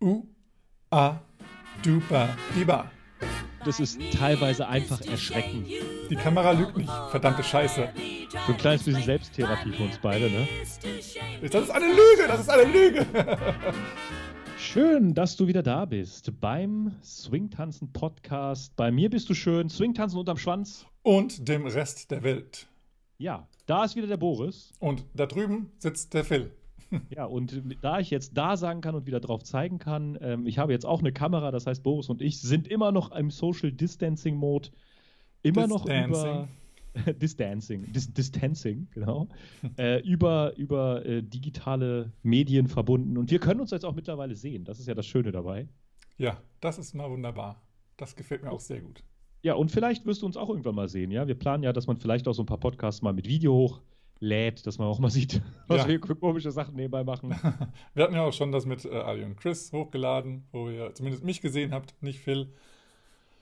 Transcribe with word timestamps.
U, 0.00 0.22
A, 0.90 1.18
Dupa, 1.82 2.28
Diba. 2.54 2.88
Das 3.64 3.80
ist 3.80 3.98
teilweise 4.12 4.68
einfach 4.68 5.00
erschreckend. 5.00 5.66
Die 6.08 6.14
Kamera 6.14 6.52
lügt 6.52 6.76
nicht, 6.76 6.92
verdammte 7.10 7.42
Scheiße. 7.42 7.88
So 8.46 8.52
ein 8.52 8.58
kleines 8.58 8.84
bisschen 8.84 9.02
Selbsttherapie 9.02 9.72
für 9.72 9.82
uns 9.82 9.98
beide, 9.98 10.30
ne? 10.30 10.46
Das 11.42 11.64
ist 11.64 11.70
eine 11.70 11.88
Lüge, 11.88 12.28
das 12.28 12.40
ist 12.42 12.48
eine 12.48 12.70
Lüge. 12.70 13.06
Schön, 14.56 15.14
dass 15.14 15.34
du 15.34 15.48
wieder 15.48 15.64
da 15.64 15.84
bist 15.84 16.32
beim 16.40 16.94
Swingtanzen 17.02 17.92
Podcast. 17.92 18.76
Bei 18.76 18.92
mir 18.92 19.10
bist 19.10 19.28
du 19.28 19.34
schön. 19.34 19.68
Swingtanzen 19.68 20.20
unterm 20.20 20.36
Schwanz. 20.36 20.86
Und 21.02 21.48
dem 21.48 21.66
Rest 21.66 22.12
der 22.12 22.22
Welt. 22.22 22.68
Ja, 23.18 23.48
da 23.66 23.84
ist 23.84 23.96
wieder 23.96 24.06
der 24.06 24.16
Boris. 24.16 24.72
Und 24.78 25.04
da 25.14 25.26
drüben 25.26 25.72
sitzt 25.78 26.14
der 26.14 26.24
Phil. 26.24 26.52
Ja, 27.14 27.26
und 27.26 27.62
da 27.82 28.00
ich 28.00 28.10
jetzt 28.10 28.36
da 28.36 28.56
sagen 28.56 28.80
kann 28.80 28.94
und 28.94 29.06
wieder 29.06 29.20
drauf 29.20 29.42
zeigen 29.42 29.78
kann, 29.78 30.18
ähm, 30.20 30.46
ich 30.46 30.58
habe 30.58 30.72
jetzt 30.72 30.86
auch 30.86 31.00
eine 31.00 31.12
Kamera, 31.12 31.50
das 31.50 31.66
heißt, 31.66 31.82
Boris 31.82 32.08
und 32.08 32.22
ich 32.22 32.40
sind 32.40 32.68
immer 32.68 32.92
noch 32.92 33.12
im 33.12 33.30
Social 33.30 33.72
Distancing 33.72 34.36
Mode. 34.36 34.70
Immer 35.42 35.66
noch 35.66 35.84
über. 35.84 36.48
Distancing, 37.20 37.92
Dis 37.92 38.12
Distancing, 38.12 38.88
genau, 38.92 39.28
äh, 39.78 40.00
über, 40.00 40.56
über 40.56 41.04
äh, 41.04 41.22
digitale 41.22 42.12
Medien 42.22 42.66
verbunden. 42.66 43.16
Und 43.16 43.30
wir 43.30 43.38
können 43.38 43.60
uns 43.60 43.70
jetzt 43.70 43.84
auch 43.84 43.94
mittlerweile 43.94 44.34
sehen. 44.34 44.64
Das 44.64 44.80
ist 44.80 44.88
ja 44.88 44.94
das 44.94 45.06
Schöne 45.06 45.30
dabei. 45.30 45.68
Ja, 46.16 46.42
das 46.60 46.78
ist 46.78 46.94
mal 46.94 47.08
wunderbar. 47.10 47.62
Das 47.96 48.16
gefällt 48.16 48.42
mir 48.42 48.50
auch 48.50 48.60
sehr 48.60 48.80
gut. 48.80 49.04
Ja, 49.42 49.54
und 49.54 49.70
vielleicht 49.70 50.06
wirst 50.06 50.22
du 50.22 50.26
uns 50.26 50.36
auch 50.36 50.48
irgendwann 50.48 50.74
mal 50.74 50.88
sehen, 50.88 51.10
ja. 51.10 51.28
Wir 51.28 51.36
planen 51.36 51.62
ja, 51.62 51.72
dass 51.72 51.86
man 51.86 51.96
vielleicht 51.96 52.26
auch 52.26 52.32
so 52.32 52.42
ein 52.42 52.46
paar 52.46 52.58
Podcasts 52.58 53.02
mal 53.02 53.12
mit 53.12 53.28
Video 53.28 53.78
hochlädt, 54.18 54.66
dass 54.66 54.78
man 54.78 54.88
auch 54.88 54.98
mal 54.98 55.10
sieht, 55.10 55.40
was 55.66 55.82
ja. 55.82 55.88
wir 55.88 55.98
komische 56.00 56.50
Sachen 56.50 56.74
nebenbei 56.74 57.04
machen. 57.04 57.30
wir 57.94 58.04
hatten 58.04 58.14
ja 58.14 58.22
auch 58.22 58.32
schon 58.32 58.52
das 58.52 58.66
mit 58.66 58.84
äh, 58.84 58.90
Ali 58.90 59.24
und 59.24 59.36
Chris 59.36 59.72
hochgeladen, 59.72 60.46
wo 60.52 60.68
ihr 60.68 60.94
zumindest 60.94 61.24
mich 61.24 61.40
gesehen 61.40 61.72
habt, 61.72 61.94
nicht 62.02 62.20
Phil. 62.20 62.52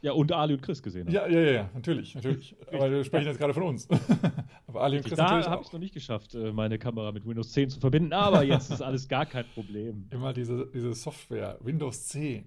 Ja, 0.02 0.12
und 0.12 0.30
Ali 0.32 0.54
und 0.54 0.62
Chris 0.62 0.82
gesehen 0.82 1.07
haben. 1.07 1.15
Ja, 1.15 1.26
ja, 1.26 1.40
ja, 1.40 1.71
natürlich, 1.74 2.15
natürlich. 2.15 2.54
Aber 2.73 2.90
wir 2.90 3.04
sprechen 3.04 3.26
jetzt 3.26 3.38
gerade 3.38 3.54
von 3.54 3.65
uns. 3.65 3.88
aber 4.66 4.82
Ali 4.82 4.98
und 4.98 5.04
Chris 5.04 5.16
da 5.16 5.24
natürlich. 5.24 5.45
Da 5.46 5.51
habe 5.51 5.62
ich 5.62 5.68
es 5.68 5.73
noch 5.73 5.80
nicht 5.80 5.95
geschafft, 5.95 6.34
äh, 6.34 6.52
meine 6.52 6.79
Kamera 6.79 7.12
mit 7.12 7.26
Windows 7.26 7.52
10 7.52 7.71
zu 7.71 7.80
verbinden, 7.80 8.12
aber 8.12 8.45
jetzt 8.45 8.71
ist 8.71 8.82
alles 8.82 9.09
gar 9.09 9.26
kein 9.26 9.45
Problem. 9.54 10.06
Immer 10.10 10.32
diese, 10.32 10.68
diese 10.73 10.93
Software, 10.93 11.59
Windows 11.60 12.06
10. 12.09 12.46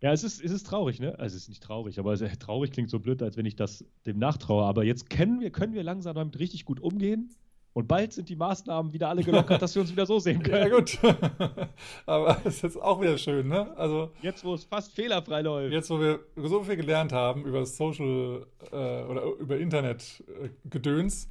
ja, 0.00 0.12
es 0.12 0.24
ist, 0.24 0.42
es 0.42 0.52
ist 0.52 0.66
traurig, 0.66 1.00
ne? 1.00 1.18
Also 1.18 1.36
es 1.36 1.42
ist 1.42 1.48
nicht 1.48 1.62
traurig, 1.62 1.98
aber 1.98 2.12
es, 2.12 2.20
traurig 2.38 2.70
klingt 2.70 2.90
so 2.90 3.00
blöd, 3.00 3.22
als 3.22 3.36
wenn 3.36 3.46
ich 3.46 3.56
das 3.56 3.84
dem 4.06 4.18
nachtraue. 4.18 4.64
Aber 4.64 4.84
jetzt 4.84 5.10
können 5.10 5.40
wir, 5.40 5.50
können 5.50 5.74
wir 5.74 5.82
langsam 5.82 6.14
damit 6.14 6.38
richtig 6.38 6.64
gut 6.64 6.80
umgehen. 6.80 7.30
Und 7.74 7.88
bald 7.88 8.12
sind 8.12 8.28
die 8.28 8.36
Maßnahmen 8.36 8.92
wieder 8.92 9.08
alle 9.08 9.24
gelockert, 9.24 9.60
dass 9.62 9.74
wir 9.74 9.82
uns 9.82 9.90
wieder 9.90 10.06
so 10.06 10.20
sehen 10.20 10.40
können. 10.42 10.70
Ja, 10.70 10.76
gut. 10.76 10.96
Aber 12.06 12.38
es 12.44 12.56
ist 12.56 12.62
jetzt 12.62 12.80
auch 12.80 13.00
wieder 13.00 13.18
schön, 13.18 13.48
ne? 13.48 13.76
Also, 13.76 14.12
jetzt, 14.22 14.44
wo 14.44 14.54
es 14.54 14.62
fast 14.64 14.92
fehlerfrei 14.92 15.42
läuft. 15.42 15.72
Jetzt, 15.72 15.90
wo 15.90 16.00
wir 16.00 16.20
so 16.36 16.62
viel 16.62 16.76
gelernt 16.76 17.12
haben 17.12 17.44
über 17.44 17.66
Social 17.66 18.46
äh, 18.70 19.02
oder 19.02 19.24
über 19.40 19.58
Internet-Gedöns. 19.58 21.24
Äh, 21.24 21.28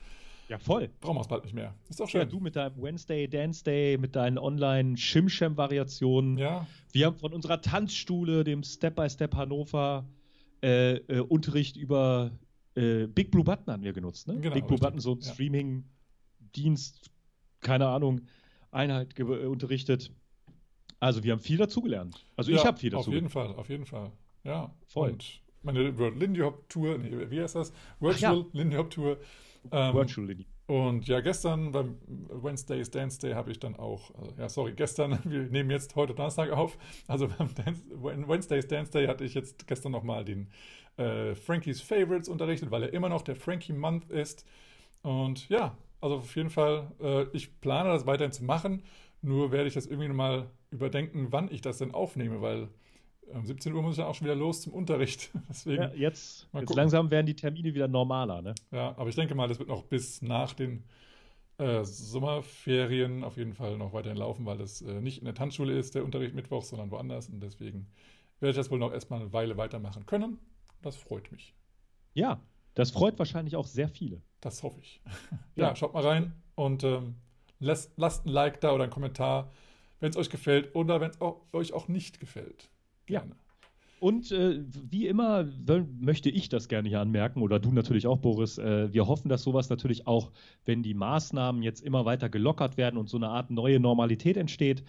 ja, 0.49 0.59
voll. 0.59 0.89
Brauchen 0.99 1.15
wir 1.15 1.21
es 1.21 1.29
bald 1.29 1.45
nicht 1.45 1.55
mehr. 1.55 1.73
Ist 1.89 2.01
doch 2.01 2.09
schön. 2.09 2.19
Ja, 2.19 2.25
du 2.25 2.41
mit 2.41 2.57
deinem 2.57 2.75
Wednesday, 2.81 3.29
Dance 3.29 3.63
Day, 3.63 3.97
mit 3.97 4.17
deinen 4.17 4.37
Online-Shimsham-Variationen. 4.37 6.37
Ja. 6.37 6.67
Wir 6.91 7.05
haben 7.05 7.15
von 7.15 7.31
unserer 7.31 7.61
Tanzstuhle, 7.61 8.43
dem 8.43 8.63
Step-by-Step 8.63 9.31
Step 9.31 9.35
Hannover, 9.35 10.05
äh, 10.61 10.95
äh, 10.95 11.19
Unterricht 11.21 11.77
über 11.77 12.31
äh, 12.75 13.07
Big 13.07 13.31
Blue 13.31 13.45
Button 13.45 13.71
haben 13.71 13.83
wir 13.83 13.93
genutzt, 13.93 14.27
ne? 14.27 14.37
Genau, 14.39 14.53
Big 14.53 14.67
Blue 14.67 14.73
richtig. 14.73 14.81
Button, 14.81 14.99
so 14.99 15.13
ein 15.13 15.19
ja. 15.19 15.31
Streaming- 15.31 15.85
Dienst, 16.55 17.11
keine 17.61 17.87
Ahnung, 17.87 18.21
Einheit 18.71 19.17
äh, 19.19 19.23
unterrichtet. 19.23 20.11
Also 20.99 21.23
wir 21.23 21.33
haben 21.33 21.39
viel 21.39 21.57
dazugelernt. 21.57 22.25
Also 22.35 22.51
ja, 22.51 22.57
ich 22.57 22.65
habe 22.65 22.77
viel 22.77 22.89
dazu. 22.89 23.09
Auf 23.09 23.13
jeden 23.13 23.29
Fall, 23.29 23.55
auf 23.55 23.69
jeden 23.69 23.85
Fall. 23.85 24.11
Ja, 24.43 24.73
voll. 24.87 25.11
Und 25.11 25.41
meine 25.61 25.97
World 25.97 26.19
Lindy 26.19 26.41
Hop 26.41 26.67
Tour, 26.69 26.97
nee, 26.97 27.29
wie 27.29 27.41
heißt 27.41 27.55
das? 27.55 27.73
Virtual 27.99 28.37
ja. 28.37 28.45
Lindy 28.53 28.75
Hop 28.75 28.89
Tour. 28.89 29.17
Ähm, 29.71 29.93
Virtual 29.93 30.27
Lindy. 30.27 30.45
Und 30.65 31.07
ja, 31.07 31.19
gestern 31.19 31.71
beim 31.71 31.97
Wednesday's 32.07 32.89
Dance 32.89 33.19
Day 33.19 33.33
habe 33.33 33.51
ich 33.51 33.59
dann 33.59 33.75
auch, 33.75 34.15
also, 34.15 34.33
ja, 34.37 34.47
sorry, 34.47 34.73
gestern, 34.73 35.19
wir 35.25 35.43
nehmen 35.43 35.69
jetzt 35.69 35.95
heute 35.95 36.13
Donnerstag 36.13 36.51
auf, 36.51 36.77
also 37.07 37.27
beim 37.27 37.53
Dance, 37.53 37.83
Wednesday's 37.91 38.67
Dance 38.67 38.91
Day 38.91 39.07
hatte 39.07 39.25
ich 39.25 39.33
jetzt 39.33 39.67
gestern 39.67 39.91
nochmal 39.91 40.23
den 40.23 40.49
äh, 40.97 41.35
Frankie's 41.35 41.81
Favorites 41.81 42.29
unterrichtet, 42.29 42.71
weil 42.71 42.83
er 42.83 42.93
immer 42.93 43.09
noch 43.09 43.23
der 43.23 43.35
Frankie 43.35 43.73
Month 43.73 44.09
ist. 44.09 44.45
Und 45.01 45.49
ja, 45.49 45.77
also 46.03 46.17
auf 46.17 46.35
jeden 46.35 46.49
Fall, 46.49 46.91
äh, 47.01 47.23
ich 47.31 47.61
plane 47.61 47.89
das 47.89 48.05
weiterhin 48.05 48.33
zu 48.33 48.43
machen, 48.43 48.83
nur 49.21 49.51
werde 49.51 49.67
ich 49.67 49.73
das 49.73 49.85
irgendwie 49.85 50.09
mal 50.09 50.49
überdenken, 50.69 51.27
wann 51.31 51.49
ich 51.49 51.61
das 51.61 51.77
denn 51.77 51.93
aufnehme, 51.93 52.41
weil 52.41 52.67
um 53.27 53.45
17 53.45 53.73
Uhr 53.73 53.81
muss 53.81 53.93
ich 53.93 53.97
dann 53.97 54.07
auch 54.07 54.15
schon 54.15 54.25
wieder 54.25 54.35
los 54.35 54.61
zum 54.61 54.73
Unterricht. 54.73 55.31
Deswegen 55.49 55.81
ja, 55.81 55.93
jetzt, 55.93 56.49
jetzt 56.53 56.75
langsam 56.75 57.09
werden 57.09 57.25
die 57.25 57.35
Termine 57.35 57.73
wieder 57.73 57.87
normaler, 57.87 58.41
ne? 58.41 58.53
Ja, 58.71 58.89
aber 58.97 59.09
ich 59.09 59.15
denke 59.15 59.33
mal, 59.33 59.47
das 59.47 59.59
wird 59.59 59.69
noch 59.69 59.83
bis 59.83 60.21
nach 60.21 60.53
den 60.53 60.83
äh, 61.57 61.85
Sommerferien 61.85 63.23
auf 63.23 63.37
jeden 63.37 63.53
Fall 63.53 63.77
noch 63.77 63.93
weiterhin 63.93 64.17
laufen, 64.17 64.45
weil 64.45 64.57
das 64.57 64.81
äh, 64.81 64.99
nicht 64.99 65.19
in 65.19 65.25
der 65.25 65.35
Tanzschule 65.35 65.77
ist, 65.77 65.95
der 65.95 66.03
Unterricht 66.03 66.35
Mittwoch, 66.35 66.63
sondern 66.63 66.91
woanders. 66.91 67.29
Und 67.29 67.41
deswegen 67.41 67.87
werde 68.41 68.51
ich 68.51 68.57
das 68.57 68.69
wohl 68.69 68.79
noch 68.79 68.91
erstmal 68.91 69.21
eine 69.21 69.31
Weile 69.31 69.55
weitermachen 69.55 70.05
können. 70.05 70.37
Das 70.81 70.97
freut 70.97 71.31
mich. 71.31 71.55
Ja, 72.13 72.41
das 72.73 72.91
freut 72.91 73.17
wahrscheinlich 73.17 73.55
auch 73.55 73.67
sehr 73.67 73.87
viele. 73.87 74.21
Das 74.43 74.61
hoffe 74.61 74.79
ich. 74.81 75.01
ja, 75.55 75.69
ja, 75.69 75.75
schaut 75.75 75.93
mal 75.93 76.05
rein 76.05 76.33
und 76.55 76.83
ähm, 76.83 77.15
lasst, 77.59 77.93
lasst 77.95 78.25
ein 78.25 78.29
Like 78.29 78.59
da 78.59 78.73
oder 78.73 78.83
einen 78.83 78.91
Kommentar, 78.91 79.51
wenn 80.01 80.09
es 80.09 80.17
euch 80.17 80.29
gefällt 80.29 80.75
oder 80.75 80.99
wenn 80.99 81.11
es 81.11 81.19
euch 81.53 81.71
auch 81.73 81.87
nicht 81.87 82.19
gefällt. 82.19 82.69
Gerne. 83.05 83.31
Ja. 83.31 83.37
Und 84.01 84.33
äh, 84.33 84.61
wie 84.67 85.07
immer 85.07 85.47
möchte 85.97 86.29
ich 86.29 86.49
das 86.49 86.67
gerne 86.67 86.89
hier 86.89 86.99
anmerken, 86.99 87.41
oder 87.41 87.57
du 87.57 87.71
natürlich 87.71 88.05
auch, 88.05 88.17
Boris. 88.17 88.57
Äh, 88.57 88.91
wir 88.91 89.07
hoffen, 89.07 89.29
dass 89.29 89.43
sowas 89.43 89.69
natürlich 89.69 90.07
auch, 90.07 90.31
wenn 90.65 90.83
die 90.83 90.93
Maßnahmen 90.93 91.63
jetzt 91.63 91.79
immer 91.79 92.03
weiter 92.03 92.27
gelockert 92.27 92.75
werden 92.75 92.97
und 92.97 93.07
so 93.07 93.15
eine 93.15 93.29
Art 93.29 93.49
neue 93.49 93.79
Normalität 93.79 94.35
entsteht, 94.35 94.83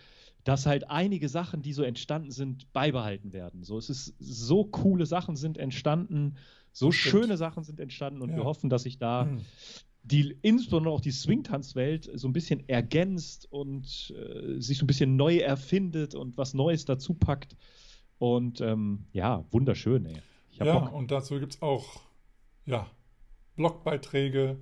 dass 0.45 0.67
halt 0.67 0.91
einige 0.91 1.29
Sachen, 1.29 1.63
die 1.63 1.73
so 1.73 1.83
entstanden 1.83 2.31
sind, 2.31 2.73
beibehalten 2.73 3.33
werden. 3.33 3.65
So, 3.65 3.79
es 3.79 3.89
ist 3.89 4.15
so 4.19 4.65
coole 4.65 5.07
Sachen 5.07 5.37
sind 5.37 5.59
entstanden, 5.59 6.37
so 6.73 6.93
schöne 6.93 7.37
Sachen 7.37 7.65
sind 7.65 7.81
entstanden 7.81 8.21
und 8.21 8.31
ja. 8.31 8.37
wir 8.37 8.45
hoffen, 8.45 8.69
dass 8.69 8.83
sich 8.83 8.99
da 8.99 9.25
mhm. 9.25 9.41
die, 10.03 10.37
insbesondere 10.43 10.93
auch 10.93 11.01
die 11.01 11.13
Swing-Tanzwelt 11.13 12.11
so 12.15 12.29
ein 12.29 12.33
bisschen 12.33 12.69
ergänzt 12.69 13.51
und 13.51 14.13
äh, 14.17 14.61
sich 14.61 14.79
so 14.79 14.85
ein 14.85 14.87
bisschen 14.87 15.17
neu 15.17 15.39
erfindet 15.39 16.15
und 16.15 16.37
was 16.37 16.53
Neues 16.53 16.85
dazu 16.85 17.15
packt. 17.15 17.57
Und 18.19 18.61
ähm, 18.61 19.07
ja, 19.13 19.45
wunderschön, 19.51 20.05
ey. 20.07 20.17
ja, 20.53 20.79
Bock. 20.79 20.93
und 20.93 21.11
dazu 21.11 21.39
gibt 21.41 21.55
es 21.55 21.63
auch 21.63 22.01
ja, 22.67 22.87
Blogbeiträge 23.57 24.59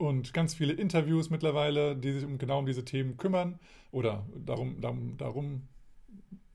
und 0.00 0.32
ganz 0.32 0.54
viele 0.54 0.72
Interviews 0.72 1.28
mittlerweile, 1.28 1.94
die 1.94 2.12
sich 2.12 2.24
um 2.24 2.38
genau 2.38 2.58
um 2.58 2.66
diese 2.66 2.86
Themen 2.86 3.18
kümmern 3.18 3.60
oder 3.92 4.26
darum, 4.34 4.80
darum, 4.80 5.16
darum 5.18 5.68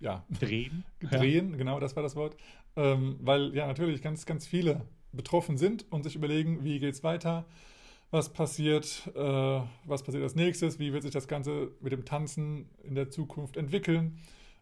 ja, 0.01 0.25
drehen. 0.39 0.83
drehen, 0.99 1.51
ja. 1.51 1.57
genau, 1.57 1.79
das 1.79 1.95
war 1.95 2.01
das 2.01 2.15
Wort. 2.15 2.35
Ähm, 2.75 3.17
weil 3.21 3.55
ja 3.55 3.67
natürlich 3.67 4.01
ganz, 4.01 4.25
ganz 4.25 4.47
viele 4.47 4.81
betroffen 5.13 5.57
sind 5.57 5.85
und 5.91 6.03
sich 6.03 6.15
überlegen, 6.15 6.63
wie 6.63 6.79
geht 6.79 6.95
es 6.95 7.03
weiter, 7.03 7.45
was 8.09 8.33
passiert, 8.33 9.11
äh, 9.15 9.61
was 9.85 10.01
passiert 10.01 10.23
als 10.23 10.33
nächstes, 10.33 10.79
wie 10.79 10.91
wird 10.91 11.03
sich 11.03 11.11
das 11.11 11.27
Ganze 11.27 11.71
mit 11.81 11.91
dem 11.91 12.03
Tanzen 12.03 12.69
in 12.83 12.95
der 12.95 13.11
Zukunft 13.11 13.57
entwickeln. 13.57 14.17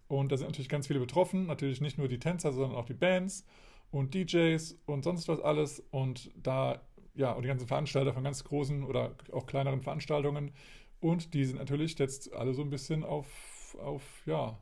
Und 0.09 0.33
da 0.33 0.37
sind 0.37 0.47
natürlich 0.47 0.69
ganz 0.69 0.87
viele 0.87 0.99
betroffen, 0.99 1.47
natürlich 1.47 1.79
nicht 1.79 1.97
nur 1.97 2.09
die 2.09 2.19
Tänzer, 2.19 2.51
sondern 2.51 2.77
auch 2.77 2.85
die 2.85 2.93
Bands 2.93 3.45
und 3.91 4.13
DJs 4.13 4.77
und 4.85 5.03
sonst 5.05 5.29
was 5.29 5.39
alles. 5.39 5.81
Und 5.89 6.31
da, 6.35 6.81
ja, 7.15 7.31
und 7.31 7.43
die 7.43 7.47
ganzen 7.47 7.67
Veranstalter 7.67 8.13
von 8.13 8.23
ganz 8.23 8.43
großen 8.43 8.83
oder 8.83 9.15
auch 9.31 9.45
kleineren 9.45 9.81
Veranstaltungen. 9.81 10.51
Und 10.99 11.33
die 11.33 11.45
sind 11.45 11.57
natürlich 11.57 11.97
jetzt 11.99 12.33
alle 12.33 12.53
so 12.53 12.61
ein 12.61 12.69
bisschen 12.69 13.03
auf, 13.03 13.75
auf 13.81 14.03
ja, 14.25 14.57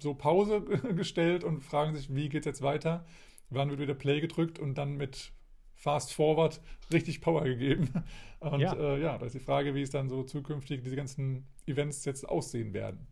so 0.00 0.14
Pause 0.14 0.62
gestellt 0.96 1.44
und 1.44 1.62
fragen 1.62 1.94
sich, 1.94 2.14
wie 2.14 2.28
geht 2.28 2.40
es 2.40 2.46
jetzt 2.46 2.62
weiter? 2.62 3.04
Wann 3.50 3.70
wird 3.70 3.80
wieder 3.80 3.94
Play 3.94 4.20
gedrückt 4.20 4.58
und 4.58 4.76
dann 4.76 4.96
mit 4.96 5.32
Fast 5.74 6.12
Forward 6.12 6.60
richtig 6.92 7.20
Power 7.20 7.44
gegeben? 7.44 7.88
Und 8.40 8.60
ja, 8.60 8.74
äh, 8.74 9.00
ja 9.00 9.18
da 9.18 9.26
ist 9.26 9.34
die 9.34 9.40
Frage, 9.40 9.72
wie 9.76 9.82
es 9.82 9.90
dann 9.90 10.08
so 10.08 10.24
zukünftig 10.24 10.82
diese 10.82 10.96
ganzen 10.96 11.46
Events 11.66 12.04
jetzt 12.04 12.28
aussehen 12.28 12.74
werden. 12.74 13.06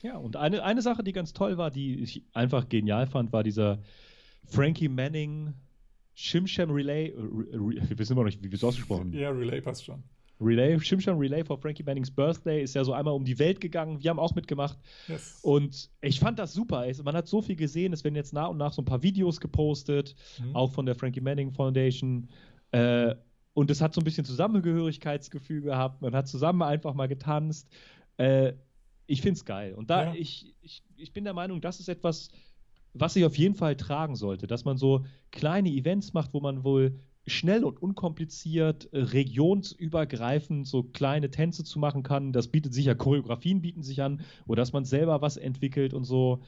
Ja, 0.00 0.16
und 0.16 0.36
eine, 0.36 0.62
eine 0.62 0.80
Sache, 0.80 1.02
die 1.02 1.12
ganz 1.12 1.34
toll 1.34 1.58
war, 1.58 1.70
die 1.70 2.02
ich 2.02 2.24
einfach 2.32 2.68
genial 2.68 3.06
fand, 3.06 3.32
war 3.32 3.42
dieser 3.42 3.82
Frankie 4.46 4.88
Manning 4.88 5.52
Shimsham 6.14 6.70
Relay. 6.70 7.08
Äh, 7.08 7.14
wir 7.88 7.98
wissen 7.98 8.12
immer 8.12 8.22
noch 8.22 8.30
nicht, 8.30 8.42
wie 8.42 8.54
es 8.54 8.64
ausgesprochen 8.64 9.12
Ja, 9.12 9.30
Relay 9.30 9.60
passt 9.60 9.84
schon. 9.84 10.02
Relay, 10.40 10.78
Shimsham 10.80 11.18
Relay 11.18 11.44
for 11.44 11.58
Frankie 11.58 11.84
Mannings 11.84 12.10
Birthday 12.10 12.62
ist 12.62 12.74
ja 12.74 12.82
so 12.84 12.92
einmal 12.92 13.14
um 13.14 13.24
die 13.24 13.38
Welt 13.38 13.60
gegangen. 13.60 14.02
Wir 14.02 14.10
haben 14.10 14.18
auch 14.18 14.34
mitgemacht. 14.34 14.78
Yes. 15.08 15.38
Und 15.42 15.90
ich 16.00 16.18
fand 16.18 16.38
das 16.38 16.52
super. 16.52 16.86
Man 17.04 17.14
hat 17.14 17.28
so 17.28 17.40
viel 17.40 17.56
gesehen. 17.56 17.92
Es 17.92 18.02
werden 18.02 18.16
jetzt 18.16 18.32
nach 18.32 18.48
und 18.48 18.58
nach 18.58 18.72
so 18.72 18.82
ein 18.82 18.84
paar 18.84 19.02
Videos 19.02 19.40
gepostet, 19.40 20.16
mhm. 20.40 20.56
auch 20.56 20.72
von 20.72 20.86
der 20.86 20.96
Frankie 20.96 21.20
Manning 21.20 21.52
Foundation. 21.52 22.28
Äh, 22.72 23.14
und 23.52 23.70
es 23.70 23.80
hat 23.80 23.94
so 23.94 24.00
ein 24.00 24.04
bisschen 24.04 24.24
Zusammengehörigkeitsgefühl 24.24 25.62
gehabt. 25.62 26.02
Man 26.02 26.14
hat 26.14 26.26
zusammen 26.26 26.62
einfach 26.62 26.94
mal 26.94 27.06
getanzt. 27.06 27.68
Äh, 28.16 28.54
ich 29.06 29.22
finde 29.22 29.38
es 29.38 29.44
geil. 29.44 29.74
Und 29.74 29.90
da, 29.90 30.06
ja. 30.06 30.14
ich, 30.14 30.54
ich, 30.60 30.82
ich 30.96 31.12
bin 31.12 31.24
der 31.24 31.34
Meinung, 31.34 31.60
das 31.60 31.78
ist 31.78 31.88
etwas, 31.88 32.30
was 32.94 33.14
sich 33.14 33.24
auf 33.24 33.36
jeden 33.36 33.54
Fall 33.54 33.76
tragen 33.76 34.16
sollte, 34.16 34.46
dass 34.46 34.64
man 34.64 34.78
so 34.78 35.04
kleine 35.30 35.70
Events 35.70 36.14
macht, 36.14 36.32
wo 36.32 36.40
man 36.40 36.64
wohl 36.64 36.98
schnell 37.26 37.64
und 37.64 37.80
unkompliziert, 37.82 38.92
äh, 38.92 39.00
regionsübergreifend 39.00 40.66
so 40.66 40.82
kleine 40.82 41.30
Tänze 41.30 41.64
zu 41.64 41.78
machen 41.78 42.02
kann. 42.02 42.32
Das 42.32 42.48
bietet 42.48 42.74
sich 42.74 42.86
ja, 42.86 42.94
Choreografien 42.94 43.62
bieten 43.62 43.82
sich 43.82 44.02
an, 44.02 44.20
oder 44.46 44.60
dass 44.62 44.72
man 44.72 44.84
selber 44.84 45.22
was 45.22 45.36
entwickelt 45.36 45.94
und 45.94 46.04
so. 46.04 46.40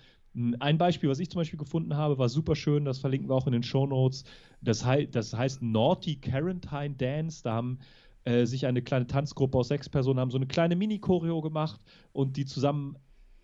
Ein 0.60 0.76
Beispiel, 0.76 1.08
was 1.08 1.18
ich 1.18 1.30
zum 1.30 1.40
Beispiel 1.40 1.58
gefunden 1.58 1.96
habe, 1.96 2.18
war 2.18 2.28
super 2.28 2.56
schön, 2.56 2.84
das 2.84 2.98
verlinken 2.98 3.30
wir 3.30 3.34
auch 3.34 3.46
in 3.46 3.54
den 3.54 3.62
Show 3.62 3.86
Notes. 3.86 4.24
Das, 4.60 4.84
hei 4.84 5.06
das 5.06 5.32
heißt 5.32 5.62
Naughty 5.62 6.16
Quarantine 6.16 6.94
Dance. 6.94 7.42
Da 7.42 7.54
haben 7.54 7.78
äh, 8.24 8.44
sich 8.44 8.66
eine 8.66 8.82
kleine 8.82 9.06
Tanzgruppe 9.06 9.56
aus 9.56 9.68
sechs 9.68 9.88
Personen 9.88 10.20
haben 10.20 10.30
so 10.30 10.36
eine 10.36 10.46
kleine 10.46 10.76
Mini-Choreo 10.76 11.40
gemacht 11.40 11.80
und 12.12 12.36
die 12.36 12.44
zusammen 12.44 12.96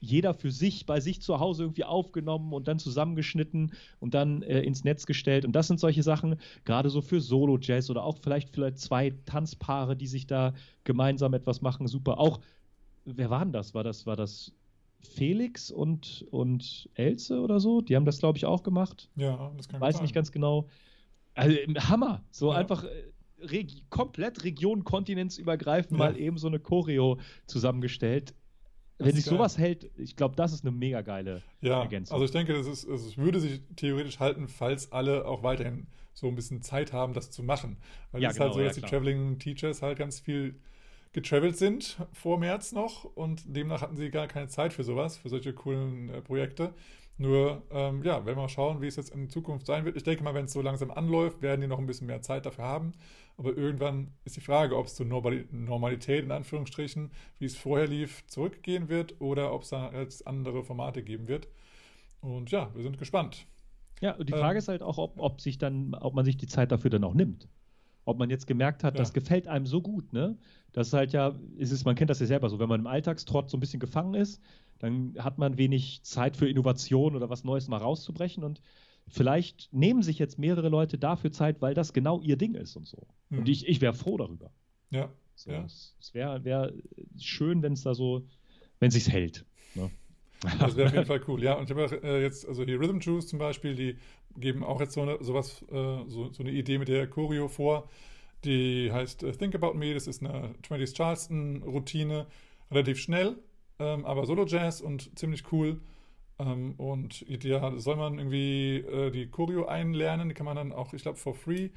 jeder 0.03 0.35
für 0.35 0.51
sich 0.51 0.85
bei 0.85 1.01
sich 1.01 1.23
zu 1.23 1.39
Hause 1.39 1.63
irgendwie 1.63 1.85
aufgenommen 1.85 2.53
und 2.53 2.67
dann 2.67 2.81
zusammengeschnitten 2.81 3.73
und 4.01 4.15
dann 4.15 4.43
äh, 4.43 4.61
ins 4.61 4.83
Netz 4.83 5.07
gestellt. 5.07 5.45
Und 5.45 5.53
das 5.53 5.69
sind 5.69 5.79
solche 5.79 6.03
Sachen, 6.03 6.37
gerade 6.65 6.91
so 6.91 7.01
für 7.01 7.21
Solo-Jazz 7.21 7.89
oder 7.89 8.03
auch 8.03 8.19
vielleicht 8.19 8.51
vielleicht 8.51 8.79
zwei 8.79 9.15
Tanzpaare, 9.27 9.97
die 9.97 10.09
sich 10.09 10.27
da 10.27 10.55
gemeinsam 10.83 11.35
etwas 11.35 11.63
machen. 11.63 11.87
Super. 11.87 12.19
Auch, 12.19 12.41
wer 13.05 13.31
war 13.31 13.45
denn 13.45 13.53
das? 13.53 13.75
War 13.75 13.85
das, 13.85 14.05
war 14.05 14.17
das 14.17 14.53
Felix 14.99 15.71
und, 15.71 16.27
und 16.33 16.91
Else 16.95 17.41
oder 17.41 17.61
so? 17.61 17.81
Die 17.81 17.95
haben 17.95 18.05
das, 18.05 18.19
glaube 18.19 18.39
ich, 18.39 18.45
auch 18.45 18.65
gemacht. 18.65 19.09
Ja, 19.15 19.53
das 19.57 19.69
kann 19.69 19.81
Weiß 19.81 20.03
nicht 20.03 20.15
ganz 20.15 20.33
genau. 20.33 20.67
Also, 21.35 21.57
Hammer. 21.79 22.25
So 22.33 22.51
ja. 22.51 22.59
einfach. 22.59 22.85
Äh, 22.85 22.89
Regi 23.45 23.83
komplett 23.91 24.45
Region, 24.45 24.85
kontinentsübergreifend 24.85 25.99
ja. 25.99 26.07
mal 26.07 26.17
eben 26.17 26.39
so 26.39 26.47
eine 26.47 26.61
Choreo 26.61 27.19
zusammengestellt 27.49 28.35
wenn 29.05 29.15
sich 29.15 29.25
geil. 29.25 29.35
sowas 29.35 29.59
hält, 29.59 29.91
ich 29.97 30.17
glaube, 30.17 30.37
das 30.37 30.53
ist 30.53 30.65
eine 30.65 30.71
mega 30.71 31.03
geile 31.03 31.43
ja, 31.61 31.83
Ergänzung. 31.83 32.15
Also 32.15 32.25
ich 32.25 32.31
denke, 32.31 32.53
das 32.55 32.67
ist, 32.67 32.89
also 32.89 33.09
es 33.09 33.17
würde 33.17 33.41
sich 33.41 33.61
theoretisch 33.77 34.21
halten, 34.21 34.49
falls 34.49 34.93
alle 34.93 35.27
auch 35.27 35.43
weiterhin 35.43 35.87
so 36.15 36.29
ein 36.29 36.35
bisschen 36.35 36.63
Zeit 36.63 36.93
haben, 36.93 37.15
das 37.15 37.31
zu 37.31 37.43
machen. 37.43 37.77
Weil 38.11 38.23
ja, 38.23 38.29
es 38.29 38.37
ist 38.37 38.41
halt 38.41 38.53
genau, 38.53 38.65
halt 38.65 38.75
so, 38.75 38.81
dass 38.81 38.83
ja, 38.83 38.89
die 38.89 38.97
Traveling 38.97 39.39
Teachers 39.39 39.83
halt 39.83 39.99
ganz 39.99 40.21
viel 40.21 40.57
getravelt 41.13 41.57
sind 41.59 41.99
vor 42.13 42.39
März 42.39 42.73
noch 42.73 43.05
und 43.05 43.43
demnach 43.45 43.83
hatten 43.83 43.97
sie 43.97 44.11
gar 44.11 44.29
keine 44.29 44.49
Zeit 44.49 44.73
für 44.73 44.83
sowas, 44.83 45.19
für 45.19 45.29
solche 45.29 45.53
coolen 45.53 46.09
äh, 46.09 46.23
Projekte. 46.23 46.73
Nur, 47.19 47.63
ähm, 47.71 48.03
ja, 48.03 48.25
werden 48.25 48.37
wir 48.37 48.43
mal 48.43 48.49
schauen, 48.49 48.81
wie 48.81 48.87
es 48.87 48.97
jetzt 48.97 49.15
in 49.15 49.29
Zukunft 49.29 49.67
sein 49.67 49.85
wird. 49.85 49.97
Ich 49.97 50.03
denke 50.03 50.25
mal, 50.25 50.35
wenn 50.35 50.47
es 50.47 50.53
so 50.53 50.63
langsam 50.63 50.91
anläuft, 50.91 51.43
werden 51.43 51.61
die 51.61 51.67
noch 51.67 51.79
ein 51.79 51.87
bisschen 51.87 52.07
mehr 52.07 52.23
Zeit 52.23 52.47
dafür 52.47 52.65
haben. 52.65 52.93
Aber 53.37 53.57
irgendwann 53.57 54.13
ist 54.25 54.37
die 54.37 54.41
Frage, 54.41 54.77
ob 54.77 54.87
es 54.87 54.95
zur 54.95 55.07
Normalität, 55.07 56.25
in 56.25 56.31
Anführungsstrichen, 56.31 57.11
wie 57.39 57.47
es 57.47 57.57
vorher 57.57 57.87
lief, 57.87 58.27
zurückgehen 58.27 58.89
wird 58.89 59.21
oder 59.21 59.53
ob 59.53 59.63
es 59.63 59.71
da 59.71 59.93
jetzt 59.93 60.27
andere 60.27 60.63
Formate 60.63 61.03
geben 61.03 61.29
wird. 61.29 61.49
Und 62.21 62.51
ja, 62.51 62.71
wir 62.75 62.83
sind 62.83 62.99
gespannt. 62.99 63.47
Ja, 64.01 64.13
und 64.17 64.29
die 64.29 64.33
Frage 64.33 64.55
ähm, 64.55 64.59
ist 64.59 64.69
halt 64.69 64.83
auch, 64.83 64.99
ob, 64.99 65.19
ob 65.19 65.41
sich 65.41 65.59
dann, 65.59 65.95
ob 65.95 66.15
man 66.15 66.25
sich 66.25 66.37
die 66.37 66.47
Zeit 66.47 66.73
dafür 66.73 66.91
dann 66.91 67.05
auch 67.05 67.15
nimmt. 67.15 67.49
Ob 68.05 68.19
man 68.19 68.31
jetzt 68.31 68.49
gemerkt 68.49 68.83
hat, 68.83 68.95
ja. 68.95 68.99
das 68.99 69.13
gefällt 69.13 69.47
einem 69.47 69.65
so 69.65 69.81
gut, 69.81 70.13
ne? 70.13 70.37
Das 70.73 70.89
ist 70.89 70.93
halt 70.93 71.13
ja, 71.13 71.39
ist 71.57 71.71
es, 71.71 71.85
man 71.85 71.95
kennt 71.95 72.11
das 72.11 72.19
ja 72.19 72.27
selber 72.27 72.49
so, 72.49 72.59
wenn 72.59 72.69
man 72.69 72.81
im 72.81 72.87
Alltagstrott 72.89 73.49
so 73.49 73.57
ein 73.57 73.61
bisschen 73.61 73.79
gefangen 73.79 74.15
ist, 74.15 74.41
dann 74.81 75.15
hat 75.19 75.39
man 75.39 75.57
wenig 75.57 76.03
Zeit 76.03 76.37
für 76.37 76.49
Innovation 76.49 77.15
oder 77.15 77.31
was 77.31 77.45
Neues 77.45 77.69
mal 77.69 77.77
rauszubrechen 77.77 78.43
und 78.43 78.61
vielleicht 79.09 79.73
nehmen 79.73 80.03
sich 80.03 80.19
jetzt 80.19 80.39
mehrere 80.39 80.69
Leute 80.69 80.99
dafür 80.99 81.33
Zeit, 81.33 81.61
weil 81.61 81.75
das 81.75 81.93
genau 81.93 82.21
ihr 82.21 82.37
Ding 82.37 82.55
ist 82.55 82.77
und 82.77 82.87
so. 82.87 83.07
Hm. 83.31 83.41
Und 83.41 83.49
ich, 83.49 83.67
ich 83.67 83.81
wäre 83.81 83.95
froh 83.95 84.17
darüber. 84.17 84.53
Ja. 84.91 85.11
So, 85.35 85.51
ja. 85.51 85.65
Es, 85.65 85.95
es 86.01 86.15
wäre 86.15 86.45
wär 86.45 86.73
schön, 87.19 87.63
wenn 87.63 87.73
es 87.73 87.83
da 87.83 87.95
so, 87.95 88.23
wenn 88.81 88.91
sich's 88.91 89.09
hält. 89.09 89.45
Ne? 89.75 89.91
Das 90.59 90.77
wäre 90.77 90.89
auf 90.89 90.95
jeden 90.95 91.07
Fall 91.07 91.21
cool, 91.29 91.43
ja. 91.43 91.55
Und 91.55 91.71
ich 91.71 91.77
habe 91.77 92.03
äh, 92.03 92.23
jetzt, 92.23 92.47
also 92.47 92.65
die 92.65 92.75
Rhythm 92.75 92.99
Juice 92.99 93.29
zum 93.29 93.39
Beispiel, 93.39 93.75
die 93.75 93.97
geben 94.37 94.65
auch 94.65 94.81
jetzt 94.81 94.95
so 94.95 95.03
eine, 95.03 95.23
sowas, 95.23 95.63
äh, 95.71 96.05
so, 96.09 96.33
so 96.33 96.43
eine 96.43 96.51
Idee 96.51 96.79
mit 96.79 96.89
der 96.89 97.07
Choreo 97.07 97.49
vor. 97.49 97.89
Die 98.45 98.91
heißt 98.93 99.23
äh, 99.23 99.33
Think 99.33 99.55
About 99.55 99.75
Me, 99.75 99.95
das 99.95 100.07
ist 100.07 100.23
eine 100.23 100.55
20s 100.63 100.95
Charleston-Routine, 100.95 102.27
relativ 102.71 102.99
schnell, 102.99 103.37
ähm, 103.79 104.05
aber 104.05 104.27
Solo-Jazz 104.27 104.81
und 104.81 105.17
ziemlich 105.17 105.53
cool. 105.53 105.81
Ähm, 106.43 106.75
und 106.77 107.21
ja, 107.29 107.79
soll 107.79 107.97
man 107.97 108.19
irgendwie 108.19 108.79
äh, 108.79 109.11
die 109.11 109.31
Choreo 109.31 109.67
einlernen, 109.67 110.29
die 110.29 110.35
kann 110.35 110.47
man 110.47 110.57
dann 110.57 110.73
auch, 110.73 110.93
ich 110.93 111.03
glaube, 111.03 111.19
for 111.19 111.35
free 111.35 111.71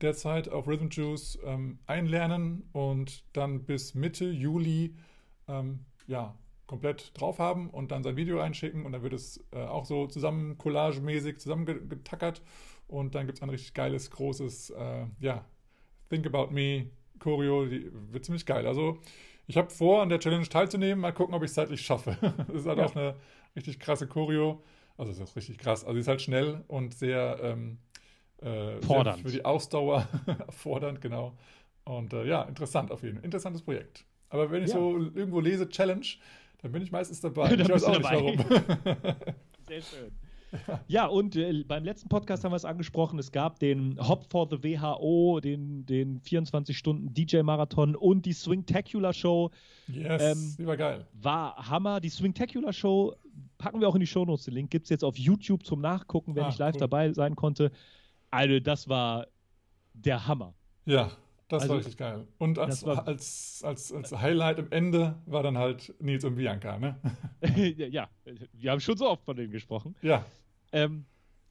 derzeit 0.00 0.48
auf 0.48 0.66
Rhythm 0.66 0.88
Juice 0.90 1.38
ähm, 1.44 1.78
einlernen 1.86 2.68
und 2.72 3.24
dann 3.34 3.64
bis 3.64 3.94
Mitte 3.94 4.30
Juli 4.30 4.94
ähm, 5.48 5.84
ja, 6.06 6.34
komplett 6.66 7.12
drauf 7.18 7.38
haben 7.38 7.68
und 7.70 7.90
dann 7.90 8.02
sein 8.02 8.16
Video 8.16 8.40
einschicken 8.40 8.86
und 8.86 8.92
dann 8.92 9.02
wird 9.02 9.12
es 9.12 9.44
äh, 9.52 9.58
auch 9.58 9.84
so 9.84 10.06
zusammen 10.06 10.56
collagemäßig 10.56 11.38
zusammengetackert 11.38 12.42
und 12.88 13.14
dann 13.14 13.26
gibt 13.26 13.38
es 13.38 13.42
ein 13.42 13.50
richtig 13.50 13.74
geiles, 13.74 14.10
großes, 14.10 14.70
äh, 14.70 15.06
ja, 15.20 15.44
Think 16.08 16.26
About 16.26 16.52
Me 16.52 16.86
Choreo, 17.18 17.66
die 17.66 17.90
wird 18.10 18.24
ziemlich 18.24 18.46
geil. 18.46 18.66
Also 18.66 18.98
ich 19.46 19.56
habe 19.56 19.70
vor, 19.70 20.02
an 20.02 20.08
der 20.08 20.20
Challenge 20.20 20.48
teilzunehmen, 20.48 21.00
mal 21.00 21.12
gucken, 21.12 21.34
ob 21.34 21.42
ich 21.42 21.50
es 21.50 21.54
zeitlich 21.54 21.82
schaffe. 21.82 22.16
das 22.48 22.62
ist 22.62 22.66
halt 22.66 22.78
ja. 22.78 22.86
auch 22.86 22.96
eine 22.96 23.16
richtig 23.56 23.80
krasse 23.80 24.06
Choreo. 24.06 24.62
Also, 24.96 25.12
das 25.12 25.30
ist 25.30 25.36
richtig 25.36 25.58
krass. 25.58 25.84
Also, 25.84 25.94
sie 25.94 26.00
ist 26.00 26.08
halt 26.08 26.22
schnell 26.22 26.64
und 26.68 26.94
sehr, 26.94 27.38
ähm, 27.42 27.78
äh, 28.42 28.80
fordernd. 28.82 29.18
Sehr 29.18 29.24
für 29.26 29.36
die 29.36 29.44
Ausdauer 29.44 30.08
fordernd, 30.50 31.00
genau. 31.00 31.36
Und 31.84 32.12
äh, 32.12 32.24
ja, 32.24 32.42
interessant 32.42 32.90
auf 32.90 33.02
jeden 33.02 33.16
Fall. 33.16 33.24
Interessantes 33.24 33.62
Projekt. 33.62 34.04
Aber 34.28 34.50
wenn 34.50 34.62
ich 34.62 34.70
ja. 34.70 34.76
so 34.76 34.96
irgendwo 34.96 35.40
lese, 35.40 35.68
Challenge, 35.68 36.06
dann 36.62 36.72
bin 36.72 36.82
ich 36.82 36.92
meistens 36.92 37.20
dabei. 37.20 37.50
ich 37.54 37.68
weiß 37.68 37.84
auch 37.84 37.98
nicht 37.98 38.04
warum. 38.04 38.36
sehr 39.68 39.82
schön. 39.82 40.12
Ja, 40.88 41.06
und 41.06 41.36
äh, 41.36 41.64
beim 41.64 41.84
letzten 41.84 42.08
Podcast 42.08 42.44
haben 42.44 42.52
wir 42.52 42.56
es 42.56 42.64
angesprochen. 42.64 43.18
Es 43.18 43.32
gab 43.32 43.58
den 43.58 43.98
Hop 44.00 44.30
for 44.30 44.48
the 44.50 44.62
WHO, 44.62 45.40
den, 45.40 45.86
den 45.86 46.20
24-Stunden-DJ-Marathon 46.20 47.96
und 47.96 48.26
die 48.26 48.32
Swingtacular 48.32 49.12
Show. 49.12 49.50
Yes, 49.88 50.22
ähm, 50.22 50.54
die 50.58 50.66
war 50.66 50.76
geil. 50.76 51.06
War 51.14 51.56
Hammer. 51.68 52.00
Die 52.00 52.08
Swingtacular 52.08 52.72
Show 52.72 53.14
packen 53.58 53.80
wir 53.80 53.88
auch 53.88 53.94
in 53.94 54.00
die 54.00 54.06
Shownotes. 54.06 54.44
Den 54.44 54.54
Link 54.54 54.70
gibt 54.70 54.84
es 54.84 54.90
jetzt 54.90 55.04
auf 55.04 55.16
YouTube 55.16 55.64
zum 55.64 55.80
Nachgucken, 55.80 56.34
wenn 56.34 56.44
ah, 56.44 56.48
ich 56.48 56.58
live 56.58 56.74
cool. 56.74 56.80
dabei 56.80 57.12
sein 57.12 57.36
konnte. 57.36 57.70
Also, 58.30 58.60
das 58.60 58.88
war 58.88 59.26
der 59.94 60.26
Hammer. 60.26 60.54
Ja, 60.86 61.10
das 61.50 61.62
also, 61.62 61.74
war 61.74 61.78
richtig 61.78 61.96
geil. 61.96 62.26
Und 62.38 62.58
als, 62.58 62.84
war, 62.86 63.06
als, 63.08 63.62
als, 63.64 63.92
als 63.92 64.12
Highlight 64.16 64.60
am 64.60 64.70
Ende 64.70 65.16
war 65.26 65.42
dann 65.42 65.58
halt 65.58 65.92
Nils 66.00 66.24
und 66.24 66.36
Bianca, 66.36 66.78
ne? 66.78 66.96
ja, 67.90 68.08
wir 68.52 68.70
haben 68.70 68.80
schon 68.80 68.96
so 68.96 69.08
oft 69.08 69.24
von 69.24 69.36
denen 69.36 69.50
gesprochen. 69.50 69.96
Ja. 70.00 70.24
Ähm, 70.72 71.04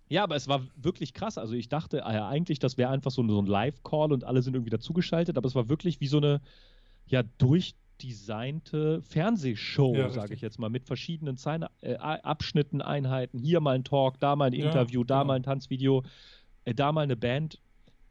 ja, 0.09 0.23
aber 0.23 0.35
es 0.35 0.47
war 0.47 0.65
wirklich 0.75 1.13
krass. 1.13 1.38
Also 1.38 1.53
ich 1.53 1.69
dachte 1.69 2.05
ah 2.05 2.13
ja, 2.13 2.27
eigentlich, 2.27 2.59
das 2.59 2.77
wäre 2.77 2.89
einfach 2.89 3.11
so, 3.11 3.27
so 3.27 3.41
ein 3.41 3.45
Live-Call 3.45 4.11
und 4.11 4.23
alle 4.23 4.41
sind 4.41 4.55
irgendwie 4.55 4.71
dazugeschaltet, 4.71 5.38
aber 5.38 5.47
es 5.47 5.55
war 5.55 5.69
wirklich 5.69 6.01
wie 6.01 6.07
so 6.07 6.17
eine 6.17 6.41
ja 7.05 7.23
durchdesignte 7.38 9.01
Fernsehshow, 9.03 9.95
ja, 9.95 10.09
sage 10.09 10.33
ich 10.33 10.41
jetzt 10.41 10.59
mal, 10.59 10.69
mit 10.69 10.85
verschiedenen 10.85 11.38
Zeine, 11.38 11.69
äh, 11.81 11.95
Abschnitten, 11.95 12.81
Einheiten. 12.81 13.38
Hier 13.38 13.59
mal 13.59 13.75
ein 13.75 13.83
Talk, 13.83 14.19
da 14.19 14.35
mal 14.35 14.45
ein 14.45 14.53
Interview, 14.53 15.01
ja, 15.01 15.05
da 15.05 15.15
genau. 15.19 15.27
mal 15.27 15.35
ein 15.35 15.43
Tanzvideo, 15.43 16.03
äh, 16.65 16.73
da 16.73 16.91
mal 16.91 17.01
eine 17.01 17.15
Band. 17.15 17.59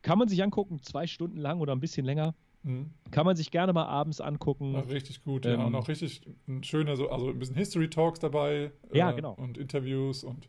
Kann 0.03 0.19
man 0.19 0.29
sich 0.29 0.43
angucken, 0.43 0.81
zwei 0.83 1.09
Stunden 1.09 1.39
lang 1.39 1.61
oder 1.61 1.73
ein 1.73 1.81
bisschen 1.81 2.07
länger. 2.07 2.35
Mhm. 2.63 2.91
Kann 3.11 3.27
man 3.27 3.37
sich 3.37 3.51
gerne 3.51 3.73
mal 3.73 3.87
abends 3.87 4.21
angucken. 4.21 4.75
Ja, 4.75 4.81
richtig 4.81 5.23
gut, 5.23 5.47
ähm, 5.47 5.61
ja. 5.61 5.67
Und 5.67 5.75
auch 5.75 5.89
richtig 5.89 6.23
schöne, 6.63 6.97
so, 6.97 7.11
also 7.11 7.29
ein 7.29 7.39
bisschen 7.39 7.57
History 7.57 7.91
Talks 7.91 8.21
dabei. 8.21 8.71
Ja, 8.93 9.11
äh, 9.11 9.15
genau. 9.15 9.33
Und 9.35 9.59
Interviews 9.59 10.23
und 10.23 10.49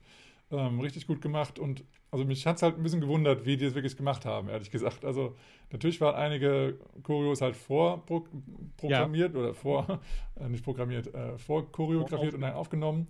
ähm, 0.51 0.79
richtig 0.79 1.07
gut 1.07 1.21
gemacht 1.21 1.59
und 1.59 1.83
also 2.11 2.25
mich 2.25 2.45
hat 2.47 2.55
es 2.55 2.63
halt 2.63 2.77
ein 2.77 2.83
bisschen 2.83 3.01
gewundert, 3.01 3.45
wie 3.45 3.55
die 3.55 3.65
es 3.65 3.75
wirklich 3.75 3.95
gemacht 3.95 4.25
haben, 4.25 4.49
ehrlich 4.49 4.71
gesagt. 4.71 5.05
Also 5.05 5.35
natürlich 5.71 6.01
waren 6.01 6.15
einige 6.15 6.79
Choreos 7.03 7.41
halt 7.41 7.55
vorprogrammiert 7.55 9.33
ja. 9.33 9.39
oder 9.39 9.53
vor, 9.53 9.99
äh, 10.39 10.49
nicht 10.49 10.63
programmiert, 10.63 11.13
äh, 11.13 11.37
vorchoreografiert 11.37 12.33
und 12.33 12.41
dann 12.41 12.53
aufgenommen. 12.53 13.07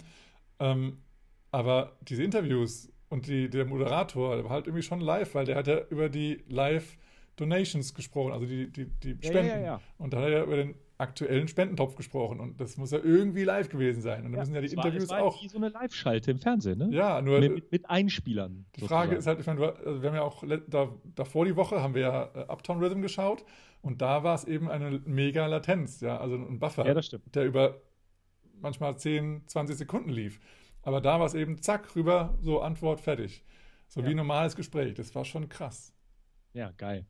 Ähm, 0.59 0.97
aber 1.51 1.97
diese 2.01 2.23
Interviews 2.23 2.91
und 3.09 3.27
die, 3.27 3.49
der 3.49 3.65
Moderator 3.65 4.35
der 4.35 4.43
war 4.43 4.51
halt 4.51 4.67
irgendwie 4.67 4.83
schon 4.83 4.99
live, 4.99 5.33
weil 5.33 5.45
der 5.45 5.55
hat 5.55 5.67
ja 5.67 5.79
über 5.89 6.09
die 6.09 6.43
Live-Donations 6.47 7.93
gesprochen, 7.93 8.33
also 8.33 8.45
die, 8.45 8.71
die, 8.71 8.85
die 8.85 9.17
Spenden. 9.25 9.49
Ja, 9.49 9.59
ja, 9.59 9.81
und 9.97 10.13
da 10.13 10.17
hat 10.17 10.25
er 10.25 10.31
ja 10.31 10.43
über 10.43 10.57
den 10.57 10.75
aktuellen 10.99 11.47
Spendentopf 11.47 11.95
gesprochen 11.95 12.39
und 12.39 12.59
das 12.59 12.75
muss 12.77 12.91
ja 12.91 12.99
irgendwie 13.01 13.45
live 13.45 13.69
gewesen 13.69 14.01
sein. 14.01 14.25
Und 14.25 14.33
da 14.33 14.37
ja, 14.37 14.41
müssen 14.41 14.55
ja 14.55 14.61
die 14.61 14.73
Interviews 14.73 15.09
war, 15.09 15.23
auch. 15.23 15.41
wie 15.41 15.47
so 15.47 15.57
eine 15.57 15.69
Live-Schalte 15.69 16.29
im 16.29 16.39
Fernsehen, 16.39 16.77
ne? 16.77 16.89
Ja, 16.91 17.21
nur. 17.21 17.39
Mit, 17.39 17.71
mit 17.71 17.89
Einspielern. 17.89 18.65
Die 18.75 18.81
sozusagen. 18.81 19.07
Frage 19.07 19.15
ist 19.17 19.25
halt, 19.25 19.39
ich 19.39 19.47
meine, 19.47 19.61
also 19.61 20.01
wir 20.01 20.09
haben 20.09 20.15
ja 20.15 20.23
auch 20.23 20.43
da, 20.67 20.89
davor 21.15 21.45
die 21.45 21.55
Woche 21.55 21.81
haben 21.81 21.95
wir 21.95 22.01
ja 22.01 22.29
äh, 22.35 22.39
Uptown 22.49 22.83
Rhythm 22.83 23.01
geschaut 23.01 23.45
und 23.81 24.01
da 24.01 24.23
war 24.23 24.35
es 24.35 24.43
eben 24.43 24.69
eine 24.69 25.01
mega 25.05 25.47
Latenz, 25.47 26.01
ja, 26.01 26.17
also 26.19 26.35
ein 26.35 26.59
Buffer, 26.59 26.85
ja, 26.85 26.93
das 26.93 27.05
stimmt. 27.05 27.33
der 27.33 27.45
über 27.45 27.81
manchmal 28.59 28.97
10, 28.97 29.43
20 29.47 29.77
Sekunden 29.77 30.09
lief. 30.09 30.41
Aber 30.81 30.99
da 30.99 31.19
war 31.19 31.25
es 31.25 31.33
eben 31.33 31.61
zack, 31.61 31.95
rüber, 31.95 32.37
so 32.41 32.59
Antwort, 32.61 32.99
fertig. 32.99 33.43
So 33.87 34.01
ja. 34.01 34.07
wie 34.07 34.11
ein 34.11 34.17
normales 34.17 34.55
Gespräch. 34.55 34.93
Das 34.95 35.15
war 35.15 35.25
schon 35.25 35.49
krass. 35.49 35.93
Ja, 36.53 36.71
geil. 36.71 37.05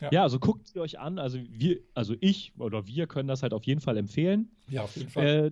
Ja. 0.00 0.10
ja, 0.12 0.22
also 0.22 0.38
guckt 0.38 0.66
sie 0.68 0.80
euch 0.80 0.98
an. 0.98 1.18
Also 1.18 1.38
wir, 1.48 1.80
also 1.94 2.14
ich 2.20 2.52
oder 2.58 2.86
wir 2.86 3.06
können 3.06 3.28
das 3.28 3.42
halt 3.42 3.52
auf 3.52 3.64
jeden 3.64 3.80
Fall 3.80 3.96
empfehlen. 3.96 4.50
Ja, 4.68 4.82
auf 4.82 4.96
jeden 4.96 5.10
Fall. 5.10 5.26
Äh, 5.26 5.50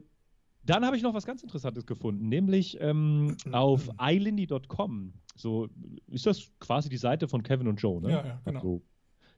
Dann 0.65 0.85
habe 0.85 0.97
ich 0.97 1.03
noch 1.03 1.15
was 1.15 1.27
ganz 1.27 1.43
Interessantes 1.43 1.87
gefunden, 1.87 2.29
nämlich 2.29 2.79
ähm, 2.81 3.37
auf 3.51 3.89
ilindy.com. 4.01 5.15
So 5.35 5.69
ist 6.09 6.27
das 6.27 6.51
quasi 6.61 6.89
die 6.89 6.97
Seite 6.99 7.29
von 7.29 7.43
Kevin 7.43 7.69
und 7.69 7.77
Joe, 7.77 8.01
ne? 8.01 8.11
Ja, 8.11 8.27
ja, 8.27 8.41
genau. 8.45 8.61
Also 8.61 8.83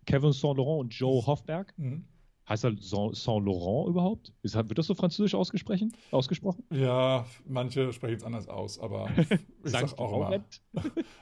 Kevin 0.07 0.33
Saint 0.33 0.59
Laurent 0.59 0.81
und 0.81 0.95
Joe 0.95 1.25
Hoffberg. 1.27 1.73
Mhm. 1.79 2.05
Heißt 2.47 2.65
er 2.65 2.77
Saint, 2.79 3.47
Laurent 3.47 3.89
überhaupt? 3.89 4.33
Ist, 4.43 4.55
wird 4.55 4.77
das 4.79 4.87
so 4.87 4.95
französisch 4.95 5.35
ausgesprochen? 5.35 5.93
ausgesprochen? 6.11 6.63
Ja, 6.71 7.25
manche 7.47 7.91
sprechen 7.95 8.17
es 8.17 8.25
anders 8.25 8.49
aus, 8.49 8.79
aber 8.79 9.09
ich 9.65 9.71
sag 9.71 9.99
auch 9.99 10.31
immer 10.31 10.45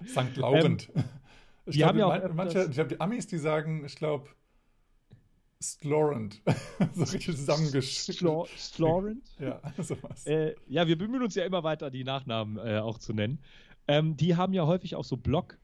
St. 0.05 0.37
Laurent. 0.37 0.91
ich 1.66 1.76
glaube, 1.76 1.88
haben 1.88 1.99
ja 1.99 2.07
auch 2.07 2.28
man, 2.28 2.37
manche, 2.37 2.64
ich 2.64 2.73
glaube, 2.73 2.88
die 2.88 3.00
Amis, 3.00 3.26
die 3.26 3.38
sagen, 3.38 3.85
ich 3.85 3.97
glaube, 3.97 4.28
Slorent. 5.62 6.42
so 6.95 7.04
richtig 7.04 7.37
zusammengeschrieben. 7.37 8.19
Slor- 8.19 8.49
Slorent? 8.57 9.23
Ja, 9.38 9.61
sowas. 9.83 10.26
Äh, 10.26 10.54
ja, 10.66 10.87
wir 10.87 10.99
bemühen 10.99 11.23
uns 11.23 11.37
ja 11.37 11.45
immer 11.45 11.62
weiter, 11.62 11.90
die 11.90 12.04
Nachnamen 12.04 12.57
äh, 12.59 12.78
auch 12.78 12.97
zu 12.99 13.12
nennen. 13.12 13.38
Ähm, 13.87 14.16
die 14.16 14.35
haben 14.37 14.54
ja 14.54 14.66
häufig 14.66 14.97
auch 14.97 15.04
so 15.04 15.16
Blog 15.16 15.59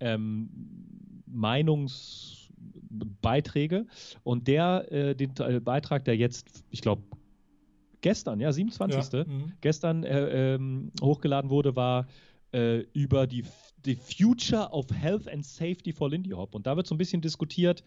ähm, 0.00 0.50
Meinungsbeiträge 1.26 3.86
und 4.24 4.48
der, 4.48 4.90
äh, 4.92 5.14
den 5.14 5.32
äh, 5.38 5.60
Beitrag, 5.60 6.04
der 6.04 6.16
jetzt, 6.16 6.64
ich 6.70 6.82
glaube, 6.82 7.02
gestern, 8.00 8.40
ja, 8.40 8.50
27. 8.52 9.12
Ja, 9.12 9.24
mhm. 9.24 9.52
gestern 9.60 10.04
äh, 10.04 10.54
ähm, 10.54 10.90
hochgeladen 11.00 11.50
wurde, 11.50 11.76
war 11.76 12.06
äh, 12.52 12.78
über 12.92 13.26
die, 13.26 13.44
die 13.84 13.96
Future 13.96 14.70
of 14.70 14.86
Health 14.92 15.28
and 15.28 15.44
Safety 15.44 15.92
for 15.92 16.10
Lindy 16.10 16.30
Hop. 16.30 16.54
Und 16.54 16.66
da 16.66 16.76
wird 16.76 16.86
so 16.86 16.94
ein 16.94 16.98
bisschen 16.98 17.20
diskutiert, 17.20 17.82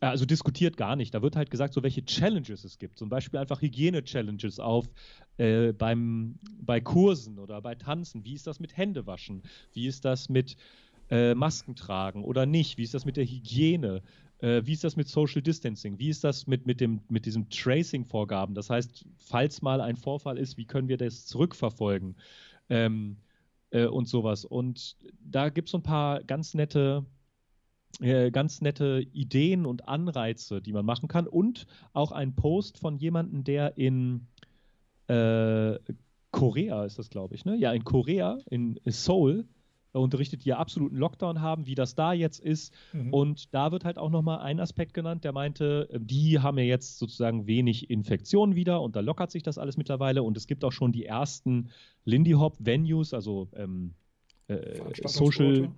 äh, 0.00 0.06
also 0.06 0.24
diskutiert 0.24 0.76
gar 0.76 0.96
nicht. 0.96 1.14
Da 1.14 1.22
wird 1.22 1.36
halt 1.36 1.50
gesagt, 1.50 1.74
so 1.74 1.82
welche 1.82 2.04
Challenges 2.04 2.64
es 2.64 2.78
gibt. 2.78 2.98
Zum 2.98 3.08
Beispiel 3.08 3.38
einfach 3.38 3.62
Hygiene-Challenges 3.62 4.58
auf 4.60 4.88
äh, 5.36 5.72
beim, 5.72 6.38
bei 6.60 6.80
Kursen 6.80 7.38
oder 7.38 7.60
bei 7.60 7.74
Tanzen. 7.74 8.24
Wie 8.24 8.34
ist 8.34 8.46
das 8.46 8.60
mit 8.60 8.76
Händewaschen? 8.76 9.42
Wie 9.72 9.86
ist 9.86 10.04
das 10.04 10.28
mit 10.28 10.56
äh, 11.10 11.34
Masken 11.34 11.76
tragen 11.76 12.24
oder 12.24 12.46
nicht? 12.46 12.78
Wie 12.78 12.82
ist 12.82 12.94
das 12.94 13.04
mit 13.04 13.16
der 13.16 13.24
Hygiene? 13.24 14.02
Äh, 14.40 14.62
wie 14.64 14.72
ist 14.72 14.84
das 14.84 14.96
mit 14.96 15.08
Social 15.08 15.42
Distancing? 15.42 15.98
Wie 15.98 16.08
ist 16.08 16.24
das 16.24 16.46
mit, 16.46 16.66
mit, 16.66 16.80
dem, 16.80 17.00
mit 17.08 17.26
diesen 17.26 17.48
Tracing-Vorgaben? 17.48 18.54
Das 18.54 18.70
heißt, 18.70 19.04
falls 19.18 19.62
mal 19.62 19.80
ein 19.80 19.96
Vorfall 19.96 20.38
ist, 20.38 20.56
wie 20.56 20.64
können 20.64 20.88
wir 20.88 20.96
das 20.96 21.26
zurückverfolgen? 21.26 22.16
Ähm, 22.70 23.16
äh, 23.70 23.86
und 23.86 24.08
sowas. 24.08 24.44
Und 24.44 24.96
da 25.20 25.48
gibt 25.48 25.68
es 25.68 25.72
so 25.72 25.78
ein 25.78 25.82
paar 25.82 26.22
ganz 26.24 26.54
nette, 26.54 27.04
äh, 28.00 28.30
ganz 28.30 28.60
nette 28.60 29.06
Ideen 29.12 29.66
und 29.66 29.88
Anreize, 29.88 30.60
die 30.60 30.72
man 30.72 30.84
machen 30.84 31.08
kann. 31.08 31.26
Und 31.26 31.66
auch 31.92 32.12
ein 32.12 32.34
Post 32.34 32.78
von 32.78 32.98
jemandem, 32.98 33.44
der 33.44 33.76
in 33.78 34.26
äh, 35.08 35.78
Korea 36.30 36.84
ist 36.84 36.98
das, 36.98 37.10
glaube 37.10 37.34
ich, 37.34 37.44
ne? 37.44 37.56
Ja, 37.56 37.72
in 37.72 37.84
Korea, 37.84 38.38
in 38.50 38.78
Seoul, 38.84 39.46
unterrichtet, 39.92 40.44
die 40.44 40.50
ja 40.50 40.58
absoluten 40.58 40.96
Lockdown 40.96 41.40
haben, 41.40 41.66
wie 41.66 41.74
das 41.74 41.94
da 41.94 42.12
jetzt 42.12 42.40
ist. 42.40 42.72
Mhm. 42.92 43.12
Und 43.12 43.54
da 43.54 43.72
wird 43.72 43.84
halt 43.84 43.98
auch 43.98 44.10
nochmal 44.10 44.40
ein 44.40 44.60
Aspekt 44.60 44.94
genannt, 44.94 45.24
der 45.24 45.32
meinte, 45.32 45.88
äh, 45.90 45.98
die 46.00 46.38
haben 46.40 46.58
ja 46.58 46.64
jetzt 46.64 46.98
sozusagen 46.98 47.46
wenig 47.46 47.90
Infektionen 47.90 48.54
wieder 48.54 48.82
und 48.82 48.96
da 48.96 49.00
lockert 49.00 49.30
sich 49.30 49.42
das 49.42 49.58
alles 49.58 49.76
mittlerweile 49.76 50.22
und 50.22 50.36
es 50.36 50.46
gibt 50.46 50.64
auch 50.64 50.72
schon 50.72 50.92
die 50.92 51.04
ersten 51.04 51.70
Lindy 52.04 52.32
Hop 52.32 52.56
Venues, 52.58 53.14
also 53.14 53.48
ähm, 53.54 53.94
äh, 54.48 54.80
Social, 55.06 55.70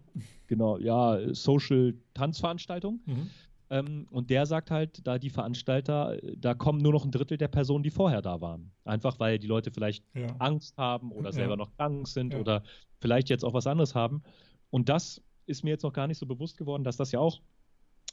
genau, 0.46 0.78
ja, 0.78 1.18
Social 1.34 1.94
Tanzveranstaltungen. 2.14 3.00
Mhm. 3.06 3.30
Ähm, 3.70 4.06
und 4.10 4.30
der 4.30 4.46
sagt 4.46 4.70
halt, 4.70 5.06
da 5.06 5.18
die 5.18 5.30
Veranstalter, 5.30 6.18
da 6.36 6.54
kommen 6.54 6.80
nur 6.80 6.92
noch 6.92 7.04
ein 7.04 7.12
Drittel 7.12 7.38
der 7.38 7.48
Personen, 7.48 7.84
die 7.84 7.90
vorher 7.90 8.20
da 8.20 8.40
waren. 8.40 8.72
Einfach 8.84 9.18
weil 9.20 9.38
die 9.38 9.46
Leute 9.46 9.70
vielleicht 9.70 10.04
Ja. 10.14 10.26
Angst 10.38 10.76
haben 10.76 11.12
oder 11.12 11.28
Ja. 11.28 11.32
selber 11.32 11.56
noch 11.56 11.70
krank 11.76 12.08
sind 12.08 12.34
Ja. 12.34 12.40
oder 12.40 12.62
vielleicht 13.00 13.30
jetzt 13.30 13.44
auch 13.44 13.54
was 13.54 13.66
anderes 13.66 13.94
haben. 13.94 14.22
Und 14.70 14.88
das 14.88 15.22
ist 15.46 15.62
mir 15.64 15.70
jetzt 15.70 15.82
noch 15.84 15.92
gar 15.92 16.06
nicht 16.06 16.18
so 16.18 16.26
bewusst 16.26 16.56
geworden, 16.58 16.84
dass 16.84 16.96
das 16.96 17.12
ja 17.12 17.20
auch 17.20 17.40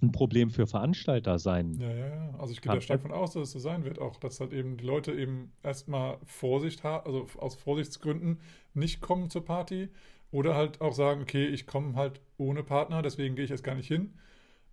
ein 0.02 0.12
Problem 0.12 0.52
für 0.52 0.68
Veranstalter 0.68 1.40
sein. 1.40 1.74
Ja, 1.80 1.90
ja, 1.92 2.08
ja. 2.08 2.36
Also 2.38 2.54
ich 2.54 2.62
gehe 2.62 2.72
da 2.72 2.80
stark 2.80 3.02
von 3.02 3.12
aus, 3.12 3.34
dass 3.34 3.44
es 3.44 3.52
so 3.52 3.60
sein 3.60 3.84
wird, 3.84 3.98
auch 4.00 4.18
dass 4.18 4.40
halt 4.40 4.54
eben 4.54 4.78
die 4.78 4.86
Leute 4.86 5.12
eben 5.12 5.52
erstmal 5.64 6.20
Vorsicht 6.24 6.84
haben, 6.84 7.08
also 7.08 7.26
aus 7.40 7.56
Vorsichtsgründen 7.56 8.40
nicht 8.76 9.02
kommen 9.02 9.32
zur 9.32 9.44
Party 9.44 9.90
oder 10.32 10.54
halt 10.56 10.82
auch 10.82 10.94
sagen, 10.94 11.22
okay, 11.24 11.48
ich 11.48 11.66
komme 11.66 11.96
halt 11.96 12.22
ohne 12.38 12.62
Partner, 12.62 13.02
deswegen 13.02 13.36
gehe 13.36 13.46
ich 13.46 13.50
jetzt 13.50 13.64
gar 13.64 13.74
nicht 13.74 13.88
hin. 13.88 14.14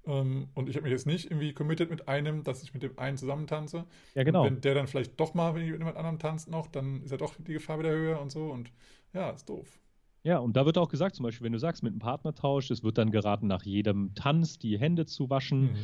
Ähm, 0.07 0.49
und 0.55 0.69
ich 0.69 0.77
habe 0.77 0.85
mich 0.85 0.93
jetzt 0.93 1.07
nicht 1.07 1.27
irgendwie 1.31 1.53
committed 1.53 1.91
mit 1.91 2.09
einem, 2.09 2.45
dass 2.45 2.63
ich 2.63 2.75
mit 2.75 2.83
dem 2.83 2.99
einen 2.99 3.17
zusammen 3.17 3.47
tanze. 3.47 3.85
Ja, 4.15 4.23
genau. 4.23 4.43
Und 4.43 4.47
wenn 4.47 4.61
der 4.61 4.75
dann 4.75 4.87
vielleicht 4.87 5.19
doch 5.19 5.35
mal 5.35 5.53
mit 5.53 5.65
jemand 5.65 5.97
anderem 5.97 6.19
tanzt 6.19 6.51
noch, 6.51 6.67
dann 6.67 7.03
ist 7.03 7.11
ja 7.11 7.17
doch 7.17 7.35
die 7.39 7.55
Gefahr 7.55 7.79
wieder 7.79 7.91
höher 7.91 8.21
und 8.21 8.31
so. 8.31 8.51
Und 8.51 8.71
ja, 9.13 9.31
ist 9.31 9.49
doof. 9.49 9.79
Ja, 10.25 10.39
und 10.39 10.57
da 10.57 10.65
wird 10.65 10.79
auch 10.79 10.89
gesagt, 10.89 11.17
zum 11.17 11.25
Beispiel, 11.25 11.45
wenn 11.45 11.53
du 11.53 11.59
sagst, 11.59 11.83
mit 11.83 11.93
einem 11.93 12.01
Partnertausch, 12.01 12.71
es 12.71 12.83
wird 12.83 12.97
dann 12.97 13.11
geraten, 13.11 13.47
nach 13.47 13.65
jedem 13.65 14.15
Tanz 14.15 14.59
die 14.59 14.79
Hände 14.79 15.05
zu 15.05 15.29
waschen. 15.29 15.73
Mhm. 15.73 15.77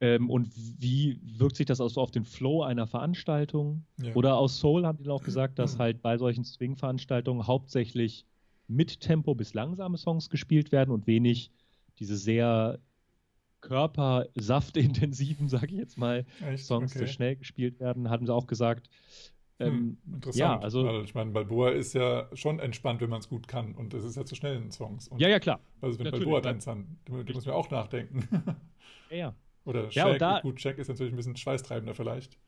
Ähm, 0.00 0.30
und 0.30 0.50
wie 0.54 1.20
wirkt 1.22 1.54
sich 1.56 1.66
das 1.66 1.80
aus, 1.80 1.96
auf 1.96 2.10
den 2.10 2.24
Flow 2.24 2.62
einer 2.64 2.88
Veranstaltung? 2.88 3.84
Ja. 4.02 4.14
Oder 4.14 4.36
aus 4.36 4.58
Soul 4.58 4.84
haben 4.84 4.98
die 4.98 5.08
auch 5.08 5.22
gesagt, 5.22 5.60
dass 5.60 5.78
halt 5.78 6.02
bei 6.02 6.18
solchen 6.18 6.44
Swing-Veranstaltungen 6.44 7.46
hauptsächlich 7.46 8.26
mit 8.66 9.00
Tempo 9.00 9.34
bis 9.36 9.54
langsame 9.54 9.96
Songs 9.96 10.28
gespielt 10.28 10.72
werden 10.72 10.90
und 10.90 11.06
wenig 11.06 11.52
diese 12.00 12.16
sehr 12.16 12.80
körpersaftintensiven, 13.62 15.48
sage 15.48 15.66
ich 15.66 15.78
jetzt 15.78 15.96
mal, 15.98 16.24
Echt? 16.46 16.66
Songs, 16.66 16.92
die 16.92 16.98
Okay. 17.00 17.06
schnell 17.08 17.36
gespielt 17.36 17.80
werden, 17.80 18.10
hatten 18.10 18.26
sie 18.26 18.34
auch 18.34 18.46
gesagt. 18.46 18.88
Ähm, 19.58 19.98
Hm, 20.04 20.14
interessant. 20.14 20.40
ja, 20.40 20.58
also- 20.60 20.84
Weil 20.84 21.04
ich 21.04 21.14
meine, 21.14 21.30
Balboa 21.30 21.70
ist 21.70 21.94
ja 21.94 22.28
schon 22.34 22.58
entspannt, 22.58 23.00
wenn 23.00 23.10
man 23.10 23.20
es 23.20 23.28
gut 23.28 23.48
kann. 23.48 23.74
Und 23.74 23.94
das 23.94 24.04
ist 24.04 24.16
ja 24.16 24.24
zu 24.24 24.34
schnell 24.34 24.56
in 24.56 24.70
Songs. 24.70 25.08
Und 25.08 25.20
ja, 25.20 25.28
ja, 25.28 25.38
klar. 25.38 25.60
Also 25.80 25.98
wenn 25.98 26.04
natürlich, 26.04 26.24
Balboa 26.28 26.50
ja. 26.50 26.74
Die, 27.08 27.24
die 27.24 27.32
muss 27.32 27.46
man 27.46 27.54
auch 27.54 27.70
nachdenken. 27.70 28.28
Ja, 29.10 29.16
ja. 29.16 29.34
Oder 29.64 29.84
Ja, 29.90 30.08
Shaq, 30.08 30.18
da- 30.18 30.40
gut, 30.40 30.60
Shaq 30.60 30.78
ist 30.78 30.88
natürlich 30.88 31.12
ein 31.12 31.16
bisschen 31.16 31.36
schweißtreibender 31.36 31.94
vielleicht. 31.94 32.38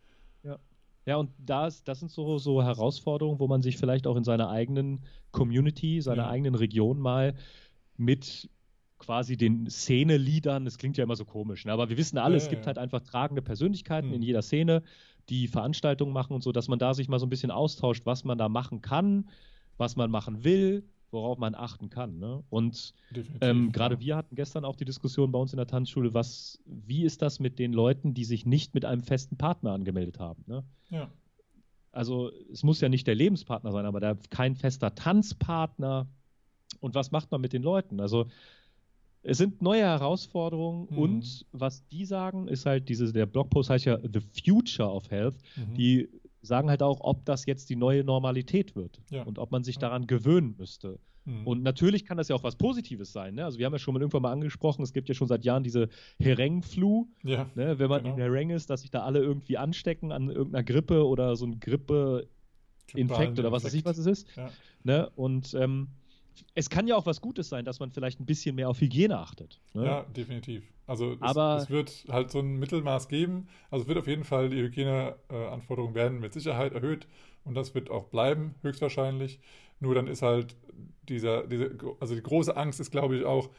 Ja, 1.06 1.16
und 1.16 1.30
das, 1.36 1.84
das 1.84 2.00
sind 2.00 2.10
so, 2.10 2.38
so 2.38 2.62
Herausforderungen, 2.62 3.38
wo 3.38 3.46
man 3.46 3.60
sich 3.60 3.76
vielleicht 3.76 4.06
auch 4.06 4.16
in 4.16 4.24
seiner 4.24 4.48
eigenen 4.48 5.04
Community, 5.32 6.00
seiner 6.00 6.22
Ja. 6.22 6.30
eigenen 6.30 6.54
Region 6.54 6.98
mal 6.98 7.34
mit 7.98 8.48
quasi 9.04 9.36
den 9.36 9.68
Szene-Leadern, 9.68 10.64
das 10.64 10.78
klingt 10.78 10.96
ja 10.96 11.04
immer 11.04 11.16
so 11.16 11.24
komisch, 11.24 11.64
ne? 11.64 11.72
aber 11.72 11.88
wir 11.88 11.96
wissen 11.96 12.18
alle, 12.18 12.36
Ja, 12.36 12.42
es 12.42 12.48
gibt 12.48 12.62
ja. 12.62 12.66
halt 12.68 12.78
einfach 12.78 13.00
tragende 13.00 13.42
Persönlichkeiten 13.42 14.08
Hm. 14.08 14.14
in 14.14 14.22
jeder 14.22 14.42
Szene, 14.42 14.82
die 15.28 15.48
Veranstaltungen 15.48 16.12
machen 16.12 16.34
und 16.34 16.42
so, 16.42 16.52
dass 16.52 16.68
man 16.68 16.78
da 16.78 16.94
sich 16.94 17.08
mal 17.08 17.18
so 17.18 17.26
ein 17.26 17.30
bisschen 17.30 17.50
austauscht, 17.50 18.04
was 18.06 18.24
man 18.24 18.38
da 18.38 18.48
machen 18.48 18.80
kann, 18.80 19.28
was 19.76 19.96
man 19.96 20.10
machen 20.10 20.44
will, 20.44 20.84
worauf 21.10 21.38
man 21.38 21.54
achten 21.54 21.90
kann. 21.90 22.18
Ne? 22.18 22.42
Und 22.50 22.92
ähm, 23.40 23.72
Gerade 23.72 23.94
ja. 23.94 24.00
wir 24.00 24.16
hatten 24.16 24.34
gestern 24.34 24.64
auch 24.64 24.76
die 24.76 24.84
Diskussion 24.84 25.30
bei 25.32 25.38
uns 25.38 25.52
in 25.52 25.56
der 25.58 25.66
Tanzschule, 25.66 26.12
was, 26.12 26.60
wie 26.66 27.04
ist 27.04 27.22
das 27.22 27.38
mit 27.40 27.58
den 27.58 27.72
Leuten, 27.72 28.14
die 28.14 28.24
sich 28.24 28.44
nicht 28.46 28.74
mit 28.74 28.84
einem 28.84 29.02
festen 29.02 29.36
Partner 29.36 29.72
angemeldet 29.72 30.18
haben? 30.18 30.42
Ne? 30.46 30.64
Ja. 30.90 31.10
Also 31.92 32.32
es 32.52 32.64
muss 32.64 32.80
ja 32.80 32.88
nicht 32.88 33.06
der 33.06 33.14
Lebenspartner 33.14 33.70
sein, 33.70 33.86
aber 33.86 34.00
da 34.00 34.16
kein 34.30 34.56
fester 34.56 34.94
Tanzpartner. 34.94 36.08
Und 36.80 36.94
was 36.96 37.12
macht 37.12 37.30
man 37.30 37.40
mit 37.40 37.52
den 37.52 37.62
Leuten? 37.62 38.00
Also 38.00 38.26
es 39.24 39.38
sind 39.38 39.60
neue 39.62 39.82
Herausforderungen 39.82 40.86
Mhm. 40.90 40.98
und 40.98 41.46
was 41.52 41.86
die 41.88 42.04
sagen, 42.04 42.46
ist 42.46 42.66
halt 42.66 42.88
diese, 42.88 43.12
der 43.12 43.26
Blogpost 43.26 43.70
heißt 43.70 43.84
ja 43.86 43.98
The 44.00 44.20
Future 44.44 44.88
of 44.90 45.10
Health. 45.10 45.36
Mhm. 45.56 45.74
Die 45.74 46.08
sagen 46.42 46.68
halt 46.68 46.82
auch, 46.82 47.00
ob 47.00 47.24
das 47.24 47.46
jetzt 47.46 47.70
die 47.70 47.76
neue 47.76 48.04
Normalität 48.04 48.76
wird 48.76 49.00
Ja. 49.10 49.22
und 49.22 49.38
ob 49.38 49.50
man 49.50 49.64
sich 49.64 49.78
daran 49.78 50.06
gewöhnen 50.06 50.54
müsste. 50.58 50.98
Mhm. 51.24 51.46
Und 51.46 51.62
natürlich 51.62 52.04
kann 52.04 52.18
das 52.18 52.28
ja 52.28 52.36
auch 52.36 52.42
was 52.42 52.56
Positives 52.56 53.12
sein. 53.12 53.36
Ne? 53.36 53.44
Also 53.46 53.58
wir 53.58 53.64
haben 53.64 53.72
ja 53.72 53.78
schon 53.78 53.94
mal 53.94 54.00
irgendwann 54.00 54.20
mal 54.20 54.32
angesprochen, 54.32 54.82
es 54.82 54.92
gibt 54.92 55.08
ja 55.08 55.14
schon 55.14 55.26
seit 55.26 55.42
Jahren 55.46 55.62
diese 55.62 55.88
Hereng-Flu, 56.20 57.06
ja. 57.22 57.46
ne? 57.54 57.78
wenn 57.78 57.88
man 57.88 58.02
Genau. 58.02 58.14
in 58.16 58.20
Hereng 58.20 58.50
ist, 58.50 58.68
dass 58.68 58.82
sich 58.82 58.90
da 58.90 59.04
alle 59.04 59.20
irgendwie 59.20 59.56
anstecken 59.56 60.12
an 60.12 60.28
irgendeiner 60.28 60.64
Grippe 60.64 61.06
oder 61.06 61.34
so 61.36 61.46
ein 61.46 61.60
Grippe-Infekt 61.60 63.38
oder 63.38 63.52
was 63.52 63.64
weiß 63.64 63.72
ich, 63.74 63.84
was 63.86 63.96
es 63.98 64.06
ist. 64.06 64.26
Ja. 64.36 64.50
Ne? 64.82 65.08
Und 65.16 65.54
ähm, 65.54 65.88
es 66.54 66.70
kann 66.70 66.86
ja 66.86 66.96
auch 66.96 67.06
was 67.06 67.20
Gutes 67.20 67.48
sein, 67.48 67.64
dass 67.64 67.80
man 67.80 67.90
vielleicht 67.90 68.20
ein 68.20 68.26
bisschen 68.26 68.56
mehr 68.56 68.68
auf 68.68 68.80
Hygiene 68.80 69.18
achtet. 69.18 69.60
Ne? 69.72 69.84
Ja, 69.84 70.02
definitiv. 70.02 70.64
Also 70.86 71.16
es, 71.20 71.36
es 71.62 71.70
wird 71.70 72.04
halt 72.08 72.30
so 72.30 72.40
ein 72.40 72.58
Mittelmaß 72.58 73.08
geben. 73.08 73.48
Also 73.70 73.82
es 73.82 73.88
wird 73.88 73.98
auf 73.98 74.06
jeden 74.06 74.24
Fall, 74.24 74.50
die 74.50 74.60
Hygieneanforderungen 74.60 75.94
werden 75.94 76.20
mit 76.20 76.32
Sicherheit 76.32 76.72
erhöht 76.72 77.06
und 77.44 77.54
das 77.54 77.74
wird 77.74 77.90
auch 77.90 78.04
bleiben, 78.04 78.54
höchstwahrscheinlich. 78.62 79.40
Nur 79.80 79.94
dann 79.94 80.06
ist 80.06 80.22
halt 80.22 80.56
dieser, 81.08 81.46
diese, 81.46 81.76
also 82.00 82.14
die 82.14 82.22
große 82.22 82.56
Angst 82.56 82.80
ist, 82.80 82.90
glaube 82.90 83.16
ich, 83.16 83.24
auch 83.24 83.50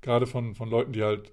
gerade 0.00 0.26
von, 0.26 0.54
von 0.54 0.68
Leuten, 0.68 0.92
die 0.92 1.02
halt 1.02 1.32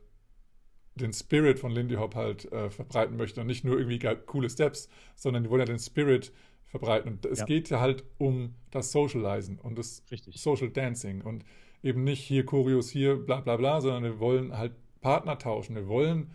den 0.95 1.13
Spirit 1.13 1.59
von 1.59 1.71
Lindy 1.71 1.95
Hop 1.95 2.15
halt 2.15 2.51
äh, 2.51 2.69
verbreiten 2.69 3.17
möchten 3.17 3.39
und 3.39 3.47
nicht 3.47 3.63
nur 3.63 3.77
irgendwie 3.77 3.99
coole 4.25 4.49
Steps, 4.49 4.89
sondern 5.15 5.43
die 5.43 5.49
wollen 5.49 5.61
ja 5.61 5.65
den 5.65 5.79
Spirit 5.79 6.31
verbreiten. 6.73 7.11
Und 7.13 7.25
es 7.27 7.39
Ja. 7.39 7.45
geht 7.45 7.69
ja 7.69 7.79
halt 7.79 8.03
um 8.17 8.55
das 8.71 8.91
Socializen 8.91 9.59
und 9.59 9.77
das 9.77 10.03
Richtig. 10.09 10.41
Social 10.41 10.69
Dancing 10.71 11.21
und 11.21 11.45
eben 11.83 12.03
nicht 12.03 12.21
hier 12.21 12.45
Choreos 12.45 12.89
hier, 12.89 13.15
bla 13.15 13.41
bla 13.41 13.57
bla, 13.57 13.79
sondern 13.79 14.03
wir 14.03 14.19
wollen 14.19 14.57
halt 14.57 14.73
Partner 14.99 15.37
tauschen. 15.37 15.75
Wir 15.75 15.87
wollen 15.87 16.31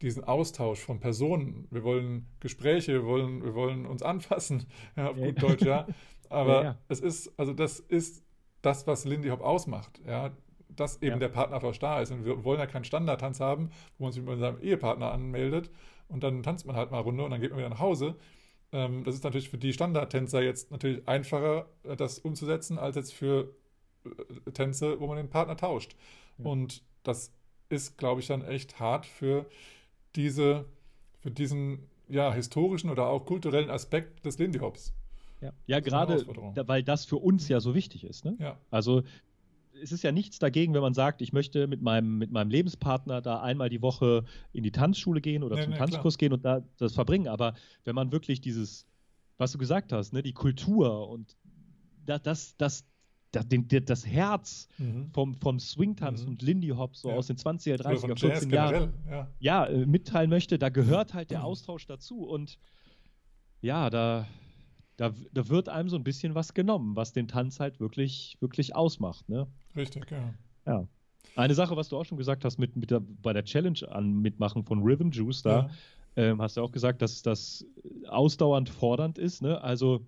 diesen 0.00 0.22
Austausch 0.22 0.78
von 0.78 1.00
Personen. 1.00 1.66
Wir 1.70 1.82
wollen 1.82 2.26
Gespräche, 2.38 2.92
wir 2.92 3.04
wollen, 3.04 3.42
wir 3.42 3.54
wollen 3.54 3.84
uns 3.84 4.02
anfassen, 4.02 4.66
ja, 4.96 5.10
auf 5.10 5.16
ja. 5.16 5.26
gut 5.26 5.42
Deutsch, 5.42 5.62
ja. 5.62 5.86
Aber 6.28 6.78
es 6.88 7.00
ist, 7.00 7.32
also 7.36 7.52
das 7.52 7.80
ist 7.80 8.22
das, 8.62 8.86
was 8.86 9.04
Lindy 9.04 9.28
Hop 9.30 9.40
ausmacht, 9.40 10.00
ja. 10.06 10.30
Dass 10.68 11.02
eben 11.02 11.18
der 11.18 11.28
Partner 11.28 11.58
da 11.58 12.00
ist. 12.00 12.12
Und 12.12 12.24
wir 12.24 12.44
wollen 12.44 12.60
ja 12.60 12.66
keinen 12.66 12.84
Standardtanz 12.84 13.40
haben, 13.40 13.70
wo 13.98 14.04
man 14.04 14.12
sich 14.12 14.22
mit 14.22 14.38
seinem 14.38 14.60
Ehepartner 14.60 15.10
anmeldet 15.10 15.68
und 16.06 16.22
dann 16.22 16.44
tanzt 16.44 16.64
man 16.64 16.76
halt 16.76 16.92
mal 16.92 16.98
eine 16.98 17.04
Runde 17.04 17.24
und 17.24 17.30
dann 17.32 17.40
geht 17.40 17.50
man 17.50 17.58
wieder 17.58 17.68
nach 17.70 17.80
Hause. 17.80 18.14
Ähm, 18.72 19.04
das 19.04 19.14
ist 19.14 19.24
natürlich 19.24 19.48
für 19.48 19.58
die 19.58 19.72
Standardtänzer 19.72 20.42
jetzt 20.42 20.70
natürlich 20.70 21.06
einfacher, 21.08 21.66
äh, 21.82 21.96
das 21.96 22.18
umzusetzen, 22.18 22.78
als 22.78 22.96
jetzt 22.96 23.12
für 23.12 23.54
äh, 24.04 24.50
Tänze, 24.52 25.00
wo 25.00 25.06
man 25.06 25.16
den 25.16 25.30
Partner 25.30 25.56
tauscht. 25.56 25.96
Und 26.38 26.82
das 27.02 27.32
ist, 27.68 27.98
glaube 27.98 28.20
ich, 28.20 28.26
dann 28.26 28.42
echt 28.42 28.80
hart 28.80 29.06
für 29.06 29.46
diese, 30.16 30.64
für 31.20 31.30
diesen 31.30 31.88
ja, 32.08 32.32
historischen 32.32 32.90
oder 32.90 33.06
auch 33.06 33.24
kulturellen 33.24 33.70
Aspekt 33.70 34.24
des 34.24 34.38
Lindy 34.38 34.58
Hops. 34.58 34.92
Ja, 35.40 35.52
ja 35.66 35.80
gerade 35.80 36.26
weil 36.66 36.82
das 36.82 37.04
für 37.04 37.16
uns 37.16 37.48
ja 37.48 37.60
so 37.60 37.74
wichtig 37.74 38.04
ist. 38.04 38.24
Ne? 38.24 38.36
Ja. 38.38 38.58
Also 38.70 39.02
es 39.82 39.92
ist 39.92 40.02
ja 40.02 40.12
nichts 40.12 40.38
dagegen, 40.38 40.74
wenn 40.74 40.82
man 40.82 40.94
sagt, 40.94 41.22
ich 41.22 41.32
möchte 41.32 41.66
mit 41.66 41.82
meinem, 41.82 42.18
mit 42.18 42.30
meinem 42.30 42.50
Lebenspartner 42.50 43.20
da 43.20 43.40
einmal 43.40 43.68
die 43.68 43.82
Woche 43.82 44.24
in 44.52 44.62
die 44.62 44.72
Tanzschule 44.72 45.20
gehen 45.20 45.42
oder 45.42 45.56
nee, 45.56 45.62
zum 45.62 45.72
nee, 45.72 45.78
Tanzkurs 45.78 46.18
klar. 46.18 46.28
gehen 46.28 46.32
und 46.34 46.44
da 46.44 46.62
das 46.78 46.94
verbringen. 46.94 47.28
Aber 47.28 47.54
wenn 47.84 47.94
man 47.94 48.12
wirklich 48.12 48.40
dieses, 48.40 48.86
was 49.38 49.52
du 49.52 49.58
gesagt 49.58 49.92
hast, 49.92 50.12
ne, 50.12 50.22
die 50.22 50.32
Kultur 50.32 51.08
und 51.08 51.36
das, 52.06 52.22
das, 52.22 52.56
das 52.56 52.84
das, 53.32 53.46
das 53.84 54.06
Herz 54.06 54.68
mhm. 54.78 55.10
vom, 55.12 55.34
vom 55.34 55.60
Swingtanz 55.60 56.22
mhm. 56.22 56.30
und 56.30 56.42
Lindy 56.42 56.68
Hop 56.70 56.96
so 56.96 57.10
ja. 57.10 57.14
aus 57.14 57.28
den 57.28 57.36
20er, 57.36 57.76
30er, 57.76 58.18
40er 58.18 58.52
Jahren 58.52 58.92
ja. 59.08 59.28
ja 59.38 59.66
äh, 59.66 59.86
mitteilen 59.86 60.30
möchte, 60.30 60.58
da 60.58 60.68
gehört 60.68 61.14
halt 61.14 61.30
der 61.30 61.40
mhm. 61.40 61.44
Austausch 61.44 61.86
dazu 61.86 62.24
und 62.24 62.58
ja, 63.60 63.90
da, 63.90 64.26
da, 64.96 65.14
da 65.32 65.48
wird 65.48 65.68
einem 65.68 65.88
so 65.88 65.96
ein 65.96 66.04
bisschen 66.04 66.34
was 66.34 66.54
genommen, 66.54 66.96
was 66.96 67.12
den 67.12 67.28
Tanz 67.28 67.60
halt 67.60 67.78
wirklich, 67.78 68.36
wirklich 68.40 68.74
ausmacht. 68.74 69.28
Ne? 69.28 69.46
Richtig, 69.76 70.10
ja. 70.10 70.34
Ja. 70.66 70.86
Eine 71.36 71.54
Sache, 71.54 71.76
was 71.76 71.88
du 71.88 71.96
auch 71.96 72.04
schon 72.04 72.18
gesagt 72.18 72.44
hast, 72.44 72.58
mit, 72.58 72.76
mit 72.76 72.90
der, 72.90 73.00
bei 73.00 73.32
der 73.32 73.44
Challenge 73.44 73.80
an 73.88 74.20
mitmachen 74.20 74.64
von 74.64 74.82
Rhythm 74.82 75.10
Juice, 75.10 75.42
da 75.42 75.70
ja. 76.16 76.22
ähm, 76.22 76.42
hast 76.42 76.56
du 76.56 76.62
auch 76.62 76.72
gesagt, 76.72 77.02
dass 77.02 77.22
das 77.22 77.64
ausdauernd 78.08 78.68
fordernd 78.68 79.18
ist. 79.18 79.42
Ne? 79.42 79.60
Also 79.62 80.06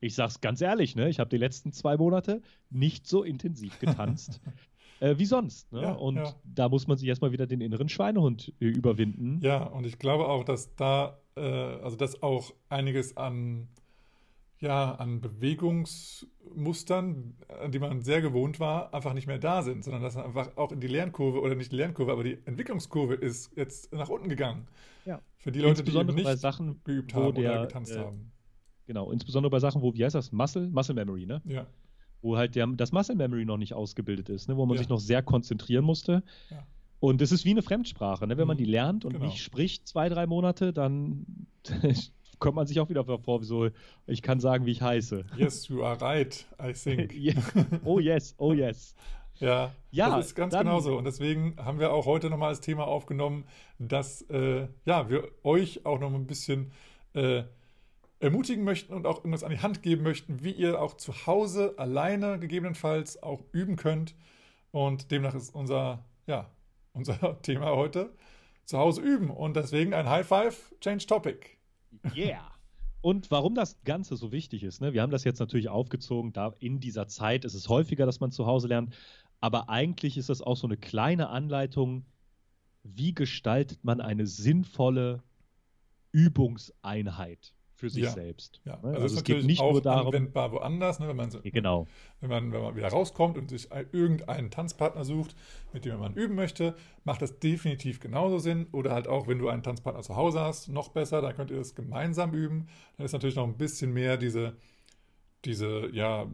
ich 0.00 0.14
sag's 0.14 0.40
ganz 0.40 0.60
ehrlich, 0.60 0.94
ne, 0.96 1.08
ich 1.08 1.18
habe 1.18 1.30
die 1.30 1.38
letzten 1.38 1.72
zwei 1.72 1.96
Monate 1.96 2.40
nicht 2.70 3.06
so 3.06 3.24
intensiv 3.24 3.78
getanzt 3.80 4.40
äh, 5.00 5.18
wie 5.18 5.24
sonst. 5.24 5.72
Ne? 5.72 5.82
Ja, 5.82 5.92
und 5.92 6.16
ja. 6.16 6.34
da 6.44 6.68
muss 6.68 6.86
man 6.86 6.96
sich 6.96 7.08
erstmal 7.08 7.32
wieder 7.32 7.46
den 7.46 7.60
inneren 7.60 7.88
Schweinehund 7.88 8.52
äh, 8.60 8.66
überwinden. 8.66 9.40
Ja, 9.42 9.64
und 9.64 9.86
ich 9.86 9.98
glaube 9.98 10.28
auch, 10.28 10.44
dass 10.44 10.74
da, 10.76 11.18
äh, 11.36 11.40
also 11.40 11.96
dass 11.96 12.22
auch 12.22 12.52
einiges 12.68 13.16
an, 13.16 13.68
ja, 14.60 14.92
an 14.92 15.20
Bewegungsmustern, 15.20 17.34
an 17.62 17.70
die 17.70 17.78
man 17.78 18.02
sehr 18.02 18.20
gewohnt 18.20 18.58
war, 18.58 18.92
einfach 18.92 19.14
nicht 19.14 19.28
mehr 19.28 19.38
da 19.38 19.62
sind, 19.62 19.84
sondern 19.84 20.02
dass 20.02 20.16
einfach 20.16 20.56
auch 20.56 20.72
in 20.72 20.80
die 20.80 20.88
Lernkurve 20.88 21.40
oder 21.40 21.54
nicht 21.54 21.70
die 21.72 21.76
Lernkurve, 21.76 22.10
aber 22.10 22.24
die 22.24 22.38
Entwicklungskurve 22.44 23.14
ist 23.14 23.52
jetzt 23.56 23.92
nach 23.92 24.08
unten 24.08 24.28
gegangen. 24.28 24.66
Ja. 25.04 25.20
Für 25.36 25.52
die 25.52 25.60
Leute, 25.60 25.84
die 25.84 25.92
nicht 26.12 26.38
Sachen, 26.38 26.80
geübt 26.84 27.14
haben 27.14 27.34
der, 27.34 27.52
oder 27.52 27.60
getanzt 27.66 27.94
äh, 27.94 28.00
haben. 28.00 28.32
Genau, 28.86 29.12
insbesondere 29.12 29.50
bei 29.50 29.60
Sachen, 29.60 29.82
wo, 29.82 29.94
wie 29.94 30.04
heißt 30.04 30.14
das? 30.14 30.32
Muscle, 30.32 30.68
Muscle 30.68 30.94
Memory, 30.94 31.26
ne? 31.26 31.42
Ja. 31.44 31.66
Wo 32.20 32.36
halt 32.36 32.56
der, 32.56 32.66
das 32.66 32.90
Muscle 32.90 33.14
Memory 33.14 33.44
noch 33.44 33.58
nicht 33.58 33.74
ausgebildet 33.74 34.28
ist, 34.28 34.48
ne? 34.48 34.56
Wo 34.56 34.66
man 34.66 34.74
ja. 34.74 34.78
sich 34.78 34.88
noch 34.88 34.98
sehr 34.98 35.22
konzentrieren 35.22 35.84
musste. 35.84 36.24
Ja. 36.50 36.66
Und 36.98 37.22
es 37.22 37.30
ist 37.30 37.44
wie 37.44 37.50
eine 37.50 37.62
Fremdsprache, 37.62 38.26
ne? 38.26 38.36
Wenn 38.38 38.48
man 38.48 38.56
mhm. 38.56 38.58
die 38.58 38.64
lernt 38.64 39.04
und 39.04 39.12
genau. 39.12 39.26
nicht 39.26 39.40
spricht 39.40 39.86
zwei, 39.86 40.08
drei 40.08 40.26
Monate, 40.26 40.72
dann 40.72 41.46
kommt 42.38 42.56
man 42.56 42.66
sich 42.66 42.80
auch 42.80 42.88
wieder 42.88 43.04
vor, 43.04 43.42
so, 43.42 43.68
ich 44.06 44.22
kann 44.22 44.40
sagen, 44.40 44.66
wie 44.66 44.72
ich 44.72 44.82
heiße. 44.82 45.24
Yes, 45.36 45.68
you 45.68 45.84
are 45.84 46.00
right, 46.00 46.46
I 46.62 46.72
think. 46.72 47.14
oh 47.84 47.98
yes, 47.98 48.34
oh 48.38 48.52
yes. 48.52 48.94
Ja, 49.40 49.72
ja, 49.90 50.16
das 50.16 50.26
ist 50.26 50.34
ganz 50.34 50.56
genauso. 50.56 50.96
Und 50.96 51.04
deswegen 51.04 51.56
haben 51.58 51.78
wir 51.78 51.92
auch 51.92 52.06
heute 52.06 52.28
nochmal 52.28 52.50
als 52.50 52.60
Thema 52.60 52.86
aufgenommen, 52.86 53.44
dass 53.78 54.22
äh, 54.30 54.66
ja, 54.84 55.08
wir 55.08 55.28
euch 55.44 55.86
auch 55.86 56.00
noch 56.00 56.12
ein 56.12 56.26
bisschen 56.26 56.72
äh, 57.14 57.44
ermutigen 58.20 58.64
möchten 58.64 58.92
und 58.94 59.06
auch 59.06 59.18
irgendwas 59.18 59.44
an 59.44 59.50
die 59.50 59.60
Hand 59.60 59.82
geben 59.82 60.02
möchten, 60.02 60.42
wie 60.42 60.50
ihr 60.50 60.80
auch 60.80 60.96
zu 60.96 61.26
Hause 61.26 61.74
alleine 61.76 62.38
gegebenenfalls 62.38 63.22
auch 63.22 63.42
üben 63.52 63.76
könnt. 63.76 64.14
Und 64.72 65.10
demnach 65.10 65.34
ist 65.34 65.54
unser, 65.54 66.04
ja, 66.26 66.50
unser 66.92 67.40
Thema 67.42 67.76
heute 67.76 68.10
zu 68.64 68.78
Hause 68.78 69.00
üben. 69.00 69.30
Und 69.30 69.56
deswegen 69.56 69.94
ein 69.94 70.08
High 70.08 70.26
Five, 70.26 70.74
Change 70.80 71.06
Topic. 71.06 71.57
Yeah. 72.14 72.50
Und 73.00 73.30
warum 73.30 73.54
das 73.54 73.82
Ganze 73.84 74.16
so 74.16 74.32
wichtig 74.32 74.64
ist, 74.64 74.80
ne? 74.80 74.92
wir 74.92 75.02
haben 75.02 75.12
das 75.12 75.24
jetzt 75.24 75.38
natürlich 75.38 75.68
aufgezogen, 75.68 76.32
da 76.32 76.54
in 76.58 76.80
dieser 76.80 77.06
Zeit 77.06 77.44
ist 77.44 77.54
es 77.54 77.68
häufiger, 77.68 78.06
dass 78.06 78.20
man 78.20 78.32
zu 78.32 78.46
Hause 78.46 78.68
lernt, 78.68 78.94
aber 79.40 79.68
eigentlich 79.68 80.16
ist 80.16 80.28
das 80.28 80.42
auch 80.42 80.56
so 80.56 80.66
eine 80.66 80.76
kleine 80.76 81.28
Anleitung, 81.28 82.04
wie 82.82 83.14
gestaltet 83.14 83.84
man 83.84 84.00
eine 84.00 84.26
sinnvolle 84.26 85.22
Übungseinheit 86.10 87.54
für 87.78 87.88
sich 87.88 88.02
ja. 88.02 88.10
selbst. 88.10 88.60
Ja. 88.64 88.76
Ne? 88.82 88.88
Also, 88.88 89.02
also 89.02 89.16
es 89.18 89.24
geht 89.24 89.44
nicht 89.44 89.60
auch 89.60 89.70
nur 89.70 89.80
darum, 89.80 90.08
anwendbar 90.08 90.50
woanders, 90.50 90.98
ne? 90.98 91.06
wenn, 91.06 91.14
man, 91.14 91.30
genau. 91.44 91.86
wenn, 92.20 92.28
man, 92.28 92.52
wenn 92.52 92.60
man 92.60 92.74
wieder 92.74 92.88
rauskommt 92.88 93.38
und 93.38 93.48
sich 93.48 93.68
irgendeinen 93.92 94.50
Tanzpartner 94.50 95.04
sucht, 95.04 95.36
mit 95.72 95.84
dem 95.84 96.00
man 96.00 96.14
üben 96.14 96.34
möchte, 96.34 96.74
macht 97.04 97.22
das 97.22 97.38
definitiv 97.38 98.00
genauso 98.00 98.38
Sinn. 98.40 98.66
Oder 98.72 98.90
halt 98.90 99.06
auch, 99.06 99.28
wenn 99.28 99.38
du 99.38 99.48
einen 99.48 99.62
Tanzpartner 99.62 100.02
zu 100.02 100.16
Hause 100.16 100.40
hast, 100.40 100.68
noch 100.68 100.88
besser, 100.88 101.22
dann 101.22 101.36
könnt 101.36 101.52
ihr 101.52 101.56
das 101.56 101.76
gemeinsam 101.76 102.34
üben. 102.34 102.66
Dann 102.96 103.06
ist 103.06 103.12
natürlich 103.12 103.36
noch 103.36 103.46
ein 103.46 103.56
bisschen 103.56 103.92
mehr 103.92 104.16
diese, 104.16 104.56
diese 105.44 105.88
ja, 105.92 106.26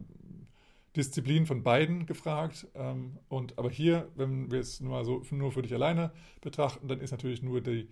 Disziplin 0.95 1.45
von 1.45 1.61
beiden 1.61 2.07
gefragt. 2.07 2.65
Ähm, 2.73 3.19
und, 3.29 3.59
aber 3.59 3.69
hier, 3.69 4.09
wenn 4.15 4.49
wir 4.49 4.61
es 4.61 4.79
nur, 4.79 4.93
mal 4.93 5.05
so, 5.05 5.21
nur 5.29 5.51
für 5.51 5.61
dich 5.61 5.75
alleine 5.75 6.11
betrachten, 6.41 6.87
dann 6.87 7.01
ist 7.01 7.11
natürlich 7.11 7.43
nur 7.43 7.61
die 7.61 7.87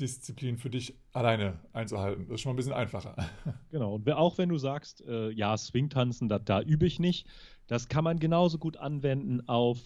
Disziplin 0.00 0.56
für 0.56 0.70
dich 0.70 0.94
alleine 1.12 1.58
einzuhalten. 1.72 2.26
Das 2.26 2.36
ist 2.36 2.40
schon 2.42 2.50
mal 2.50 2.54
ein 2.54 2.56
bisschen 2.56 2.72
einfacher. 2.72 3.16
Genau, 3.70 3.94
und 3.96 4.10
auch 4.10 4.38
wenn 4.38 4.48
du 4.48 4.56
sagst, 4.56 5.04
äh, 5.06 5.30
ja, 5.30 5.56
Swing-Tanzen, 5.56 6.28
da, 6.28 6.38
da 6.38 6.62
übe 6.62 6.86
ich 6.86 6.98
nicht, 6.98 7.26
das 7.66 7.88
kann 7.88 8.02
man 8.04 8.18
genauso 8.18 8.58
gut 8.58 8.78
anwenden 8.78 9.46
auf, 9.46 9.78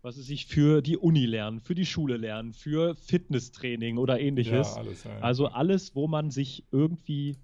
was 0.00 0.16
es 0.16 0.26
sich 0.26 0.46
für 0.46 0.80
die 0.80 0.96
Uni 0.96 1.26
lernen, 1.26 1.60
für 1.60 1.74
die 1.74 1.84
Schule 1.84 2.16
lernen, 2.16 2.52
für 2.52 2.94
Fitnesstraining 2.94 3.98
oder 3.98 4.18
ähnliches. 4.18 4.74
Ja, 4.74 4.80
alles, 4.80 5.04
ja, 5.04 5.18
Also 5.18 5.48
alles, 5.48 5.94
wo 5.94 6.08
man 6.08 6.30
sich 6.30 6.64
irgendwie, 6.70 7.36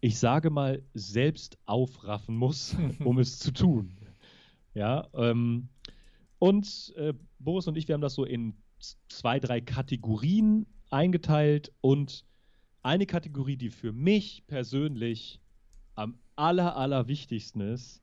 ich 0.00 0.18
sage 0.18 0.50
mal, 0.50 0.82
selbst 0.94 1.58
aufraffen 1.66 2.36
muss, 2.36 2.76
um 3.04 3.18
es 3.18 3.38
zu 3.38 3.52
tun. 3.52 3.96
Ja, 4.74 5.08
ähm, 5.14 5.68
und 6.38 6.92
äh, 6.96 7.14
Boris 7.38 7.66
und 7.66 7.76
ich, 7.76 7.88
wir 7.88 7.94
haben 7.94 8.00
das 8.00 8.14
so 8.14 8.24
in 8.24 8.54
zwei, 9.08 9.40
drei 9.40 9.60
Kategorien 9.60 10.66
eingeteilt 10.90 11.72
und 11.80 12.24
eine 12.82 13.06
Kategorie, 13.06 13.56
die 13.56 13.70
für 13.70 13.92
mich 13.92 14.44
persönlich 14.46 15.40
am 15.94 16.18
aller, 16.36 16.76
aller 16.76 17.08
wichtigsten 17.08 17.60
ist, 17.60 18.02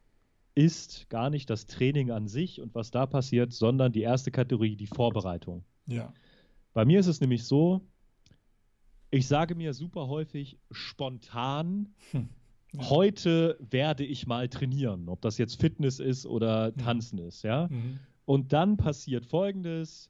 ist 0.56 1.10
gar 1.10 1.30
nicht 1.30 1.50
das 1.50 1.67
Training 1.67 2.12
an 2.12 2.28
sich 2.28 2.62
und 2.62 2.73
was 2.73 2.91
da 2.91 3.06
passiert, 3.06 3.54
sondern 3.54 3.91
die 3.91 4.02
erste 4.02 4.32
Kategorie, 4.32 4.76
die 4.76 4.88
Vorbereitung. 4.88 5.63
Ja. 5.86 6.13
Bei 6.73 6.86
mir 6.86 7.00
ist 7.00 7.08
es 7.08 7.21
nämlich 7.21 7.43
so, 7.43 7.82
ich 9.10 9.28
sage 9.28 9.56
mir 9.56 9.73
super 9.73 10.08
häufig 10.08 10.60
spontan, 10.71 11.93
hm. 12.12 12.30
ja. 12.73 12.89
heute 12.89 13.58
werde 13.60 14.04
ich 14.04 14.28
mal 14.28 14.50
trainieren, 14.50 15.10
ob 15.10 15.21
das 15.21 15.38
jetzt 15.38 15.60
Fitness 15.60 16.00
ist 16.00 16.26
oder 16.26 16.67
hm. 16.67 16.78
Tanzen 16.78 17.19
mhm. 17.19 17.28
ist, 17.28 17.43
ja. 17.43 17.67
Mhm. 17.67 18.00
Und 18.26 18.52
dann 18.52 18.78
passiert 18.78 19.26
folgendes, 19.26 20.10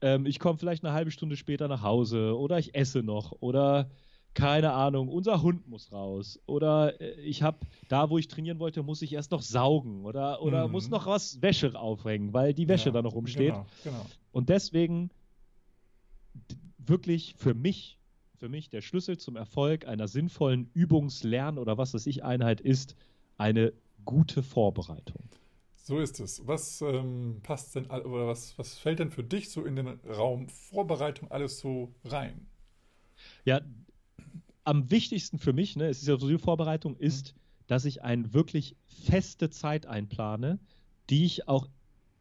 ähm, 0.00 0.26
ich 0.26 0.38
komme 0.38 0.58
vielleicht 0.58 0.84
eine 0.84 0.94
halbe 0.94 1.10
Stunde 1.10 1.36
später 1.36 1.68
nach 1.68 1.82
Hause 1.82 2.36
oder 2.38 2.58
ich 2.58 2.74
esse 2.74 3.02
noch 3.02 3.32
oder 3.40 3.90
keine 4.34 4.72
Ahnung, 4.72 5.08
unser 5.08 5.42
Hund 5.42 5.66
muss 5.66 5.90
raus 5.90 6.38
oder 6.46 7.00
äh, 7.00 7.20
ich 7.20 7.42
habe 7.42 7.58
da, 7.88 8.08
wo 8.10 8.18
ich 8.18 8.28
trainieren 8.28 8.58
wollte, 8.58 8.82
muss 8.82 9.02
ich 9.02 9.12
erst 9.12 9.30
noch 9.32 9.42
saugen 9.42 10.04
oder, 10.04 10.42
oder 10.42 10.66
mhm. 10.66 10.72
muss 10.72 10.90
noch 10.90 11.06
was 11.06 11.42
Wäsche 11.42 11.78
aufhängen, 11.78 12.32
weil 12.32 12.54
die 12.54 12.68
Wäsche 12.68 12.90
ja, 12.90 12.92
da 12.92 13.02
noch 13.02 13.14
rumsteht. 13.14 13.52
Genau, 13.52 13.66
genau. 13.82 14.06
Und 14.32 14.48
deswegen 14.48 15.10
wirklich 16.78 17.34
für 17.36 17.54
mich, 17.54 17.98
für 18.36 18.48
mich 18.48 18.70
der 18.70 18.80
Schlüssel 18.80 19.18
zum 19.18 19.36
Erfolg 19.36 19.86
einer 19.88 20.06
sinnvollen 20.06 20.70
Übungslern- 20.72 21.58
oder 21.58 21.76
was 21.76 21.94
weiß 21.94 22.06
ich 22.06 22.24
Einheit 22.24 22.60
ist 22.60 22.94
eine 23.38 23.72
gute 24.04 24.42
Vorbereitung. 24.42 25.28
So 25.88 26.00
ist 26.00 26.20
es. 26.20 26.46
Was 26.46 26.82
ähm, 26.82 27.40
passt 27.42 27.74
denn 27.74 27.86
oder 27.86 28.26
was, 28.26 28.58
was 28.58 28.76
fällt 28.76 28.98
denn 28.98 29.10
für 29.10 29.24
dich 29.24 29.48
so 29.48 29.64
in 29.64 29.74
den 29.74 29.88
Raum 30.06 30.50
Vorbereitung 30.50 31.30
alles 31.30 31.60
so 31.60 31.94
rein? 32.04 32.46
Ja, 33.46 33.62
am 34.64 34.90
wichtigsten 34.90 35.38
für 35.38 35.54
mich, 35.54 35.76
ne, 35.76 35.88
es 35.88 36.02
ist 36.02 36.08
ja 36.08 36.18
so 36.18 36.28
die 36.28 36.36
Vorbereitung, 36.36 36.92
mhm. 36.92 37.00
ist, 37.00 37.34
mhm. 37.34 37.40
dass 37.68 37.86
ich 37.86 38.02
eine 38.02 38.34
wirklich 38.34 38.76
feste 38.86 39.48
Zeit 39.48 39.86
einplane, 39.86 40.58
die 41.08 41.24
ich 41.24 41.48
auch 41.48 41.70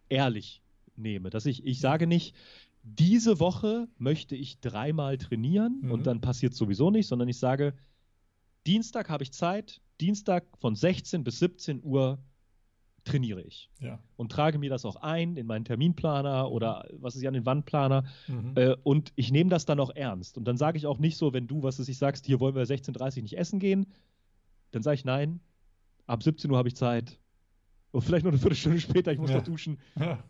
ehrlich 0.08 0.62
nehme. 0.96 1.30
Dass 1.30 1.46
ich, 1.46 1.66
ich 1.66 1.82
sage 1.82 2.08
nicht, 2.08 2.38
diese 2.84 3.42
Woche 3.42 3.90
möchte 3.98 4.38
ich 4.38 4.62
dreimal 4.62 5.18
trainieren 5.18 5.80
Mhm. 5.82 5.92
und 5.92 6.08
dann 6.08 6.22
passiert 6.22 6.54
sowieso 6.54 6.90
nicht, 6.90 7.08
sondern 7.08 7.28
ich 7.28 7.38
sage, 7.38 7.74
Dienstag 8.66 9.10
habe 9.10 9.26
ich 9.26 9.34
Zeit, 9.34 9.82
Dienstag 10.00 10.46
von 10.58 10.74
16 10.74 11.26
bis 11.26 11.40
17 11.40 11.84
Uhr 11.84 12.18
trainiere 13.08 13.41
ich 13.41 13.70
Ja. 13.80 14.00
und 14.15 14.32
trage 14.32 14.60
mir 14.60 14.70
das 14.70 14.86
auch 14.86 14.98
ein 14.98 15.36
in 15.38 15.48
meinen 15.48 15.65
Terminplaner 15.65 16.52
oder 16.52 16.86
was 17.00 17.15
ist 17.15 17.22
ja 17.24 17.30
an 17.30 17.34
den 17.34 17.46
Wandplaner 17.46 18.04
Mhm. 18.28 18.52
äh, 18.56 18.76
und 18.84 19.12
ich 19.15 19.32
nehme 19.32 19.50
das 19.50 19.65
dann 19.65 19.80
auch 19.80 19.89
ernst 19.96 20.38
und 20.38 20.46
dann 20.46 20.58
sage 20.58 20.78
ich 20.78 20.86
auch 20.86 21.00
nicht 21.00 21.17
so, 21.17 21.34
wenn 21.34 21.48
du, 21.48 21.63
was 21.63 21.80
ist, 21.80 21.88
ich 21.89 21.98
sagst, 21.98 22.26
hier 22.26 22.39
wollen 22.39 22.56
wir 22.56 22.63
16.30 22.65 23.17
Uhr 23.17 23.22
nicht 23.24 23.38
essen 23.38 23.60
gehen, 23.60 23.88
dann 24.72 24.84
sage 24.84 24.96
ich 24.96 25.06
nein, 25.06 25.39
ab 26.06 26.22
17 26.24 26.52
Uhr 26.52 26.58
habe 26.58 26.67
ich 26.67 26.76
Zeit 26.76 27.20
und 27.91 28.02
vielleicht 28.02 28.26
noch 28.26 28.32
eine 28.32 28.39
Viertelstunde 28.39 28.80
später, 28.82 29.12
ich 29.12 29.20
muss 29.20 29.32
Ja. 29.32 29.38
noch 29.38 29.43
duschen, 29.43 29.80
ja. 30.00 30.24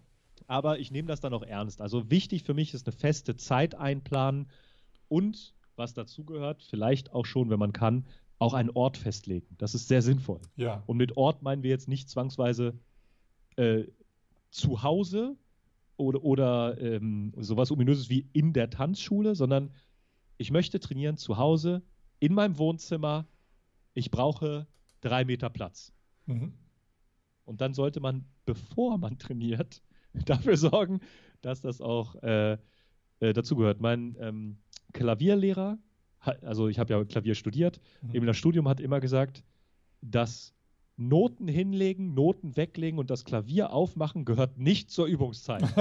aber 0.48 0.80
ich 0.80 0.92
nehme 0.92 1.08
das 1.08 1.20
dann 1.20 1.34
auch 1.34 1.44
ernst. 1.44 1.82
Also 1.82 2.10
wichtig 2.12 2.44
für 2.44 2.54
mich 2.54 2.74
ist 2.74 2.88
eine 2.88 2.96
feste 2.96 3.36
Zeit 3.36 3.76
einplanen 3.76 4.48
und 5.08 5.54
was 5.76 5.94
dazugehört, 5.94 6.64
vielleicht 6.64 7.12
auch 7.14 7.26
schon, 7.26 7.50
wenn 7.50 7.60
man 7.60 7.72
kann, 7.74 8.06
auch 8.40 8.54
einen 8.54 8.70
Ort 8.70 8.98
festlegen. 8.98 9.56
Das 9.58 9.74
ist 9.74 9.88
sehr 9.88 10.02
sinnvoll. 10.02 10.42
ja. 10.56 10.84
Und 10.86 10.98
mit 10.98 11.18
Ort 11.18 11.42
meinen 11.42 11.64
wir 11.64 11.70
jetzt 11.70 11.88
nicht 11.88 12.10
zwangsweise 12.10 12.78
äh, 13.56 13.86
zu 14.52 14.84
Hause 14.84 15.36
oder, 15.98 16.24
oder 16.24 16.80
ähm, 16.80 17.34
sowas 17.38 17.72
ominöses 17.72 18.10
wie 18.10 18.28
in 18.34 18.54
der 18.54 18.70
Tanzschule, 18.70 19.36
sondern 19.36 19.72
ich 20.38 20.52
möchte 20.52 20.80
trainieren 20.80 21.18
zu 21.18 21.38
Hause, 21.38 21.82
in 22.20 22.34
meinem 22.34 22.58
Wohnzimmer. 22.58 23.28
Ich 23.94 24.12
brauche 24.12 24.68
drei 25.02 25.26
Meter 25.26 25.50
Platz. 25.50 25.92
Mhm. 26.26 26.54
Und 27.46 27.62
dann 27.62 27.74
sollte 27.74 28.00
man, 28.00 28.26
bevor 28.46 28.98
man 28.98 29.18
trainiert, 29.18 29.82
dafür 30.26 30.58
sorgen, 30.58 31.00
dass 31.42 31.62
das 31.62 31.82
auch 31.82 32.16
äh, 32.22 32.58
äh, 33.20 33.34
dazugehört. 33.34 33.82
Mein 33.82 34.16
ähm, 34.20 34.58
Klavierlehrer, 34.94 35.78
also 36.20 36.68
ich 36.68 36.80
habe 36.80 36.94
ja 36.94 37.04
Klavier 37.06 37.36
studiert, 37.36 37.80
Mhm. 38.02 38.16
eben 38.16 38.26
das 38.26 38.38
Studium 38.38 38.68
hat 38.68 38.80
immer 38.80 39.00
gesagt, 39.00 39.44
dass 40.02 40.54
Noten 41.00 41.48
hinlegen, 41.48 42.16
Noten 42.16 42.58
weglegen 42.58 42.98
und 43.00 43.10
das 43.12 43.24
Klavier 43.24 43.72
aufmachen 43.72 44.26
gehört 44.26 44.58
nicht 44.58 44.90
zur 44.90 45.06
Übungszeit. 45.06 45.62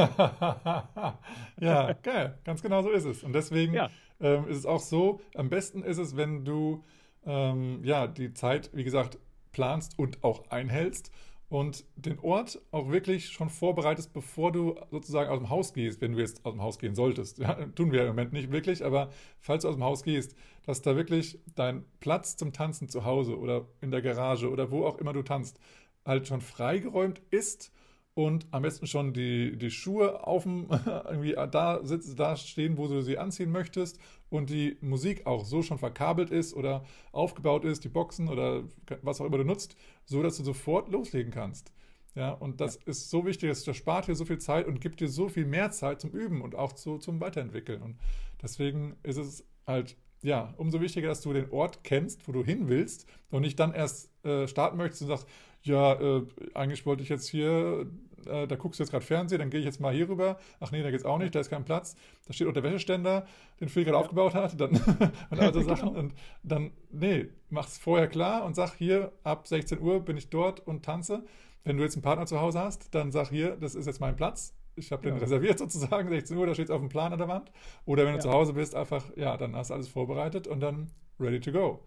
ja, 1.61 1.92
geil. 2.03 2.38
Ganz 2.44 2.62
genau 2.62 2.83
so 2.83 2.90
ist 2.90 3.05
es. 3.05 3.22
Und 3.25 3.33
deswegen 3.33 3.75
Ja. 3.75 3.90
ähm, 4.20 4.46
ist 4.49 4.59
es 4.59 4.66
auch 4.66 4.81
so, 4.81 5.20
am 5.35 5.49
besten 5.49 5.83
ist 5.83 5.99
es, 5.99 6.16
wenn 6.16 6.44
du 6.44 6.85
ähm, 7.25 7.81
ja, 7.85 8.07
die 8.07 8.33
Zeit, 8.35 8.70
wie 8.75 8.85
gesagt, 8.85 9.18
planst 9.53 9.99
und 9.99 10.22
auch 10.22 10.51
einhältst 10.51 11.11
und 11.48 11.85
den 11.94 12.18
Ort 12.18 12.61
auch 12.72 12.90
wirklich 12.90 13.28
schon 13.28 13.50
vorbereitest, 13.50 14.12
bevor 14.12 14.50
du 14.50 14.76
sozusagen 14.90 15.30
aus 15.30 15.38
dem 15.38 15.48
Haus 15.48 15.72
gehst, 15.72 16.00
wenn 16.00 16.12
du 16.12 16.18
jetzt 16.18 16.44
aus 16.44 16.52
dem 16.52 16.62
Haus 16.62 16.78
gehen 16.78 16.94
solltest. 16.94 17.38
Ja, 17.38 17.54
tun 17.74 17.92
wir 17.92 18.02
im 18.02 18.09
Moment 18.09 18.32
nicht 18.32 18.50
wirklich, 18.50 18.85
aber 18.85 19.11
falls 19.38 19.62
du 19.62 19.68
aus 19.68 19.76
dem 19.76 19.85
Haus 19.85 20.02
gehst, 20.02 20.35
dass 20.64 20.82
da 20.82 20.96
wirklich 20.96 21.38
dein 21.54 21.85
Platz 22.00 22.37
zum 22.37 22.52
Tanzen 22.52 22.88
zu 22.88 23.04
Hause 23.04 23.38
oder 23.38 23.68
in 23.80 23.90
der 23.90 24.02
Garage 24.02 24.50
oder 24.50 24.70
wo 24.70 24.85
auch 24.85 24.98
immer 24.98 25.12
du 25.12 25.22
tanzt, 25.22 25.61
halt 26.04 26.26
schon 26.26 26.40
freigeräumt 26.40 27.20
ist 27.30 27.72
und 28.16 28.46
am 28.50 28.62
besten 28.62 28.87
schon 28.87 29.12
die, 29.12 29.59
die 29.59 29.70
Schuhe 29.70 30.26
auf 30.26 30.44
dem, 30.44 30.68
irgendwie 31.05 31.35
da 31.35 31.85
sitzen, 31.85 32.16
da 32.16 32.35
stehen, 32.35 32.79
wo 32.79 32.88
du 32.88 33.02
sie 33.02 33.18
anziehen 33.18 33.52
möchtest 33.52 33.98
und 34.31 34.48
die 34.48 34.79
Musik 34.81 35.26
auch 35.26 35.44
so 35.44 35.61
schon 35.61 35.76
verkabelt 35.76 36.31
ist 36.31 36.55
oder 36.55 36.83
aufgebaut 37.12 37.66
ist, 37.66 37.85
die 37.85 37.90
Boxen 37.90 38.29
oder 38.29 38.64
was 39.02 39.20
auch 39.20 39.26
immer 39.26 39.37
du 39.37 39.44
nutzt, 39.44 39.76
so 40.07 40.22
dass 40.22 40.38
du 40.38 40.44
sofort 40.44 40.88
loslegen 40.88 41.31
kannst. 41.31 41.72
Ja, 42.14 42.31
und 42.31 42.62
das 42.62 42.76
ist 42.76 43.11
so 43.11 43.26
wichtig, 43.26 43.50
das, 43.50 43.64
das 43.64 43.76
spart 43.76 44.09
dir 44.09 44.14
so 44.14 44.24
viel 44.24 44.38
Zeit 44.38 44.66
und 44.66 44.81
gibt 44.81 45.00
dir 45.00 45.09
so 45.09 45.29
viel 45.29 45.44
mehr 45.44 45.70
Zeit 45.70 46.00
zum 46.00 46.12
Üben 46.12 46.40
und 46.40 46.55
auch 46.55 46.72
zu, 46.72 46.96
zum 46.96 47.20
Weiterentwickeln. 47.20 47.83
Und 47.83 47.98
deswegen 48.40 48.96
ist 49.02 49.18
es 49.18 49.46
halt, 49.66 49.98
ja, 50.22 50.55
umso 50.57 50.81
wichtiger, 50.81 51.09
dass 51.09 51.20
du 51.20 51.35
den 51.35 51.50
Ort 51.50 51.85
kennst, 51.85 52.26
wo 52.26 52.33
du 52.33 52.42
hin 52.42 52.68
willst 52.68 53.07
und 53.31 53.42
nicht 53.42 53.61
dann 53.61 53.74
erst 53.74 54.11
äh, 54.24 54.48
starten 54.48 54.79
möchtest 54.79 55.02
und 55.02 55.09
sagst, 55.09 55.29
ja, 55.66 55.94
äh, 55.94 56.22
eigentlich 56.55 56.87
wollte 56.87 57.02
ich 57.02 57.09
jetzt 57.09 57.29
hier, 57.29 57.87
äh, 58.28 58.46
da 58.46 58.56
guckst 58.56 58.78
du 58.80 58.82
jetzt 58.84 58.90
gerade 58.90 59.04
Fernsehen, 59.04 59.38
dann 59.38 59.50
gehe 59.50 59.60
ich 59.60 59.66
jetzt 59.66 59.80
mal 59.80 59.92
hier 59.94 60.08
rüber. 60.08 60.38
Ach 60.60 60.70
nee, 60.72 60.82
da 60.82 60.90
geht's 60.90 61.04
auch 61.04 61.18
nicht, 61.18 61.34
da 61.34 61.40
ist 61.40 61.50
kein 61.50 61.64
Platz. 61.64 61.96
Da 62.26 62.32
steht 62.32 62.46
auch 62.48 62.52
der 62.52 62.62
Wäscheständer, 62.62 63.26
den 63.60 63.68
Phil 63.68 63.84
gerade 63.84 63.98
aufgebaut 63.98 64.34
hat. 64.34 64.60
Dann, 64.60 64.70
und 65.30 65.40
all 65.40 65.52
so 65.52 65.60
Sachen. 65.62 65.88
Genau. 65.90 66.00
Und 66.00 66.14
dann, 66.42 66.70
nee, 66.90 67.28
mach's 67.50 67.78
vorher 67.78 68.08
klar 68.08 68.44
und 68.44 68.54
sag 68.56 68.74
hier, 68.74 69.12
ab 69.22 69.46
16 69.48 69.80
Uhr 69.80 70.00
bin 70.00 70.16
ich 70.16 70.30
dort 70.30 70.60
und 70.66 70.84
tanze. 70.84 71.24
Wenn 71.64 71.76
du 71.76 71.82
jetzt 71.82 71.94
einen 71.96 72.02
Partner 72.02 72.26
zu 72.26 72.40
Hause 72.40 72.60
hast, 72.60 72.94
dann 72.94 73.10
sag 73.10 73.28
hier, 73.30 73.56
das 73.56 73.74
ist 73.74 73.86
jetzt 73.86 74.00
mein 74.00 74.14
Platz. 74.16 74.54
Ich 74.76 74.92
habe 74.92 75.02
den 75.02 75.14
Ja. 75.14 75.20
reserviert 75.20 75.58
sozusagen, 75.58 76.08
16 76.10 76.36
Uhr, 76.36 76.46
da 76.46 76.52
steht 76.54 76.66
es 76.66 76.70
auf 76.70 76.80
dem 76.80 76.90
Plan 76.90 77.12
an 77.12 77.18
der 77.18 77.28
Wand. 77.28 77.50
Oder 77.86 78.04
wenn 78.04 78.12
du 78.12 78.18
Ja. 78.18 78.22
zu 78.22 78.30
Hause 78.30 78.52
bist, 78.52 78.74
einfach, 78.74 79.04
ja, 79.16 79.36
dann 79.36 79.56
hast 79.56 79.70
du 79.70 79.74
alles 79.74 79.88
vorbereitet 79.88 80.46
und 80.46 80.60
dann 80.60 80.90
ready 81.18 81.40
to 81.40 81.50
go. 81.52 81.80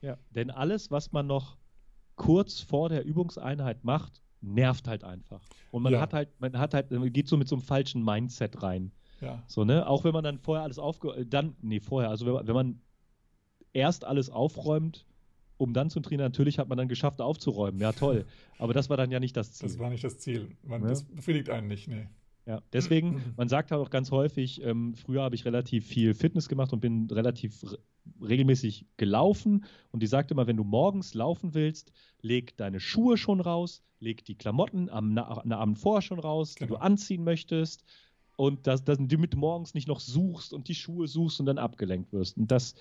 Ja, 0.00 0.18
denn 0.30 0.50
alles, 0.50 0.90
was 0.90 1.12
man 1.12 1.28
noch 1.28 1.56
kurz 2.16 2.60
vor 2.60 2.88
der 2.88 3.04
Übungseinheit 3.04 3.84
macht, 3.84 4.22
nervt 4.42 4.88
halt 4.88 5.04
einfach. 5.04 5.40
Und 5.70 5.82
man 5.82 5.92
Ja. 5.92 6.00
hat 6.00 6.12
halt, 6.12 6.28
man 6.40 6.58
hat 6.58 6.74
halt, 6.74 6.90
man 6.90 7.12
geht 7.12 7.28
so 7.28 7.36
mit 7.36 7.48
so 7.48 7.54
einem 7.56 7.62
falschen 7.62 8.04
Mindset 8.04 8.62
rein. 8.62 8.92
Ja, 9.20 9.42
So, 9.46 9.64
ne? 9.64 9.86
Auch 9.86 10.02
wenn 10.04 10.12
man 10.12 10.24
dann 10.24 10.38
vorher 10.38 10.64
alles 10.64 10.78
aufge... 10.80 11.10
äh, 11.14 11.24
Dann, 11.26 11.54
nee, 11.62 11.78
vorher, 11.80 12.10
also 12.10 12.26
wenn 12.26 12.32
man, 12.34 12.46
wenn 12.48 12.54
man 12.54 12.80
erst 13.72 14.04
alles 14.04 14.30
aufräumt, 14.30 15.06
um 15.58 15.72
dann 15.72 15.90
zu 15.90 16.00
trainieren, 16.00 16.24
natürlich 16.26 16.58
hat 16.58 16.68
man 16.68 16.76
dann 16.76 16.88
geschafft 16.88 17.20
aufzuräumen. 17.20 17.80
Ja, 17.80 17.92
toll. 17.92 18.26
Aber 18.58 18.74
das 18.74 18.90
war 18.90 18.96
dann 18.96 19.10
ja 19.12 19.20
nicht 19.20 19.36
das 19.36 19.52
Ziel. 19.52 19.68
das 19.68 19.78
war 19.78 19.90
nicht 19.90 20.02
das 20.02 20.18
Ziel. 20.18 20.56
Man, 20.64 20.82
Ja. 20.82 20.88
Das 20.88 21.04
befriedigt 21.04 21.50
einen 21.50 21.68
nicht, 21.68 21.86
nee. 21.88 22.08
Ja, 22.46 22.60
deswegen, 22.72 23.22
man 23.36 23.48
sagt 23.48 23.70
halt 23.70 23.80
auch 23.80 23.90
ganz 23.90 24.10
häufig, 24.10 24.62
ähm, 24.62 24.94
früher 24.94 25.22
habe 25.22 25.34
ich 25.34 25.44
relativ 25.44 25.86
viel 25.86 26.14
Fitness 26.14 26.48
gemacht 26.48 26.72
und 26.72 26.80
bin 26.80 27.08
relativ 27.10 27.62
re 27.64 27.78
regelmäßig 28.20 28.86
gelaufen. 28.96 29.64
Und 29.92 30.02
die 30.02 30.08
sagt 30.08 30.32
immer, 30.32 30.48
wenn 30.48 30.56
du 30.56 30.64
morgens 30.64 31.14
laufen 31.14 31.54
willst, 31.54 31.92
leg 32.20 32.56
deine 32.56 32.80
Schuhe 32.80 33.16
schon 33.16 33.40
raus, 33.40 33.84
leg 34.00 34.24
die 34.24 34.34
Klamotten 34.34 34.90
am, 34.90 35.16
am 35.16 35.52
Abend 35.52 35.78
vorher 35.78 36.02
schon 36.02 36.18
raus, 36.18 36.54
die 36.56 36.64
Genau. 36.64 36.74
du 36.78 36.80
anziehen 36.80 37.22
möchtest. 37.22 37.84
Und 38.36 38.66
dass, 38.66 38.82
dass 38.82 38.98
du 38.98 39.18
mit 39.18 39.36
morgens 39.36 39.74
nicht 39.74 39.86
noch 39.86 40.00
suchst 40.00 40.52
und 40.52 40.66
die 40.66 40.74
Schuhe 40.74 41.06
suchst 41.06 41.38
und 41.38 41.46
dann 41.46 41.58
abgelenkt 41.58 42.12
wirst. 42.12 42.38
Und 42.38 42.50
das 42.50 42.74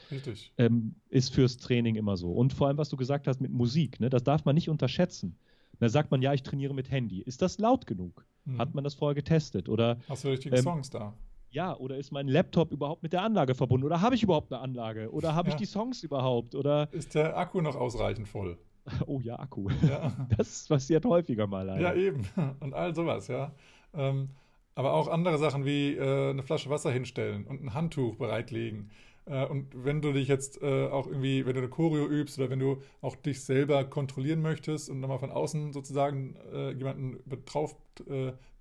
ähm, 0.57 0.95
ist 1.09 1.35
fürs 1.35 1.57
Training 1.57 1.95
immer 1.95 2.17
so. 2.17 2.31
Und 2.31 2.53
vor 2.53 2.67
allem, 2.67 2.77
was 2.77 2.89
du 2.89 2.97
gesagt 2.97 3.27
hast 3.27 3.41
mit 3.41 3.51
Musik, 3.51 3.99
ne, 3.99 4.09
das 4.09 4.23
darf 4.23 4.43
man 4.45 4.55
nicht 4.55 4.69
unterschätzen. 4.69 5.35
Da 5.79 5.89
sagt 5.89 6.09
man, 6.09 6.21
ja, 6.23 6.33
ich 6.33 6.41
trainiere 6.41 6.73
mit 6.73 6.89
Handy. 6.89 7.21
Ist 7.21 7.41
das 7.43 7.59
laut 7.59 7.85
genug? 7.85 8.25
Mhm. 8.45 8.57
Hat 8.57 8.73
man 8.73 8.83
das 8.83 8.93
vorher 8.95 9.15
getestet? 9.15 9.69
Oder 9.69 9.97
Hast 10.09 10.23
du 10.23 10.29
richtige 10.29 10.55
ähm, 10.55 10.63
Songs 10.63 10.89
da? 10.89 11.13
ja, 11.51 11.75
oder 11.75 11.97
ist 11.97 12.11
mein 12.11 12.27
Laptop 12.27 12.71
überhaupt 12.71 13.03
mit 13.03 13.13
der 13.13 13.21
Anlage 13.23 13.55
verbunden? 13.55 13.85
Oder 13.85 14.01
habe 14.01 14.15
ich 14.15 14.23
überhaupt 14.23 14.51
eine 14.51 14.61
Anlage? 14.61 15.11
Oder 15.11 15.35
habe 15.35 15.49
ich 15.49 15.53
Ja. 15.55 15.59
die 15.59 15.65
Songs 15.65 16.03
überhaupt? 16.03 16.55
Oder, 16.55 16.87
Ist 16.91 17.13
der 17.15 17.37
Akku 17.37 17.61
noch 17.61 17.75
ausreichend 17.75 18.27
voll? 18.27 18.57
oh 19.05 19.19
ja, 19.21 19.37
Akku. 19.37 19.69
Ja. 19.87 20.11
Das 20.37 20.67
passiert 20.67 21.05
häufiger 21.05 21.45
mal 21.47 21.65
leider. 21.65 21.81
Ja, 21.81 21.93
eben. 21.93 22.27
Und 22.61 22.73
all 22.73 22.95
sowas, 22.95 23.27
ja. 23.27 23.53
Ähm, 23.93 24.29
aber 24.73 24.93
auch 24.93 25.07
andere 25.09 25.37
Sachen 25.37 25.65
wie 25.65 25.95
äh, 25.95 26.29
eine 26.29 26.41
Flasche 26.43 26.69
Wasser 26.69 26.91
hinstellen 26.91 27.45
und 27.45 27.61
ein 27.61 27.73
Handtuch 27.73 28.15
bereitlegen. 28.15 28.89
Äh, 29.25 29.45
und 29.45 29.67
wenn 29.73 30.01
du 30.01 30.11
dich 30.13 30.27
jetzt 30.27 30.61
äh, 30.61 30.87
auch 30.87 31.07
irgendwie, 31.07 31.45
wenn 31.45 31.53
du 31.53 31.61
eine 31.61 31.69
Choreo 31.69 32.07
übst 32.07 32.37
oder 32.39 32.49
wenn 32.49 32.59
du 32.59 32.81
auch 33.01 33.15
dich 33.15 33.43
selber 33.43 33.83
kontrollieren 33.85 34.41
möchtest 34.41 34.89
und 34.89 34.99
nochmal 34.99 35.19
von 35.19 35.31
außen 35.31 35.73
sozusagen 35.73 36.35
äh, 36.53 36.71
jemanden 36.71 37.19
betrauf, 37.25 37.75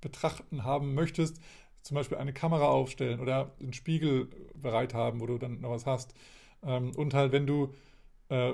betrachten 0.01 0.65
haben 0.65 0.95
möchtest, 0.95 1.41
zum 1.83 1.95
Beispiel 1.95 2.19
eine 2.19 2.33
Kamera 2.33 2.67
aufstellen 2.67 3.21
oder 3.21 3.53
einen 3.61 3.73
Spiegel 3.73 4.29
bereit 4.55 4.93
haben, 4.93 5.21
wo 5.21 5.27
du 5.27 5.39
dann 5.39 5.61
noch 5.61 5.71
was 5.71 5.87
hast. 5.87 6.15
Ähm, 6.63 6.93
und 6.97 7.15
halt, 7.15 7.33
wenn 7.33 7.47
du 7.47 7.75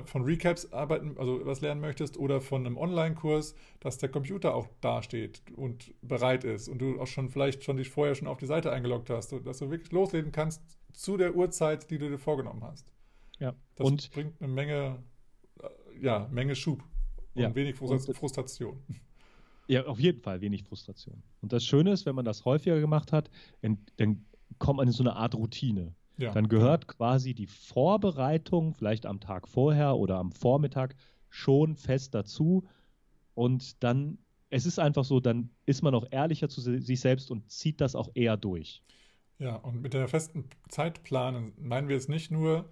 von 0.05 0.23
Recaps 0.23 0.73
arbeiten, 0.73 1.19
also 1.19 1.45
was 1.45 1.61
lernen 1.61 1.81
möchtest 1.81 2.17
oder 2.17 2.41
von 2.41 2.65
einem 2.65 2.77
Online-Kurs, 2.77 3.53
dass 3.79 3.99
der 3.99 4.09
Computer 4.09 4.55
auch 4.55 4.67
dasteht 4.81 5.43
und 5.55 5.93
bereit 6.01 6.43
ist 6.45 6.67
und 6.67 6.79
du 6.79 6.99
auch 6.99 7.05
schon 7.05 7.29
vielleicht 7.29 7.63
schon 7.63 7.77
dich 7.77 7.91
vorher 7.91 8.15
schon 8.15 8.27
auf 8.27 8.39
die 8.39 8.47
Seite 8.47 8.71
eingeloggt 8.71 9.11
hast, 9.11 9.35
dass 9.45 9.59
du 9.59 9.69
wirklich 9.69 9.91
loslegen 9.91 10.31
kannst 10.31 10.63
zu 10.93 11.17
der 11.17 11.35
Uhrzeit, 11.35 11.89
die 11.89 11.97
du 11.97 12.09
dir 12.09 12.17
vorgenommen 12.17 12.63
hast. 12.63 12.91
Ja. 13.39 13.53
Das 13.75 13.85
Und 13.87 14.11
bringt 14.11 14.41
eine 14.41 14.51
Menge, 14.51 15.03
äh, 15.61 15.67
ja, 16.01 16.27
Menge 16.31 16.55
Schub 16.55 16.83
und 17.35 17.41
Ja. 17.41 17.53
wenig 17.55 17.75
Frust 17.75 18.07
Und- 18.09 18.15
Frustration. 18.15 18.81
Ja, 19.67 19.85
auf 19.85 19.99
jeden 19.99 20.21
Fall 20.21 20.39
wenig 20.41 20.63
Frustration. 20.63 21.21
Und 21.41 21.51
das 21.51 21.63
Schöne 21.65 21.91
ist, 21.91 22.05
wenn 22.05 22.15
man 22.15 22.23
das 22.25 22.45
häufiger 22.45 22.79
gemacht 22.79 23.11
hat, 23.11 23.29
dann, 23.61 24.25
kommt 24.59 24.77
man 24.77 24.87
in 24.87 24.93
so 24.93 25.03
eine 25.03 25.15
Art 25.17 25.35
Routine. 25.35 25.93
Ja. 26.17 26.31
Dann 26.31 26.47
gehört 26.47 26.87
quasi 26.87 27.33
die 27.35 27.47
Vorbereitung, 27.47 28.73
vielleicht 28.73 29.05
am 29.05 29.19
Tag 29.19 29.47
vorher 29.47 29.97
oder 29.97 30.17
am 30.17 30.31
Vormittag, 30.31 30.95
schon 31.29 31.75
fest 31.75 32.15
dazu. 32.15 32.63
Und 33.35 33.83
dann, 33.83 34.17
es 34.49 34.65
ist 34.65 34.79
einfach 34.79 35.03
so, 35.03 35.19
dann 35.19 35.49
ist 35.65 35.83
man 35.83 35.93
auch 35.93 36.05
ehrlicher 36.09 36.47
zu 36.49 36.61
si- 36.61 36.79
sich 36.79 37.01
selbst 37.01 37.29
und 37.29 37.51
zieht 37.51 37.81
das 37.81 37.93
auch 37.93 38.09
eher 38.15 38.35
durch. 38.37 38.81
Ja, 39.39 39.55
und 39.55 39.81
mit 39.81 39.93
der 39.93 40.07
festen 40.07 40.45
Zeitplan 40.69 41.53
meinen 41.57 41.89
wir 41.89 41.97
es 41.97 42.07
nicht 42.07 42.31
nur 42.31 42.69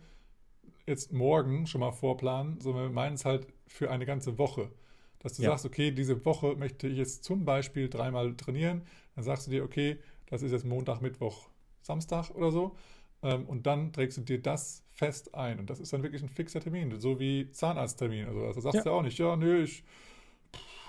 jetzt 0.87 1.13
morgen 1.13 1.67
schon 1.67 1.81
mal 1.81 1.91
vorplanen, 1.91 2.59
sondern 2.59 2.83
wir 2.85 2.89
meinen 2.91 3.15
es 3.15 3.25
halt 3.25 3.47
für 3.67 3.91
eine 3.91 4.05
ganze 4.05 4.37
Woche. 4.37 4.71
Dass 5.19 5.33
du 5.33 5.43
Ja. 5.43 5.49
sagst, 5.51 5.65
okay, 5.65 5.91
diese 5.91 6.23
Woche 6.25 6.55
möchte 6.55 6.87
ich 6.87 6.97
jetzt 6.97 7.23
zum 7.23 7.45
Beispiel 7.45 7.89
dreimal 7.89 8.35
trainieren. 8.35 8.83
Dann 9.15 9.23
sagst 9.23 9.47
du 9.47 9.51
dir, 9.51 9.63
okay, 9.63 9.99
das 10.27 10.41
ist 10.41 10.51
jetzt 10.51 10.65
Montag, 10.65 11.01
Mittwoch, 11.01 11.49
Samstag 11.81 12.31
oder 12.31 12.51
so. 12.51 12.75
Ähm, 13.23 13.45
und 13.47 13.65
dann 13.65 13.91
trägst 13.93 14.17
du 14.17 14.21
dir 14.21 14.41
das 14.41 14.83
fest 14.91 15.33
ein. 15.35 15.59
Und 15.59 15.69
das 15.69 15.79
ist 15.79 15.93
dann 15.93 16.03
wirklich 16.03 16.21
ein 16.21 16.29
fixer 16.29 16.59
Termin, 16.59 16.99
so 16.99 17.19
wie 17.19 17.49
Zahnarzttermin. 17.51 18.27
Also, 18.27 18.45
also 18.45 18.61
sagst 18.61 18.85
du 18.85 18.89
ja. 18.89 18.93
ja 18.93 18.99
auch 18.99 19.03
nicht, 19.03 19.17
ja, 19.17 19.35
nö, 19.35 19.63
ich 19.63 19.83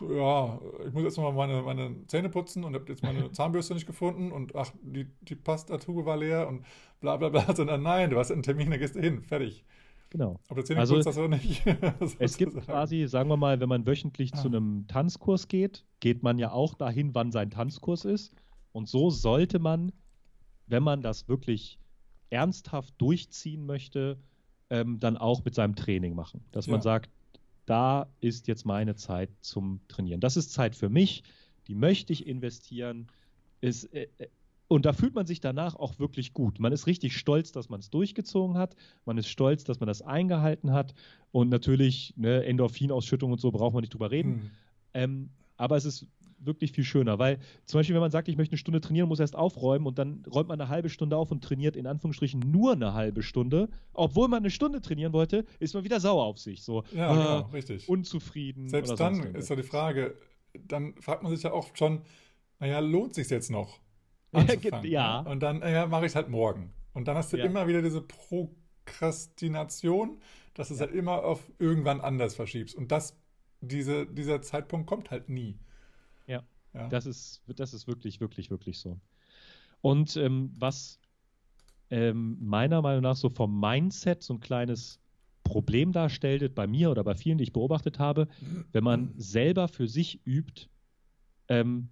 ja, 0.01 0.61
ich 0.87 0.93
muss 0.93 1.05
jetzt 1.05 1.19
mal 1.19 1.33
meine, 1.33 1.63
meine 1.63 2.07
Zähne 2.07 2.29
putzen 2.29 2.65
und 2.65 2.75
habe 2.75 2.85
jetzt 2.89 3.03
meine 3.03 3.31
Zahnbürste 3.33 3.75
nicht 3.75 3.87
gefunden 3.87 4.33
und 4.33 4.55
ach, 4.55 4.71
die, 4.83 5.07
die 5.23 5.35
Pastatube 5.35 6.05
war 6.05 6.17
leer 6.17 6.49
und 6.49 6.65
bla 7.01 7.17
bla 7.17 7.29
bla, 7.29 7.55
sondern 7.57 7.83
nein, 7.83 8.11
du 8.11 8.19
hast 8.19 8.31
einen 8.31 8.43
Termin, 8.43 8.71
da 8.71 8.77
gehst 8.77 8.97
du 8.97 9.01
hin, 9.01 9.23
fertig. 9.23 9.65
Genau. 10.11 10.41
Aber 10.49 10.65
Zähne 10.65 10.81
also, 10.81 10.95
putzt 10.95 11.07
das 11.07 11.19
auch 11.19 11.29
nicht. 11.29 11.63
es 12.19 12.37
gibt 12.37 12.55
quasi, 12.65 13.07
sagen 13.07 13.29
wir 13.29 13.37
mal, 13.37 13.61
wenn 13.61 13.69
man 13.69 13.87
wöchentlich 13.87 14.33
ah. 14.35 14.37
zu 14.37 14.49
einem 14.49 14.87
Tanzkurs 14.89 15.49
geht, 15.49 15.85
geht 16.01 16.23
man 16.23 16.39
ja 16.39 16.53
auch 16.53 16.75
dahin, 16.75 17.15
wann 17.15 17.33
sein 17.33 17.51
Tanzkurs 17.51 18.05
ist. 18.05 18.33
Und 18.73 18.89
so 18.89 19.11
sollte 19.11 19.59
man, 19.59 19.93
wenn 20.67 20.83
man 20.83 21.03
das 21.03 21.29
wirklich 21.29 21.79
ernsthaft 22.31 22.95
durchziehen 22.99 23.67
möchte, 23.67 24.19
ähm, 24.71 24.99
dann 24.99 25.17
auch 25.17 25.45
mit 25.45 25.55
seinem 25.55 25.77
Training 25.77 26.15
machen. 26.15 26.45
Dass 26.53 26.67
ja. 26.67 26.73
man 26.73 26.83
sagt, 26.83 27.11
da 27.67 28.07
ist 28.21 28.49
jetzt 28.49 28.65
meine 28.65 28.95
Zeit 28.95 29.31
zum 29.41 29.81
Trainieren. 29.89 30.21
Das 30.21 30.37
ist 30.37 30.53
Zeit 30.53 30.75
für 30.75 30.89
mich, 30.89 31.25
die 31.67 31.75
möchte 31.75 32.13
ich 32.13 32.27
investieren. 32.27 33.09
Ist, 33.61 33.93
äh, 33.93 34.09
äh, 34.19 34.29
und 34.69 34.85
da 34.85 34.93
fühlt 34.93 35.15
man 35.15 35.27
sich 35.27 35.41
danach 35.41 35.77
auch 35.77 35.99
wirklich 35.99 36.33
gut. 36.33 36.59
Man 36.59 36.73
ist 36.73 36.87
richtig 36.87 37.17
stolz, 37.17 37.53
dass 37.53 37.69
man 37.69 37.81
es 37.81 37.91
durchgezogen 37.91 38.57
hat. 38.57 38.75
Man 39.05 39.19
ist 39.19 39.29
stolz, 39.29 39.65
dass 39.65 39.79
man 39.81 39.87
das 39.87 40.03
eingehalten 40.03 40.73
hat. 40.73 40.95
Und 41.31 41.49
natürlich, 41.51 42.15
ne, 42.17 42.45
Endorphinausschüttung 42.45 43.33
und 43.33 43.41
so 43.41 43.51
braucht 43.51 43.75
man 43.75 43.83
nicht 43.83 43.95
drüber 43.95 44.11
reden. 44.11 44.33
Hm. 44.33 44.51
Ähm, 44.95 45.31
aber 45.57 45.77
es 45.77 45.85
ist 45.85 46.07
wirklich 46.38 46.72
viel 46.72 46.85
schöner, 46.85 47.18
weil 47.18 47.38
zum 47.64 47.79
Beispiel, 47.79 47.94
wenn 47.94 48.01
man 48.01 48.11
sagt, 48.11 48.29
ich 48.29 48.37
möchte 48.37 48.53
eine 48.53 48.59
Stunde 48.59 48.81
trainieren, 48.81 49.09
muss 49.09 49.20
erst 49.20 49.37
aufräumen 49.37 49.87
und 49.87 49.99
dann 49.99 50.22
räumt 50.33 50.49
man 50.49 50.61
eine 50.61 50.68
halbe 50.68 50.88
Stunde 50.88 51.16
auf 51.16 51.31
und 51.31 51.42
trainiert 51.42 51.77
in 51.77 51.87
Anführungsstrichen 51.87 52.40
nur 52.40 52.72
eine 52.72 52.94
halbe 52.94 53.22
Stunde, 53.22 53.68
obwohl 53.92 54.29
man 54.29 54.40
eine 54.40 54.51
Stunde 54.51 54.81
trainieren 54.81 55.12
wollte, 55.12 55.44
ist 55.59 55.75
man 55.75 55.85
wieder 55.85 56.01
sauer 56.01 56.25
auf 56.25 56.38
sich, 56.38 56.62
so 56.62 56.85
ja, 56.92 57.11
äh, 57.11 57.14
genau, 57.14 57.40
richtig. 57.53 57.88
unzufrieden. 57.88 58.68
Selbst 58.68 58.99
dann 58.99 59.35
ist 59.35 59.49
ja 59.49 59.57
die 59.57 59.62
Frage, 59.62 60.14
dann 60.66 60.94
fragt 61.01 61.22
man 61.22 61.35
sich 61.35 61.42
ja 61.42 61.53
auch 61.53 61.68
schon, 61.75 62.03
naja, 62.59 62.81
lohnt 62.81 63.14
sich 63.14 63.29
jetzt 63.31 63.51
noch? 63.51 63.81
ja. 64.83 65.20
Und 65.20 65.42
dann, 65.42 65.61
ja, 65.61 65.87
mache 65.87 66.05
ich 66.07 66.12
es 66.12 66.16
halt 66.16 66.29
morgen. 66.29 66.72
Und 66.92 67.09
dann 67.09 67.16
hast 67.16 67.33
du 67.33 67.37
ja. 67.37 67.44
immer 67.44 67.68
wieder 67.68 67.83
diese 67.83 68.01
Prokrastination, 68.01 70.18
dass 70.55 70.68
du 70.68 70.75
es 70.75 70.81
ja. 70.81 70.87
halt 70.87 70.94
immer 70.94 71.25
auf 71.25 71.51
irgendwann 71.59 72.01
anders 72.01 72.35
verschiebst. 72.35 72.75
Und 72.75 72.90
das, 72.92 73.18
diese, 73.61 74.07
dieser 74.07 74.40
Zeitpunkt 74.42 74.87
kommt 74.87 75.11
halt 75.11 75.29
nie. 75.29 75.59
Ja. 76.77 76.89
Das, 76.89 77.07
ist, 77.07 77.43
das 77.47 77.75
ist 77.75 77.87
wirklich, 77.87 78.21
wirklich, 78.21 78.51
wirklich 78.51 78.79
so. 78.79 78.99
Und 79.81 80.17
ähm, 80.17 80.53
was 80.59 80.99
ähm, 81.91 82.37
meiner 82.41 82.83
Meinung 82.83 83.03
nach 83.03 83.17
so 83.17 83.29
vom 83.29 83.59
Mindset 83.59 84.23
so 84.23 84.35
ein 84.35 84.41
kleines 84.41 85.01
Problem 85.45 85.93
darstellt, 85.93 86.55
bei 86.55 86.67
mir 86.67 86.91
oder 86.91 87.05
bei 87.05 87.15
vielen, 87.15 87.39
die 87.39 87.45
ich 87.45 87.53
beobachtet 87.53 87.99
habe, 87.99 88.29
wenn 88.73 88.83
man 88.83 89.15
selber 89.17 89.69
für 89.69 89.87
sich 89.87 90.21
übt, 90.27 90.69
ähm, 91.49 91.89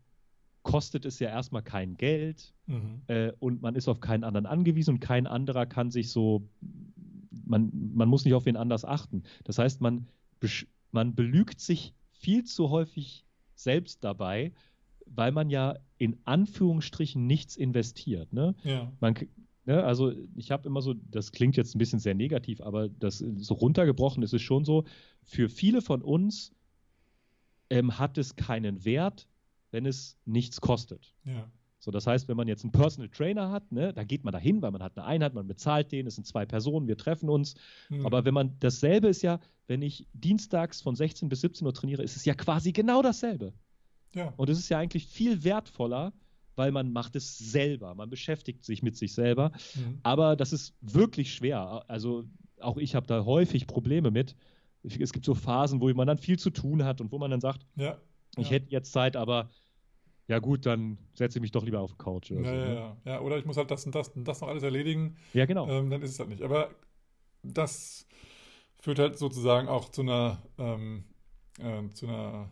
kostet 0.62 1.04
es 1.04 1.20
ja 1.20 1.28
erstmal 1.28 1.62
kein 1.62 1.96
Geld 1.96 2.52
mhm. 2.66 3.02
äh, 3.06 3.32
und 3.38 3.62
man 3.62 3.76
ist 3.76 3.86
auf 3.86 4.00
keinen 4.00 4.24
anderen 4.24 4.46
angewiesen 4.46 4.94
und 4.94 5.00
kein 5.00 5.26
anderer 5.26 5.66
kann 5.66 5.90
sich 5.90 6.10
so, 6.10 6.48
man, 7.46 7.70
man 7.94 8.08
muss 8.08 8.24
nicht 8.24 8.34
auf 8.34 8.46
wen 8.46 8.56
anders 8.56 8.84
achten. 8.84 9.22
Das 9.44 9.58
heißt, 9.58 9.80
man, 9.80 10.08
man 10.90 11.14
belügt 11.14 11.60
sich 11.60 11.94
viel 12.10 12.44
zu 12.44 12.70
häufig 12.70 13.24
selbst 13.54 14.02
dabei, 14.02 14.52
weil 15.06 15.32
man 15.32 15.50
ja 15.50 15.76
in 15.98 16.18
Anführungsstrichen 16.24 17.26
nichts 17.26 17.56
investiert. 17.56 18.32
Ne? 18.32 18.54
Ja. 18.64 18.92
Man, 19.00 19.14
ne, 19.64 19.84
also 19.84 20.12
ich 20.34 20.50
habe 20.50 20.68
immer 20.68 20.82
so, 20.82 20.94
das 20.94 21.32
klingt 21.32 21.56
jetzt 21.56 21.74
ein 21.74 21.78
bisschen 21.78 21.98
sehr 21.98 22.14
negativ, 22.14 22.60
aber 22.60 22.88
das 22.88 23.18
so 23.18 23.54
runtergebrochen 23.54 24.22
ist 24.22 24.34
es 24.34 24.42
schon 24.42 24.64
so, 24.64 24.84
für 25.22 25.48
viele 25.48 25.82
von 25.82 26.02
uns 26.02 26.52
ähm, 27.70 27.98
hat 27.98 28.18
es 28.18 28.36
keinen 28.36 28.84
Wert, 28.84 29.26
wenn 29.70 29.86
es 29.86 30.16
nichts 30.24 30.60
kostet. 30.60 31.14
Ja. 31.24 31.50
So, 31.84 31.90
das 31.90 32.06
heißt, 32.06 32.28
wenn 32.28 32.36
man 32.38 32.48
jetzt 32.48 32.64
einen 32.64 32.72
Personal 32.72 33.10
Trainer 33.10 33.50
hat, 33.50 33.70
ne, 33.70 33.92
da 33.92 34.04
geht 34.04 34.24
man 34.24 34.32
dahin, 34.32 34.62
weil 34.62 34.70
man 34.70 34.82
hat 34.82 34.96
eine 34.96 35.06
Einheit, 35.06 35.34
man 35.34 35.46
bezahlt 35.46 35.92
den, 35.92 36.06
es 36.06 36.14
sind 36.14 36.26
zwei 36.26 36.46
Personen, 36.46 36.88
wir 36.88 36.96
treffen 36.96 37.28
uns. 37.28 37.56
Mhm. 37.90 38.06
Aber 38.06 38.24
wenn 38.24 38.32
man 38.32 38.56
dasselbe 38.58 39.08
ist 39.08 39.20
ja, 39.20 39.38
wenn 39.66 39.82
ich 39.82 40.06
dienstags 40.14 40.80
von 40.80 40.96
16 40.96 41.28
bis 41.28 41.42
17 41.42 41.66
Uhr 41.66 41.74
trainiere, 41.74 42.02
ist 42.02 42.16
es 42.16 42.24
ja 42.24 42.34
quasi 42.34 42.72
genau 42.72 43.02
dasselbe. 43.02 43.52
Ja. 44.14 44.32
Und 44.36 44.48
es 44.50 44.58
ist 44.58 44.68
ja 44.68 44.78
eigentlich 44.78 45.06
viel 45.06 45.44
wertvoller, 45.44 46.12
weil 46.56 46.72
man 46.72 46.92
macht 46.92 47.16
es 47.16 47.36
selber, 47.36 47.94
man 47.94 48.10
beschäftigt 48.10 48.64
sich 48.64 48.82
mit 48.82 48.96
sich 48.96 49.12
selber. 49.12 49.52
Mhm. 49.74 49.98
Aber 50.02 50.36
das 50.36 50.52
ist 50.52 50.74
wirklich 50.80 51.34
schwer. 51.34 51.84
Also 51.88 52.24
auch 52.60 52.76
ich 52.76 52.94
habe 52.94 53.06
da 53.06 53.24
häufig 53.24 53.66
Probleme 53.66 54.10
mit. 54.10 54.36
Es 54.82 55.12
gibt 55.12 55.24
so 55.24 55.34
Phasen, 55.34 55.80
wo 55.80 55.92
man 55.94 56.06
dann 56.06 56.18
viel 56.18 56.38
zu 56.38 56.50
tun 56.50 56.84
hat 56.84 57.00
und 57.00 57.10
wo 57.10 57.18
man 57.18 57.30
dann 57.30 57.40
sagt, 57.40 57.66
ja. 57.76 57.96
ich 58.36 58.50
hätte 58.50 58.70
jetzt 58.70 58.92
Zeit, 58.92 59.16
aber 59.16 59.50
ja 60.28 60.38
gut, 60.38 60.64
dann 60.66 60.98
setze 61.14 61.38
ich 61.38 61.42
mich 61.42 61.52
doch 61.52 61.64
lieber 61.64 61.80
auf 61.80 61.92
die 61.92 61.98
Couch. 61.98 62.30
Oder, 62.30 62.40
ja, 62.40 62.50
so, 62.50 62.56
ja, 62.56 62.66
ne? 62.66 62.74
ja. 62.74 62.96
ja, 63.04 63.20
oder 63.20 63.38
ich 63.38 63.44
muss 63.44 63.56
halt 63.56 63.70
das 63.70 63.84
und 63.84 63.94
das 63.94 64.08
und 64.08 64.26
das 64.26 64.40
noch 64.40 64.48
alles 64.48 64.62
erledigen. 64.62 65.16
Ja, 65.32 65.46
genau. 65.46 65.68
Ähm, 65.68 65.90
dann 65.90 66.02
ist 66.02 66.12
es 66.12 66.18
halt 66.18 66.30
nicht. 66.30 66.42
Aber 66.42 66.70
das 67.42 68.06
führt 68.80 68.98
halt 68.98 69.18
sozusagen 69.18 69.68
auch 69.68 69.90
zu 69.90 70.02
einer, 70.02 70.42
ähm, 70.58 71.04
äh, 71.58 71.88
zu 71.92 72.06
einer, 72.06 72.50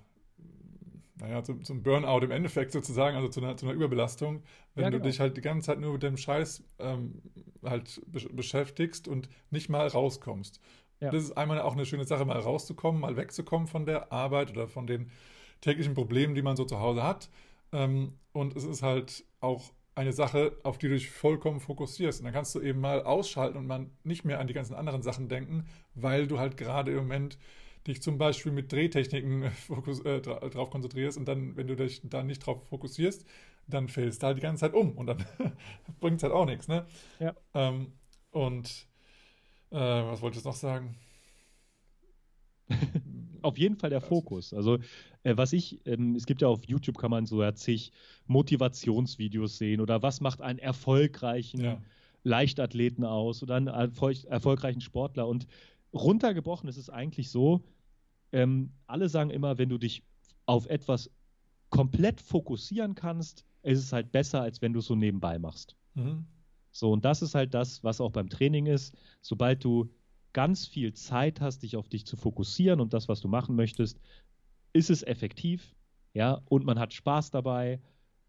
naja, 1.22 1.44
zum, 1.44 1.64
zum, 1.64 1.82
Burnout 1.82 2.24
im 2.24 2.32
Endeffekt 2.32 2.72
sozusagen, 2.72 3.16
also 3.16 3.28
zu 3.28 3.40
einer, 3.40 3.56
zu 3.56 3.66
einer 3.66 3.74
Überbelastung, 3.74 4.42
wenn 4.74 4.84
ja, 4.84 4.90
genau. 4.90 5.02
du 5.02 5.08
dich 5.08 5.20
halt 5.20 5.36
die 5.36 5.40
ganze 5.40 5.66
Zeit 5.66 5.78
nur 5.78 5.92
mit 5.92 6.02
dem 6.02 6.16
Scheiß 6.16 6.64
ähm, 6.80 7.22
halt 7.62 8.02
be 8.06 8.20
beschäftigst 8.32 9.06
und 9.06 9.28
nicht 9.50 9.68
mal 9.68 9.86
rauskommst. 9.86 10.60
Ja. 11.00 11.10
Das 11.10 11.22
ist 11.22 11.32
einmal 11.32 11.60
auch 11.60 11.74
eine 11.74 11.86
schöne 11.86 12.04
Sache, 12.04 12.24
mal 12.24 12.38
rauszukommen, 12.38 13.00
mal 13.00 13.16
wegzukommen 13.16 13.68
von 13.68 13.86
der 13.86 14.12
Arbeit 14.12 14.50
oder 14.50 14.66
von 14.66 14.86
den 14.86 15.10
täglichen 15.60 15.94
Problemen, 15.94 16.34
die 16.34 16.42
man 16.42 16.56
so 16.56 16.64
zu 16.64 16.80
Hause 16.80 17.04
hat 17.04 17.30
ähm, 17.72 18.14
und 18.32 18.56
es 18.56 18.64
ist 18.64 18.82
halt 18.82 19.24
auch 19.40 19.70
eine 19.94 20.12
Sache, 20.12 20.56
auf 20.62 20.78
die 20.78 20.88
du 20.88 20.94
dich 20.94 21.10
vollkommen 21.10 21.60
fokussierst. 21.60 22.20
Und 22.20 22.24
dann 22.24 22.34
kannst 22.34 22.54
du 22.54 22.60
eben 22.60 22.80
mal 22.80 23.02
ausschalten 23.02 23.58
und 23.58 23.66
man 23.66 23.90
nicht 24.04 24.24
mehr 24.24 24.40
an 24.40 24.46
die 24.46 24.54
ganzen 24.54 24.74
anderen 24.74 25.02
Sachen 25.02 25.28
denken, 25.28 25.66
weil 25.94 26.26
du 26.26 26.38
halt 26.38 26.56
gerade 26.56 26.92
im 26.92 26.98
Moment 26.98 27.38
dich 27.86 28.02
zum 28.02 28.18
Beispiel 28.18 28.52
mit 28.52 28.72
Drehtechniken 28.72 29.50
fokus, 29.50 30.00
äh, 30.00 30.20
drauf 30.20 30.70
konzentrierst 30.70 31.18
und 31.18 31.26
dann, 31.26 31.56
wenn 31.56 31.66
du 31.66 31.76
dich 31.76 32.00
da 32.04 32.22
nicht 32.22 32.46
drauf 32.46 32.66
fokussierst, 32.68 33.26
dann 33.66 33.88
fällst 33.88 34.22
du 34.22 34.26
halt 34.26 34.38
die 34.38 34.42
ganze 34.42 34.60
Zeit 34.60 34.74
um 34.74 34.96
und 34.96 35.06
dann 35.06 35.24
bringt 36.00 36.18
es 36.18 36.22
halt 36.22 36.32
auch 36.32 36.46
nichts. 36.46 36.68
Ne? 36.68 36.86
Ja. 37.18 37.34
Ähm, 37.54 37.92
und 38.30 38.86
äh, 39.70 39.76
was 39.76 40.20
wollte 40.22 40.38
ich 40.38 40.44
noch 40.44 40.54
sagen? 40.54 40.96
auf 43.42 43.58
jeden 43.58 43.76
Fall 43.76 43.90
der 43.90 44.00
Fokus. 44.00 44.54
Also 44.54 44.78
äh, 45.22 45.36
was 45.36 45.52
ich, 45.52 45.80
ähm, 45.86 46.14
es 46.14 46.26
gibt 46.26 46.42
ja 46.42 46.48
auf 46.48 46.64
YouTube 46.66 46.98
kann 46.98 47.10
man 47.10 47.26
so 47.26 47.42
ja 47.42 47.54
zig 47.54 47.92
Motivationsvideos 48.26 49.58
sehen 49.58 49.80
oder 49.80 50.02
was 50.02 50.20
macht 50.20 50.40
einen 50.40 50.58
erfolgreichen 50.58 51.60
ja. 51.62 51.82
Leichtathleten 52.24 53.04
aus 53.04 53.42
oder 53.42 53.56
einen 53.56 53.66
erfolg 53.66 54.24
erfolgreichen 54.24 54.80
Sportler 54.80 55.26
und 55.26 55.46
runtergebrochen 55.92 56.68
ist 56.68 56.76
es 56.76 56.88
eigentlich 56.88 57.30
so, 57.30 57.62
ähm, 58.32 58.72
alle 58.86 59.08
sagen 59.08 59.30
immer, 59.30 59.58
wenn 59.58 59.68
du 59.68 59.78
dich 59.78 60.02
auf 60.46 60.66
etwas 60.66 61.10
komplett 61.70 62.20
fokussieren 62.20 62.94
kannst, 62.94 63.44
ist 63.62 63.78
es 63.78 63.92
halt 63.92 64.12
besser, 64.12 64.42
als 64.42 64.60
wenn 64.60 64.72
du 64.72 64.80
es 64.80 64.86
so 64.86 64.94
nebenbei 64.94 65.38
machst. 65.38 65.76
Mhm. 65.94 66.26
So, 66.70 66.90
und 66.90 67.04
das 67.04 67.22
ist 67.22 67.34
halt 67.34 67.54
das, 67.54 67.84
was 67.84 68.00
auch 68.00 68.10
beim 68.10 68.28
Training 68.28 68.66
ist. 68.66 68.96
Sobald 69.20 69.62
du 69.62 69.90
ganz 70.32 70.66
viel 70.66 70.92
Zeit 70.94 71.40
hast, 71.40 71.62
dich 71.62 71.76
auf 71.76 71.88
dich 71.88 72.06
zu 72.06 72.16
fokussieren 72.16 72.80
und 72.80 72.94
das, 72.94 73.08
was 73.08 73.20
du 73.20 73.28
machen 73.28 73.54
möchtest, 73.54 74.00
ist 74.72 74.90
es 74.90 75.02
effektiv, 75.02 75.74
ja, 76.14 76.40
und 76.46 76.64
man 76.64 76.78
hat 76.78 76.94
Spaß 76.94 77.30
dabei. 77.30 77.80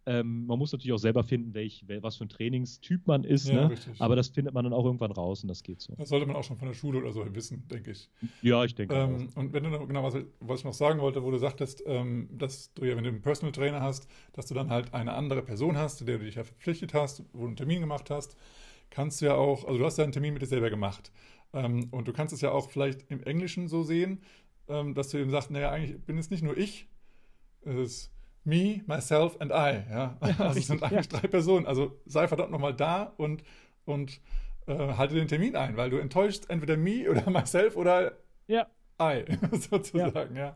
Ähm, 0.05 0.45
man 0.45 0.59
muss 0.59 0.73
natürlich 0.73 0.91
auch 0.91 0.97
selber 0.97 1.23
finden, 1.23 1.53
welch, 1.53 1.85
was 2.01 2.17
für 2.17 2.25
ein 2.25 2.29
Trainingstyp 2.29 3.07
man 3.07 3.23
ist, 3.23 3.47
ja, 3.47 3.69
ne? 3.69 3.75
aber 3.99 4.17
das 4.17 4.27
findet 4.27 4.53
man 4.53 4.65
dann 4.65 4.73
auch 4.73 4.83
irgendwann 4.83 5.11
raus 5.11 5.43
und 5.43 5.47
das 5.47 5.63
geht 5.63 5.79
so. 5.79 5.95
Das 5.95 6.09
sollte 6.09 6.25
man 6.25 6.35
auch 6.35 6.43
schon 6.43 6.57
von 6.57 6.67
der 6.67 6.75
Schule 6.75 6.99
oder 6.99 7.13
so 7.13 7.23
wissen, 7.33 7.65
denke 7.69 7.91
ich. 7.91 8.09
Ja, 8.41 8.65
ich 8.65 8.75
denke. 8.75 8.93
Ähm, 8.93 9.29
und 9.35 9.53
wenn 9.53 9.63
du 9.63 9.69
noch, 9.69 9.87
genau, 9.87 10.03
was, 10.03 10.15
was, 10.41 10.59
ich 10.59 10.65
noch 10.65 10.73
sagen 10.73 10.99
wollte, 10.99 11.23
wo 11.23 11.31
du 11.31 11.37
sagtest, 11.37 11.83
ähm, 11.85 12.27
dass 12.31 12.73
du 12.73 12.83
ja, 12.83 12.97
wenn 12.97 13.03
du 13.05 13.09
einen 13.11 13.21
Personal 13.21 13.53
Trainer 13.53 13.81
hast, 13.81 14.09
dass 14.33 14.47
du 14.47 14.53
dann 14.53 14.69
halt 14.69 14.93
eine 14.93 15.13
andere 15.13 15.41
Person 15.41 15.77
hast, 15.77 16.05
der 16.05 16.17
du 16.17 16.25
dich 16.25 16.35
ja 16.35 16.43
verpflichtet 16.43 16.93
hast, 16.93 17.23
wo 17.31 17.41
du 17.41 17.47
einen 17.47 17.55
Termin 17.55 17.79
gemacht 17.79 18.09
hast, 18.09 18.35
kannst 18.89 19.21
du 19.21 19.25
ja 19.25 19.35
auch, 19.35 19.65
also 19.65 19.79
du 19.79 19.85
hast 19.85 19.97
ja 19.97 20.03
einen 20.03 20.13
Termin 20.13 20.33
mit 20.33 20.41
dir 20.41 20.47
selber 20.47 20.69
gemacht. 20.69 21.11
Ähm, 21.53 21.87
und 21.91 22.09
du 22.09 22.13
kannst 22.13 22.33
es 22.33 22.41
ja 22.41 22.51
auch 22.51 22.69
vielleicht 22.69 23.09
im 23.09 23.23
Englischen 23.23 23.69
so 23.69 23.83
sehen, 23.83 24.19
ähm, 24.67 24.95
dass 24.95 25.09
du 25.09 25.17
eben 25.17 25.29
sagst, 25.29 25.49
naja, 25.49 25.71
eigentlich 25.71 26.01
bin 26.01 26.17
es 26.17 26.29
nicht 26.29 26.43
nur 26.43 26.57
ich, 26.57 26.87
es 27.61 27.75
ist 27.75 28.13
me, 28.43 28.81
myself 28.87 29.39
and 29.39 29.51
I. 29.51 29.83
Ja? 29.89 30.17
Also 30.21 30.59
es 30.59 30.67
sind 30.67 30.83
eigentlich 30.83 31.11
ja. 31.11 31.19
drei 31.19 31.27
Personen. 31.27 31.65
Also 31.65 31.99
sei 32.05 32.27
verdammt 32.27 32.51
nochmal 32.51 32.73
da 32.73 33.13
und, 33.17 33.43
und 33.85 34.19
äh, 34.67 34.75
halte 34.75 35.15
den 35.15 35.27
Termin 35.27 35.55
ein, 35.55 35.77
weil 35.77 35.89
du 35.89 35.97
enttäuscht 35.97 36.45
entweder 36.49 36.77
me 36.77 37.09
oder 37.09 37.29
myself 37.29 37.75
oder 37.75 38.13
ja. 38.47 38.67
I, 39.01 39.25
sozusagen, 39.51 40.35
ja. 40.35 40.41
ja. 40.41 40.55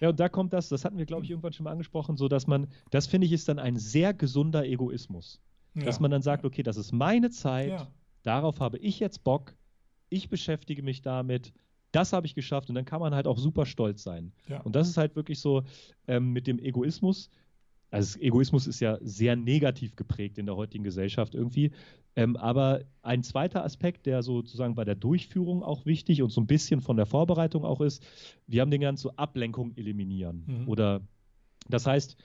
Ja, 0.00 0.10
und 0.10 0.20
da 0.20 0.28
kommt 0.28 0.52
das, 0.52 0.68
das 0.68 0.84
hatten 0.84 0.98
wir, 0.98 1.06
glaube 1.06 1.24
ich, 1.24 1.30
irgendwann 1.30 1.54
schon 1.54 1.64
mal 1.64 1.70
angesprochen, 1.70 2.18
so 2.18 2.28
dass 2.28 2.46
man, 2.46 2.66
das 2.90 3.06
finde 3.06 3.26
ich, 3.26 3.32
ist 3.32 3.48
dann 3.48 3.58
ein 3.58 3.76
sehr 3.76 4.12
gesunder 4.12 4.66
Egoismus. 4.66 5.40
Ja. 5.74 5.84
Dass 5.84 6.00
man 6.00 6.10
dann 6.10 6.20
sagt, 6.20 6.44
okay, 6.44 6.62
das 6.62 6.76
ist 6.76 6.92
meine 6.92 7.30
Zeit, 7.30 7.70
ja. 7.70 7.86
darauf 8.22 8.60
habe 8.60 8.76
ich 8.76 9.00
jetzt 9.00 9.24
Bock, 9.24 9.54
ich 10.10 10.28
beschäftige 10.28 10.82
mich 10.82 11.00
damit, 11.00 11.54
das 11.96 12.12
habe 12.12 12.26
ich 12.26 12.34
geschafft 12.34 12.68
und 12.68 12.74
dann 12.74 12.84
kann 12.84 13.00
man 13.00 13.14
halt 13.14 13.26
auch 13.26 13.38
super 13.38 13.64
stolz 13.64 14.02
sein. 14.02 14.32
Ja. 14.48 14.60
Und 14.60 14.76
das 14.76 14.88
ist 14.88 14.98
halt 14.98 15.16
wirklich 15.16 15.40
so 15.40 15.62
ähm, 16.06 16.32
mit 16.32 16.46
dem 16.46 16.58
Egoismus. 16.58 17.30
Also 17.90 18.20
Egoismus 18.20 18.66
ist 18.66 18.80
ja 18.80 18.98
sehr 19.00 19.34
negativ 19.36 19.96
geprägt 19.96 20.36
in 20.36 20.46
der 20.46 20.56
heutigen 20.56 20.84
Gesellschaft 20.84 21.34
irgendwie. 21.34 21.70
Ähm, 22.14 22.36
aber 22.36 22.82
ein 23.02 23.22
zweiter 23.22 23.64
Aspekt, 23.64 24.04
der 24.04 24.22
sozusagen 24.22 24.74
bei 24.74 24.84
der 24.84 24.94
Durchführung 24.94 25.62
auch 25.62 25.86
wichtig 25.86 26.20
und 26.22 26.30
so 26.30 26.40
ein 26.40 26.46
bisschen 26.46 26.82
von 26.82 26.96
der 26.96 27.06
Vorbereitung 27.06 27.64
auch 27.64 27.80
ist, 27.80 28.04
wir 28.46 28.60
haben 28.60 28.70
den 28.70 28.82
ganzen 28.82 29.04
so 29.04 29.10
Ablenkung 29.16 29.72
eliminieren. 29.76 30.44
Mhm. 30.46 30.68
Oder 30.68 31.00
das 31.68 31.86
heißt, 31.86 32.16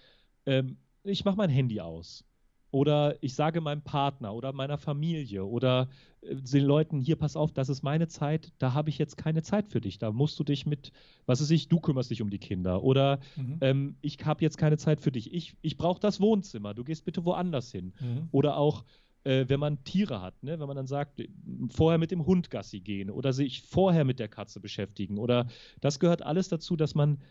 ähm, 0.48 0.78
ich 1.04 1.24
mache 1.24 1.38
mein 1.38 1.50
Handy 1.50 1.80
aus. 1.80 2.26
Oder 2.72 3.18
ich 3.22 3.36
sage 3.36 3.60
meinem 3.60 3.82
Partner 3.82 4.34
oder 4.34 4.54
meiner 4.54 4.78
Familie 4.78 5.46
oder 5.46 5.90
äh, 6.22 6.36
den 6.36 6.64
Leuten, 6.64 7.02
hier, 7.02 7.18
pass 7.18 7.36
auf, 7.36 7.52
das 7.52 7.68
ist 7.68 7.84
meine 7.84 8.08
Zeit, 8.08 8.54
da 8.60 8.74
habe 8.74 8.90
ich 8.90 8.98
jetzt 8.98 9.18
keine 9.18 9.44
Zeit 9.44 9.68
für 9.68 9.82
dich. 9.82 10.00
Da 10.00 10.12
musst 10.12 10.40
du 10.40 10.46
dich 10.46 10.66
mit, 10.66 10.94
was 11.26 11.42
ist 11.42 11.52
ich, 11.52 11.68
du 11.68 11.82
kümmerst 11.82 12.10
dich 12.10 12.22
um 12.22 12.30
die 12.30 12.40
Kinder. 12.40 12.82
Oder 12.82 13.20
mhm. 13.36 13.58
ähm, 13.60 13.96
ich 14.02 14.18
habe 14.24 14.42
jetzt 14.42 14.58
keine 14.58 14.78
Zeit 14.78 15.02
für 15.02 15.12
dich. 15.12 15.34
Ich, 15.34 15.58
ich 15.62 15.78
brauche 15.78 16.00
das 16.00 16.22
Wohnzimmer, 16.22 16.74
du 16.74 16.86
gehst 16.86 17.04
bitte 17.04 17.26
woanders 17.26 17.72
hin. 17.72 17.94
Mhm. 18.00 18.30
Oder 18.32 18.56
auch, 18.56 18.86
äh, 19.26 19.46
wenn 19.50 19.60
man 19.60 19.84
Tiere 19.84 20.22
hat, 20.22 20.42
ne? 20.42 20.58
wenn 20.58 20.68
man 20.68 20.78
dann 20.78 20.88
sagt, 20.88 21.22
vorher 21.70 21.98
mit 21.98 22.12
dem 22.12 22.26
Hund 22.26 22.50
Gassi 22.50 22.80
gehen 22.80 23.10
oder 23.10 23.34
sich 23.34 23.64
vorher 23.64 24.06
mit 24.06 24.20
der 24.20 24.30
Katze 24.30 24.62
beschäftigen. 24.62 25.18
Oder 25.18 25.48
das 25.82 26.00
gehört 26.00 26.22
alles 26.22 26.48
dazu, 26.48 26.78
dass 26.78 26.96
man, 26.96 27.22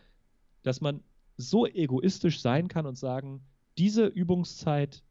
dass 0.61 0.81
man 0.81 1.01
so 1.37 1.65
egoistisch 1.65 2.41
sein 2.41 2.67
kann 2.67 2.85
und 2.85 2.97
sagen, 2.97 3.41
diese 3.79 4.05
Übungszeit 4.05 5.03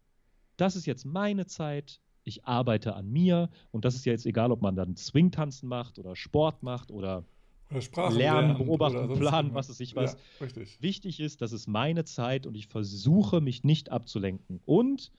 das 0.60 0.76
ist 0.76 0.86
jetzt 0.86 1.04
meine 1.04 1.46
Zeit, 1.46 2.00
ich 2.24 2.44
arbeite 2.44 2.94
an 2.94 3.10
mir 3.10 3.50
und 3.70 3.84
das 3.84 3.94
ist 3.94 4.04
ja 4.04 4.12
jetzt 4.12 4.26
egal, 4.26 4.52
ob 4.52 4.60
man 4.60 4.76
dann 4.76 4.96
Swingtanzen 4.96 5.68
macht 5.68 5.98
oder 5.98 6.14
Sport 6.14 6.62
macht 6.62 6.90
oder, 6.90 7.24
oder 7.70 8.10
lernen, 8.10 8.58
beobachten, 8.58 9.12
planen, 9.14 9.54
was 9.54 9.68
es 9.68 9.80
ich 9.80 9.96
was. 9.96 10.16
Ja, 10.40 10.48
Wichtig 10.80 11.20
ist, 11.20 11.40
das 11.40 11.52
ist 11.52 11.66
meine 11.66 12.04
Zeit 12.04 12.46
und 12.46 12.54
ich 12.54 12.66
versuche 12.66 13.40
mich 13.40 13.64
nicht 13.64 13.90
abzulenken. 13.90 14.60
Und 14.66 15.12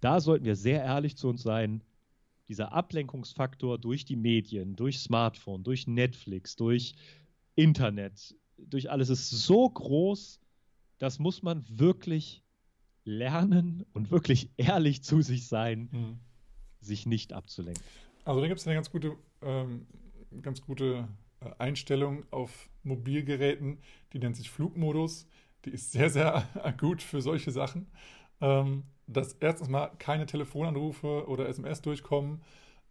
da 0.00 0.20
sollten 0.20 0.44
wir 0.44 0.56
sehr 0.56 0.82
ehrlich 0.82 1.16
zu 1.16 1.28
uns 1.28 1.42
sein. 1.42 1.82
Dieser 2.48 2.72
Ablenkungsfaktor 2.72 3.78
durch 3.78 4.04
die 4.04 4.16
Medien, 4.16 4.76
durch 4.76 4.98
Smartphone, 4.98 5.62
durch 5.62 5.86
Netflix, 5.86 6.56
durch 6.56 6.94
Internet, 7.54 8.36
durch 8.58 8.90
alles 8.90 9.08
ist 9.08 9.30
so 9.30 9.70
groß, 9.70 10.40
das 10.98 11.18
muss 11.18 11.42
man 11.42 11.64
wirklich 11.68 12.42
lernen 13.04 13.84
und 13.92 14.10
wirklich 14.10 14.50
ehrlich 14.56 15.02
zu 15.02 15.22
sich 15.22 15.48
sein, 15.48 15.88
mhm. 15.92 16.18
sich 16.80 17.06
nicht 17.06 17.32
abzulenken. 17.32 17.82
Also 18.24 18.40
da 18.40 18.46
gibt 18.46 18.60
es 18.60 18.66
eine 18.66 18.76
ganz 18.76 18.90
gute, 18.90 19.16
ähm, 19.42 19.86
ganz 20.42 20.60
gute 20.62 21.08
äh, 21.40 21.50
Einstellung 21.58 22.24
auf 22.30 22.70
Mobilgeräten, 22.82 23.78
die 24.12 24.18
nennt 24.18 24.36
sich 24.36 24.50
Flugmodus. 24.50 25.26
Die 25.64 25.70
ist 25.70 25.92
sehr, 25.92 26.10
sehr 26.10 26.48
gut 26.80 27.02
für 27.02 27.20
solche 27.20 27.50
Sachen. 27.50 27.86
Ähm, 28.40 28.84
dass 29.06 29.34
erstens 29.34 29.68
mal 29.68 29.90
keine 29.98 30.26
Telefonanrufe 30.26 31.26
oder 31.28 31.48
SMS 31.48 31.82
durchkommen, 31.82 32.40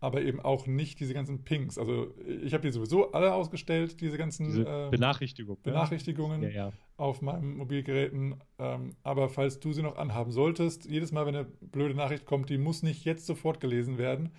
aber 0.02 0.24
eben 0.24 0.40
auch 0.42 0.66
nicht 0.66 1.00
diese 1.00 1.14
ganzen 1.14 1.44
Pings. 1.44 1.78
Also 1.78 2.14
ich 2.44 2.54
habe 2.54 2.64
die 2.64 2.72
sowieso 2.72 3.12
alle 3.12 3.34
ausgestellt, 3.36 4.02
diese 4.02 4.18
ganzen 4.18 4.48
diese 4.48 4.64
ähm, 4.64 4.90
Benachrichtigung, 4.90 5.62
Benachrichtigungen 5.62 6.42
ja. 6.42 6.50
Ja, 6.50 6.56
ja. 6.56 6.74
auf 6.98 7.22
meinen 7.22 7.56
Mobilgeräten. 7.56 8.36
Ähm, 8.58 8.96
aber 9.04 9.30
falls 9.30 9.60
du 9.60 9.74
sie 9.74 9.84
noch 9.84 9.98
anhaben 9.98 10.32
solltest, 10.32 10.90
jedes 10.90 11.12
Mal, 11.12 11.28
wenn 11.28 11.36
eine 11.36 11.46
blöde 11.46 11.94
Nachricht 11.94 12.26
kommt, 12.26 12.50
die 12.50 12.58
muss 12.58 12.82
nicht 12.82 13.06
jetzt 13.06 13.28
sofort 13.28 13.60
gelesen 13.60 14.00
werden. 14.00 14.32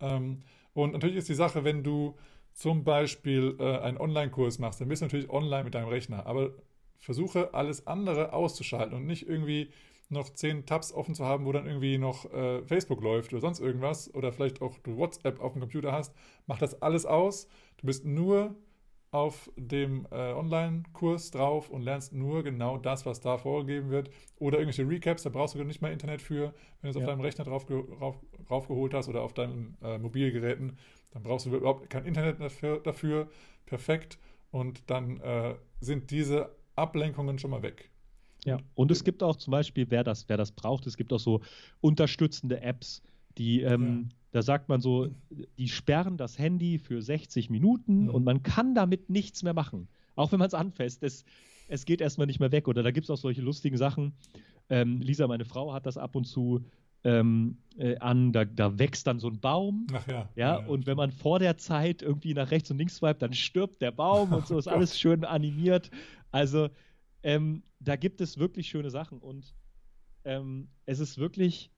Ähm, 0.00 0.42
und 0.72 0.92
natürlich 0.94 1.16
ist 1.16 1.28
die 1.28 1.34
Sache, 1.34 1.62
wenn 1.62 1.84
du 1.84 2.16
zum 2.52 2.82
Beispiel 2.82 3.56
äh, 3.60 3.78
einen 3.78 3.98
Online-Kurs 3.98 4.58
machst, 4.58 4.80
dann 4.80 4.88
bist 4.88 5.00
du 5.00 5.06
natürlich 5.06 5.30
online 5.30 5.62
mit 5.62 5.76
deinem 5.76 5.88
Rechner. 5.88 6.26
Aber 6.26 6.50
versuche 6.98 7.54
alles 7.54 7.86
andere 7.86 8.32
auszuschalten 8.32 8.96
und 8.96 9.06
nicht 9.06 9.28
irgendwie 9.28 9.70
noch 10.08 10.30
zehn 10.30 10.66
Tabs 10.66 10.92
offen 10.92 11.14
zu 11.14 11.24
haben, 11.24 11.46
wo 11.46 11.52
dann 11.52 11.66
irgendwie 11.66 11.98
noch 11.98 12.30
äh, 12.32 12.62
Facebook 12.64 13.02
läuft 13.02 13.32
oder 13.32 13.40
sonst 13.40 13.60
irgendwas 13.60 14.12
oder 14.14 14.32
vielleicht 14.32 14.62
auch 14.62 14.78
du 14.78 14.96
WhatsApp 14.96 15.40
auf 15.40 15.52
dem 15.52 15.60
Computer 15.60 15.92
hast, 15.92 16.14
mach 16.46 16.58
das 16.58 16.80
alles 16.82 17.06
aus. 17.06 17.48
Du 17.78 17.86
bist 17.86 18.04
nur 18.04 18.54
auf 19.14 19.48
dem 19.56 20.08
äh, 20.10 20.32
Online-Kurs 20.32 21.30
drauf 21.30 21.70
und 21.70 21.82
lernst 21.82 22.12
nur 22.12 22.42
genau 22.42 22.78
das, 22.78 23.06
was 23.06 23.20
da 23.20 23.38
vorgegeben 23.38 23.90
wird. 23.90 24.10
Oder 24.40 24.58
irgendwelche 24.58 24.88
Recaps, 24.88 25.22
da 25.22 25.30
brauchst 25.30 25.54
du 25.54 25.62
nicht 25.62 25.80
mal 25.80 25.92
Internet 25.92 26.20
für. 26.20 26.52
Wenn 26.80 26.82
du 26.82 26.88
es 26.88 26.96
ja. 26.96 27.02
auf 27.02 27.06
deinem 27.06 27.20
Rechner 27.20 27.44
drauf, 27.44 27.64
rauf, 27.70 28.18
raufgeholt 28.50 28.92
hast 28.92 29.08
oder 29.08 29.22
auf 29.22 29.32
deinen 29.32 29.76
äh, 29.82 29.98
Mobilgeräten, 29.98 30.78
dann 31.12 31.22
brauchst 31.22 31.46
du 31.46 31.54
überhaupt 31.54 31.88
kein 31.90 32.06
Internet 32.06 32.40
dafür. 32.40 32.80
dafür. 32.80 33.28
Perfekt. 33.66 34.18
Und 34.50 34.90
dann 34.90 35.20
äh, 35.20 35.54
sind 35.80 36.10
diese 36.10 36.50
Ablenkungen 36.74 37.38
schon 37.38 37.52
mal 37.52 37.62
weg. 37.62 37.90
Ja, 38.44 38.58
und 38.74 38.90
es 38.90 39.04
gibt 39.04 39.22
auch 39.22 39.36
zum 39.36 39.50
Beispiel, 39.52 39.86
wer 39.88 40.04
das, 40.04 40.28
wer 40.28 40.36
das 40.36 40.52
braucht, 40.52 40.86
es 40.86 40.96
gibt 40.96 41.12
auch 41.12 41.20
so 41.20 41.40
unterstützende 41.80 42.60
Apps, 42.60 43.02
die, 43.38 43.62
ähm, 43.62 44.08
ja. 44.10 44.16
da 44.32 44.42
sagt 44.42 44.68
man 44.68 44.80
so, 44.80 45.08
die 45.58 45.68
sperren 45.68 46.16
das 46.16 46.38
Handy 46.38 46.78
für 46.78 47.02
60 47.02 47.50
Minuten 47.50 48.04
mhm. 48.04 48.10
und 48.10 48.24
man 48.24 48.42
kann 48.42 48.74
damit 48.74 49.10
nichts 49.10 49.42
mehr 49.42 49.54
machen. 49.54 49.88
Auch 50.16 50.32
wenn 50.32 50.38
man 50.38 50.48
es 50.48 50.54
anfasst. 50.54 51.02
Es, 51.02 51.24
es 51.68 51.84
geht 51.84 52.00
erstmal 52.00 52.26
nicht 52.26 52.40
mehr 52.40 52.52
weg. 52.52 52.68
Oder 52.68 52.82
da 52.82 52.90
gibt 52.90 53.04
es 53.04 53.10
auch 53.10 53.16
solche 53.16 53.42
lustigen 53.42 53.76
Sachen. 53.76 54.12
Ähm, 54.70 55.00
Lisa, 55.00 55.26
meine 55.26 55.44
Frau, 55.44 55.72
hat 55.72 55.86
das 55.86 55.98
ab 55.98 56.14
und 56.14 56.24
zu 56.24 56.64
ähm, 57.02 57.58
äh, 57.76 57.98
an, 57.98 58.32
da, 58.32 58.44
da, 58.44 58.78
wächst 58.78 59.06
dann 59.06 59.18
so 59.18 59.28
ein 59.28 59.40
Baum. 59.40 59.86
Ach 59.92 60.06
ja. 60.06 60.28
Ja, 60.36 60.60
ja 60.60 60.66
und 60.66 60.86
wenn 60.86 60.96
man 60.96 61.10
vor 61.10 61.38
der 61.38 61.58
Zeit 61.58 62.00
irgendwie 62.00 62.32
nach 62.32 62.50
rechts 62.50 62.70
und 62.70 62.78
links 62.78 62.96
swipet, 62.96 63.22
dann 63.22 63.34
stirbt 63.34 63.82
der 63.82 63.90
Baum 63.90 64.32
und 64.32 64.46
so 64.46 64.58
ist 64.58 64.68
alles 64.68 64.98
schön 64.98 65.24
animiert. 65.24 65.90
Also 66.30 66.68
ähm, 67.24 67.64
da 67.80 67.96
gibt 67.96 68.20
es 68.20 68.38
wirklich 68.38 68.68
schöne 68.68 68.90
Sachen 68.90 69.18
und 69.18 69.54
ähm, 70.24 70.68
es 70.86 71.00
ist 71.00 71.18
wirklich 71.18 71.72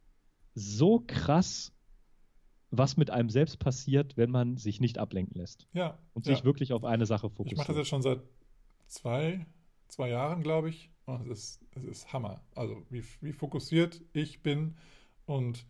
so 0.54 1.02
krass, 1.06 1.72
was 2.70 2.96
mit 2.96 3.10
einem 3.10 3.30
selbst 3.30 3.58
passiert, 3.58 4.16
wenn 4.16 4.30
man 4.30 4.56
sich 4.56 4.80
nicht 4.80 4.98
ablenken 4.98 5.38
lässt. 5.40 5.68
Ja. 5.72 5.98
Und 6.12 6.24
sich 6.24 6.44
wirklich 6.44 6.72
auf 6.72 6.84
eine 6.84 7.06
Sache 7.06 7.30
fokussiert. 7.30 7.52
Ich 7.52 7.58
mache 7.58 7.68
das 7.68 7.76
jetzt 7.76 7.88
schon 7.88 8.02
seit 8.02 8.20
zwei, 8.88 9.46
zwei 9.88 10.10
Jahren, 10.10 10.42
glaube 10.42 10.68
ich. 10.68 10.90
Und 11.04 11.30
es 11.30 11.38
ist, 11.38 11.64
es 11.76 11.84
ist 11.84 12.12
Hammer. 12.12 12.42
Also 12.54 12.84
wie, 12.90 13.04
wie 13.20 13.32
fokussiert 13.32 14.02
ich 14.12 14.42
bin 14.42 14.76
und 15.26 15.64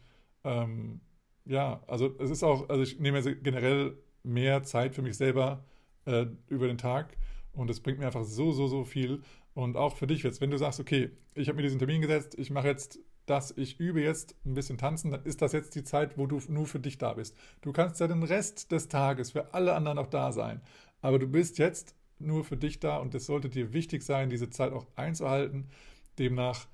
ähm, 0.44 1.00
ja, 1.44 1.82
also 1.86 2.16
es 2.18 2.30
ist 2.30 2.42
auch, 2.42 2.68
also 2.68 2.82
ich 2.82 2.98
nehme 2.98 3.22
generell 3.36 3.98
mehr 4.22 4.62
Zeit 4.62 4.94
für 4.94 5.02
mich 5.02 5.16
selber 5.16 5.64
äh, 6.06 6.26
über 6.48 6.66
den 6.66 6.78
Tag 6.78 7.16
und 7.52 7.70
es 7.70 7.80
bringt 7.80 7.98
mir 7.98 8.06
einfach 8.06 8.24
so, 8.24 8.52
so, 8.52 8.66
so 8.66 8.84
viel. 8.84 9.22
Und 9.56 9.78
auch 9.78 9.96
für 9.96 10.06
dich 10.06 10.22
jetzt, 10.22 10.42
wenn 10.42 10.50
du 10.50 10.58
sagst, 10.58 10.80
okay, 10.80 11.10
ich 11.34 11.48
habe 11.48 11.56
mir 11.56 11.62
diesen 11.62 11.78
Termin 11.78 12.02
gesetzt, 12.02 12.38
ich 12.38 12.50
mache 12.50 12.66
jetzt 12.66 12.98
das, 13.24 13.54
ich 13.56 13.80
übe 13.80 14.02
jetzt 14.02 14.36
ein 14.44 14.52
bisschen 14.52 14.76
tanzen, 14.76 15.10
dann 15.10 15.24
ist 15.24 15.40
das 15.40 15.52
jetzt 15.52 15.74
die 15.74 15.82
Zeit, 15.82 16.18
wo 16.18 16.26
du 16.26 16.42
nur 16.48 16.66
für 16.66 16.78
dich 16.78 16.98
da 16.98 17.14
bist. 17.14 17.34
Du 17.62 17.72
kannst 17.72 17.98
ja 17.98 18.06
den 18.06 18.22
Rest 18.22 18.70
des 18.70 18.88
Tages 18.88 19.30
für 19.30 19.54
alle 19.54 19.74
anderen 19.74 19.96
auch 19.96 20.08
da 20.08 20.30
sein. 20.30 20.60
Aber 21.00 21.18
du 21.18 21.26
bist 21.26 21.56
jetzt 21.56 21.94
nur 22.18 22.44
für 22.44 22.58
dich 22.58 22.80
da 22.80 22.98
und 22.98 23.14
es 23.14 23.24
sollte 23.24 23.48
dir 23.48 23.72
wichtig 23.72 24.02
sein, 24.02 24.28
diese 24.28 24.50
Zeit 24.50 24.74
auch 24.74 24.86
einzuhalten. 24.94 25.70
Demnach 26.18 26.66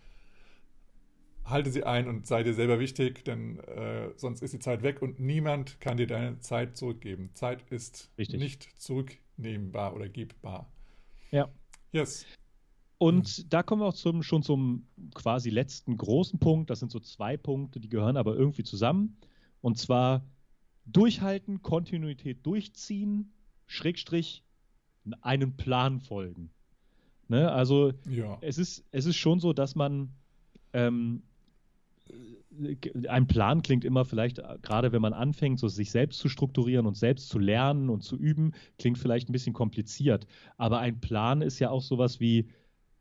halte 1.45 1.71
sie 1.71 1.85
ein 1.85 2.09
und 2.09 2.27
sei 2.27 2.43
dir 2.43 2.53
selber 2.53 2.81
wichtig, 2.81 3.25
denn 3.25 3.61
äh, 3.61 4.11
sonst 4.17 4.43
ist 4.43 4.55
die 4.55 4.59
Zeit 4.59 4.83
weg 4.83 5.03
und 5.03 5.21
niemand 5.21 5.81
kann 5.81 5.99
dir 5.99 6.09
deine 6.09 6.41
Zeit 6.41 6.77
zurückgeben. 6.77 7.31
Zeit 7.35 7.63
ist 7.71 8.11
Richtig. 8.19 8.41
nicht 8.41 8.69
zurücknehmbar 8.77 9.95
oder 9.95 10.09
gebbar. 10.09 10.69
Ja. 11.31 11.49
Yes. 11.93 12.27
Und 13.03 13.37
mhm. 13.37 13.49
da 13.49 13.65
kommen 13.65 13.83
wir 13.83 13.87
auch 13.87 13.95
zum, 13.95 14.23
schon 14.23 14.45
zum 14.45 14.87
quasi 15.13 15.51
letzten 15.51 15.97
großen 15.97 16.39
Punkt. 16.39 16.71
Das 16.71 16.79
sind 16.79 16.93
so 16.93 17.01
zwei 17.01 17.37
Punkte, 17.37 17.81
die 17.81 17.89
gehören 17.89 18.17
aber 18.17 18.37
irgendwie 18.37 18.63
zusammen. 18.63 19.17
Und 19.61 19.77
zwar 19.77 20.25
durchhalten, 20.87 21.63
Kontinuität 21.63 22.47
durchziehen, 22.47 23.33
Schrägstrich, 23.67 24.45
einen 25.21 25.57
Plan 25.57 25.99
folgen. 25.99 26.51
Ne? 27.27 27.51
Also 27.51 27.93
ja. 28.09 28.39
es, 28.41 28.59
ist, 28.59 28.85
es 28.93 29.07
ist 29.07 29.17
schon 29.17 29.41
so, 29.41 29.53
dass 29.53 29.75
man 29.75 30.13
ähm, 30.73 31.25
ein 33.09 33.27
Plan 33.27 33.63
klingt 33.63 33.85
immer 33.85 34.05
vielleicht, 34.05 34.39
äh, 34.39 34.59
gerade 34.63 34.93
wenn 34.93 35.03
man 35.03 35.13
anfängt, 35.13 35.59
so 35.59 35.67
sich 35.67 35.91
selbst 35.91 36.21
zu 36.21 36.29
strukturieren 36.29 36.87
und 36.87 36.97
selbst 36.97 37.31
zu 37.31 37.41
lernen 37.41 37.91
und 37.91 38.05
zu 38.05 38.17
üben, 38.17 38.53
klingt 38.79 38.99
vielleicht 38.99 39.29
ein 39.29 39.33
bisschen 39.33 39.55
kompliziert. 39.55 40.29
Aber 40.57 40.79
ein 40.79 41.01
Plan 41.01 41.43
ist 41.43 41.59
ja 41.59 41.71
auch 41.71 41.83
sowas 41.83 42.21
wie, 42.21 42.47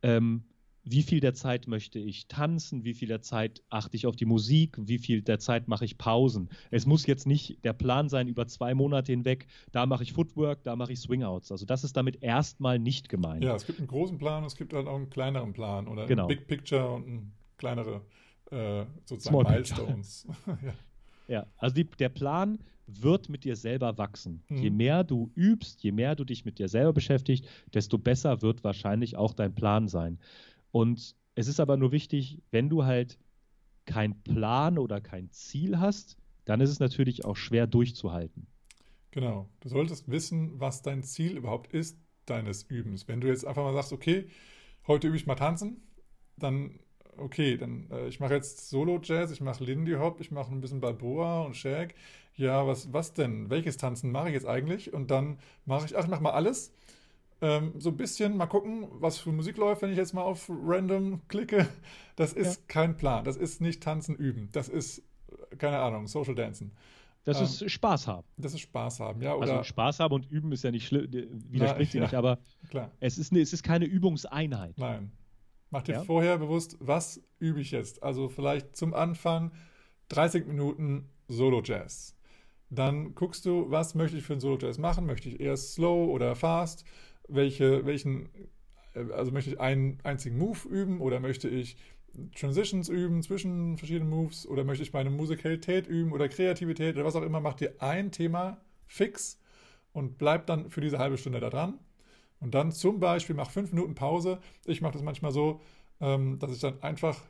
ähm, 0.04 0.44
wie 0.84 1.04
viel 1.04 1.20
der 1.20 1.34
Zeit 1.34 1.68
möchte 1.68 2.00
ich 2.00 2.28
tanzen, 2.28 2.84
wie 2.84 2.94
viel 2.94 3.08
der 3.08 3.22
Zeit 3.22 3.62
achte 3.70 3.96
ich 3.96 4.08
auf 4.08 4.16
die 4.16 4.26
Musik, 4.26 4.78
wie 4.80 4.98
viel 4.98 5.22
der 5.22 5.40
Zeit 5.40 5.68
mache 5.68 5.86
ich 5.86 5.98
Pausen. 5.98 6.50
Es 6.72 6.86
muss 6.86 7.06
jetzt 7.06 7.28
nicht 7.28 7.64
der 7.64 7.74
Plan 7.74 8.10
sein 8.10 8.28
über 8.28 8.48
zwei 8.48 8.74
Monate 8.74 9.12
hinweg, 9.12 9.48
da 9.72 9.86
mache 9.86 10.04
ich 10.04 10.14
Footwork, 10.14 10.64
da 10.64 10.76
mache 10.76 10.94
ich 10.94 11.00
Swingouts. 11.00 11.52
Also 11.52 11.66
das 11.66 11.84
ist 11.84 11.96
damit 11.96 12.24
erstmal 12.24 12.80
nicht 12.80 13.10
gemeint. 13.10 13.44
Ja, 13.44 13.56
es 13.56 13.66
gibt 13.66 13.80
einen 13.80 13.88
großen 13.88 14.18
Plan, 14.18 14.44
es 14.44 14.56
gibt 14.56 14.74
halt 14.74 14.88
auch 14.88 14.96
einen 14.96 15.10
kleineren 15.10 15.54
Plan 15.54 15.88
oder 15.88 16.08
genau. 16.08 16.24
ein 16.24 16.28
Big 16.28 16.48
Picture 16.48 16.92
und 16.92 17.08
ein 17.08 17.34
kleinere 17.58 18.02
äh, 18.50 18.86
sozusagen 19.06 19.36
Small 19.36 19.54
Milestones. 19.54 20.28
ja. 20.48 20.74
ja. 21.28 21.46
also 21.58 21.76
die, 21.76 21.86
der 21.86 22.10
Plan 22.10 22.60
wird 23.00 23.30
mit 23.30 23.44
dir 23.44 23.56
selber 23.56 23.98
wachsen. 23.98 24.44
Mhm. 24.50 24.58
Je 24.58 24.70
mehr 24.70 25.04
du 25.04 25.32
übst, 25.36 25.84
je 25.84 25.92
mehr 25.92 26.16
du 26.16 26.24
dich 26.24 26.46
mit 26.46 26.60
dir 26.60 26.68
selber 26.68 26.94
beschäftigst, 26.94 27.46
desto 27.74 27.98
besser 27.98 28.42
wird 28.42 28.64
wahrscheinlich 28.64 29.16
auch 29.18 29.34
dein 29.34 29.54
Plan 29.54 29.88
sein. 29.88 30.20
Und 30.72 31.16
es 31.36 31.48
ist 31.48 31.60
aber 31.60 31.78
nur 31.78 31.92
wichtig, 31.92 32.40
wenn 32.52 32.70
du 32.70 32.86
halt 32.86 33.18
keinen 33.86 34.22
Plan 34.24 34.78
oder 34.78 35.02
kein 35.02 35.30
Ziel 35.32 35.80
hast, 35.80 36.18
dann 36.46 36.62
ist 36.62 36.70
es 36.70 36.80
natürlich 36.80 37.26
auch 37.26 37.36
schwer 37.36 37.68
durchzuhalten. 37.68 38.48
Genau. 39.12 39.50
Du 39.60 39.70
solltest 39.70 40.10
wissen, 40.10 40.60
was 40.60 40.82
dein 40.82 41.04
Ziel 41.04 41.38
überhaupt 41.38 41.74
ist 41.74 41.98
deines 42.26 42.64
Übens. 42.64 43.08
Wenn 43.08 43.22
du 43.22 43.28
jetzt 43.28 43.46
einfach 43.46 43.64
mal 43.64 43.74
sagst, 43.74 43.94
okay, 43.94 44.28
heute 44.88 45.08
übe 45.08 45.18
ich 45.18 45.28
mal 45.28 45.36
tanzen, 45.36 45.82
dann 46.38 46.80
okay, 47.18 47.58
dann 47.58 47.90
äh, 47.92 48.08
ich 48.08 48.20
mache 48.20 48.34
jetzt 48.34 48.70
Solo-Jazz, 48.70 49.32
ich 49.32 49.42
mache 49.42 49.64
Lindy 49.64 49.94
Hop, 49.94 50.20
ich 50.22 50.32
mache 50.32 50.52
ein 50.52 50.62
bisschen 50.62 50.82
Balboa 50.82 51.44
und 51.44 51.56
Shag. 51.56 51.94
Ja, 52.36 52.66
was, 52.66 52.94
was 52.94 53.14
denn? 53.14 53.50
Welches 53.50 53.78
Tanzen 53.78 54.12
mache 54.12 54.30
ich 54.30 54.34
jetzt 54.34 54.48
eigentlich? 54.48 54.94
Und 54.94 55.12
dann 55.12 55.38
mache 55.66 55.86
ich, 55.86 55.98
ach, 55.98 56.04
ich 56.04 56.10
mache 56.10 56.24
mal 56.24 56.32
alles. 56.32 56.74
Ähm, 57.42 57.74
so 57.78 57.90
ein 57.90 57.98
bisschen 57.98 58.38
mal 58.38 58.46
gucken, 58.46 58.88
was 58.92 59.18
für 59.18 59.32
Musik 59.32 59.58
läuft, 59.58 59.82
wenn 59.82 59.92
ich 59.92 59.98
jetzt 59.98 60.14
mal 60.14 60.24
auf 60.24 60.50
Random 60.50 61.22
klicke. 61.28 61.68
Das 62.16 62.34
ist 62.34 62.60
ja. 62.60 62.64
kein 62.68 62.98
Plan. 62.98 63.24
Das 63.24 63.36
ist 63.36 63.62
nicht 63.62 63.82
Tanzen 63.82 64.16
üben. 64.16 64.50
Das 64.52 64.70
ist, 64.70 65.02
keine 65.58 65.80
Ahnung, 65.80 66.08
Social 66.08 66.36
Dancen. 66.36 66.72
Das 67.24 67.38
ähm, 67.38 67.44
ist 67.44 67.72
Spaß 67.72 68.08
haben. 68.08 68.28
Das 68.38 68.54
ist 68.54 68.62
Spaß 68.62 69.00
haben, 69.00 69.22
ja. 69.22 69.36
Oder 69.36 69.52
also 69.54 69.64
Spaß 69.64 70.00
haben 70.00 70.14
und 70.14 70.30
üben 70.32 70.52
ist 70.52 70.64
ja 70.64 70.72
nicht 70.72 70.88
schlimm, 70.88 71.08
widerspricht 71.12 71.92
sich 71.92 72.00
ja, 72.00 72.06
nicht, 72.06 72.16
aber 72.16 72.40
klar. 72.70 72.92
Es, 73.00 73.18
ist 73.18 73.32
eine, 73.32 73.42
es 73.42 73.54
ist 73.54 73.64
keine 73.64 73.86
Übungseinheit. 73.86 74.78
Nein. 74.78 75.12
Mach 75.70 75.84
dir 75.84 75.94
ja? 75.94 76.04
vorher 76.04 76.38
bewusst, 76.38 76.78
was 76.80 77.22
übe 77.40 77.62
ich 77.62 77.72
jetzt? 77.72 78.04
Also 78.04 78.28
vielleicht 78.28 78.76
zum 78.76 78.94
Anfang 78.94 79.52
30 80.10 80.46
Minuten 80.48 81.10
Solo-Jazz. 81.28 82.16
Dann 82.72 83.16
guckst 83.16 83.46
du, 83.46 83.70
was 83.70 83.96
möchte 83.96 84.18
ich 84.18 84.24
für 84.24 84.34
ein 84.34 84.40
Solo-Jazz 84.40 84.78
machen? 84.78 85.06
Möchte 85.06 85.28
ich 85.28 85.42
eher 85.42 85.58
slow 85.58 86.10
oder 86.10 86.36
fast? 86.36 86.86
Welche, 87.28 87.86
welchen, 87.86 88.30
äh, 88.96 89.12
also 89.12 89.32
möchte 89.32 89.52
ich 89.52 89.60
einen 89.60 90.00
einzigen 90.04 90.38
Move 90.38 90.68
üben 90.70 91.02
oder 91.02 91.20
möchte 91.20 91.50
ich 91.50 91.76
Transitions 92.36 92.88
üben 92.90 93.22
zwischen 93.24 93.78
verschiedenen 93.78 94.10
Moves 94.10 94.48
oder 94.48 94.64
möchte 94.64 94.84
ich 94.84 94.94
meine 94.94 95.10
Musikalität 95.10 95.88
üben 95.88 96.14
oder 96.14 96.30
Kreativität 96.30 96.96
oder 96.96 97.06
was 97.06 97.16
auch 97.16 97.24
immer, 97.24 97.42
mach 97.42 97.56
dir 97.56 97.76
ein 97.80 98.12
Thema 98.12 98.58
fix 98.88 99.40
und 99.92 100.18
bleib 100.18 100.46
dann 100.48 100.70
für 100.70 100.82
diese 100.82 100.98
halbe 100.98 101.18
Stunde 101.18 101.42
da 101.42 101.50
dran. 101.50 101.78
Und 102.40 102.56
dann 102.56 102.72
zum 102.72 103.00
Beispiel 103.00 103.36
mach 103.36 103.52
fünf 103.52 103.72
Minuten 103.72 103.96
Pause. 103.96 104.40
Ich 104.66 104.82
mache 104.82 104.94
das 104.94 105.04
manchmal 105.04 105.32
so, 105.32 105.62
ähm, 106.00 106.40
dass 106.40 106.52
ich 106.52 106.60
dann 106.60 106.82
einfach 106.82 107.22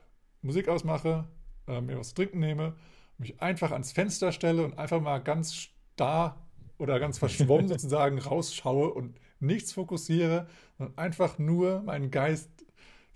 Musik 0.42 0.68
ausmache, 0.68 1.28
äh, 1.68 1.82
mir 1.82 1.98
was 1.98 2.10
zu 2.10 2.16
trinken 2.16 2.40
nehme, 2.40 2.76
mich 3.22 3.42
einfach 3.42 3.72
ans 3.72 3.92
Fenster 3.92 4.32
stelle 4.32 4.66
und 4.66 4.78
einfach 4.78 5.02
mal 5.02 5.20
ganz 5.20 5.54
starr 5.56 6.46
oder 6.78 7.00
ganz 7.00 7.18
verschwommen 7.18 7.68
sozusagen 7.70 8.20
rausschaue 8.20 8.94
und 8.94 9.18
nichts 9.40 9.72
fokussiere 9.72 10.48
und 10.78 10.98
einfach 10.98 11.40
nur 11.40 11.82
meinen 11.84 12.12
Geist 12.12 12.50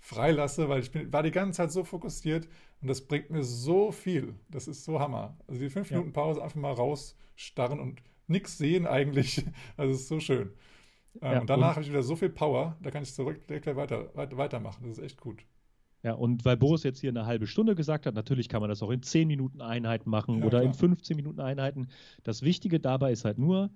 freilasse, 0.00 0.68
weil 0.68 0.80
ich 0.80 0.92
bin, 0.92 1.12
war 1.12 1.22
die 1.22 1.30
ganze 1.30 1.58
Zeit 1.58 1.72
so 1.72 1.84
fokussiert 1.84 2.48
und 2.80 2.88
das 2.88 3.06
bringt 3.06 3.30
mir 3.30 3.42
so 3.42 3.90
viel. 3.92 4.34
Das 4.48 4.68
ist 4.68 4.84
so 4.84 5.00
Hammer. 5.00 5.36
Also 5.48 5.60
die 5.60 5.70
fünf. 5.70 5.90
Minuten 5.90 6.12
Pause 6.12 6.42
einfach 6.42 6.56
mal 6.56 6.72
rausstarren 6.72 7.80
und 7.80 8.02
nichts 8.28 8.58
sehen 8.58 8.86
eigentlich. 8.86 9.44
Also 9.76 9.92
es 9.92 10.02
ist 10.02 10.08
so 10.08 10.20
schön. 10.20 10.52
Ähm, 11.20 11.32
ja, 11.32 11.40
und 11.40 11.50
danach 11.50 11.72
habe 11.72 11.82
ich 11.82 11.90
wieder 11.90 12.02
so 12.02 12.14
viel 12.16 12.28
Power, 12.28 12.76
da 12.82 12.90
kann 12.90 13.02
ich 13.02 13.14
zurück 13.14 13.46
direkt 13.48 13.66
weiter, 13.66 14.14
weiter, 14.14 14.36
weitermachen. 14.36 14.84
Das 14.86 14.98
ist 14.98 15.04
echt 15.04 15.20
gut. 15.20 15.44
Ja, 16.06 16.12
und 16.12 16.44
weil 16.44 16.56
Boris 16.56 16.84
jetzt 16.84 17.00
hier 17.00 17.10
eine 17.10 17.26
halbe 17.26 17.48
Stunde 17.48 17.74
gesagt 17.74 18.06
hat, 18.06 18.14
natürlich 18.14 18.48
kann 18.48 18.60
man 18.60 18.70
das 18.70 18.80
auch 18.80 18.92
in 18.92 19.02
10 19.02 19.26
Minuten 19.26 19.60
Einheiten 19.60 20.08
machen 20.08 20.38
ja, 20.38 20.44
oder 20.44 20.60
klar. 20.60 20.62
in 20.62 20.72
15 20.72 21.16
Minuten 21.16 21.40
Einheiten. 21.40 21.88
Das 22.22 22.42
Wichtige 22.42 22.78
dabei 22.78 23.10
ist 23.10 23.24
halt 23.24 23.38
nur, 23.38 23.70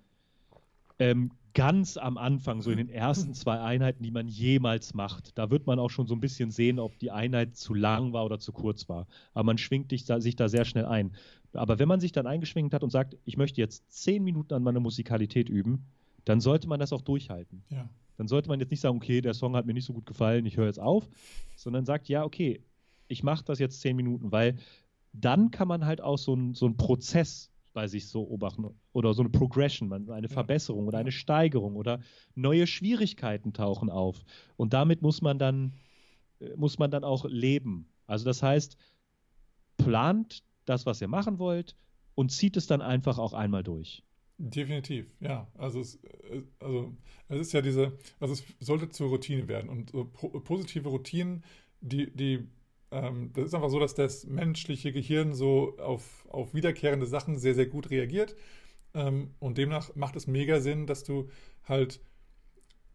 ähm, 1.00 1.32
ganz 1.54 1.96
am 1.96 2.16
Anfang, 2.18 2.62
so 2.62 2.70
in 2.70 2.76
den 2.76 2.88
ersten 2.88 3.34
zwei 3.34 3.58
Einheiten, 3.58 4.04
die 4.04 4.12
man 4.12 4.28
jemals 4.28 4.94
macht. 4.94 5.36
Da 5.38 5.50
wird 5.50 5.66
man 5.66 5.80
auch 5.80 5.90
schon 5.90 6.06
so 6.06 6.14
ein 6.14 6.20
bisschen 6.20 6.52
sehen, 6.52 6.78
ob 6.78 6.96
die 7.00 7.10
Einheit 7.10 7.56
zu 7.56 7.74
lang 7.74 8.12
war 8.12 8.24
oder 8.24 8.38
zu 8.38 8.52
kurz 8.52 8.88
war. 8.88 9.08
Aber 9.34 9.46
man 9.46 9.58
schwingt 9.58 9.90
sich 9.90 10.04
da 10.04 10.20
sehr 10.20 10.64
schnell 10.64 10.86
ein. 10.86 11.10
Aber 11.52 11.80
wenn 11.80 11.88
man 11.88 11.98
sich 11.98 12.12
dann 12.12 12.28
eingeschwingt 12.28 12.72
hat 12.74 12.84
und 12.84 12.90
sagt, 12.90 13.16
ich 13.24 13.38
möchte 13.38 13.60
jetzt 13.60 13.90
zehn 13.90 14.22
Minuten 14.22 14.54
an 14.54 14.62
meiner 14.62 14.78
Musikalität 14.78 15.48
üben, 15.48 15.84
dann 16.24 16.40
sollte 16.40 16.68
man 16.68 16.80
das 16.80 16.92
auch 16.92 17.02
durchhalten. 17.02 17.64
Ja. 17.70 17.88
Dann 18.16 18.28
sollte 18.28 18.48
man 18.48 18.60
jetzt 18.60 18.70
nicht 18.70 18.80
sagen, 18.80 18.96
okay, 18.96 19.20
der 19.20 19.34
Song 19.34 19.56
hat 19.56 19.66
mir 19.66 19.72
nicht 19.72 19.86
so 19.86 19.94
gut 19.94 20.06
gefallen, 20.06 20.44
ich 20.44 20.56
höre 20.56 20.66
jetzt 20.66 20.80
auf, 20.80 21.08
sondern 21.56 21.86
sagt, 21.86 22.08
ja, 22.08 22.24
okay, 22.24 22.62
ich 23.08 23.22
mache 23.22 23.44
das 23.44 23.58
jetzt 23.58 23.80
zehn 23.80 23.96
Minuten, 23.96 24.30
weil 24.30 24.56
dann 25.12 25.50
kann 25.50 25.68
man 25.68 25.84
halt 25.84 26.00
auch 26.00 26.18
so 26.18 26.34
einen 26.34 26.54
so 26.54 26.70
Prozess 26.74 27.50
bei 27.72 27.86
sich 27.86 28.08
so 28.08 28.24
beobachten 28.24 28.66
oder 28.92 29.14
so 29.14 29.22
eine 29.22 29.30
Progression, 29.30 30.10
eine 30.10 30.28
Verbesserung 30.28 30.86
oder 30.86 30.98
eine 30.98 31.12
Steigerung 31.12 31.76
oder 31.76 32.00
neue 32.34 32.66
Schwierigkeiten 32.66 33.52
tauchen 33.52 33.90
auf. 33.90 34.24
Und 34.56 34.72
damit 34.72 35.02
muss 35.02 35.22
man 35.22 35.38
dann, 35.38 35.74
äh, 36.40 36.54
muss 36.56 36.78
man 36.78 36.90
dann 36.90 37.04
auch 37.04 37.24
leben. 37.24 37.88
Also 38.06 38.24
das 38.24 38.42
heißt, 38.42 38.76
plant 39.76 40.42
das, 40.64 40.86
was 40.86 41.00
ihr 41.00 41.08
machen 41.08 41.38
wollt 41.38 41.76
und 42.14 42.30
zieht 42.32 42.56
es 42.56 42.66
dann 42.66 42.82
einfach 42.82 43.18
auch 43.18 43.32
einmal 43.32 43.62
durch. 43.62 44.02
Definitiv, 44.42 45.06
ja. 45.20 45.46
Also 45.58 45.80
es, 45.80 45.96
äh, 46.30 46.42
also 46.60 46.94
es 47.28 47.40
ist 47.40 47.52
ja 47.52 47.60
diese, 47.60 47.98
also 48.20 48.32
es 48.32 48.44
sollte 48.58 48.88
zur 48.88 49.10
Routine 49.10 49.48
werden 49.48 49.68
und 49.68 49.90
so 49.90 50.04
positive 50.06 50.88
Routinen, 50.88 51.44
die, 51.82 52.10
die 52.10 52.48
ähm, 52.90 53.32
das 53.34 53.46
ist 53.46 53.54
einfach 53.54 53.68
so, 53.68 53.78
dass 53.78 53.94
das 53.94 54.26
menschliche 54.26 54.92
Gehirn 54.92 55.34
so 55.34 55.76
auf, 55.78 56.26
auf 56.30 56.54
wiederkehrende 56.54 57.04
Sachen 57.04 57.38
sehr, 57.38 57.54
sehr 57.54 57.66
gut 57.66 57.90
reagiert. 57.90 58.34
Ähm, 58.94 59.34
und 59.40 59.58
demnach 59.58 59.94
macht 59.94 60.16
es 60.16 60.26
mega 60.26 60.60
Sinn, 60.60 60.86
dass 60.86 61.04
du 61.04 61.28
halt, 61.64 62.00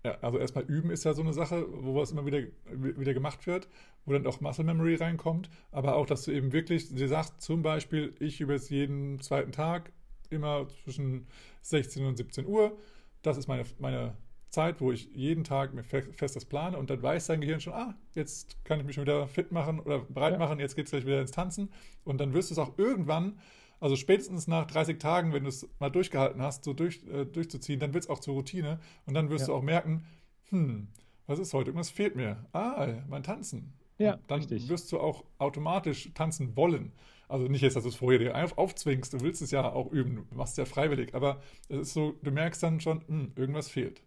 ja, 0.03 0.17
also 0.21 0.39
erstmal 0.39 0.65
üben 0.65 0.89
ist 0.89 1.05
ja 1.05 1.13
so 1.13 1.21
eine 1.21 1.33
Sache, 1.33 1.67
wo 1.69 1.95
was 1.95 2.11
immer 2.11 2.25
wieder, 2.25 2.39
wieder 2.71 3.13
gemacht 3.13 3.45
wird, 3.45 3.69
wo 4.05 4.13
dann 4.13 4.25
auch 4.25 4.41
Muscle 4.41 4.65
Memory 4.65 4.95
reinkommt, 4.95 5.51
aber 5.71 5.95
auch, 5.95 6.07
dass 6.07 6.23
du 6.23 6.31
eben 6.31 6.53
wirklich 6.53 6.89
dir 6.93 7.07
sagst, 7.07 7.41
zum 7.41 7.61
Beispiel, 7.61 8.15
ich 8.19 8.41
übe 8.41 8.53
jetzt 8.53 8.71
jeden 8.71 9.19
zweiten 9.21 9.51
Tag 9.51 9.91
immer 10.31 10.67
zwischen 10.83 11.27
16 11.61 12.05
und 12.05 12.17
17 12.17 12.45
Uhr. 12.45 12.77
Das 13.21 13.37
ist 13.37 13.47
meine, 13.47 13.63
meine 13.79 14.15
Zeit, 14.49 14.79
wo 14.79 14.91
ich 14.91 15.09
jeden 15.13 15.43
Tag 15.43 15.73
mir 15.73 15.83
fest 15.83 16.35
das 16.35 16.45
plane 16.45 16.77
und 16.77 16.89
dann 16.89 17.03
weiß 17.03 17.27
dein 17.27 17.41
Gehirn 17.41 17.59
schon, 17.59 17.73
ah, 17.73 17.93
jetzt 18.13 18.63
kann 18.63 18.79
ich 18.79 18.85
mich 18.85 18.95
schon 18.95 19.03
wieder 19.03 19.27
fit 19.27 19.51
machen 19.51 19.79
oder 19.79 19.99
bereit 19.99 20.39
machen, 20.39 20.59
jetzt 20.59 20.75
geht 20.75 20.85
es 20.85 20.91
gleich 20.91 21.05
wieder 21.05 21.19
ins 21.19 21.31
Tanzen. 21.31 21.69
Und 22.05 22.19
dann 22.19 22.33
wirst 22.33 22.49
du 22.49 22.53
es 22.53 22.59
auch 22.59 22.77
irgendwann, 22.77 23.37
also 23.81 23.97
spätestens 23.97 24.47
nach 24.47 24.65
30 24.65 24.97
Tagen, 24.97 25.33
wenn 25.33 25.43
du 25.43 25.49
es 25.49 25.67
mal 25.79 25.89
durchgehalten 25.89 26.41
hast, 26.41 26.63
so 26.63 26.73
durch, 26.73 27.03
äh, 27.07 27.25
durchzuziehen, 27.25 27.79
dann 27.79 27.93
wird 27.93 28.05
es 28.05 28.09
auch 28.09 28.19
zur 28.19 28.35
Routine 28.35 28.79
und 29.05 29.13
dann 29.13 29.29
wirst 29.29 29.41
ja. 29.41 29.47
du 29.47 29.55
auch 29.55 29.61
merken, 29.61 30.05
hm, 30.49 30.87
was 31.27 31.39
ist 31.39 31.53
heute? 31.53 31.71
Irgendwas 31.71 31.89
fehlt 31.89 32.15
mir. 32.15 32.45
Ah, 32.53 32.87
mein 33.09 33.23
Tanzen. 33.23 33.73
Ja, 33.97 34.13
und 34.13 34.31
dann 34.31 34.39
richtig. 34.39 34.69
wirst 34.69 34.91
du 34.91 34.99
auch 34.99 35.25
automatisch 35.37 36.11
tanzen 36.13 36.55
wollen. 36.55 36.91
Also 37.27 37.47
nicht 37.47 37.61
jetzt, 37.61 37.75
dass 37.75 37.83
du 37.83 37.89
es 37.89 37.95
vorher 37.95 38.19
dir 38.19 38.57
aufzwingst, 38.57 39.13
du 39.13 39.21
willst 39.21 39.41
es 39.41 39.51
ja 39.51 39.71
auch 39.71 39.91
üben, 39.91 40.27
du 40.29 40.35
machst 40.35 40.53
es 40.53 40.57
ja 40.57 40.65
freiwillig, 40.65 41.15
aber 41.15 41.41
es 41.69 41.79
ist 41.79 41.93
so, 41.93 42.13
du 42.21 42.31
merkst 42.31 42.61
dann 42.61 42.79
schon, 42.79 43.01
hm, 43.07 43.31
irgendwas 43.35 43.69
fehlt. 43.69 44.01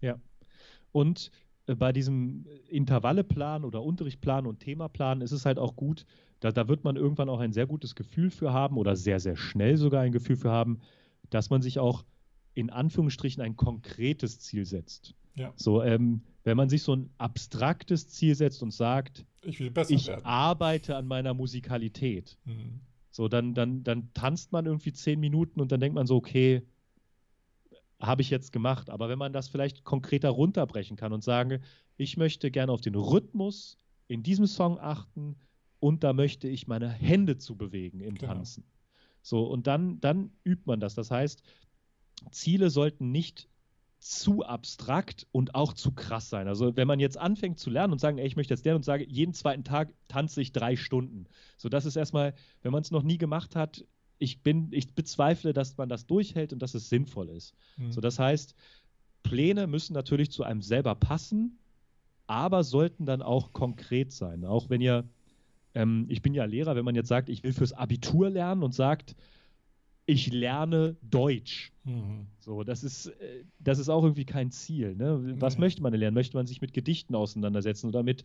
Ja. 0.00 0.18
Und 0.92 1.30
äh, 1.66 1.74
bei 1.74 1.92
diesem 1.92 2.46
Intervalleplan 2.68 3.64
oder 3.64 3.82
Unterrichtplan 3.82 4.46
und 4.46 4.60
Themaplan 4.60 5.20
ist 5.20 5.32
es 5.32 5.46
halt 5.46 5.58
auch 5.58 5.76
gut, 5.76 6.06
da, 6.40 6.50
da 6.50 6.68
wird 6.68 6.84
man 6.84 6.96
irgendwann 6.96 7.28
auch 7.28 7.40
ein 7.40 7.52
sehr 7.52 7.66
gutes 7.66 7.94
Gefühl 7.94 8.30
für 8.30 8.52
haben 8.52 8.78
oder 8.78 8.96
sehr, 8.96 9.20
sehr 9.20 9.36
schnell 9.36 9.76
sogar 9.76 10.02
ein 10.02 10.12
Gefühl 10.12 10.36
für 10.36 10.50
haben, 10.50 10.80
dass 11.28 11.50
man 11.50 11.62
sich 11.62 11.78
auch 11.78 12.04
in 12.54 12.70
Anführungsstrichen 12.70 13.42
ein 13.42 13.56
konkretes 13.56 14.40
Ziel 14.40 14.64
setzt. 14.64 15.14
Ja. 15.34 15.52
So, 15.56 15.82
ähm, 15.82 16.22
wenn 16.44 16.56
man 16.56 16.68
sich 16.68 16.82
so 16.82 16.94
ein 16.94 17.10
abstraktes 17.18 18.08
Ziel 18.08 18.34
setzt 18.34 18.62
und 18.62 18.72
sagt, 18.72 19.24
ich, 19.42 19.60
ich 19.60 20.12
arbeite 20.24 20.96
an 20.96 21.06
meiner 21.06 21.34
Musikalität, 21.34 22.38
mhm. 22.44 22.80
so 23.10 23.28
dann, 23.28 23.54
dann, 23.54 23.82
dann 23.84 24.12
tanzt 24.14 24.52
man 24.52 24.66
irgendwie 24.66 24.92
zehn 24.92 25.20
Minuten 25.20 25.60
und 25.60 25.72
dann 25.72 25.80
denkt 25.80 25.94
man 25.94 26.06
so, 26.06 26.16
okay, 26.16 26.62
habe 28.00 28.22
ich 28.22 28.30
jetzt 28.30 28.52
gemacht. 28.52 28.90
Aber 28.90 29.08
wenn 29.08 29.18
man 29.18 29.32
das 29.32 29.48
vielleicht 29.48 29.84
konkreter 29.84 30.30
runterbrechen 30.30 30.96
kann 30.96 31.12
und 31.12 31.22
sagen, 31.22 31.62
ich 31.96 32.16
möchte 32.16 32.50
gerne 32.50 32.72
auf 32.72 32.80
den 32.80 32.94
Rhythmus 32.94 33.76
in 34.08 34.22
diesem 34.22 34.46
Song 34.46 34.78
achten 34.78 35.36
und 35.78 36.02
da 36.02 36.12
möchte 36.12 36.48
ich 36.48 36.66
meine 36.66 36.88
Hände 36.88 37.38
zu 37.38 37.56
bewegen 37.56 38.00
im 38.00 38.14
genau. 38.14 38.34
Tanzen. 38.34 38.64
So, 39.22 39.44
und 39.44 39.66
dann, 39.66 40.00
dann 40.00 40.32
übt 40.44 40.62
man 40.64 40.80
das. 40.80 40.94
Das 40.94 41.10
heißt, 41.10 41.42
Ziele 42.30 42.70
sollten 42.70 43.10
nicht 43.12 43.48
zu 44.00 44.42
abstrakt 44.44 45.26
und 45.30 45.54
auch 45.54 45.74
zu 45.74 45.92
krass 45.92 46.30
sein. 46.30 46.48
Also 46.48 46.74
wenn 46.76 46.88
man 46.88 47.00
jetzt 47.00 47.18
anfängt 47.18 47.58
zu 47.58 47.70
lernen 47.70 47.92
und 47.92 47.98
sagen, 47.98 48.18
ey, 48.18 48.26
ich 48.26 48.36
möchte 48.36 48.54
jetzt 48.54 48.64
lernen 48.64 48.78
und 48.78 48.84
sage, 48.84 49.04
jeden 49.06 49.34
zweiten 49.34 49.62
Tag 49.62 49.92
tanze 50.08 50.40
ich 50.40 50.52
drei 50.52 50.74
Stunden. 50.76 51.26
So, 51.56 51.68
das 51.68 51.84
ist 51.84 51.96
erstmal, 51.96 52.34
wenn 52.62 52.72
man 52.72 52.82
es 52.82 52.90
noch 52.90 53.02
nie 53.02 53.18
gemacht 53.18 53.56
hat, 53.56 53.84
ich 54.18 54.42
bin, 54.42 54.68
ich 54.72 54.94
bezweifle, 54.94 55.52
dass 55.52 55.76
man 55.76 55.88
das 55.88 56.06
durchhält 56.06 56.52
und 56.52 56.60
dass 56.60 56.74
es 56.74 56.88
sinnvoll 56.88 57.28
ist. 57.28 57.54
Mhm. 57.76 57.92
So, 57.92 58.00
das 58.00 58.18
heißt, 58.18 58.54
Pläne 59.22 59.66
müssen 59.66 59.92
natürlich 59.92 60.30
zu 60.30 60.44
einem 60.44 60.62
selber 60.62 60.94
passen, 60.94 61.58
aber 62.26 62.64
sollten 62.64 63.06
dann 63.06 63.22
auch 63.22 63.52
konkret 63.52 64.12
sein. 64.12 64.44
Auch 64.44 64.70
wenn 64.70 64.80
ihr 64.80 65.04
ähm, 65.74 66.06
ich 66.08 66.22
bin 66.22 66.34
ja 66.34 66.44
Lehrer, 66.44 66.76
wenn 66.76 66.84
man 66.84 66.94
jetzt 66.94 67.08
sagt, 67.08 67.28
ich 67.28 67.42
will 67.42 67.52
fürs 67.52 67.72
Abitur 67.72 68.30
lernen 68.30 68.62
und 68.62 68.74
sagt, 68.74 69.14
ich 70.10 70.32
lerne 70.32 70.96
Deutsch. 71.02 71.72
Mhm. 71.84 72.26
So, 72.40 72.64
das 72.64 72.84
ist, 72.84 73.06
äh, 73.06 73.44
das 73.58 73.78
ist 73.78 73.88
auch 73.88 74.02
irgendwie 74.02 74.24
kein 74.24 74.50
Ziel. 74.50 74.94
Ne? 74.96 75.36
Was 75.40 75.54
nee. 75.54 75.60
möchte 75.60 75.82
man 75.82 75.92
lernen? 75.94 76.14
Möchte 76.14 76.36
man 76.36 76.46
sich 76.46 76.60
mit 76.60 76.72
Gedichten 76.72 77.14
auseinandersetzen 77.14 77.86
oder 77.86 78.02
mit 78.02 78.24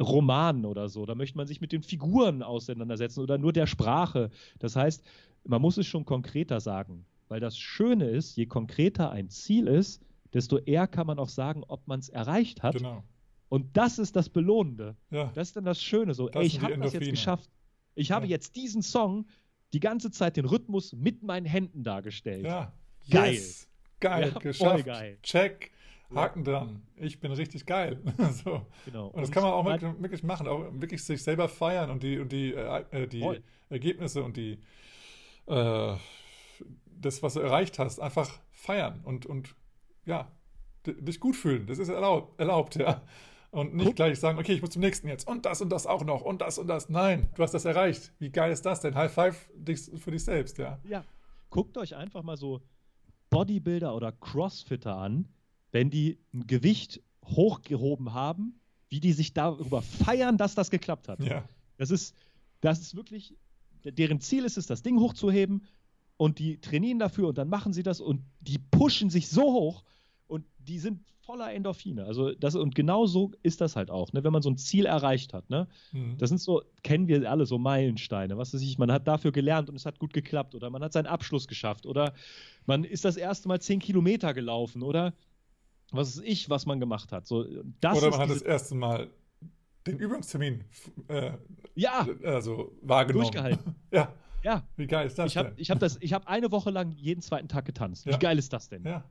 Romanen 0.00 0.64
oder 0.64 0.88
so? 0.88 1.02
Oder 1.02 1.14
möchte 1.14 1.36
man 1.36 1.46
sich 1.46 1.60
mit 1.60 1.72
den 1.72 1.82
Figuren 1.82 2.42
auseinandersetzen 2.42 3.20
oder 3.20 3.38
nur 3.38 3.52
der 3.52 3.66
Sprache? 3.66 4.30
Das 4.58 4.76
heißt, 4.76 5.04
man 5.44 5.62
muss 5.62 5.78
es 5.78 5.86
schon 5.86 6.04
konkreter 6.04 6.60
sagen. 6.60 7.04
Weil 7.28 7.40
das 7.40 7.56
Schöne 7.56 8.06
ist, 8.06 8.36
je 8.36 8.46
konkreter 8.46 9.12
ein 9.12 9.28
Ziel 9.28 9.68
ist, 9.68 10.02
desto 10.32 10.58
eher 10.58 10.88
kann 10.88 11.06
man 11.06 11.18
auch 11.18 11.28
sagen, 11.28 11.62
ob 11.68 11.86
man 11.86 12.00
es 12.00 12.08
erreicht 12.08 12.62
hat. 12.62 12.76
Genau. 12.76 13.04
Und 13.48 13.76
das 13.76 13.98
ist 13.98 14.16
das 14.16 14.28
Belohnende. 14.28 14.96
Ja. 15.10 15.30
Das 15.34 15.48
ist 15.48 15.56
dann 15.56 15.64
das 15.64 15.82
Schöne. 15.82 16.14
So, 16.14 16.28
ey, 16.30 16.44
ich 16.44 16.60
habe 16.60 16.76
das 16.78 16.92
jetzt 16.92 17.10
geschafft. 17.10 17.48
Ich 17.94 18.10
habe 18.12 18.26
ja. 18.26 18.30
jetzt 18.30 18.56
diesen 18.56 18.82
Song 18.82 19.26
die 19.72 19.80
ganze 19.80 20.10
Zeit 20.10 20.36
den 20.36 20.44
Rhythmus 20.44 20.92
mit 20.92 21.22
meinen 21.22 21.46
Händen 21.46 21.84
dargestellt. 21.84 22.44
Ja. 22.44 22.72
Geil. 23.08 23.34
Yes. 23.34 23.68
Geil, 24.00 24.32
ja, 24.32 24.38
geschafft. 24.38 24.84
Geil. 24.86 25.18
Check. 25.22 25.72
Haken 26.14 26.44
ja. 26.44 26.52
dran. 26.52 26.82
Ich 26.96 27.20
bin 27.20 27.30
richtig 27.32 27.66
geil. 27.66 28.00
so. 28.44 28.66
genau. 28.84 29.08
Und 29.08 29.20
das 29.20 29.28
und 29.28 29.34
kann 29.34 29.42
man 29.44 29.52
auch 29.52 29.62
man, 29.62 29.80
wirklich 30.02 30.24
machen, 30.24 30.48
auch 30.48 30.66
wirklich 30.72 31.04
sich 31.04 31.22
selber 31.22 31.48
feiern 31.48 31.90
und 31.90 32.02
die, 32.02 32.18
und 32.18 32.32
die, 32.32 32.52
äh, 32.52 32.84
äh 32.90 33.06
die 33.06 33.40
Ergebnisse 33.68 34.24
und 34.24 34.36
die 34.36 34.58
äh, 35.46 35.96
das, 36.86 37.22
was 37.22 37.34
du 37.34 37.40
erreicht 37.40 37.78
hast, 37.78 38.00
einfach 38.00 38.40
feiern 38.50 39.00
und, 39.04 39.26
und 39.26 39.54
ja, 40.04 40.30
dich 40.86 41.20
gut 41.20 41.36
fühlen. 41.36 41.66
Das 41.66 41.78
ist 41.78 41.88
erlaubt, 41.88 42.38
erlaubt 42.38 42.76
ja. 42.76 43.02
Und 43.50 43.74
nicht 43.74 43.86
Guck. 43.86 43.96
gleich 43.96 44.20
sagen, 44.20 44.38
okay, 44.38 44.52
ich 44.52 44.60
muss 44.60 44.70
zum 44.70 44.80
nächsten 44.80 45.08
jetzt 45.08 45.26
und 45.26 45.44
das 45.44 45.60
und 45.60 45.70
das 45.70 45.86
auch 45.86 46.04
noch 46.04 46.22
und 46.22 46.40
das 46.40 46.58
und 46.58 46.68
das. 46.68 46.88
Nein, 46.88 47.28
du 47.34 47.42
hast 47.42 47.52
das 47.52 47.64
erreicht. 47.64 48.12
Wie 48.18 48.30
geil 48.30 48.52
ist 48.52 48.64
das 48.64 48.80
denn? 48.80 48.94
High 48.94 49.12
five 49.12 49.50
für 49.96 50.10
dich 50.12 50.24
selbst, 50.24 50.58
ja. 50.58 50.78
Ja. 50.88 51.04
Guckt 51.50 51.76
euch 51.76 51.96
einfach 51.96 52.22
mal 52.22 52.36
so 52.36 52.62
Bodybuilder 53.30 53.94
oder 53.94 54.12
Crossfitter 54.12 54.96
an, 54.96 55.28
wenn 55.72 55.90
die 55.90 56.18
ein 56.32 56.46
Gewicht 56.46 57.02
hochgehoben 57.24 58.12
haben, 58.14 58.60
wie 58.88 59.00
die 59.00 59.12
sich 59.12 59.34
darüber 59.34 59.82
feiern, 59.82 60.36
dass 60.36 60.54
das 60.54 60.70
geklappt 60.70 61.08
hat. 61.08 61.22
Ja. 61.22 61.44
Das 61.76 61.90
ist, 61.90 62.14
das 62.60 62.80
ist 62.80 62.94
wirklich, 62.94 63.36
deren 63.84 64.20
Ziel 64.20 64.44
ist 64.44 64.58
es, 64.58 64.66
das 64.66 64.82
Ding 64.82 64.98
hochzuheben 65.00 65.66
und 66.16 66.38
die 66.38 66.60
trainieren 66.60 66.98
dafür 66.98 67.28
und 67.28 67.38
dann 67.38 67.48
machen 67.48 67.72
sie 67.72 67.82
das 67.82 68.00
und 68.00 68.22
die 68.40 68.58
pushen 68.58 69.10
sich 69.10 69.28
so 69.28 69.42
hoch 69.42 69.84
und 70.26 70.44
die 70.58 70.78
sind 70.78 71.02
voller 71.30 71.52
Endorphine. 71.52 72.04
Also 72.06 72.32
das 72.34 72.56
und 72.56 72.74
genau 72.74 73.06
so 73.06 73.30
ist 73.44 73.60
das 73.60 73.76
halt 73.76 73.88
auch, 73.88 74.12
ne? 74.12 74.24
wenn 74.24 74.32
man 74.32 74.42
so 74.42 74.50
ein 74.50 74.56
Ziel 74.56 74.84
erreicht 74.84 75.32
hat. 75.32 75.48
Ne? 75.48 75.68
Mhm. 75.92 76.18
Das 76.18 76.28
sind 76.28 76.38
so, 76.38 76.62
kennen 76.82 77.06
wir 77.06 77.30
alle, 77.30 77.46
so 77.46 77.56
Meilensteine. 77.56 78.36
Was 78.36 78.52
weiß 78.52 78.60
ich, 78.62 78.78
man 78.78 78.90
hat 78.90 79.06
dafür 79.06 79.30
gelernt 79.30 79.68
und 79.70 79.76
es 79.76 79.86
hat 79.86 80.00
gut 80.00 80.12
geklappt 80.12 80.56
oder 80.56 80.70
man 80.70 80.82
hat 80.82 80.92
seinen 80.92 81.06
Abschluss 81.06 81.46
geschafft 81.46 81.86
oder 81.86 82.14
man 82.66 82.82
ist 82.82 83.04
das 83.04 83.16
erste 83.16 83.46
Mal 83.46 83.60
zehn 83.60 83.78
Kilometer 83.78 84.34
gelaufen 84.34 84.82
oder 84.82 85.14
was 85.92 86.16
ist 86.16 86.24
ich, 86.24 86.50
was 86.50 86.66
man 86.66 86.80
gemacht 86.80 87.12
hat. 87.12 87.28
So, 87.28 87.46
das 87.80 87.98
oder 87.98 88.10
man 88.10 88.20
hat 88.20 88.30
das 88.30 88.42
erste 88.42 88.74
Mal 88.74 89.08
den 89.86 89.98
Übungstermin 89.98 90.64
äh, 91.06 91.32
ja. 91.76 92.08
also 92.24 92.72
wahrgenommen. 92.82 93.22
Durchgehalten. 93.22 93.76
ja. 93.92 94.12
Ja. 94.42 94.66
Wie 94.76 94.86
geil 94.88 95.06
ist 95.06 95.16
das 95.18 95.30
ich 95.30 95.36
hab, 95.36 95.52
Ich 95.58 95.70
habe 95.70 95.86
hab 95.86 96.26
eine 96.26 96.50
Woche 96.50 96.70
lang 96.70 96.90
jeden 96.90 97.20
zweiten 97.20 97.46
Tag 97.46 97.66
getanzt. 97.66 98.06
Ja. 98.06 98.14
Wie 98.14 98.18
geil 98.18 98.36
ist 98.36 98.52
das 98.52 98.68
denn? 98.68 98.84
Ja. 98.84 99.04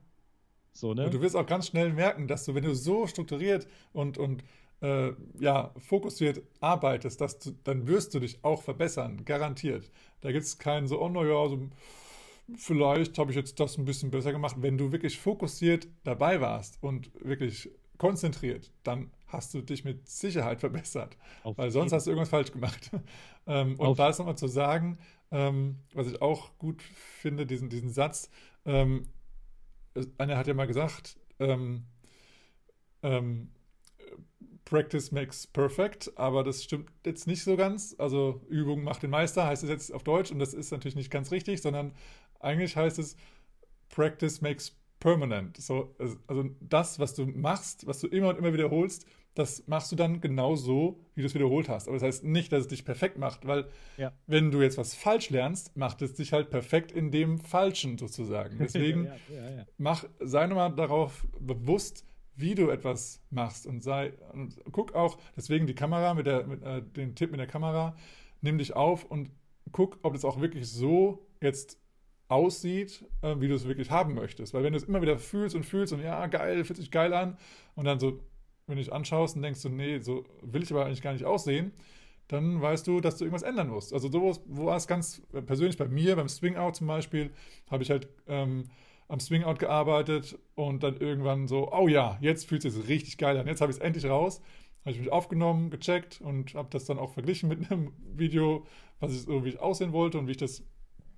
So, 0.72 0.94
ne? 0.94 1.06
Und 1.06 1.14
du 1.14 1.20
wirst 1.20 1.36
auch 1.36 1.46
ganz 1.46 1.68
schnell 1.68 1.92
merken, 1.92 2.28
dass 2.28 2.44
du, 2.44 2.54
wenn 2.54 2.64
du 2.64 2.74
so 2.74 3.06
strukturiert 3.06 3.66
und, 3.92 4.18
und 4.18 4.44
äh, 4.82 5.12
ja, 5.38 5.72
fokussiert 5.78 6.42
arbeitest, 6.60 7.20
dass 7.20 7.38
du, 7.38 7.52
dann 7.64 7.86
wirst 7.86 8.14
du 8.14 8.20
dich 8.20 8.42
auch 8.44 8.62
verbessern, 8.62 9.24
garantiert. 9.24 9.90
Da 10.20 10.32
gibt 10.32 10.44
es 10.44 10.58
keinen 10.58 10.88
so, 10.88 11.00
oh 11.00 11.08
naja, 11.08 11.48
so, 11.48 11.58
vielleicht 12.56 13.18
habe 13.18 13.30
ich 13.30 13.36
jetzt 13.36 13.60
das 13.60 13.78
ein 13.78 13.84
bisschen 13.84 14.10
besser 14.10 14.32
gemacht. 14.32 14.56
Wenn 14.58 14.78
du 14.78 14.92
wirklich 14.92 15.18
fokussiert 15.18 15.88
dabei 16.04 16.40
warst 16.40 16.78
und 16.82 17.10
wirklich 17.22 17.70
konzentriert, 17.98 18.72
dann 18.82 19.10
hast 19.26 19.54
du 19.54 19.60
dich 19.60 19.84
mit 19.84 20.08
Sicherheit 20.08 20.60
verbessert. 20.60 21.16
Auf 21.42 21.58
weil 21.58 21.70
sonst 21.70 21.90
jeden. 21.90 21.96
hast 21.96 22.06
du 22.06 22.10
irgendwas 22.10 22.30
falsch 22.30 22.52
gemacht. 22.52 22.90
ähm, 23.46 23.78
und 23.78 23.86
Auf 23.86 23.96
da 23.96 24.08
ist 24.08 24.18
nochmal 24.18 24.38
zu 24.38 24.48
sagen, 24.48 24.98
ähm, 25.30 25.76
was 25.94 26.08
ich 26.08 26.20
auch 26.22 26.56
gut 26.58 26.82
finde, 26.82 27.46
diesen, 27.46 27.68
diesen 27.68 27.90
Satz, 27.90 28.30
ähm, 28.64 29.06
einer 30.18 30.36
hat 30.36 30.46
ja 30.46 30.54
mal 30.54 30.66
gesagt, 30.66 31.16
ähm, 31.38 31.84
ähm, 33.02 33.50
Practice 34.64 35.10
makes 35.10 35.46
perfect, 35.46 36.12
aber 36.16 36.44
das 36.44 36.62
stimmt 36.62 36.90
jetzt 37.04 37.26
nicht 37.26 37.42
so 37.42 37.56
ganz. 37.56 37.96
Also 37.98 38.40
Übung 38.48 38.84
macht 38.84 39.02
den 39.02 39.10
Meister, 39.10 39.46
heißt 39.46 39.64
es 39.64 39.68
jetzt 39.68 39.92
auf 39.92 40.04
Deutsch 40.04 40.30
und 40.30 40.38
das 40.38 40.54
ist 40.54 40.70
natürlich 40.70 40.94
nicht 40.94 41.10
ganz 41.10 41.32
richtig, 41.32 41.60
sondern 41.60 41.92
eigentlich 42.38 42.76
heißt 42.76 42.98
es 42.98 43.16
Practice 43.88 44.40
makes 44.40 44.76
permanent. 45.00 45.56
So, 45.56 45.94
also 45.98 46.50
das, 46.60 47.00
was 47.00 47.14
du 47.14 47.26
machst, 47.26 47.86
was 47.86 47.98
du 47.98 48.06
immer 48.06 48.28
und 48.28 48.38
immer 48.38 48.52
wiederholst, 48.52 49.06
das 49.34 49.66
machst 49.66 49.92
du 49.92 49.96
dann 49.96 50.20
genau 50.20 50.56
so, 50.56 51.00
wie 51.14 51.20
du 51.20 51.26
es 51.26 51.34
wiederholt 51.34 51.68
hast. 51.68 51.86
Aber 51.86 51.96
das 51.96 52.02
heißt 52.02 52.24
nicht, 52.24 52.52
dass 52.52 52.62
es 52.62 52.68
dich 52.68 52.84
perfekt 52.84 53.16
macht, 53.18 53.46
weil 53.46 53.68
ja. 53.96 54.12
wenn 54.26 54.50
du 54.50 54.60
jetzt 54.60 54.76
was 54.76 54.94
falsch 54.94 55.30
lernst, 55.30 55.76
macht 55.76 56.02
es 56.02 56.14
dich 56.14 56.32
halt 56.32 56.50
perfekt 56.50 56.92
in 56.92 57.10
dem 57.10 57.38
Falschen 57.38 57.96
sozusagen. 57.96 58.58
Deswegen 58.60 59.04
ja, 59.04 59.14
ja, 59.34 59.66
mach, 59.78 60.04
sei 60.18 60.46
nochmal 60.46 60.74
darauf 60.74 61.26
bewusst, 61.38 62.04
wie 62.34 62.54
du 62.54 62.70
etwas 62.70 63.22
machst 63.30 63.66
und 63.66 63.82
sei 63.82 64.14
und 64.32 64.58
guck 64.72 64.94
auch, 64.94 65.18
deswegen 65.36 65.66
die 65.66 65.74
Kamera 65.74 66.14
mit 66.14 66.26
der, 66.26 66.46
mit, 66.46 66.62
äh, 66.62 66.80
den 66.82 67.14
Tipp 67.14 67.30
mit 67.30 67.40
der 67.40 67.46
Kamera, 67.46 67.94
nimm 68.40 68.56
dich 68.56 68.74
auf 68.74 69.04
und 69.04 69.30
guck, 69.72 69.98
ob 70.02 70.14
das 70.14 70.24
auch 70.24 70.40
wirklich 70.40 70.66
so 70.66 71.26
jetzt 71.42 71.78
aussieht, 72.28 73.04
äh, 73.22 73.34
wie 73.40 73.48
du 73.48 73.54
es 73.54 73.66
wirklich 73.66 73.90
haben 73.90 74.14
möchtest. 74.14 74.54
Weil 74.54 74.62
wenn 74.62 74.72
du 74.72 74.78
es 74.78 74.84
immer 74.84 75.02
wieder 75.02 75.18
fühlst 75.18 75.54
und 75.56 75.64
fühlst 75.64 75.92
und 75.92 76.00
ja, 76.00 76.26
geil, 76.28 76.64
fühlt 76.64 76.78
sich 76.78 76.90
geil 76.90 77.12
an 77.12 77.36
und 77.74 77.84
dann 77.84 77.98
so, 77.98 78.20
wenn 78.70 78.76
du 78.76 78.82
dich 78.82 78.92
anschaust 78.92 79.36
und 79.36 79.42
denkst 79.42 79.60
so, 79.60 79.68
nee, 79.68 79.98
so 79.98 80.24
will 80.42 80.62
ich 80.62 80.70
aber 80.70 80.86
eigentlich 80.86 81.02
gar 81.02 81.12
nicht 81.12 81.24
aussehen, 81.24 81.72
dann 82.28 82.62
weißt 82.62 82.86
du, 82.86 83.00
dass 83.00 83.16
du 83.16 83.24
irgendwas 83.24 83.42
ändern 83.42 83.68
musst. 83.68 83.92
Also 83.92 84.12
wo 84.12 84.66
war 84.66 84.76
es 84.76 84.86
ganz 84.86 85.22
persönlich 85.46 85.76
bei 85.76 85.88
mir, 85.88 86.16
beim 86.16 86.28
Swing-Out 86.28 86.76
zum 86.76 86.86
Beispiel, 86.86 87.30
habe 87.68 87.82
ich 87.82 87.90
halt 87.90 88.08
ähm, 88.28 88.70
am 89.08 89.18
Swing-Out 89.18 89.58
gearbeitet 89.58 90.38
und 90.54 90.84
dann 90.84 90.96
irgendwann 90.98 91.48
so, 91.48 91.72
oh 91.72 91.88
ja, 91.88 92.18
jetzt 92.20 92.46
fühlt 92.46 92.64
es 92.64 92.74
sich 92.74 92.88
richtig 92.88 93.18
geil 93.18 93.36
an, 93.36 93.48
jetzt 93.48 93.60
habe 93.60 93.72
ich 93.72 93.78
es 93.78 93.82
endlich 93.82 94.06
raus. 94.06 94.40
Habe 94.82 94.92
ich 94.92 95.00
mich 95.00 95.12
aufgenommen, 95.12 95.68
gecheckt 95.68 96.22
und 96.22 96.54
habe 96.54 96.68
das 96.70 96.86
dann 96.86 96.98
auch 96.98 97.12
verglichen 97.12 97.48
mit 97.48 97.70
einem 97.70 97.92
Video, 98.16 98.64
was 98.98 99.12
ich 99.12 99.22
so 99.22 99.44
wie 99.44 99.50
ich 99.50 99.60
aussehen 99.60 99.92
wollte 99.92 100.18
und 100.18 100.26
wie 100.26 100.30
ich 100.30 100.36
das, 100.38 100.64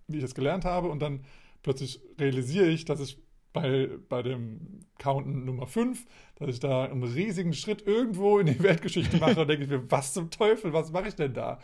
wie 0.09 0.17
ich 0.17 0.23
das 0.23 0.35
gelernt 0.35 0.65
habe. 0.65 0.89
Und 0.89 1.01
dann 1.01 1.25
plötzlich 1.63 2.01
realisiere 2.19 2.69
ich, 2.69 2.85
dass 2.87 2.99
ich 2.99 3.19
bei, 3.53 3.89
bei 4.09 4.23
dem 4.23 4.81
Counten 4.99 5.45
Nummer 5.45 5.67
5, 5.67 6.07
dass 6.37 6.49
ich 6.49 6.61
da 6.61 6.85
einen 6.85 7.03
riesigen 7.03 7.53
Schritt 7.53 7.87
irgendwo 7.87 8.39
in 8.39 8.47
die 8.47 8.63
Weltgeschichte 8.63 9.19
mache 9.19 9.41
und 9.41 9.49
denke 9.49 9.65
ich 9.65 9.71
mir, 9.71 9.91
was 9.91 10.13
zum 10.13 10.31
Teufel, 10.31 10.73
was 10.73 10.93
mache 10.93 11.09
ich 11.09 11.15
denn 11.15 11.35
da? 11.35 11.59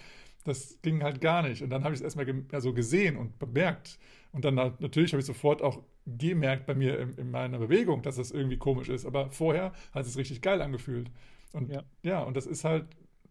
Das 0.44 0.80
ging 0.82 1.02
halt 1.02 1.20
gar 1.20 1.42
nicht. 1.42 1.62
Und 1.62 1.70
dann 1.70 1.84
habe 1.84 1.94
ich 1.94 2.00
es 2.00 2.04
erstmal 2.04 2.24
ge 2.24 2.42
ja, 2.52 2.60
so 2.60 2.72
gesehen 2.72 3.16
und 3.16 3.38
bemerkt. 3.38 3.98
Und 4.32 4.44
dann 4.44 4.54
natürlich 4.54 5.12
habe 5.12 5.20
ich 5.20 5.26
sofort 5.26 5.62
auch 5.62 5.82
gemerkt 6.06 6.66
bei 6.66 6.74
mir 6.74 6.98
in, 6.98 7.12
in, 7.14 7.30
meiner 7.30 7.58
Bewegung, 7.58 8.02
dass 8.02 8.16
das 8.16 8.30
irgendwie 8.30 8.56
komisch 8.56 8.88
ist. 8.88 9.04
Aber 9.04 9.30
vorher 9.30 9.72
hat 9.92 10.06
es 10.06 10.16
richtig 10.16 10.40
geil 10.40 10.62
angefühlt. 10.62 11.10
Und 11.52 11.70
ja, 11.70 11.82
ja 12.02 12.22
und 12.22 12.36
das 12.36 12.46
ist 12.46 12.64
halt, 12.64 12.86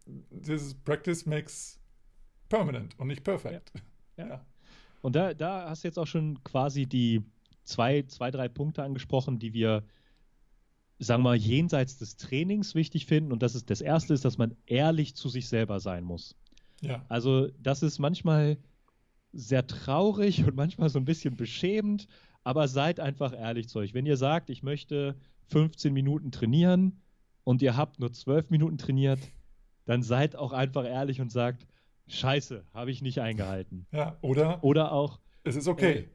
dieses 0.06 0.74
Practice 0.74 1.26
makes 1.26 1.78
permanent 2.48 2.98
und 2.98 3.08
nicht 3.08 3.24
perfect. 3.24 3.72
Ja. 4.16 4.26
ja. 4.26 4.46
Und 5.00 5.14
da, 5.14 5.34
da 5.34 5.68
hast 5.68 5.84
du 5.84 5.88
jetzt 5.88 5.98
auch 5.98 6.06
schon 6.06 6.42
quasi 6.44 6.86
die, 6.86 7.22
zwei, 7.68 8.02
zwei, 8.02 8.30
drei 8.30 8.48
Punkte 8.48 8.82
angesprochen, 8.82 9.38
die 9.38 9.52
wir, 9.52 9.84
sagen 10.98 11.22
wir 11.22 11.30
mal, 11.30 11.36
jenseits 11.36 11.98
des 11.98 12.16
Trainings 12.16 12.74
wichtig 12.74 13.06
finden. 13.06 13.32
Und 13.32 13.42
das 13.42 13.54
ist 13.54 13.70
das 13.70 13.80
erste 13.80 14.14
ist, 14.14 14.24
dass 14.24 14.38
man 14.38 14.56
ehrlich 14.66 15.14
zu 15.14 15.28
sich 15.28 15.48
selber 15.48 15.78
sein 15.80 16.04
muss. 16.04 16.34
Ja. 16.80 17.04
Also, 17.08 17.48
das 17.60 17.82
ist 17.82 17.98
manchmal 17.98 18.56
sehr 19.32 19.66
traurig 19.66 20.44
und 20.44 20.56
manchmal 20.56 20.88
so 20.88 20.98
ein 20.98 21.04
bisschen 21.04 21.36
beschämend, 21.36 22.08
aber 22.44 22.66
seid 22.66 22.98
einfach 22.98 23.32
ehrlich 23.32 23.68
zu 23.68 23.80
euch. 23.80 23.94
Wenn 23.94 24.06
ihr 24.06 24.16
sagt, 24.16 24.48
ich 24.48 24.62
möchte 24.62 25.16
15 25.48 25.92
Minuten 25.92 26.30
trainieren 26.30 27.00
und 27.44 27.62
ihr 27.62 27.76
habt 27.76 28.00
nur 28.00 28.12
12 28.12 28.50
Minuten 28.50 28.78
trainiert, 28.78 29.20
dann 29.84 30.02
seid 30.02 30.36
auch 30.36 30.52
einfach 30.52 30.84
ehrlich 30.84 31.20
und 31.20 31.30
sagt, 31.30 31.66
Scheiße, 32.06 32.64
habe 32.72 32.90
ich 32.90 33.02
nicht 33.02 33.20
eingehalten. 33.20 33.86
Ja, 33.92 34.16
oder? 34.22 34.64
Oder 34.64 34.92
auch. 34.92 35.20
Es 35.44 35.56
ist 35.56 35.68
okay. 35.68 36.08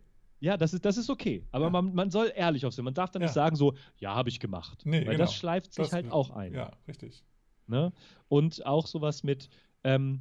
Ja, 0.43 0.57
das 0.57 0.73
ist, 0.73 0.83
das 0.83 0.97
ist 0.97 1.09
okay. 1.09 1.41
Aber 1.51 1.65
ja. 1.65 1.69
man, 1.69 1.95
man 1.95 2.11
soll 2.11 2.29
ehrlich 2.35 2.65
auf 2.65 2.73
sein. 2.73 2.83
Man 2.83 2.93
darf 2.93 3.11
dann 3.11 3.21
ja. 3.21 3.27
nicht 3.27 3.33
sagen, 3.33 3.55
so, 3.55 3.75
ja, 3.97 4.13
habe 4.13 4.27
ich 4.27 4.41
gemacht. 4.41 4.81
Nee, 4.83 4.97
Weil 4.97 5.13
genau. 5.13 5.19
das 5.19 5.33
schleift 5.33 5.73
sich 5.73 5.85
das, 5.85 5.93
halt 5.93 6.11
auch 6.11 6.31
ein. 6.31 6.53
Ja, 6.53 6.71
richtig. 6.85 7.23
Ne? 7.67 7.93
Und 8.27 8.65
auch 8.65 8.85
sowas 8.85 9.23
mit, 9.23 9.47
ähm, 9.85 10.19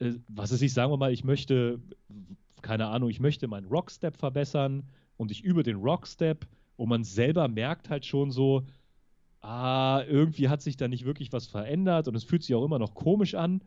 äh, 0.00 0.14
was 0.26 0.50
ist 0.50 0.62
ich, 0.62 0.74
sagen 0.74 0.90
wir 0.90 0.96
mal, 0.96 1.12
ich 1.12 1.22
möchte, 1.22 1.80
keine 2.60 2.88
Ahnung, 2.88 3.08
ich 3.08 3.20
möchte 3.20 3.46
meinen 3.46 3.68
Rockstep 3.68 4.16
verbessern 4.16 4.82
und 5.16 5.30
ich 5.30 5.44
übe 5.44 5.62
den 5.62 5.76
Rockstep 5.76 6.44
und 6.74 6.88
man 6.88 7.04
selber 7.04 7.46
merkt 7.46 7.88
halt 7.88 8.04
schon 8.04 8.32
so, 8.32 8.64
ah, 9.42 10.02
irgendwie 10.08 10.48
hat 10.48 10.60
sich 10.60 10.76
da 10.76 10.88
nicht 10.88 11.04
wirklich 11.04 11.32
was 11.32 11.46
verändert 11.46 12.08
und 12.08 12.16
es 12.16 12.24
fühlt 12.24 12.42
sich 12.42 12.56
auch 12.56 12.64
immer 12.64 12.80
noch 12.80 12.94
komisch 12.94 13.36
an. 13.36 13.62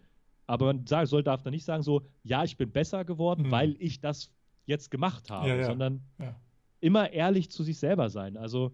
Aber 0.45 0.65
man 0.65 0.85
soll, 0.87 1.07
soll 1.07 1.23
darf 1.23 1.41
dann 1.41 1.53
nicht 1.53 1.63
sagen 1.63 1.83
so, 1.83 2.01
ja, 2.23 2.43
ich 2.43 2.57
bin 2.57 2.69
besser 2.69 3.05
geworden, 3.05 3.43
mhm. 3.43 3.51
weil 3.51 3.77
ich 3.79 4.01
das 4.01 4.29
jetzt 4.65 4.91
gemacht 4.91 5.29
habe, 5.29 5.49
ja, 5.49 5.55
ja. 5.55 5.65
sondern 5.65 6.01
ja. 6.19 6.35
immer 6.79 7.11
ehrlich 7.11 7.49
zu 7.49 7.63
sich 7.63 7.77
selber 7.77 8.09
sein. 8.09 8.37
Also 8.37 8.71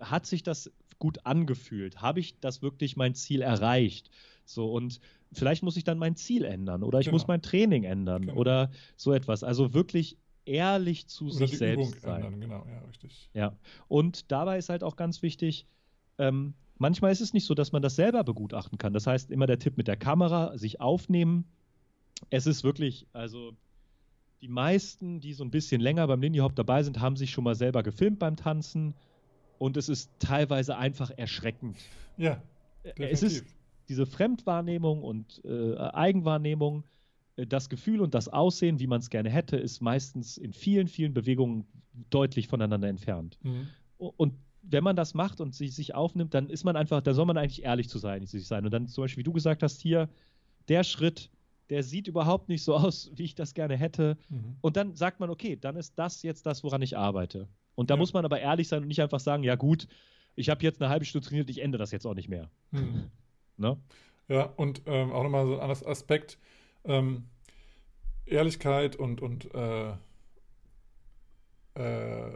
hat 0.00 0.26
sich 0.26 0.42
das 0.42 0.72
gut 0.98 1.24
angefühlt? 1.24 2.00
Habe 2.00 2.20
ich 2.20 2.38
das 2.40 2.62
wirklich 2.62 2.96
mein 2.96 3.14
Ziel 3.14 3.42
erreicht? 3.42 4.10
So 4.44 4.72
und 4.72 5.00
vielleicht 5.32 5.62
muss 5.62 5.76
ich 5.76 5.84
dann 5.84 5.98
mein 5.98 6.16
Ziel 6.16 6.44
ändern 6.44 6.82
oder 6.82 7.00
ich 7.00 7.06
genau. 7.06 7.16
muss 7.16 7.26
mein 7.26 7.42
Training 7.42 7.84
ändern 7.84 8.26
genau. 8.26 8.38
oder 8.38 8.70
so 8.96 9.12
etwas. 9.12 9.42
Also 9.42 9.74
wirklich 9.74 10.18
ehrlich 10.44 11.06
zu 11.06 11.26
oder 11.26 11.34
sich 11.34 11.58
selbst 11.58 11.90
Übung 11.90 12.00
sein. 12.00 12.22
Ändern. 12.22 12.40
Genau, 12.40 12.66
ja, 12.68 12.78
richtig. 12.86 13.30
Ja. 13.34 13.56
Und 13.88 14.30
dabei 14.30 14.58
ist 14.58 14.68
halt 14.68 14.82
auch 14.82 14.96
ganz 14.96 15.22
wichtig, 15.22 15.66
ähm, 16.18 16.54
manchmal 16.78 17.12
ist 17.12 17.20
es 17.20 17.32
nicht 17.32 17.46
so, 17.46 17.54
dass 17.54 17.72
man 17.72 17.82
das 17.82 17.96
selber 17.96 18.24
begutachten 18.24 18.78
kann. 18.78 18.92
Das 18.92 19.06
heißt, 19.06 19.30
immer 19.30 19.46
der 19.46 19.58
Tipp 19.58 19.76
mit 19.76 19.88
der 19.88 19.96
Kamera, 19.96 20.56
sich 20.58 20.80
aufnehmen. 20.80 21.46
Es 22.30 22.46
ist 22.46 22.64
wirklich, 22.64 23.06
also 23.12 23.56
die 24.44 24.48
meisten, 24.48 25.20
die 25.20 25.32
so 25.32 25.42
ein 25.42 25.50
bisschen 25.50 25.80
länger 25.80 26.06
beim 26.06 26.20
Lindy 26.20 26.40
Hop 26.40 26.54
dabei 26.54 26.82
sind, 26.82 27.00
haben 27.00 27.16
sich 27.16 27.30
schon 27.30 27.44
mal 27.44 27.54
selber 27.54 27.82
gefilmt 27.82 28.18
beim 28.18 28.36
Tanzen 28.36 28.92
und 29.56 29.78
es 29.78 29.88
ist 29.88 30.10
teilweise 30.18 30.76
einfach 30.76 31.10
erschreckend. 31.16 31.78
Ja. 32.18 32.42
Definitiv. 32.84 33.12
Es 33.14 33.22
ist 33.22 33.46
diese 33.88 34.04
Fremdwahrnehmung 34.04 35.02
und 35.02 35.40
äh, 35.46 35.78
Eigenwahrnehmung, 35.78 36.84
äh, 37.36 37.46
das 37.46 37.70
Gefühl 37.70 38.02
und 38.02 38.12
das 38.12 38.28
Aussehen, 38.28 38.80
wie 38.80 38.86
man 38.86 39.00
es 39.00 39.08
gerne 39.08 39.30
hätte, 39.30 39.56
ist 39.56 39.80
meistens 39.80 40.36
in 40.36 40.52
vielen, 40.52 40.88
vielen 40.88 41.14
Bewegungen 41.14 41.64
deutlich 42.10 42.46
voneinander 42.46 42.88
entfernt. 42.88 43.38
Mhm. 43.42 43.68
Und 43.96 44.34
wenn 44.60 44.84
man 44.84 44.94
das 44.94 45.14
macht 45.14 45.40
und 45.40 45.54
sich, 45.54 45.74
sich 45.74 45.94
aufnimmt, 45.94 46.34
dann 46.34 46.50
ist 46.50 46.64
man 46.64 46.76
einfach, 46.76 47.00
da 47.00 47.14
soll 47.14 47.24
man 47.24 47.38
eigentlich 47.38 47.62
ehrlich 47.62 47.88
zu 47.88 47.96
sein, 47.96 48.26
sich 48.26 48.46
sein. 48.46 48.66
Und 48.66 48.72
dann 48.72 48.88
zum 48.88 49.04
Beispiel, 49.04 49.22
wie 49.22 49.24
du 49.24 49.32
gesagt 49.32 49.62
hast, 49.62 49.80
hier, 49.80 50.10
der 50.68 50.84
Schritt, 50.84 51.30
der 51.70 51.82
sieht 51.82 52.08
überhaupt 52.08 52.48
nicht 52.48 52.64
so 52.64 52.74
aus, 52.76 53.10
wie 53.14 53.24
ich 53.24 53.34
das 53.34 53.54
gerne 53.54 53.76
hätte. 53.76 54.16
Mhm. 54.28 54.56
Und 54.60 54.76
dann 54.76 54.94
sagt 54.94 55.20
man, 55.20 55.30
okay, 55.30 55.56
dann 55.56 55.76
ist 55.76 55.98
das 55.98 56.22
jetzt 56.22 56.46
das, 56.46 56.64
woran 56.64 56.82
ich 56.82 56.96
arbeite. 56.96 57.48
Und 57.74 57.90
da 57.90 57.94
ja. 57.94 57.98
muss 57.98 58.12
man 58.12 58.24
aber 58.24 58.40
ehrlich 58.40 58.68
sein 58.68 58.82
und 58.82 58.88
nicht 58.88 59.02
einfach 59.02 59.20
sagen, 59.20 59.42
ja 59.42 59.56
gut, 59.56 59.88
ich 60.36 60.48
habe 60.48 60.62
jetzt 60.62 60.80
eine 60.80 60.90
halbe 60.90 61.04
Stunde 61.04 61.26
trainiert, 61.26 61.50
ich 61.50 61.60
ändere 61.60 61.80
das 61.80 61.90
jetzt 61.90 62.06
auch 62.06 62.14
nicht 62.14 62.28
mehr. 62.28 62.50
Mhm. 62.70 63.10
ne? 63.56 63.78
Ja, 64.28 64.44
und 64.56 64.82
ähm, 64.86 65.12
auch 65.12 65.22
nochmal 65.22 65.46
so 65.46 65.54
ein 65.54 65.60
anderes 65.60 65.84
Aspekt, 65.84 66.38
ähm, 66.84 67.24
Ehrlichkeit 68.26 68.96
und, 68.96 69.20
und 69.20 69.54
äh, 69.54 69.92
äh, 71.74 72.30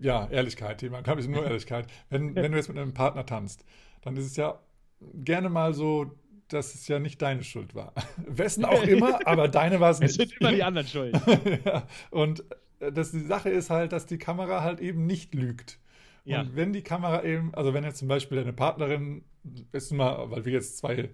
ja, 0.00 0.28
Ehrlichkeit, 0.28 0.78
Thema, 0.78 1.00
glaube 1.02 1.20
ich, 1.20 1.28
nur 1.28 1.44
Ehrlichkeit. 1.44 1.86
Wenn, 2.08 2.34
wenn 2.34 2.52
du 2.52 2.58
jetzt 2.58 2.68
mit 2.68 2.78
einem 2.78 2.94
Partner 2.94 3.26
tanzt, 3.26 3.64
dann 4.02 4.16
ist 4.16 4.26
es 4.26 4.36
ja 4.36 4.60
gerne 5.14 5.48
mal 5.48 5.74
so, 5.74 6.12
dass 6.52 6.74
es 6.74 6.88
ja 6.88 6.98
nicht 6.98 7.20
deine 7.22 7.44
Schuld 7.44 7.74
war. 7.74 7.92
Wessen 8.26 8.64
auch 8.66 8.82
immer, 8.82 9.26
aber 9.26 9.48
deine 9.48 9.80
war 9.80 9.90
es 9.90 10.00
nicht. 10.00 10.10
Es 10.10 10.16
sind 10.16 10.40
immer 10.40 10.52
die 10.52 10.62
anderen 10.62 10.86
schuld. 10.86 11.18
ja, 11.64 11.86
und 12.10 12.44
äh, 12.80 12.92
das, 12.92 13.12
die 13.12 13.20
Sache 13.20 13.50
ist 13.50 13.70
halt, 13.70 13.92
dass 13.92 14.06
die 14.06 14.18
Kamera 14.18 14.62
halt 14.62 14.80
eben 14.80 15.06
nicht 15.06 15.34
lügt. 15.34 15.78
Ja. 16.24 16.42
Und 16.42 16.54
wenn 16.54 16.72
die 16.72 16.82
Kamera 16.82 17.24
eben, 17.24 17.52
also 17.54 17.74
wenn 17.74 17.84
jetzt 17.84 17.98
zum 17.98 18.08
Beispiel 18.08 18.38
deine 18.38 18.52
Partnerin, 18.52 19.24
ist 19.72 19.92
mal, 19.92 20.30
weil 20.30 20.44
wir 20.44 20.52
jetzt 20.52 20.78
zwei 20.78 21.10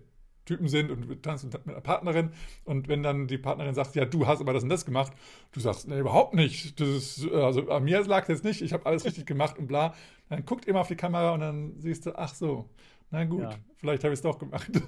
Typen 0.48 0.68
sind 0.68 0.90
und 0.90 1.08
wir 1.08 1.20
tanzen 1.20 1.50
mit 1.50 1.68
einer 1.68 1.82
Partnerin 1.82 2.30
und 2.64 2.88
wenn 2.88 3.02
dann 3.02 3.26
die 3.26 3.36
Partnerin 3.36 3.74
sagt, 3.74 3.94
ja, 3.96 4.06
du 4.06 4.26
hast 4.26 4.40
aber 4.40 4.54
das 4.54 4.62
und 4.62 4.70
das 4.70 4.86
gemacht, 4.86 5.12
du 5.52 5.60
sagst, 5.60 5.88
nee, 5.88 5.98
überhaupt 5.98 6.34
nicht. 6.34 6.80
Das 6.80 6.88
ist, 6.88 7.30
also 7.30 7.68
an 7.70 7.84
mir 7.84 8.02
lag 8.04 8.22
es 8.22 8.28
jetzt 8.28 8.44
nicht, 8.44 8.62
ich 8.62 8.72
habe 8.72 8.86
alles 8.86 9.04
richtig 9.04 9.26
gemacht 9.26 9.58
und 9.58 9.66
bla. 9.66 9.94
Dann 10.30 10.44
guckt 10.46 10.64
immer 10.66 10.80
auf 10.80 10.88
die 10.88 10.96
Kamera 10.96 11.32
und 11.32 11.40
dann 11.40 11.74
siehst 11.78 12.06
du, 12.06 12.16
ach 12.16 12.34
so, 12.34 12.68
na 13.10 13.24
gut, 13.24 13.42
ja. 13.42 13.50
vielleicht 13.76 14.04
habe 14.04 14.14
ich 14.14 14.18
es 14.18 14.22
doch 14.22 14.38
gemacht. 14.38 14.70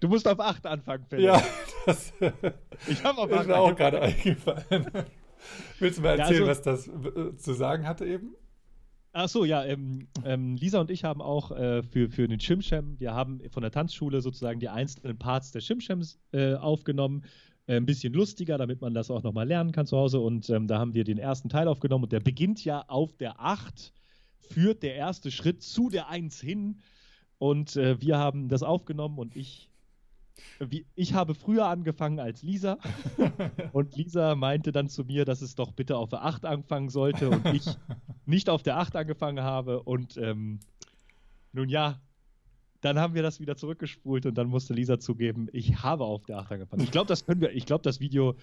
Du 0.00 0.08
musst 0.08 0.26
auf 0.26 0.40
8 0.40 0.66
anfangen, 0.66 1.04
Philipp. 1.08 1.26
Ja, 1.26 1.40
das 1.86 2.12
ich 2.88 3.04
habe 3.04 3.18
auf 3.18 3.30
8 3.30 3.42
ist 3.42 3.46
mir 3.46 3.56
auch 3.56 3.76
gerade 3.76 4.02
eingefallen. 4.02 4.90
Willst 5.78 5.98
du 5.98 6.02
mal 6.02 6.18
erzählen, 6.18 6.44
ja, 6.44 6.48
also, 6.48 6.50
was 6.50 6.62
das 6.62 6.88
äh, 6.88 7.36
zu 7.36 7.54
sagen 7.54 7.86
hatte 7.86 8.04
eben? 8.04 8.34
Ach 9.12 9.28
so, 9.28 9.44
ja, 9.44 9.64
ähm, 9.64 10.08
ähm, 10.24 10.56
Lisa 10.56 10.80
und 10.80 10.90
ich 10.90 11.04
haben 11.04 11.22
auch 11.22 11.52
äh, 11.52 11.82
für, 11.84 12.10
für 12.10 12.26
den 12.26 12.40
Shimsham, 12.40 12.98
wir 12.98 13.14
haben 13.14 13.40
von 13.50 13.62
der 13.62 13.70
Tanzschule 13.70 14.20
sozusagen 14.20 14.60
die 14.60 14.68
einzelnen 14.68 15.18
Parts 15.18 15.52
der 15.52 15.60
Shimshams 15.60 16.18
äh, 16.32 16.54
aufgenommen. 16.54 17.22
Äh, 17.66 17.76
ein 17.76 17.86
bisschen 17.86 18.12
lustiger, 18.12 18.58
damit 18.58 18.80
man 18.80 18.94
das 18.94 19.10
auch 19.10 19.22
nochmal 19.22 19.46
lernen 19.46 19.72
kann 19.72 19.86
zu 19.86 19.96
Hause. 19.96 20.20
Und 20.20 20.48
ähm, 20.50 20.66
da 20.66 20.78
haben 20.78 20.94
wir 20.94 21.04
den 21.04 21.18
ersten 21.18 21.48
Teil 21.48 21.68
aufgenommen 21.68 22.04
und 22.04 22.12
der 22.12 22.20
beginnt 22.20 22.64
ja 22.64 22.84
auf 22.88 23.16
der 23.16 23.40
8, 23.40 23.92
führt 24.40 24.82
der 24.82 24.94
erste 24.94 25.30
Schritt 25.30 25.62
zu 25.62 25.90
der 25.90 26.08
1 26.08 26.40
hin. 26.40 26.80
Und 27.38 27.76
äh, 27.76 28.00
wir 28.00 28.18
haben 28.18 28.48
das 28.48 28.62
aufgenommen 28.62 29.18
und 29.18 29.36
ich 29.36 29.68
wie, 30.60 30.86
ich 30.94 31.14
habe 31.14 31.34
früher 31.34 31.66
angefangen 31.66 32.20
als 32.20 32.42
Lisa 32.42 32.78
und 33.72 33.96
Lisa 33.96 34.34
meinte 34.34 34.72
dann 34.72 34.88
zu 34.88 35.04
mir, 35.04 35.24
dass 35.24 35.42
es 35.42 35.54
doch 35.54 35.72
bitte 35.72 35.96
auf 35.96 36.10
der 36.10 36.24
8 36.24 36.44
anfangen 36.44 36.88
sollte 36.88 37.28
und 37.30 37.44
ich 37.46 37.64
nicht 38.26 38.48
auf 38.48 38.62
der 38.62 38.78
8 38.78 38.96
angefangen 38.96 39.42
habe 39.42 39.82
und 39.82 40.16
ähm, 40.16 40.60
nun 41.52 41.68
ja, 41.68 42.00
dann 42.80 42.98
haben 42.98 43.14
wir 43.14 43.22
das 43.22 43.40
wieder 43.40 43.56
zurückgespult 43.56 44.26
und 44.26 44.34
dann 44.36 44.48
musste 44.48 44.74
Lisa 44.74 45.00
zugeben, 45.00 45.48
ich 45.52 45.82
habe 45.82 46.04
auf 46.04 46.24
der 46.26 46.38
8 46.38 46.52
angefangen. 46.52 46.82
Ich 46.82 46.92
glaube, 46.92 47.08
das 47.08 47.26
können 47.26 47.40
wir, 47.40 47.52
ich 47.52 47.66
glaube, 47.66 47.82
das 47.82 47.98
Video, 47.98 48.36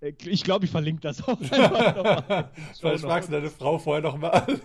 ich 0.00 0.44
glaube, 0.44 0.64
ich 0.64 0.70
verlinke 0.70 1.02
das 1.02 1.22
auch. 1.26 1.38
Vielleicht 1.40 3.04
fragst 3.04 3.28
du 3.28 3.32
deine 3.32 3.50
Frau 3.50 3.78
vorher 3.78 4.02
nochmal 4.02 4.30
an. 4.30 4.60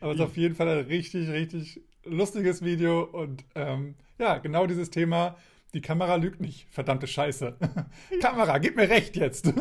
Aber 0.00 0.12
es 0.12 0.18
ist 0.18 0.24
auf 0.24 0.36
jeden 0.36 0.54
Fall 0.54 0.68
ein 0.68 0.86
richtig, 0.86 1.28
richtig 1.28 1.80
lustiges 2.04 2.62
Video 2.62 3.02
und 3.02 3.44
ähm, 3.54 3.94
ja, 4.18 4.38
genau 4.38 4.66
dieses 4.66 4.90
Thema 4.90 5.36
die 5.74 5.80
Kamera 5.80 6.16
lügt 6.16 6.40
nicht. 6.40 6.66
Verdammte 6.70 7.06
Scheiße. 7.06 7.56
Kamera, 8.20 8.58
gib 8.58 8.76
mir 8.76 8.88
recht 8.88 9.16
jetzt. 9.16 9.52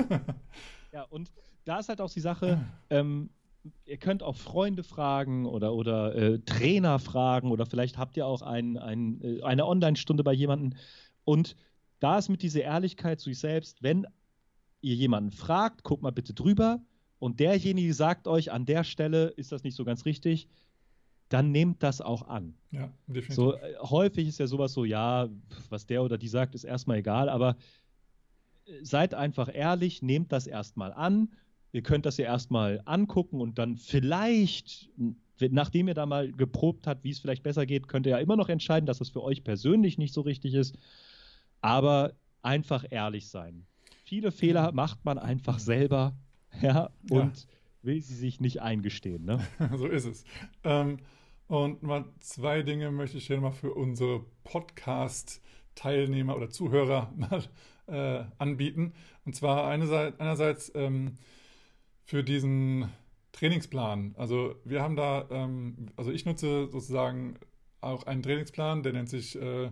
ja, 0.91 1.03
und 1.03 1.31
da 1.65 1.79
ist 1.79 1.89
halt 1.89 2.01
auch 2.01 2.11
die 2.11 2.19
Sache, 2.19 2.65
ähm, 2.89 3.29
ihr 3.85 3.97
könnt 3.97 4.23
auch 4.23 4.35
Freunde 4.35 4.83
fragen 4.83 5.45
oder, 5.45 5.73
oder 5.73 6.15
äh, 6.15 6.39
Trainer 6.39 6.99
fragen 6.99 7.51
oder 7.51 7.65
vielleicht 7.65 7.97
habt 7.97 8.17
ihr 8.17 8.25
auch 8.25 8.41
ein, 8.41 8.77
ein, 8.77 9.21
äh, 9.21 9.43
eine 9.43 9.65
Online-Stunde 9.65 10.23
bei 10.23 10.33
jemandem. 10.33 10.77
Und 11.23 11.55
da 11.99 12.17
ist 12.17 12.29
mit 12.29 12.41
dieser 12.41 12.61
Ehrlichkeit 12.61 13.19
zu 13.19 13.29
sich 13.29 13.39
selbst, 13.39 13.83
wenn 13.83 14.07
ihr 14.81 14.95
jemanden 14.95 15.31
fragt, 15.31 15.83
guckt 15.83 16.03
mal 16.03 16.11
bitte 16.11 16.33
drüber 16.33 16.81
und 17.19 17.39
derjenige 17.39 17.93
sagt 17.93 18.27
euch, 18.27 18.51
an 18.51 18.65
der 18.65 18.83
Stelle 18.83 19.27
ist 19.27 19.51
das 19.51 19.63
nicht 19.63 19.75
so 19.75 19.85
ganz 19.85 20.05
richtig, 20.05 20.47
dann 21.29 21.51
nehmt 21.51 21.81
das 21.81 22.01
auch 22.01 22.27
an. 22.27 22.55
Ja, 22.71 22.91
definitiv. 23.07 23.35
So, 23.35 23.53
äh, 23.53 23.75
häufig 23.79 24.27
ist 24.27 24.39
ja 24.39 24.47
sowas 24.47 24.73
so, 24.73 24.83
ja, 24.83 25.29
was 25.69 25.85
der 25.85 26.03
oder 26.03 26.17
die 26.17 26.27
sagt, 26.27 26.55
ist 26.55 26.65
erstmal 26.65 26.97
egal, 26.97 27.29
aber 27.29 27.55
äh, 28.65 28.83
seid 28.83 29.13
einfach 29.13 29.49
ehrlich, 29.53 30.01
nehmt 30.01 30.31
das 30.31 30.45
erstmal 30.45 30.91
an. 30.91 31.29
Ihr 31.71 31.83
könnt 31.83 32.05
das 32.05 32.17
ja 32.17 32.25
erstmal 32.25 32.81
angucken 32.83 33.39
und 33.39 33.57
dann 33.57 33.77
vielleicht, 33.77 34.89
nachdem 35.39 35.87
ihr 35.87 35.93
da 35.93 36.05
mal 36.05 36.33
geprobt 36.33 36.85
habt, 36.85 37.05
wie 37.05 37.11
es 37.11 37.19
vielleicht 37.19 37.43
besser 37.43 37.65
geht, 37.65 37.87
könnt 37.87 38.05
ihr 38.07 38.11
ja 38.11 38.17
immer 38.17 38.35
noch 38.35 38.49
entscheiden, 38.49 38.85
dass 38.85 38.97
das 38.97 39.09
für 39.09 39.23
euch 39.23 39.45
persönlich 39.45 39.97
nicht 39.97 40.13
so 40.13 40.21
richtig 40.21 40.53
ist. 40.53 40.77
Aber 41.61 42.13
einfach 42.41 42.83
ehrlich 42.89 43.29
sein. 43.29 43.65
Viele 44.11 44.33
Fehler 44.33 44.73
macht 44.73 45.05
man 45.05 45.17
einfach 45.17 45.57
selber, 45.57 46.17
ja, 46.61 46.89
und 47.09 47.37
ja. 47.37 47.47
will 47.81 48.01
sie 48.01 48.15
sich 48.15 48.41
nicht 48.41 48.61
eingestehen. 48.61 49.23
Ne? 49.23 49.39
so 49.77 49.87
ist 49.87 50.03
es. 50.03 50.25
Ähm, 50.65 50.97
und 51.47 51.81
mal 51.81 52.03
zwei 52.19 52.61
Dinge 52.61 52.91
möchte 52.91 53.19
ich 53.19 53.27
hier 53.27 53.39
mal 53.39 53.53
für 53.53 53.73
unsere 53.73 54.25
Podcast-Teilnehmer 54.43 56.35
oder 56.35 56.49
Zuhörer 56.49 57.13
mal 57.15 57.41
äh, 57.87 58.25
anbieten. 58.37 58.91
Und 59.23 59.33
zwar 59.33 59.69
einerseits, 59.69 60.19
einerseits 60.19 60.73
ähm, 60.75 61.15
für 62.03 62.21
diesen 62.21 62.89
Trainingsplan. 63.31 64.15
Also 64.17 64.55
wir 64.65 64.81
haben 64.81 64.97
da, 64.97 65.25
ähm, 65.31 65.85
also 65.95 66.11
ich 66.11 66.25
nutze 66.25 66.67
sozusagen 66.67 67.35
auch 67.79 68.03
einen 68.03 68.23
Trainingsplan, 68.23 68.83
der 68.83 68.91
nennt 68.91 69.07
sich 69.07 69.41
äh, 69.41 69.71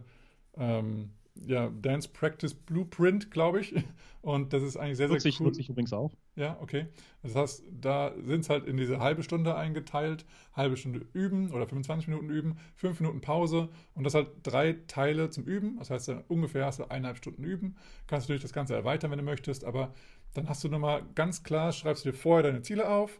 ähm, 0.55 1.09
ja, 1.45 1.69
Dance 1.81 2.09
Practice 2.09 2.53
Blueprint, 2.53 3.31
glaube 3.31 3.61
ich. 3.61 3.75
Und 4.21 4.51
das 4.51 4.63
ist 4.63 4.75
eigentlich 4.75 4.97
sehr, 4.97 5.07
sehr 5.07 5.31
cool. 5.39 5.47
Nutze 5.47 5.61
ich 5.61 5.69
übrigens 5.69 5.93
auch. 5.93 6.11
Ja, 6.35 6.57
okay. 6.61 6.87
Das 7.23 7.35
heißt, 7.35 7.63
da 7.71 8.13
sind 8.25 8.41
es 8.41 8.49
halt 8.49 8.65
in 8.65 8.75
diese 8.75 8.99
halbe 8.99 9.23
Stunde 9.23 9.55
eingeteilt. 9.55 10.25
Halbe 10.53 10.75
Stunde 10.75 11.05
üben 11.13 11.51
oder 11.51 11.67
25 11.67 12.07
Minuten 12.09 12.29
üben, 12.29 12.57
fünf 12.75 12.99
Minuten 12.99 13.21
Pause 13.21 13.69
und 13.93 14.03
das 14.03 14.13
halt 14.13 14.27
drei 14.43 14.73
Teile 14.87 15.29
zum 15.29 15.45
Üben. 15.45 15.77
Das 15.77 15.89
heißt, 15.89 16.11
ungefähr 16.27 16.65
hast 16.65 16.79
du 16.79 16.83
eineinhalb 16.83 17.17
Stunden 17.17 17.43
üben. 17.43 17.75
Kannst 18.07 18.27
natürlich 18.27 18.41
das 18.41 18.53
Ganze 18.53 18.75
erweitern, 18.75 19.11
wenn 19.11 19.19
du 19.19 19.23
möchtest, 19.25 19.63
aber 19.63 19.93
dann 20.33 20.49
hast 20.49 20.63
du 20.63 20.67
nochmal 20.67 21.03
ganz 21.15 21.43
klar, 21.43 21.71
schreibst 21.71 22.05
du 22.05 22.11
dir 22.11 22.17
vorher 22.17 22.43
deine 22.43 22.61
Ziele 22.61 22.89
auf 22.89 23.19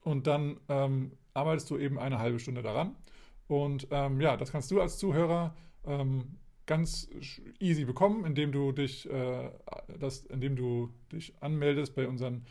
und 0.00 0.26
dann 0.26 0.58
ähm, 0.68 1.12
arbeitest 1.34 1.70
du 1.70 1.78
eben 1.78 1.98
eine 1.98 2.18
halbe 2.18 2.38
Stunde 2.38 2.62
daran. 2.62 2.96
Und 3.46 3.88
ähm, 3.90 4.20
ja, 4.20 4.36
das 4.36 4.52
kannst 4.52 4.70
du 4.70 4.80
als 4.80 4.98
Zuhörer 4.98 5.54
ähm, 5.84 6.38
ganz 6.66 7.08
easy 7.58 7.84
bekommen, 7.84 8.24
indem 8.24 8.52
du 8.52 8.72
dich, 8.72 9.08
äh, 9.10 9.50
das, 9.98 10.24
indem 10.26 10.56
du 10.56 10.92
dich 11.10 11.34
anmeldest 11.40 11.94
bei 11.94 12.06
unseren 12.06 12.44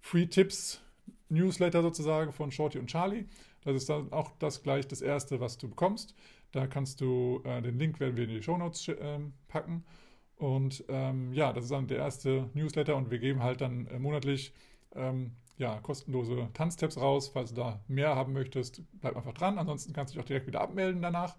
Free 0.00 0.26
Tips 0.26 0.80
Newsletter 1.28 1.82
sozusagen 1.82 2.32
von 2.32 2.52
Shorty 2.52 2.78
und 2.78 2.86
Charlie. 2.86 3.26
Das 3.64 3.74
ist 3.74 3.88
dann 3.88 4.12
auch 4.12 4.32
das 4.38 4.62
gleich 4.62 4.86
das 4.86 5.02
Erste, 5.02 5.40
was 5.40 5.58
du 5.58 5.68
bekommst. 5.68 6.14
Da 6.52 6.66
kannst 6.66 7.00
du, 7.00 7.42
äh, 7.44 7.60
den 7.62 7.78
Link 7.78 7.98
werden 7.98 8.16
wir 8.16 8.24
in 8.24 8.30
die 8.30 8.42
Show 8.42 8.56
Notes 8.56 8.88
äh, 8.88 9.18
packen. 9.48 9.84
Und 10.36 10.84
ähm, 10.88 11.32
ja, 11.32 11.52
das 11.52 11.64
ist 11.64 11.72
dann 11.72 11.88
der 11.88 11.98
erste 11.98 12.50
Newsletter 12.54 12.94
und 12.94 13.10
wir 13.10 13.18
geben 13.18 13.42
halt 13.42 13.60
dann 13.60 13.86
äh, 13.86 13.98
monatlich 13.98 14.52
ähm, 14.94 15.32
ja, 15.56 15.80
kostenlose 15.80 16.48
Tanztipps 16.52 16.98
raus. 16.98 17.28
Falls 17.28 17.50
du 17.50 17.56
da 17.56 17.80
mehr 17.88 18.14
haben 18.14 18.32
möchtest, 18.32 18.82
bleib 19.00 19.16
einfach 19.16 19.32
dran. 19.32 19.58
Ansonsten 19.58 19.92
kannst 19.92 20.12
du 20.12 20.18
dich 20.18 20.24
auch 20.24 20.28
direkt 20.28 20.46
wieder 20.46 20.60
abmelden 20.60 21.02
danach. 21.02 21.36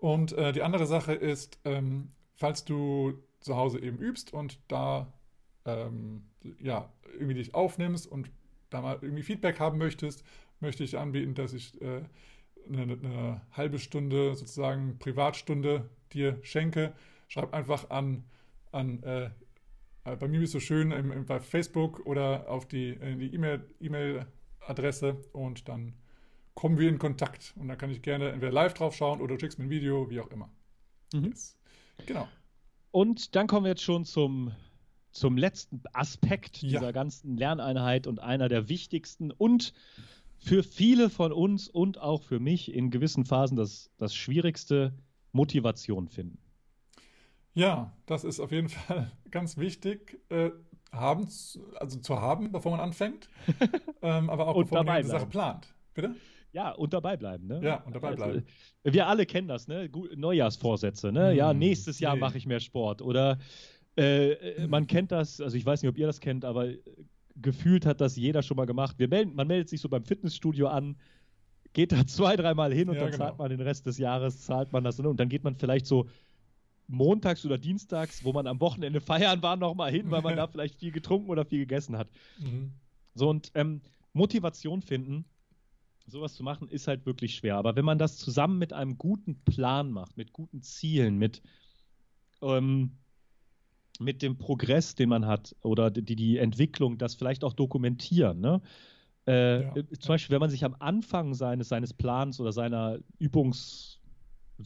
Und 0.00 0.32
äh, 0.32 0.52
die 0.52 0.62
andere 0.62 0.86
Sache 0.86 1.12
ist, 1.12 1.60
ähm, 1.64 2.10
falls 2.34 2.64
du 2.64 3.22
zu 3.40 3.56
Hause 3.56 3.80
eben 3.80 3.98
übst 3.98 4.32
und 4.32 4.58
da 4.68 5.12
ähm, 5.66 6.24
ja, 6.58 6.90
irgendwie 7.12 7.34
dich 7.34 7.54
aufnimmst 7.54 8.06
und 8.06 8.30
da 8.70 8.80
mal 8.80 8.98
irgendwie 9.02 9.22
Feedback 9.22 9.60
haben 9.60 9.76
möchtest, 9.76 10.24
möchte 10.60 10.84
ich 10.84 10.96
anbieten, 10.96 11.34
dass 11.34 11.52
ich 11.52 11.80
äh, 11.82 12.02
eine, 12.66 12.82
eine, 12.82 13.42
halbe 13.52 13.78
Stunde 13.78 14.34
sozusagen 14.34 14.98
Privatstunde 14.98 15.90
dir 16.12 16.38
schenke. 16.42 16.94
Schreib 17.28 17.52
einfach 17.52 17.90
an, 17.90 18.24
an 18.72 19.02
äh, 19.02 19.30
bei 20.02 20.28
mir 20.28 20.40
bist 20.40 20.54
du 20.54 20.60
schön 20.60 20.92
im, 20.92 21.12
im, 21.12 21.26
bei 21.26 21.40
Facebook 21.40 22.06
oder 22.06 22.48
auf 22.48 22.66
die 22.66 22.92
E-Mail-Adresse 22.92 25.08
e 25.08 25.14
und 25.32 25.68
dann 25.68 25.92
kommen 26.54 26.78
wir 26.78 26.88
in 26.88 26.98
Kontakt. 26.98 27.54
Und 27.56 27.68
dann 27.68 27.78
kann 27.78 27.90
ich 27.90 28.02
gerne 28.02 28.30
entweder 28.30 28.52
live 28.52 28.74
drauf 28.74 28.94
schauen 28.94 29.20
oder 29.20 29.34
du 29.34 29.40
schickst 29.40 29.58
mir 29.58 29.66
ein 29.66 29.70
Video, 29.70 30.10
wie 30.10 30.20
auch 30.20 30.30
immer. 30.30 30.50
Mhm. 31.12 31.26
Yes. 31.26 31.56
Genau. 32.06 32.28
Und 32.90 33.36
dann 33.36 33.46
kommen 33.46 33.64
wir 33.64 33.70
jetzt 33.70 33.82
schon 33.82 34.04
zum, 34.04 34.52
zum 35.12 35.36
letzten 35.36 35.82
Aspekt 35.92 36.62
ja. 36.62 36.68
dieser 36.68 36.92
ganzen 36.92 37.36
Lerneinheit 37.36 38.06
und 38.06 38.18
einer 38.20 38.48
der 38.48 38.68
wichtigsten 38.68 39.30
und 39.30 39.72
für 40.38 40.62
viele 40.62 41.10
von 41.10 41.32
uns 41.32 41.68
und 41.68 41.98
auch 41.98 42.22
für 42.22 42.40
mich 42.40 42.72
in 42.72 42.90
gewissen 42.90 43.24
Phasen 43.24 43.56
das, 43.56 43.90
das 43.98 44.14
schwierigste 44.14 44.94
Motivation 45.32 46.08
finden. 46.08 46.38
Ja, 47.52 47.92
das 48.06 48.24
ist 48.24 48.40
auf 48.40 48.50
jeden 48.52 48.68
Fall 48.70 49.12
ganz 49.30 49.56
wichtig, 49.56 50.20
äh, 50.30 50.50
haben, 50.92 51.28
also 51.76 52.00
zu 52.00 52.20
haben, 52.20 52.50
bevor 52.50 52.72
man 52.72 52.80
anfängt, 52.80 53.28
ähm, 54.02 54.30
aber 54.30 54.48
auch 54.48 54.60
bevor 54.60 54.82
man 54.82 55.02
die 55.02 55.08
Sache 55.08 55.26
plant. 55.26 55.72
Bitte? 55.94 56.16
Ja, 56.52 56.72
und 56.72 56.92
dabei 56.92 57.16
bleiben, 57.16 57.46
ne? 57.46 57.60
Ja, 57.62 57.76
und 57.82 57.94
dabei 57.94 58.08
also, 58.08 58.24
bleiben. 58.24 58.46
Also, 58.84 58.94
wir 58.94 59.06
alle 59.06 59.26
kennen 59.26 59.48
das, 59.48 59.68
ne? 59.68 59.88
Neujahrsvorsätze, 60.16 61.12
ne? 61.12 61.30
Hm, 61.30 61.36
ja, 61.36 61.54
nächstes 61.54 62.00
Jahr 62.00 62.14
nee. 62.14 62.20
mache 62.20 62.38
ich 62.38 62.46
mehr 62.46 62.60
Sport. 62.60 63.02
Oder 63.02 63.38
äh, 63.96 64.32
äh, 64.32 64.66
man 64.66 64.86
kennt 64.86 65.12
das, 65.12 65.40
also 65.40 65.56
ich 65.56 65.66
weiß 65.66 65.82
nicht, 65.82 65.88
ob 65.88 65.98
ihr 65.98 66.06
das 66.06 66.20
kennt, 66.20 66.44
aber 66.44 66.68
äh, 66.68 66.78
gefühlt 67.36 67.86
hat 67.86 68.00
das 68.00 68.16
jeder 68.16 68.42
schon 68.42 68.56
mal 68.56 68.66
gemacht. 68.66 68.98
Wir 68.98 69.08
melden, 69.08 69.34
man 69.34 69.46
meldet 69.46 69.68
sich 69.68 69.80
so 69.80 69.88
beim 69.88 70.04
Fitnessstudio 70.04 70.68
an, 70.68 70.96
geht 71.72 71.92
da 71.92 72.04
zwei, 72.06 72.36
dreimal 72.36 72.72
hin 72.72 72.88
und 72.88 72.96
ja, 72.96 73.02
dann 73.02 73.12
genau. 73.12 73.24
zahlt 73.24 73.38
man 73.38 73.50
den 73.50 73.60
Rest 73.60 73.86
des 73.86 73.98
Jahres, 73.98 74.40
zahlt 74.40 74.72
man 74.72 74.84
das 74.84 74.98
ne? 74.98 75.08
und 75.08 75.18
dann 75.18 75.28
geht 75.28 75.44
man 75.44 75.54
vielleicht 75.54 75.86
so 75.86 76.08
montags 76.86 77.46
oder 77.46 77.58
dienstags, 77.58 78.24
wo 78.24 78.32
man 78.32 78.46
am 78.46 78.60
Wochenende 78.60 79.00
feiern 79.00 79.42
war, 79.42 79.56
nochmal 79.56 79.90
hin, 79.90 80.10
weil 80.10 80.22
man 80.22 80.36
da 80.36 80.46
vielleicht 80.46 80.78
viel 80.80 80.92
getrunken 80.92 81.30
oder 81.30 81.44
viel 81.44 81.60
gegessen 81.60 81.96
hat. 81.96 82.08
Mhm. 82.38 82.72
So 83.14 83.28
und 83.28 83.50
ähm, 83.54 83.80
Motivation 84.12 84.82
finden, 84.82 85.24
sowas 86.10 86.34
zu 86.34 86.42
machen, 86.42 86.68
ist 86.68 86.88
halt 86.88 87.06
wirklich 87.06 87.34
schwer. 87.34 87.56
Aber 87.56 87.76
wenn 87.76 87.84
man 87.84 87.98
das 87.98 88.16
zusammen 88.16 88.58
mit 88.58 88.72
einem 88.72 88.98
guten 88.98 89.40
Plan 89.44 89.90
macht, 89.90 90.16
mit 90.16 90.32
guten 90.32 90.62
Zielen, 90.62 91.16
mit, 91.16 91.42
ähm, 92.42 92.98
mit 93.98 94.22
dem 94.22 94.38
Progress, 94.38 94.94
den 94.94 95.08
man 95.08 95.26
hat 95.26 95.54
oder 95.62 95.90
die, 95.90 96.16
die 96.16 96.38
Entwicklung, 96.38 96.98
das 96.98 97.14
vielleicht 97.14 97.44
auch 97.44 97.52
dokumentieren, 97.52 98.40
ne? 98.40 98.60
Äh, 99.26 99.62
ja. 99.62 99.74
Zum 99.98 100.08
Beispiel, 100.08 100.32
wenn 100.32 100.40
man 100.40 100.50
sich 100.50 100.64
am 100.64 100.74
Anfang 100.78 101.34
seines, 101.34 101.68
seines 101.68 101.92
Plans 101.92 102.40
oder 102.40 102.52
seiner 102.52 102.98
Übungs- 103.20 104.00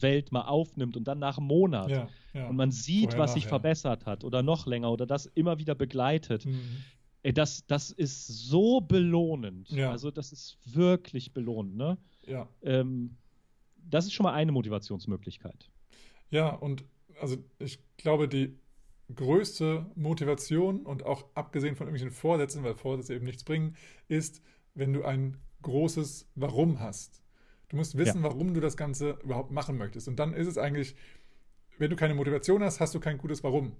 Welt 0.01 0.31
mal 0.31 0.41
aufnimmt 0.41 0.97
und 0.97 1.07
dann 1.07 1.19
nach 1.19 1.37
einem 1.37 1.47
Monat 1.47 1.89
ja, 1.89 2.09
ja. 2.33 2.47
und 2.47 2.55
man 2.55 2.71
sieht, 2.71 3.11
Vorher 3.11 3.19
was 3.19 3.33
sich 3.33 3.47
verbessert 3.47 4.05
hat 4.05 4.23
oder 4.23 4.43
noch 4.43 4.67
länger 4.67 4.91
oder 4.91 5.05
das 5.05 5.25
immer 5.25 5.59
wieder 5.59 5.75
begleitet. 5.75 6.45
Mhm. 6.45 6.83
Ey, 7.25 7.33
das, 7.33 7.65
das 7.65 7.89
ist 7.89 8.27
so 8.27 8.81
belohnend. 8.81 9.71
Ja. 9.71 9.89
Also 9.89 10.11
das 10.11 10.31
ist 10.31 10.59
wirklich 10.63 11.33
belohnend. 11.33 11.75
Ne? 11.75 11.97
Ja. 12.27 12.47
Ähm, 12.61 13.17
das 13.77 14.05
ist 14.05 14.13
schon 14.13 14.25
mal 14.25 14.33
eine 14.33 14.51
Motivationsmöglichkeit. 14.51 15.71
Ja, 16.29 16.49
und 16.49 16.85
also 17.19 17.37
ich 17.57 17.79
glaube, 17.97 18.27
die 18.27 18.59
größte 19.15 19.87
Motivation 19.95 20.85
und 20.85 21.03
auch 21.03 21.25
abgesehen 21.33 21.75
von 21.75 21.87
irgendwelchen 21.87 22.15
Vorsätzen, 22.15 22.63
weil 22.63 22.75
Vorsätze 22.75 23.15
eben 23.15 23.25
nichts 23.25 23.43
bringen, 23.43 23.75
ist, 24.07 24.43
wenn 24.75 24.93
du 24.93 25.03
ein 25.03 25.37
großes 25.63 26.29
Warum 26.35 26.79
hast. 26.79 27.23
Du 27.69 27.77
musst 27.77 27.97
wissen, 27.97 28.21
ja. 28.21 28.29
warum 28.29 28.53
du 28.53 28.61
das 28.61 28.77
Ganze 28.77 29.17
überhaupt 29.23 29.49
machen 29.49 29.77
möchtest. 29.77 30.07
Und 30.07 30.17
dann 30.17 30.35
ist 30.35 30.47
es 30.47 30.59
eigentlich, 30.59 30.95
wenn 31.79 31.89
du 31.89 31.95
keine 31.95 32.13
Motivation 32.13 32.61
hast, 32.61 32.79
hast 32.79 32.93
du 32.93 32.99
kein 32.99 33.17
gutes 33.17 33.43
Warum. 33.43 33.75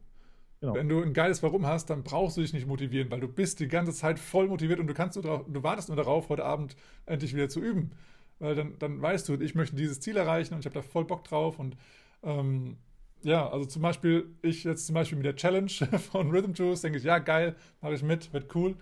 Genau. 0.62 0.74
Wenn 0.74 0.90
du 0.90 1.02
ein 1.02 1.14
geiles 1.14 1.44
Warum 1.44 1.66
hast, 1.66 1.90
dann 1.90 2.04
brauchst 2.04 2.38
du 2.38 2.42
dich 2.42 2.54
nicht 2.54 2.68
motivieren, 2.68 3.12
weil 3.12 3.20
du 3.20 3.28
bist 3.28 3.60
die 3.60 3.68
ganze 3.68 3.94
Zeit 3.94 4.20
voll 4.20 4.48
motiviert 4.48 4.80
und 4.80 4.88
du 4.88 4.94
kannst 4.94 5.22
nur 5.22 5.46
du 5.48 5.64
wartest 5.64 5.90
nur 5.90 5.98
darauf, 5.98 6.30
heute 6.30 6.46
Abend 6.46 6.76
endlich 7.06 7.36
wieder 7.36 7.50
zu 7.50 7.62
üben. 7.62 7.92
Weil 8.40 8.56
dann, 8.56 8.78
dann 8.80 9.02
weißt 9.02 9.30
du, 9.30 9.36
ich 9.36 9.56
möchte 9.56 9.76
dieses 9.76 10.00
Ziel 10.00 10.18
erreichen 10.18 10.54
und 10.54 10.60
ich 10.62 10.66
habe 10.66 10.76
da 10.76 10.82
voll 10.82 11.06
Bock 11.06 11.24
drauf. 11.24 11.60
Und 11.60 11.78
ähm, 12.24 12.78
ja, 13.24 13.50
also 13.50 13.66
zum 13.66 13.82
Beispiel, 13.82 14.28
ich 14.42 14.64
jetzt 14.64 14.86
zum 14.86 14.94
Beispiel 14.94 15.18
mit 15.18 15.26
der 15.26 15.36
Challenge 15.36 15.70
von 16.12 16.32
Rhythm 16.32 16.54
Juice 16.54 16.82
denke 16.82 16.98
ich, 16.98 17.04
ja, 17.04 17.20
geil, 17.20 17.56
mache 17.82 17.96
ich 17.96 18.04
mit, 18.04 18.34
wird 18.34 18.54
cool. 18.56 18.76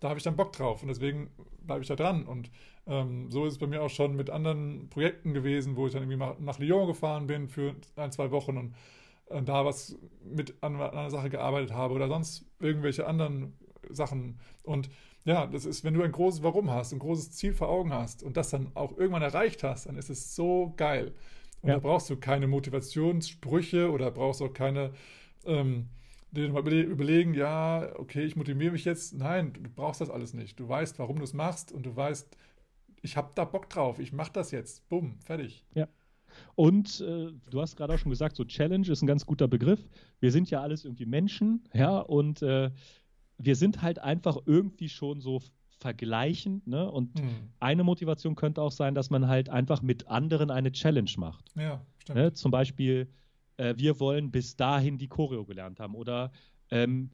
Da 0.00 0.10
habe 0.10 0.18
ich 0.18 0.24
dann 0.24 0.36
Bock 0.36 0.52
drauf 0.52 0.82
und 0.82 0.88
deswegen 0.88 1.30
bleibe 1.62 1.82
ich 1.82 1.88
da 1.88 1.96
dran. 1.96 2.24
Und 2.24 2.50
ähm, 2.86 3.30
so 3.30 3.46
ist 3.46 3.54
es 3.54 3.58
bei 3.58 3.66
mir 3.66 3.82
auch 3.82 3.90
schon 3.90 4.14
mit 4.14 4.30
anderen 4.30 4.88
Projekten 4.90 5.34
gewesen, 5.34 5.76
wo 5.76 5.86
ich 5.86 5.92
dann 5.92 6.08
irgendwie 6.08 6.44
nach 6.44 6.58
Lyon 6.58 6.86
gefahren 6.86 7.26
bin 7.26 7.48
für 7.48 7.74
ein, 7.96 8.12
zwei 8.12 8.30
Wochen 8.30 8.56
und 8.56 8.74
da 9.44 9.64
was 9.64 9.96
mit 10.22 10.62
an, 10.62 10.76
an 10.76 10.90
einer 10.90 11.10
Sache 11.10 11.30
gearbeitet 11.30 11.72
habe 11.72 11.94
oder 11.94 12.08
sonst 12.08 12.46
irgendwelche 12.60 13.06
anderen 13.06 13.54
Sachen. 13.90 14.38
Und 14.62 14.90
ja, 15.24 15.46
das 15.46 15.64
ist, 15.64 15.84
wenn 15.84 15.94
du 15.94 16.02
ein 16.02 16.12
großes 16.12 16.42
Warum 16.42 16.70
hast, 16.70 16.92
ein 16.92 16.98
großes 16.98 17.32
Ziel 17.32 17.52
vor 17.52 17.68
Augen 17.68 17.92
hast 17.92 18.22
und 18.22 18.36
das 18.36 18.50
dann 18.50 18.70
auch 18.74 18.96
irgendwann 18.96 19.22
erreicht 19.22 19.62
hast, 19.62 19.86
dann 19.86 19.96
ist 19.96 20.10
es 20.10 20.34
so 20.34 20.72
geil. 20.76 21.14
Und 21.60 21.68
ja. 21.68 21.74
da 21.74 21.80
brauchst 21.80 22.08
du 22.08 22.16
keine 22.16 22.46
Motivationssprüche 22.46 23.90
oder 23.90 24.10
brauchst 24.10 24.40
auch 24.40 24.52
keine 24.52 24.92
ähm, 25.44 25.88
dir 26.30 26.50
mal 26.50 26.66
überlegen, 26.66 27.34
ja, 27.34 27.90
okay, 27.96 28.24
ich 28.24 28.36
motiviere 28.36 28.72
mich 28.72 28.84
jetzt. 28.84 29.14
Nein, 29.14 29.52
du 29.52 29.62
brauchst 29.74 30.00
das 30.00 30.10
alles 30.10 30.34
nicht. 30.34 30.58
Du 30.60 30.68
weißt, 30.68 30.98
warum 30.98 31.18
du 31.18 31.24
es 31.24 31.32
machst 31.32 31.72
und 31.72 31.84
du 31.84 31.96
weißt, 31.96 32.36
ich 33.00 33.16
habe 33.16 33.32
da 33.34 33.44
Bock 33.44 33.68
drauf, 33.70 33.98
ich 33.98 34.12
mache 34.12 34.32
das 34.32 34.50
jetzt. 34.50 34.88
Bumm, 34.88 35.18
fertig. 35.20 35.64
Ja. 35.74 35.88
Und 36.54 37.00
äh, 37.00 37.32
du 37.50 37.60
hast 37.60 37.76
gerade 37.76 37.94
auch 37.94 37.98
schon 37.98 38.10
gesagt, 38.10 38.36
so 38.36 38.44
Challenge 38.44 38.88
ist 38.88 39.02
ein 39.02 39.06
ganz 39.06 39.26
guter 39.26 39.48
Begriff. 39.48 39.88
Wir 40.20 40.32
sind 40.32 40.50
ja 40.50 40.60
alles 40.60 40.84
irgendwie 40.84 41.06
Menschen, 41.06 41.64
ja, 41.72 41.98
und 41.98 42.42
äh, 42.42 42.70
wir 43.38 43.56
sind 43.56 43.82
halt 43.82 43.98
einfach 44.00 44.36
irgendwie 44.46 44.88
schon 44.88 45.20
so 45.20 45.40
vergleichend, 45.78 46.66
ne? 46.66 46.90
Und 46.90 47.18
hm. 47.18 47.28
eine 47.60 47.84
Motivation 47.84 48.34
könnte 48.34 48.60
auch 48.62 48.72
sein, 48.72 48.94
dass 48.94 49.10
man 49.10 49.28
halt 49.28 49.48
einfach 49.48 49.80
mit 49.80 50.08
anderen 50.08 50.50
eine 50.50 50.72
Challenge 50.72 51.10
macht. 51.16 51.44
Ja, 51.54 51.80
stimmt. 51.98 52.18
Ne? 52.18 52.32
Zum 52.32 52.50
Beispiel, 52.50 53.08
äh, 53.58 53.74
wir 53.76 54.00
wollen 54.00 54.30
bis 54.30 54.56
dahin 54.56 54.98
die 54.98 55.08
Choreo 55.08 55.44
gelernt 55.44 55.78
haben 55.78 55.94
oder 55.94 56.32
ähm, 56.70 57.10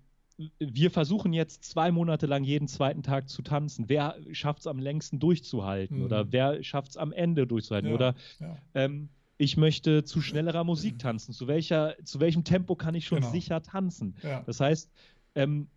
wir 0.58 0.90
versuchen 0.90 1.32
jetzt 1.32 1.64
zwei 1.64 1.92
Monate 1.92 2.26
lang 2.26 2.44
jeden 2.44 2.66
zweiten 2.66 3.02
Tag 3.02 3.28
zu 3.28 3.42
tanzen. 3.42 3.88
Wer 3.88 4.16
schafft 4.32 4.60
es 4.60 4.66
am 4.66 4.78
längsten 4.78 5.18
durchzuhalten? 5.18 5.98
Mhm. 5.98 6.04
Oder 6.04 6.32
wer 6.32 6.62
schafft 6.64 6.90
es 6.90 6.96
am 6.96 7.12
Ende 7.12 7.46
durchzuhalten? 7.46 7.90
Ja, 7.90 7.94
oder 7.94 8.14
ja. 8.40 8.56
Ähm, 8.74 9.08
ich 9.36 9.56
möchte 9.56 10.04
zu 10.04 10.20
schnellerer 10.20 10.64
Musik 10.64 10.98
tanzen. 10.98 11.32
Zu, 11.32 11.46
welcher, 11.48 11.96
zu 12.04 12.20
welchem 12.20 12.44
Tempo 12.44 12.76
kann 12.76 12.94
ich 12.94 13.06
schon 13.06 13.20
genau. 13.20 13.32
sicher 13.32 13.62
tanzen? 13.62 14.14
Ja. 14.22 14.42
Das 14.46 14.60
heißt, 14.60 14.90
ähm, 15.34 15.68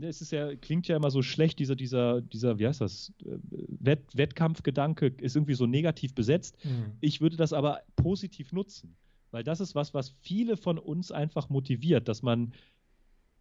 es 0.00 0.20
ist 0.20 0.32
ja, 0.32 0.54
klingt 0.56 0.88
ja 0.88 0.96
immer 0.96 1.10
so 1.10 1.22
schlecht, 1.22 1.58
dieser, 1.58 1.74
dieser, 1.74 2.20
dieser, 2.20 2.58
wie 2.58 2.66
heißt 2.66 2.80
das, 2.80 3.12
Wett, 3.20 4.04
Wettkampfgedanke 4.14 5.06
ist 5.20 5.36
irgendwie 5.36 5.54
so 5.54 5.66
negativ 5.66 6.14
besetzt. 6.14 6.56
Mhm. 6.64 6.92
Ich 7.00 7.20
würde 7.20 7.36
das 7.36 7.52
aber 7.52 7.80
positiv 7.96 8.52
nutzen, 8.52 8.96
weil 9.30 9.42
das 9.42 9.60
ist 9.60 9.74
was, 9.74 9.94
was 9.94 10.10
viele 10.20 10.56
von 10.56 10.78
uns 10.78 11.10
einfach 11.12 11.48
motiviert, 11.48 12.08
dass 12.08 12.22
man 12.22 12.52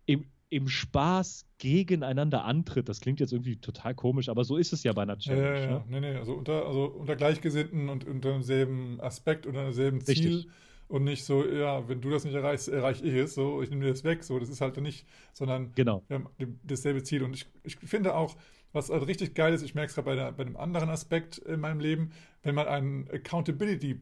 im, 0.06 0.26
im 0.50 0.68
Spaß 0.68 1.46
gegeneinander 1.58 2.46
antritt. 2.46 2.90
Das 2.90 3.02
klingt 3.02 3.20
jetzt 3.20 3.34
irgendwie 3.34 3.58
total 3.58 3.96
komisch, 3.96 4.30
aber 4.30 4.44
so 4.44 4.58
ist 4.58 4.74
es 4.74 4.84
ja 4.84 4.94
bei 4.94 5.04
einer 5.04 5.18
Challenge. 5.18 5.48
Ja, 5.48 5.56
ja, 5.56 5.62
ja. 5.62 5.72
Ne? 5.72 5.84
Nee, 5.88 6.00
nee, 6.00 6.16
also 6.16 6.34
unter, 6.34 6.66
also 6.66 6.86
unter 6.86 7.16
Gleichgesinnten 7.16 7.90
und 7.90 8.06
unter 8.06 8.34
demselben 8.34 9.00
Aspekt, 9.02 9.46
unter 9.46 9.64
demselben 9.64 10.02
Ziel. 10.02 10.36
Richtig. 10.36 10.52
Und 10.88 11.04
nicht 11.04 11.26
so, 11.26 11.44
ja, 11.44 11.90
wenn 11.90 12.00
du 12.00 12.12
das 12.12 12.26
nicht 12.26 12.36
erreichst, 12.36 12.68
erreiche 12.68 13.04
ich 13.06 13.16
es, 13.16 13.34
so, 13.34 13.64
ich 13.64 13.72
nehme 13.72 13.86
dir 13.86 13.90
das 13.90 14.04
weg, 14.04 14.24
so, 14.24 14.38
das 14.38 14.50
ist 14.50 14.62
halt 14.62 14.78
nicht, 14.78 15.08
sondern 15.34 15.72
genau. 15.74 16.04
wir 16.08 16.18
haben 16.18 16.30
dasselbe 16.64 17.02
Ziel. 17.02 17.24
Und 17.24 17.34
ich, 17.34 17.48
ich 17.64 17.78
finde 17.78 18.16
auch, 18.16 18.36
was 18.72 18.92
halt 18.92 19.08
richtig 19.08 19.34
geil 19.34 19.54
ist, 19.54 19.64
ich 19.64 19.74
merke 19.74 19.90
es 19.90 19.96
gerade 19.96 20.16
bei, 20.16 20.32
bei 20.32 20.46
einem 20.46 20.58
anderen 20.58 20.90
Aspekt 20.90 21.40
in 21.40 21.60
meinem 21.60 21.80
Leben, 21.80 22.12
wenn 22.44 22.54
man 22.54 22.68
einen 22.68 23.10
Accountability 23.10 24.00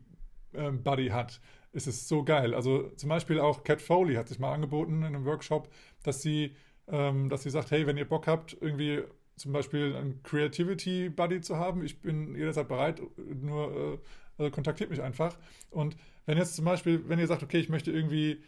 ähm, 0.56 0.84
Buddy 0.84 1.08
hat 1.08 1.39
ist 1.74 1.88
es 1.88 2.08
so 2.08 2.24
geil. 2.24 2.54
Also 2.54 2.90
zum 2.96 3.10
Beispiel 3.10 3.40
auch 3.40 3.64
Cat 3.64 3.82
Foley 3.82 4.16
hat 4.16 4.30
sich 4.30 4.40
mal 4.40 4.54
angeboten 4.54 5.00
in 5.00 5.04
einem 5.04 5.26
Workshop, 5.26 5.70
dass 6.04 6.22
sie, 6.22 6.56
ähm, 6.88 7.30
dass 7.30 7.44
sie 7.44 7.50
sagt, 7.50 7.72
hey, 7.72 7.86
wenn 7.86 7.98
ihr 7.98 8.08
Bock 8.08 8.28
habt, 8.28 8.56
irgendwie 8.62 9.04
zum 9.36 9.52
Beispiel 9.52 9.96
einen 9.96 10.22
Creativity 10.24 11.10
Buddy 11.10 11.42
zu 11.42 11.58
haben. 11.58 11.84
Ich 11.84 12.02
bin 12.02 12.36
jederzeit 12.36 12.68
bereit, 12.68 13.02
nur 13.18 14.00
äh, 14.38 14.50
kontaktiert 14.52 14.90
mich 14.90 15.02
einfach. 15.02 15.38
Und 15.72 15.98
wenn 16.26 16.38
jetzt 16.38 16.56
zum 16.56 16.66
Beispiel, 16.66 17.08
wenn 17.08 17.20
ihr 17.20 17.28
sagt, 17.28 17.44
okay, 17.44 17.60
ich 17.60 17.70
möchte 17.70 17.92
irgendwie 17.92 18.42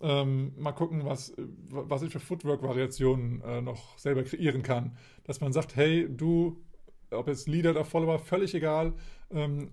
ähm, 0.00 0.52
mal 0.56 0.72
gucken, 0.72 1.04
was, 1.04 1.34
was 1.36 2.02
ich 2.02 2.12
für 2.12 2.20
Footwork-Variationen 2.20 3.42
äh, 3.42 3.60
noch 3.60 3.98
selber 3.98 4.22
kreieren 4.22 4.62
kann, 4.62 4.96
dass 5.24 5.40
man 5.40 5.52
sagt, 5.52 5.74
hey, 5.76 6.06
du, 6.08 6.62
ob 7.10 7.26
jetzt 7.26 7.48
Leader 7.48 7.70
oder 7.72 7.84
Follower, 7.84 8.18
völlig 8.18 8.54
egal, 8.54 8.94
ähm, 9.30 9.72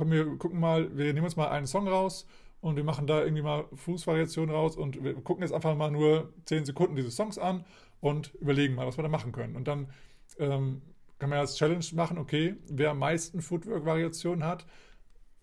komm, 0.00 0.10
wir 0.10 0.38
gucken 0.38 0.58
mal, 0.58 0.96
wir 0.96 1.12
nehmen 1.12 1.24
uns 1.24 1.36
mal 1.36 1.48
einen 1.48 1.66
Song 1.66 1.86
raus 1.86 2.26
und 2.62 2.76
wir 2.76 2.84
machen 2.84 3.06
da 3.06 3.22
irgendwie 3.22 3.42
mal 3.42 3.66
Fußvariationen 3.74 4.54
raus 4.54 4.76
und 4.76 5.04
wir 5.04 5.14
gucken 5.14 5.42
jetzt 5.42 5.52
einfach 5.52 5.76
mal 5.76 5.90
nur 5.90 6.32
10 6.46 6.64
Sekunden 6.64 6.96
diese 6.96 7.10
Songs 7.10 7.38
an 7.38 7.64
und 8.00 8.34
überlegen 8.34 8.74
mal, 8.74 8.86
was 8.86 8.98
wir 8.98 9.02
da 9.02 9.08
machen 9.08 9.32
können. 9.32 9.56
Und 9.56 9.68
dann 9.68 9.88
ähm, 10.38 10.80
kann 11.18 11.28
man 11.28 11.38
als 11.38 11.56
Challenge 11.56 11.84
machen, 11.92 12.16
okay, 12.16 12.56
wer 12.70 12.90
am 12.90 12.98
meisten 12.98 13.42
Footwork-Variationen 13.42 14.44
hat, 14.44 14.66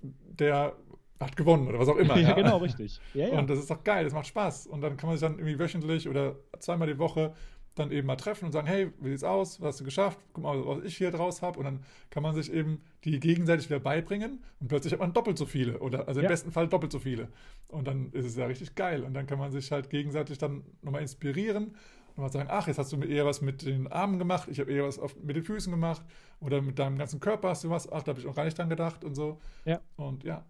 der 0.01 0.76
hat 1.20 1.36
gewonnen 1.36 1.68
oder 1.68 1.78
was 1.78 1.88
auch 1.88 1.97
immer. 1.97 2.16
ja, 2.18 2.30
ja. 2.30 2.34
genau, 2.34 2.58
richtig. 2.58 2.99
Ja, 3.14 3.28
ja. 3.28 3.38
Und 3.38 3.49
das 3.49 3.60
ist 3.60 3.70
doch 3.70 3.84
geil, 3.84 4.05
das 4.05 4.14
macht 4.14 4.26
Spaß. 4.26 4.66
Und 4.66 4.82
dann 4.82 4.97
kann 4.97 5.08
man 5.08 5.18
sich 5.18 5.28
dann 5.28 5.38
irgendwie 5.38 5.60
wöchentlich 5.60 6.10
oder 6.10 6.36
zweimal 6.58 6.88
die 6.88 6.97
Woche 6.97 7.36
dann 7.80 7.91
eben 7.91 8.07
mal 8.07 8.15
treffen 8.15 8.45
und 8.45 8.51
sagen, 8.51 8.67
hey, 8.67 8.91
wie 8.99 9.09
sieht's 9.09 9.23
aus? 9.23 9.61
Was 9.61 9.67
hast 9.67 9.80
du 9.82 9.84
geschafft? 9.84 10.19
Guck 10.34 10.43
mal, 10.43 10.65
was 10.65 10.84
ich 10.84 10.97
hier 10.97 11.11
draus 11.11 11.41
habe. 11.41 11.59
Und 11.59 11.65
dann 11.65 11.80
kann 12.09 12.23
man 12.23 12.36
sich 12.36 12.51
eben 12.51 12.82
die 13.03 13.19
gegenseitig 13.19 13.69
wieder 13.69 13.80
beibringen 13.80 14.43
und 14.59 14.67
plötzlich 14.67 14.93
hat 14.93 14.99
man 14.99 15.13
doppelt 15.13 15.38
so 15.38 15.45
viele 15.45 15.80
oder 15.80 16.07
also 16.07 16.19
im 16.19 16.25
ja. 16.25 16.30
besten 16.30 16.51
Fall 16.51 16.67
doppelt 16.67 16.91
so 16.91 16.99
viele. 16.99 17.30
Und 17.69 17.88
dann 17.88 18.11
ist 18.11 18.25
es 18.25 18.36
ja 18.36 18.45
richtig 18.45 18.75
geil. 18.75 19.03
Und 19.03 19.13
dann 19.13 19.28
kann 19.28 19.39
man 19.39 19.51
sich 19.51 19.71
halt 19.71 19.89
gegenseitig 19.89 20.38
dann 20.38 20.63
nochmal 20.82 21.01
inspirieren 21.01 21.75
und 22.15 22.23
mal 22.23 22.32
sagen, 22.32 22.49
ach, 22.51 22.67
jetzt 22.67 22.80
hast 22.80 22.91
du 22.91 23.01
eher 23.01 23.25
was 23.25 23.41
mit 23.41 23.65
den 23.65 23.88
Armen 23.88 24.17
gemacht, 24.17 24.47
ich 24.51 24.59
habe 24.59 24.71
eher 24.71 24.84
was 24.84 24.99
mit 25.23 25.36
den 25.36 25.43
Füßen 25.43 25.71
gemacht 25.71 26.03
oder 26.39 26.61
mit 26.61 26.80
deinem 26.80 26.97
ganzen 26.97 27.19
Körper 27.19 27.49
hast 27.49 27.63
du 27.63 27.69
was, 27.69 27.91
ach, 27.91 28.03
da 28.03 28.09
habe 28.11 28.19
ich 28.19 28.28
auch 28.28 28.36
gar 28.36 28.45
nicht 28.45 28.57
dran 28.57 28.69
gedacht 28.69 29.03
und 29.03 29.15
so. 29.15 29.39
Ja. 29.65 29.80
Und 29.95 30.23
ja. 30.23 30.45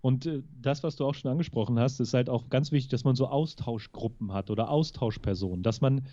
Und 0.00 0.26
äh, 0.26 0.42
das, 0.60 0.82
was 0.82 0.96
du 0.96 1.04
auch 1.04 1.14
schon 1.14 1.30
angesprochen 1.30 1.78
hast, 1.78 2.00
ist 2.00 2.14
halt 2.14 2.30
auch 2.30 2.48
ganz 2.48 2.72
wichtig, 2.72 2.90
dass 2.90 3.04
man 3.04 3.16
so 3.16 3.26
Austauschgruppen 3.26 4.32
hat 4.32 4.50
oder 4.50 4.70
Austauschpersonen, 4.70 5.62
dass 5.62 5.80
man 5.80 6.06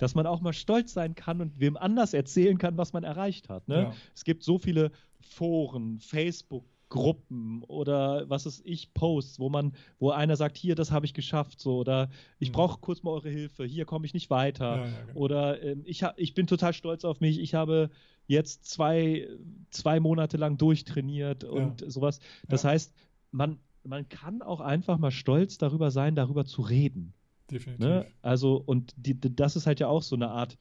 dass 0.00 0.14
man 0.14 0.26
auch 0.26 0.40
mal 0.40 0.52
stolz 0.52 0.92
sein 0.94 1.14
kann 1.14 1.40
und 1.40 1.60
wem 1.60 1.76
anders 1.76 2.14
erzählen 2.14 2.58
kann, 2.58 2.78
was 2.78 2.92
man 2.92 3.04
erreicht 3.04 3.48
hat. 3.48 3.68
Ne? 3.68 3.82
Ja. 3.82 3.92
Es 4.14 4.24
gibt 4.24 4.42
so 4.42 4.58
viele 4.58 4.90
Foren, 5.20 6.00
Facebook, 6.00 6.64
Gruppen 6.88 7.62
oder 7.62 8.28
was 8.28 8.46
ist 8.46 8.62
ich 8.64 8.92
Posts, 8.94 9.38
wo 9.38 9.48
man, 9.48 9.74
wo 9.98 10.10
einer 10.10 10.36
sagt, 10.36 10.56
hier, 10.56 10.74
das 10.74 10.90
habe 10.90 11.06
ich 11.06 11.14
geschafft, 11.14 11.60
so 11.60 11.78
oder 11.78 12.10
ich 12.40 12.48
mhm. 12.48 12.54
brauche 12.54 12.80
kurz 12.80 13.02
mal 13.02 13.12
eure 13.12 13.30
Hilfe, 13.30 13.64
hier 13.64 13.84
komme 13.84 14.06
ich 14.06 14.12
nicht 14.12 14.28
weiter 14.28 14.76
ja, 14.76 14.86
ja, 14.86 15.02
genau. 15.06 15.20
oder 15.20 15.62
äh, 15.62 15.76
ich 15.84 16.04
ich 16.16 16.34
bin 16.34 16.48
total 16.48 16.72
stolz 16.74 17.04
auf 17.04 17.20
mich, 17.20 17.38
ich 17.38 17.54
habe 17.54 17.90
jetzt 18.26 18.64
zwei 18.64 19.28
zwei 19.70 20.00
Monate 20.00 20.36
lang 20.36 20.58
durchtrainiert 20.58 21.44
und 21.44 21.80
ja. 21.80 21.90
sowas. 21.90 22.18
Das 22.48 22.64
heißt, 22.64 22.92
man 23.30 23.60
man 23.84 24.08
kann 24.08 24.42
auch 24.42 24.60
einfach 24.60 24.98
mal 24.98 25.12
stolz 25.12 25.58
darüber 25.58 25.90
sein, 25.90 26.16
darüber 26.16 26.44
zu 26.44 26.60
reden. 26.60 27.14
Definitiv. 27.50 27.86
Ne? 27.86 28.06
Also, 28.22 28.62
und 28.64 28.94
die, 28.96 29.18
das 29.20 29.56
ist 29.56 29.66
halt 29.66 29.80
ja 29.80 29.88
auch 29.88 30.02
so 30.02 30.16
eine 30.16 30.30
Art 30.30 30.58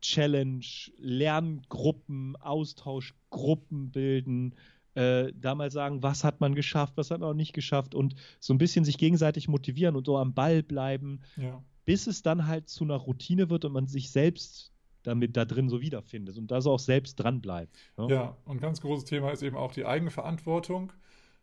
Challenge, 0.00 0.64
Lerngruppen, 0.98 2.36
Austauschgruppen 2.36 3.90
bilden, 3.90 4.54
äh, 4.94 5.32
da 5.34 5.54
mal 5.54 5.70
sagen, 5.70 6.02
was 6.02 6.24
hat 6.24 6.40
man 6.40 6.54
geschafft, 6.54 6.94
was 6.96 7.10
hat 7.10 7.20
man 7.20 7.30
auch 7.30 7.34
nicht 7.34 7.52
geschafft 7.52 7.94
und 7.94 8.14
so 8.40 8.54
ein 8.54 8.58
bisschen 8.58 8.84
sich 8.84 8.98
gegenseitig 8.98 9.48
motivieren 9.48 9.96
und 9.96 10.06
so 10.06 10.16
am 10.16 10.34
Ball 10.34 10.62
bleiben, 10.62 11.20
ja. 11.36 11.62
bis 11.84 12.06
es 12.06 12.22
dann 12.22 12.46
halt 12.46 12.68
zu 12.68 12.84
einer 12.84 12.96
Routine 12.96 13.50
wird 13.50 13.64
und 13.64 13.72
man 13.72 13.86
sich 13.86 14.10
selbst 14.10 14.72
damit 15.02 15.36
da 15.36 15.44
drin 15.44 15.68
so 15.68 15.80
wiederfindet 15.80 16.36
und 16.36 16.50
da 16.50 16.60
so 16.60 16.72
auch 16.72 16.78
selbst 16.78 17.16
dran 17.16 17.40
bleibt. 17.40 17.76
Ne? 17.96 18.08
Ja, 18.10 18.36
und 18.44 18.60
ganz 18.60 18.80
großes 18.80 19.04
Thema 19.04 19.30
ist 19.30 19.42
eben 19.42 19.56
auch 19.56 19.72
die 19.72 19.86
eigene 19.86 20.10
Verantwortung 20.10 20.92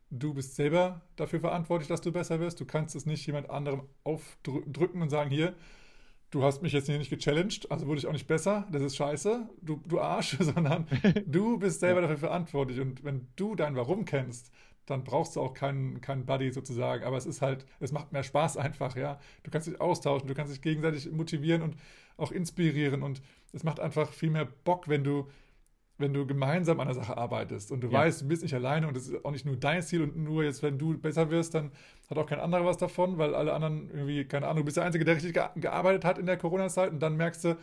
du 0.09 0.33
bist 0.33 0.55
selber 0.55 1.01
dafür 1.15 1.39
verantwortlich, 1.39 1.87
dass 1.87 2.01
du 2.01 2.11
besser 2.11 2.39
wirst. 2.39 2.59
Du 2.59 2.65
kannst 2.65 2.95
es 2.95 3.05
nicht 3.05 3.25
jemand 3.25 3.49
anderem 3.49 3.83
aufdrücken 4.03 5.01
und 5.01 5.09
sagen, 5.09 5.29
hier, 5.29 5.55
du 6.31 6.43
hast 6.43 6.61
mich 6.61 6.73
jetzt 6.73 6.87
hier 6.87 6.97
nicht 6.97 7.09
gechallenged, 7.09 7.71
also 7.71 7.87
wurde 7.87 7.99
ich 7.99 8.07
auch 8.07 8.11
nicht 8.11 8.27
besser, 8.27 8.67
das 8.71 8.81
ist 8.81 8.95
scheiße, 8.97 9.49
du, 9.61 9.81
du 9.87 9.99
Arsch, 9.99 10.37
sondern 10.39 10.87
du 11.25 11.57
bist 11.57 11.79
selber 11.79 12.01
dafür 12.01 12.17
verantwortlich. 12.17 12.79
Und 12.79 13.03
wenn 13.03 13.27
du 13.35 13.55
dein 13.55 13.75
Warum 13.75 14.05
kennst, 14.05 14.51
dann 14.85 15.03
brauchst 15.03 15.35
du 15.35 15.41
auch 15.41 15.53
keinen, 15.53 15.99
keinen 16.01 16.25
Buddy 16.25 16.51
sozusagen. 16.51 17.03
Aber 17.03 17.17
es 17.17 17.25
ist 17.25 17.41
halt, 17.41 17.65
es 17.79 17.91
macht 17.91 18.13
mehr 18.13 18.23
Spaß 18.23 18.57
einfach, 18.57 18.95
ja. 18.95 19.19
Du 19.43 19.51
kannst 19.51 19.67
dich 19.67 19.81
austauschen, 19.81 20.27
du 20.27 20.33
kannst 20.35 20.53
dich 20.53 20.61
gegenseitig 20.61 21.11
motivieren 21.11 21.61
und 21.61 21.75
auch 22.17 22.31
inspirieren. 22.31 23.01
Und 23.01 23.21
es 23.51 23.63
macht 23.63 23.79
einfach 23.79 24.11
viel 24.11 24.29
mehr 24.29 24.45
Bock, 24.45 24.87
wenn 24.87 25.03
du 25.03 25.27
wenn 25.97 26.13
du 26.13 26.25
gemeinsam 26.25 26.79
an 26.79 26.87
der 26.87 26.95
Sache 26.95 27.17
arbeitest 27.17 27.71
und 27.71 27.81
du 27.81 27.87
ja. 27.87 27.99
weißt, 27.99 28.21
du 28.21 28.27
bist 28.27 28.43
nicht 28.43 28.53
alleine 28.53 28.87
und 28.87 28.97
es 28.97 29.07
ist 29.07 29.23
auch 29.23 29.31
nicht 29.31 29.45
nur 29.45 29.55
dein 29.55 29.81
Ziel 29.81 30.01
und 30.01 30.17
nur 30.17 30.43
jetzt, 30.43 30.61
wenn 30.61 30.77
du 30.77 30.97
besser 30.97 31.29
wirst, 31.29 31.55
dann 31.55 31.71
hat 32.09 32.17
auch 32.17 32.25
kein 32.25 32.39
anderer 32.39 32.65
was 32.65 32.77
davon, 32.77 33.17
weil 33.17 33.33
alle 33.33 33.53
anderen 33.53 33.89
irgendwie, 33.89 34.25
keine 34.25 34.47
Ahnung, 34.47 34.63
du 34.63 34.65
bist 34.65 34.77
der 34.77 34.83
Einzige, 34.83 35.05
der 35.05 35.15
richtig 35.15 35.33
gearbeitet 35.55 36.03
hat 36.03 36.17
in 36.17 36.25
der 36.25 36.37
Corona-Zeit 36.37 36.91
und 36.91 36.99
dann 36.99 37.15
merkst 37.15 37.45
du, 37.45 37.57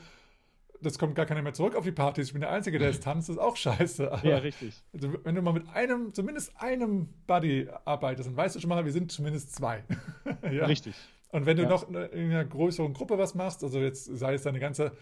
das 0.83 0.99
kommt 0.99 1.15
gar 1.15 1.27
keiner 1.27 1.43
mehr 1.43 1.53
zurück 1.53 1.77
auf 1.77 1.85
die 1.85 1.93
Partys. 1.93 2.29
Ich 2.29 2.33
bin 2.33 2.41
der 2.41 2.51
Einzige, 2.51 2.79
der 2.79 2.89
jetzt 2.89 3.05
tanzt, 3.05 3.29
das 3.29 3.37
ist 3.37 3.43
auch 3.43 3.57
scheiße. 3.57 4.11
Aber 4.11 4.27
ja, 4.27 4.39
richtig. 4.39 4.75
Also, 4.93 5.15
wenn 5.23 5.35
du 5.35 5.43
mal 5.43 5.53
mit 5.53 5.69
einem, 5.69 6.13
zumindest 6.13 6.53
einem 6.61 7.09
Buddy 7.27 7.69
arbeitest, 7.85 8.29
dann 8.29 8.37
weißt 8.37 8.57
du 8.57 8.61
schon 8.61 8.69
mal, 8.69 8.85
wir 8.85 8.93
sind 8.93 9.13
zumindest 9.13 9.55
zwei. 9.55 9.85
ja. 10.43 10.67
Richtig. 10.67 10.95
Und 11.31 11.47
wenn 11.47 11.57
du 11.57 11.63
ja. 11.63 11.69
noch 11.69 11.89
in 11.89 12.31
einer 12.31 12.45
größeren 12.45 12.93
Gruppe 12.93 13.17
was 13.17 13.35
machst, 13.35 13.63
also 13.63 13.79
jetzt 13.79 14.05
sei 14.05 14.35
es 14.35 14.43
deine 14.43 14.59
ganze 14.59 14.93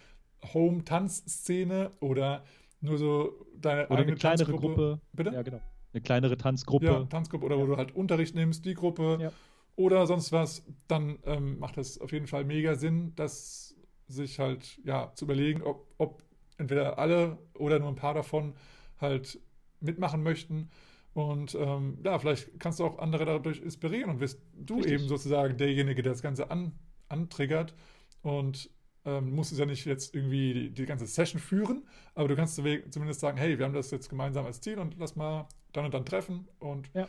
Home-Tanzszene 0.52 1.90
oder 2.00 2.44
nur 2.80 2.98
so 2.98 3.46
deine 3.56 3.88
oder 3.88 4.00
eine 4.00 4.14
kleinere 4.14 4.46
Tanzgruppe. 4.46 4.66
Gruppe. 4.66 5.00
Bitte? 5.12 5.30
Ja, 5.32 5.42
genau. 5.42 5.60
Eine 5.92 6.02
kleinere 6.02 6.36
Tanzgruppe. 6.36 6.86
Ja, 6.86 7.04
Tanzgruppe 7.04 7.46
oder 7.46 7.56
ja. 7.56 7.62
wo 7.62 7.66
du 7.66 7.76
halt 7.76 7.94
Unterricht 7.94 8.34
nimmst, 8.34 8.64
die 8.64 8.74
Gruppe 8.74 9.18
ja. 9.20 9.32
oder 9.76 10.06
sonst 10.06 10.32
was, 10.32 10.64
dann 10.86 11.18
ähm, 11.24 11.58
macht 11.58 11.76
das 11.76 12.00
auf 12.00 12.12
jeden 12.12 12.26
Fall 12.26 12.44
mega 12.44 12.74
Sinn, 12.74 13.14
dass 13.16 13.76
sich 14.06 14.38
halt, 14.38 14.80
ja, 14.84 15.12
zu 15.14 15.24
überlegen, 15.24 15.62
ob, 15.62 15.86
ob 15.98 16.22
entweder 16.58 16.98
alle 16.98 17.38
oder 17.54 17.78
nur 17.78 17.88
ein 17.88 17.96
paar 17.96 18.14
davon 18.14 18.54
halt 19.00 19.40
mitmachen 19.80 20.22
möchten. 20.22 20.70
Und 21.12 21.56
ähm, 21.56 21.98
ja, 22.04 22.18
vielleicht 22.18 22.60
kannst 22.60 22.78
du 22.78 22.84
auch 22.84 22.98
andere 22.98 23.24
dadurch 23.24 23.60
inspirieren 23.60 24.10
und 24.10 24.18
bist 24.18 24.40
du 24.54 24.76
Richtig. 24.76 24.92
eben 24.92 25.08
sozusagen 25.08 25.56
derjenige, 25.56 26.02
der 26.02 26.12
das 26.12 26.22
Ganze 26.22 26.50
an, 26.50 26.72
antriggert. 27.08 27.74
Und 28.22 28.70
ähm, 29.04 29.34
musst 29.34 29.52
es 29.52 29.58
ja 29.58 29.66
nicht 29.66 29.84
jetzt 29.86 30.14
irgendwie 30.14 30.54
die, 30.54 30.70
die, 30.70 30.86
ganze 30.86 31.06
Session 31.06 31.40
führen, 31.40 31.86
aber 32.14 32.28
du 32.28 32.36
kannst 32.36 32.56
zumindest 32.56 33.20
sagen, 33.20 33.38
hey, 33.38 33.58
wir 33.58 33.64
haben 33.64 33.74
das 33.74 33.90
jetzt 33.90 34.08
gemeinsam 34.08 34.46
als 34.46 34.60
Ziel 34.60 34.78
und 34.78 34.96
lass 34.98 35.16
mal 35.16 35.48
dann 35.72 35.86
und 35.86 35.94
dann 35.94 36.04
treffen 36.04 36.48
und 36.58 36.90
ja. 36.94 37.08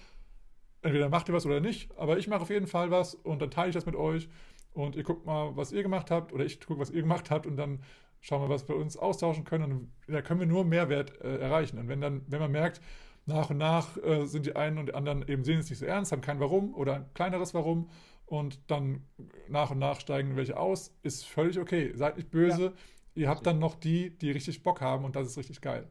entweder 0.81 1.09
macht 1.09 1.27
ihr 1.27 1.33
was 1.33 1.45
oder 1.45 1.59
nicht, 1.59 1.91
aber 1.97 2.17
ich 2.17 2.27
mache 2.27 2.41
auf 2.41 2.49
jeden 2.49 2.67
Fall 2.67 2.91
was 2.91 3.15
und 3.15 3.41
dann 3.41 3.51
teile 3.51 3.69
ich 3.69 3.75
das 3.75 3.85
mit 3.85 3.95
euch 3.95 4.29
und 4.73 4.95
ihr 4.95 5.03
guckt 5.03 5.25
mal, 5.25 5.55
was 5.55 5.71
ihr 5.71 5.83
gemacht 5.83 6.11
habt 6.11 6.31
oder 6.31 6.45
ich 6.45 6.59
gucke, 6.61 6.79
was 6.79 6.91
ihr 6.91 7.01
gemacht 7.01 7.29
habt 7.29 7.45
und 7.45 7.57
dann 7.57 7.83
schauen 8.21 8.41
wir, 8.41 8.49
was 8.49 8.67
wir 8.69 8.75
uns 8.75 8.95
austauschen 8.97 9.43
können 9.43 9.71
und 9.71 9.91
da 10.07 10.21
können 10.21 10.39
wir 10.39 10.47
nur 10.47 10.63
Mehrwert 10.63 11.19
äh, 11.21 11.37
erreichen. 11.37 11.77
Und 11.79 11.87
wenn 11.89 12.01
dann, 12.01 12.21
wenn 12.27 12.39
man 12.39 12.51
merkt, 12.51 12.79
nach 13.25 13.49
und 13.49 13.57
nach 13.57 13.97
äh, 13.97 14.25
sind 14.25 14.45
die 14.45 14.55
einen 14.55 14.77
und 14.77 14.87
die 14.87 14.93
anderen 14.93 15.27
eben 15.27 15.43
sehen 15.43 15.59
es 15.59 15.69
nicht 15.69 15.79
so 15.79 15.85
ernst, 15.85 16.11
haben 16.11 16.21
kein 16.21 16.39
Warum 16.39 16.73
oder 16.73 16.95
ein 16.95 17.13
kleineres 17.13 17.53
Warum 17.53 17.89
und 18.31 18.59
dann 18.67 19.01
nach 19.49 19.71
und 19.71 19.79
nach 19.79 19.99
steigen 19.99 20.37
welche 20.37 20.55
aus, 20.57 20.95
ist 21.03 21.25
völlig 21.25 21.59
okay. 21.59 21.91
Seid 21.95 22.15
nicht 22.15 22.31
böse. 22.31 22.63
Ja. 22.63 22.73
Ihr 23.13 23.27
habt 23.29 23.45
dann 23.45 23.59
noch 23.59 23.75
die, 23.75 24.17
die 24.17 24.31
richtig 24.31 24.63
Bock 24.63 24.79
haben 24.79 25.03
und 25.03 25.17
das 25.17 25.27
ist 25.27 25.37
richtig 25.37 25.59
geil. 25.59 25.85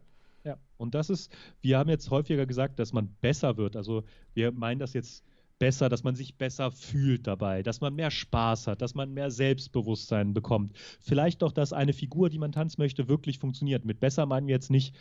Ja, 0.45 0.57
und 0.79 0.95
das 0.95 1.11
ist, 1.11 1.31
wir 1.61 1.77
haben 1.77 1.91
jetzt 1.91 2.11
häufiger 2.11 2.47
gesagt, 2.47 2.79
dass 2.79 2.95
man 2.95 3.15
besser 3.21 3.59
wird. 3.59 3.77
Also 3.77 4.05
wir 4.33 4.53
meinen 4.53 4.79
das 4.79 4.95
jetzt 4.95 5.23
besser, 5.59 5.91
dass 5.91 6.03
man 6.03 6.17
sich 6.17 6.39
besser 6.39 6.71
fühlt 6.71 7.27
dabei, 7.27 7.63
dass 7.63 7.83
man 7.83 7.95
mehr 7.95 8.11
Spaß 8.11 8.69
hat, 8.69 8.81
dass 8.81 8.95
man 8.95 9.13
mehr 9.13 9.31
Selbstbewusstsein 9.31 10.33
bekommt. 10.33 10.73
Vielleicht 10.99 11.43
auch, 11.43 11.53
dass 11.53 11.75
eine 11.75 11.93
Figur, 11.93 12.31
die 12.31 12.39
man 12.39 12.53
tanzen 12.53 12.81
möchte, 12.81 13.07
wirklich 13.07 13.39
funktioniert. 13.39 13.85
Mit 13.85 14.01
besser 14.01 14.25
meinen 14.25 14.47
wir 14.47 14.55
jetzt 14.55 14.71
nicht 14.71 14.97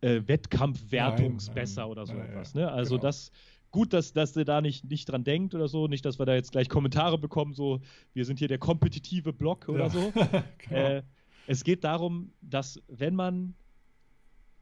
äh, 0.00 0.22
Wettkampfwertungsbesser 0.26 1.88
oder 1.88 2.04
so 2.04 2.14
etwas. 2.14 2.54
Ne? 2.54 2.68
Also 2.68 2.96
genau. 2.96 3.02
das 3.02 3.30
gut, 3.70 3.92
dass, 3.92 4.12
dass 4.12 4.36
ihr 4.36 4.44
da 4.44 4.60
nicht, 4.60 4.84
nicht 4.88 5.08
dran 5.08 5.24
denkt 5.24 5.54
oder 5.54 5.68
so. 5.68 5.86
Nicht, 5.86 6.04
dass 6.04 6.18
wir 6.18 6.26
da 6.26 6.34
jetzt 6.34 6.52
gleich 6.52 6.68
Kommentare 6.68 7.18
bekommen, 7.18 7.54
so, 7.54 7.80
wir 8.12 8.24
sind 8.24 8.38
hier 8.38 8.48
der 8.48 8.58
kompetitive 8.58 9.32
Block 9.32 9.68
oder 9.68 9.84
ja. 9.84 9.90
so. 9.90 10.12
genau. 10.58 10.76
äh, 10.76 11.02
es 11.46 11.64
geht 11.64 11.84
darum, 11.84 12.32
dass 12.40 12.80
wenn 12.88 13.14
man 13.14 13.54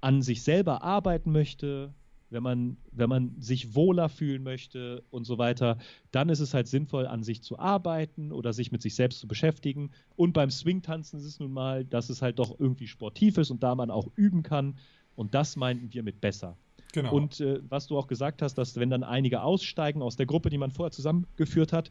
an 0.01 0.23
sich 0.23 0.43
selber 0.43 0.83
arbeiten 0.83 1.33
möchte, 1.33 1.93
wenn 2.31 2.43
man, 2.43 2.77
wenn 2.93 3.09
man 3.09 3.41
sich 3.41 3.75
wohler 3.75 4.09
fühlen 4.09 4.43
möchte 4.43 5.03
und 5.11 5.25
so 5.25 5.39
weiter, 5.39 5.79
dann 6.11 6.29
ist 6.29 6.41
es 6.41 6.55
halt 6.55 6.69
sinnvoll, 6.69 7.07
an 7.07 7.23
sich 7.23 7.43
zu 7.43 7.59
arbeiten 7.59 8.33
oder 8.33 8.53
sich 8.53 8.71
mit 8.71 8.83
sich 8.83 8.95
selbst 8.95 9.19
zu 9.21 9.27
beschäftigen. 9.27 9.91
Und 10.15 10.35
beim 10.35 10.51
Swing-Tanzen 10.51 11.19
ist 11.19 11.25
es 11.25 11.41
nun 11.41 11.53
mal, 11.53 11.85
dass 11.85 12.11
es 12.11 12.23
halt 12.23 12.39
doch 12.39 12.59
irgendwie 12.61 12.87
sportiv 12.87 13.39
ist 13.39 13.51
und 13.51 13.63
da 13.63 13.75
man 13.75 13.91
auch 13.91 14.09
üben 14.15 14.43
kann. 14.43 14.79
Und 15.17 15.35
das 15.35 15.57
meinten 15.57 15.93
wir 15.93 16.03
mit 16.03 16.21
besser. 16.21 16.57
Genau. 17.03 17.15
Und 17.15 17.41
äh, 17.41 17.61
was 17.69 17.87
du 17.87 17.99
auch 17.99 18.07
gesagt 18.07 18.43
hast, 18.43 18.55
dass 18.55 18.77
wenn 18.77 18.91
dann 18.91 19.05
einige 19.05 19.43
aussteigen 19.43 20.03
aus 20.03 20.17
der 20.17 20.27
Gruppe, 20.27 20.51
die 20.51 20.59
man 20.59 20.71
vorher 20.71 20.91
zusammengeführt 20.91 21.73
hat, 21.73 21.91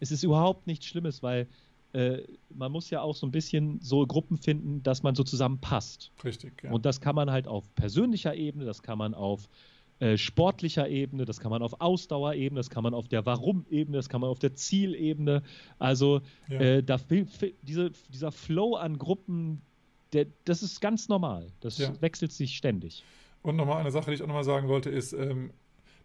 es 0.00 0.10
ist 0.10 0.22
überhaupt 0.22 0.66
nichts 0.66 0.86
Schlimmes, 0.86 1.22
weil 1.22 1.48
äh, 1.92 2.22
man 2.54 2.72
muss 2.72 2.90
ja 2.90 3.02
auch 3.02 3.14
so 3.14 3.26
ein 3.26 3.32
bisschen 3.32 3.80
so 3.80 4.06
Gruppen 4.06 4.38
finden, 4.38 4.82
dass 4.82 5.02
man 5.02 5.14
so 5.14 5.24
zusammenpasst. 5.24 6.10
Richtig, 6.24 6.62
ja. 6.62 6.70
Und 6.70 6.86
das 6.86 7.00
kann 7.00 7.14
man 7.14 7.30
halt 7.30 7.46
auf 7.46 7.74
persönlicher 7.74 8.34
Ebene, 8.34 8.64
das 8.64 8.82
kann 8.82 8.98
man 8.98 9.14
auf 9.14 9.48
äh, 10.02 10.16
sportlicher 10.16 10.88
Ebene, 10.88 11.24
das 11.26 11.38
kann 11.38 11.50
man 11.50 11.62
auf 11.62 11.80
Ausdauerebene, 11.80 12.58
das 12.58 12.70
kann 12.70 12.82
man 12.82 12.94
auf 12.94 13.08
der 13.08 13.24
Warum-Ebene, 13.24 13.96
das 13.96 14.08
kann 14.08 14.20
man 14.20 14.30
auf 14.30 14.38
der 14.38 14.54
Zielebene. 14.54 15.42
Also 15.78 16.22
ja. 16.48 16.60
äh, 16.60 16.82
da, 16.82 16.98
diese, 17.62 17.92
dieser 18.08 18.32
Flow 18.32 18.74
an 18.74 18.98
Gruppen, 18.98 19.60
der, 20.12 20.26
das 20.44 20.62
ist 20.62 20.80
ganz 20.80 21.08
normal. 21.08 21.46
Das 21.60 21.78
ja. 21.78 21.92
wechselt 22.00 22.32
sich 22.32 22.56
ständig. 22.56 23.04
Und 23.42 23.56
nochmal 23.56 23.78
eine 23.78 23.90
Sache, 23.90 24.10
die 24.10 24.14
ich 24.14 24.22
auch 24.22 24.28
nochmal 24.28 24.44
sagen 24.44 24.68
wollte, 24.68 24.90
ist, 24.90 25.12
ähm, 25.12 25.52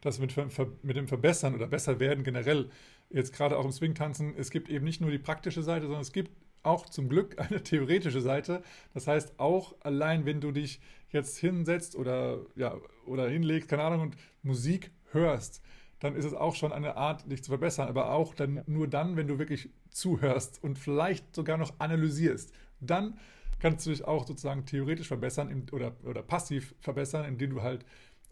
dass 0.02 0.20
mit, 0.20 0.36
mit 0.84 0.96
dem 0.96 1.08
Verbessern 1.08 1.56
oder 1.56 1.68
besser 1.68 2.00
werden 2.00 2.24
generell, 2.24 2.70
jetzt 3.10 3.34
gerade 3.34 3.58
auch 3.58 3.66
im 3.66 3.72
Swing-Tanzen, 3.72 4.36
es 4.38 4.52
gibt 4.52 4.70
eben 4.70 4.86
nicht 4.86 5.02
nur 5.02 5.12
die 5.12 5.20
praktische 5.20 5.64
Seite, 5.64 5.86
sondern 5.86 6.02
es 6.02 6.12
gibt 6.12 6.32
auch 6.64 6.88
zum 6.88 7.10
Glück 7.10 7.40
eine 7.40 7.64
theoretische 7.64 8.22
Seite. 8.22 8.64
Das 8.94 9.08
heißt, 9.08 9.40
auch 9.40 9.76
allein, 9.82 10.26
wenn 10.26 10.42
du 10.42 10.52
dich 10.52 10.82
jetzt 11.10 11.38
hinsetzt 11.38 11.96
oder, 11.96 12.40
ja, 12.56 12.76
oder 13.06 13.30
hinlegst, 13.30 13.70
keine 13.70 13.84
Ahnung, 13.84 14.02
und 14.02 14.18
Musik 14.44 14.92
hörst, 15.12 15.62
dann 16.00 16.16
ist 16.16 16.26
es 16.26 16.34
auch 16.34 16.56
schon 16.56 16.72
eine 16.72 16.96
Art, 16.96 17.32
dich 17.32 17.44
zu 17.44 17.50
verbessern. 17.50 17.88
Aber 17.88 18.12
auch 18.12 18.36
dann 18.36 18.58
ja. 18.58 18.64
nur 18.68 18.88
dann, 18.88 19.16
wenn 19.16 19.28
du 19.28 19.40
wirklich 19.40 19.70
zuhörst 19.90 20.62
und 20.64 20.78
vielleicht 20.78 21.34
sogar 21.36 21.58
noch 21.58 21.80
analysierst. 21.80 22.54
Dann 22.80 23.18
kannst 23.60 23.86
du 23.86 23.92
dich 23.92 24.06
auch 24.06 24.28
sozusagen 24.28 24.66
theoretisch 24.66 25.08
verbessern 25.08 25.68
oder, 25.72 25.96
oder 26.04 26.22
passiv 26.22 26.76
verbessern, 26.80 27.26
indem 27.26 27.52
du 27.52 27.62
halt 27.62 27.86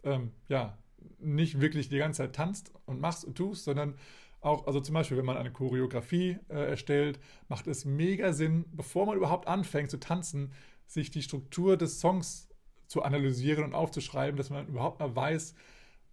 ähm, 0.04 0.32
ja, 0.48 0.78
nicht 1.18 1.60
wirklich 1.60 1.88
die 1.88 1.98
ganze 1.98 2.18
Zeit 2.18 2.34
tanzt 2.34 2.72
und 2.86 3.00
machst 3.00 3.24
und 3.24 3.36
tust, 3.36 3.64
sondern 3.64 3.96
auch, 4.40 4.66
also 4.66 4.80
zum 4.80 4.94
Beispiel, 4.94 5.16
wenn 5.16 5.24
man 5.24 5.36
eine 5.36 5.50
Choreografie 5.50 6.38
äh, 6.48 6.70
erstellt, 6.70 7.18
macht 7.48 7.66
es 7.66 7.84
mega 7.84 8.32
Sinn, 8.32 8.64
bevor 8.72 9.06
man 9.06 9.16
überhaupt 9.16 9.48
anfängt 9.48 9.90
zu 9.90 9.98
tanzen, 9.98 10.52
sich 10.86 11.10
die 11.10 11.22
Struktur 11.22 11.76
des 11.76 12.00
Songs 12.00 12.48
zu 12.86 13.02
analysieren 13.02 13.64
und 13.64 13.74
aufzuschreiben, 13.74 14.36
dass 14.36 14.50
man 14.50 14.68
überhaupt 14.68 15.00
mal 15.00 15.14
weiß, 15.14 15.54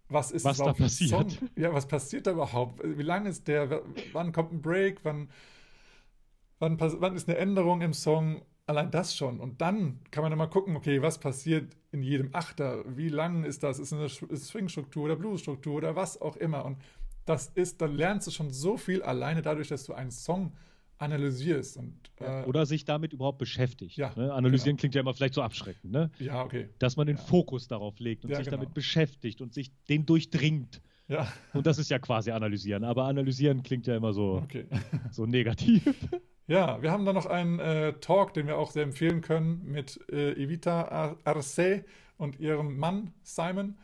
was 0.08 0.32
ist 0.32 0.44
was 0.44 0.58
da 0.58 0.72
passiert. 0.72 1.10
Song? 1.10 1.48
Ja, 1.56 1.72
was 1.72 1.86
passiert 1.86 2.26
da 2.26 2.32
überhaupt? 2.32 2.80
Wie 2.84 3.02
lang 3.02 3.26
ist 3.26 3.48
der? 3.48 3.82
Wann 4.12 4.32
kommt 4.32 4.52
ein 4.52 4.60
Break? 4.60 5.04
Wann, 5.04 5.30
wann, 6.58 6.78
wann 6.78 7.16
ist 7.16 7.28
eine 7.28 7.38
Änderung 7.38 7.80
im 7.80 7.94
Song? 7.94 8.42
Allein 8.66 8.90
das 8.90 9.14
schon. 9.14 9.40
Und 9.40 9.60
dann 9.60 10.00
kann 10.10 10.22
man 10.22 10.36
mal 10.38 10.46
gucken, 10.46 10.74
okay, 10.76 11.02
was 11.02 11.18
passiert 11.18 11.76
in 11.92 12.02
jedem 12.02 12.30
Achter? 12.34 12.84
Wie 12.96 13.08
lang 13.08 13.44
ist 13.44 13.62
das? 13.62 13.78
Ist 13.78 13.92
es 13.92 14.22
eine 14.22 14.36
Swing-Struktur 14.36 15.04
oder 15.04 15.16
Blues-Struktur 15.16 15.74
oder 15.74 15.96
was 15.96 16.20
auch 16.20 16.36
immer? 16.36 16.64
Und 16.64 16.78
das 17.26 17.48
ist, 17.48 17.82
dann 17.82 17.94
lernst 17.94 18.26
du 18.26 18.30
schon 18.30 18.50
so 18.50 18.76
viel 18.76 19.02
alleine 19.02 19.42
dadurch, 19.42 19.68
dass 19.68 19.84
du 19.84 19.92
einen 19.92 20.10
Song 20.10 20.52
analysierst. 20.98 21.76
Und, 21.76 21.94
äh, 22.20 22.44
Oder 22.44 22.66
sich 22.66 22.84
damit 22.84 23.12
überhaupt 23.12 23.38
beschäftigt. 23.38 23.96
Ja, 23.96 24.12
ne? 24.16 24.32
Analysieren 24.32 24.76
genau. 24.76 24.80
klingt 24.80 24.94
ja 24.94 25.00
immer 25.00 25.14
vielleicht 25.14 25.34
so 25.34 25.42
abschreckend. 25.42 25.92
Ne? 25.92 26.10
Ja, 26.18 26.42
okay. 26.42 26.68
Dass 26.78 26.96
man 26.96 27.06
den 27.06 27.16
ja. 27.16 27.22
Fokus 27.22 27.68
darauf 27.68 27.98
legt 27.98 28.24
und 28.24 28.30
ja, 28.30 28.36
sich 28.36 28.46
genau. 28.46 28.58
damit 28.58 28.74
beschäftigt 28.74 29.40
und 29.40 29.52
sich 29.52 29.72
den 29.88 30.06
durchdringt. 30.06 30.80
Ja. 31.08 31.30
Und 31.52 31.66
das 31.66 31.78
ist 31.78 31.90
ja 31.90 31.98
quasi 31.98 32.30
analysieren. 32.30 32.84
Aber 32.84 33.04
analysieren 33.04 33.62
klingt 33.62 33.86
ja 33.86 33.96
immer 33.96 34.12
so, 34.12 34.40
okay. 34.42 34.66
so 35.10 35.26
negativ. 35.26 35.84
Ja, 36.46 36.82
wir 36.82 36.92
haben 36.92 37.06
da 37.06 37.14
noch 37.14 37.26
einen 37.26 37.58
äh, 37.58 37.94
Talk, 38.00 38.34
den 38.34 38.46
wir 38.46 38.58
auch 38.58 38.70
sehr 38.70 38.82
empfehlen 38.82 39.22
können, 39.22 39.62
mit 39.64 39.98
äh, 40.10 40.32
Evita 40.32 41.16
Arce 41.24 41.84
und 42.18 42.38
ihrem 42.38 42.78
Mann 42.78 43.14
Simon. 43.22 43.78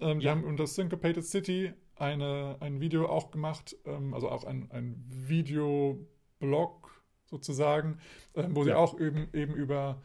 Ähm, 0.00 0.20
die 0.20 0.30
haben 0.30 0.44
unter 0.44 0.66
Syncopated 0.66 1.24
City 1.24 1.74
eine, 1.96 2.56
ein 2.60 2.80
Video 2.80 3.06
auch 3.06 3.30
gemacht, 3.30 3.76
ähm, 3.84 4.14
also 4.14 4.30
auch 4.30 4.44
ein, 4.44 4.70
ein 4.70 5.04
Videoblog 5.06 7.02
sozusagen, 7.26 7.98
äh, 8.32 8.44
wo 8.48 8.60
ja. 8.60 8.64
sie 8.64 8.74
auch 8.74 8.98
eben, 8.98 9.28
eben 9.34 9.54
über 9.54 10.00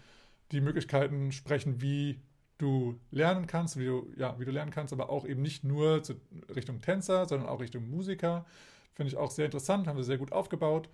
die 0.51 0.59
Möglichkeiten 0.59 1.31
sprechen, 1.31 1.81
wie 1.81 2.19
du 2.57 2.99
lernen 3.11 3.47
kannst, 3.47 3.77
wie 3.79 3.85
du, 3.85 4.11
ja, 4.17 4.37
wie 4.39 4.45
du 4.45 4.51
lernen 4.51 4.71
kannst, 4.71 4.91
aber 4.91 5.09
auch 5.09 5.25
eben 5.25 5.41
nicht 5.41 5.63
nur 5.63 6.03
zu, 6.03 6.15
Richtung 6.53 6.81
Tänzer, 6.81 7.25
sondern 7.27 7.47
auch 7.47 7.61
Richtung 7.61 7.89
Musiker. 7.89 8.45
Finde 8.93 9.09
ich 9.11 9.17
auch 9.17 9.31
sehr 9.31 9.45
interessant, 9.45 9.87
haben 9.87 9.97
sie 9.97 10.03
sehr 10.03 10.17
gut 10.17 10.31
aufgebaut. 10.31 10.89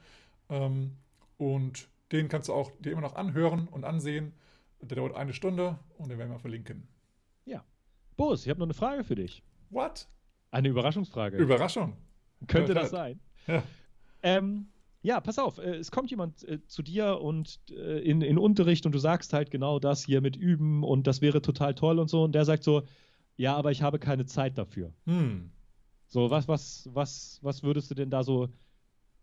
Ähm, 0.53 0.97
und 1.37 1.89
den 2.11 2.29
kannst 2.29 2.47
du 2.47 2.53
auch 2.53 2.71
dir 2.79 2.91
immer 2.91 3.01
noch 3.01 3.15
anhören 3.15 3.67
und 3.67 3.83
ansehen. 3.83 4.33
Der 4.81 4.97
dauert 4.97 5.15
eine 5.15 5.33
Stunde 5.33 5.79
und 5.97 6.09
den 6.09 6.19
werden 6.19 6.31
wir 6.31 6.39
verlinken. 6.39 6.87
Ja. 7.45 7.63
Boris, 8.15 8.43
ich 8.43 8.49
habe 8.49 8.59
noch 8.59 8.67
eine 8.67 8.73
Frage 8.73 9.03
für 9.03 9.15
dich. 9.15 9.43
What? 9.69 10.07
Eine 10.51 10.69
Überraschungsfrage. 10.69 11.37
Überraschung. 11.37 11.97
Könnte 12.47 12.73
das 12.73 12.91
sein? 12.91 13.19
Ja. 13.47 13.63
Ähm, 14.21 14.67
ja, 15.01 15.19
pass 15.19 15.39
auf, 15.39 15.57
äh, 15.57 15.75
es 15.75 15.91
kommt 15.91 16.11
jemand 16.11 16.47
äh, 16.47 16.65
zu 16.67 16.83
dir 16.83 17.19
und 17.19 17.59
äh, 17.71 17.99
in, 17.99 18.21
in 18.21 18.37
Unterricht 18.37 18.85
und 18.85 18.93
du 18.93 18.99
sagst 18.99 19.33
halt 19.33 19.51
genau 19.51 19.79
das 19.79 20.05
hier 20.05 20.21
mit 20.21 20.35
üben 20.35 20.83
und 20.83 21.07
das 21.07 21.21
wäre 21.21 21.41
total 21.41 21.75
toll 21.75 21.99
und 21.99 22.09
so 22.09 22.23
und 22.23 22.33
der 22.33 22.45
sagt 22.45 22.63
so, 22.63 22.83
ja, 23.35 23.55
aber 23.55 23.71
ich 23.71 23.81
habe 23.81 23.99
keine 23.99 24.25
Zeit 24.25 24.57
dafür. 24.57 24.93
Hm. 25.05 25.51
So, 26.07 26.29
was, 26.29 26.47
was, 26.47 26.89
was, 26.93 27.39
was 27.41 27.63
würdest 27.63 27.89
du 27.89 27.95
denn 27.95 28.11
da 28.11 28.23
so 28.23 28.49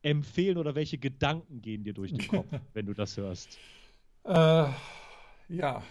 empfehlen 0.02 0.58
oder 0.58 0.74
welche 0.74 0.98
Gedanken 0.98 1.60
gehen 1.60 1.84
dir 1.84 1.92
durch 1.92 2.12
den 2.12 2.26
Kopf, 2.26 2.46
wenn 2.74 2.86
du 2.86 2.94
das 2.94 3.16
hörst? 3.16 3.58
Äh, 4.24 4.66
ja, 5.48 5.82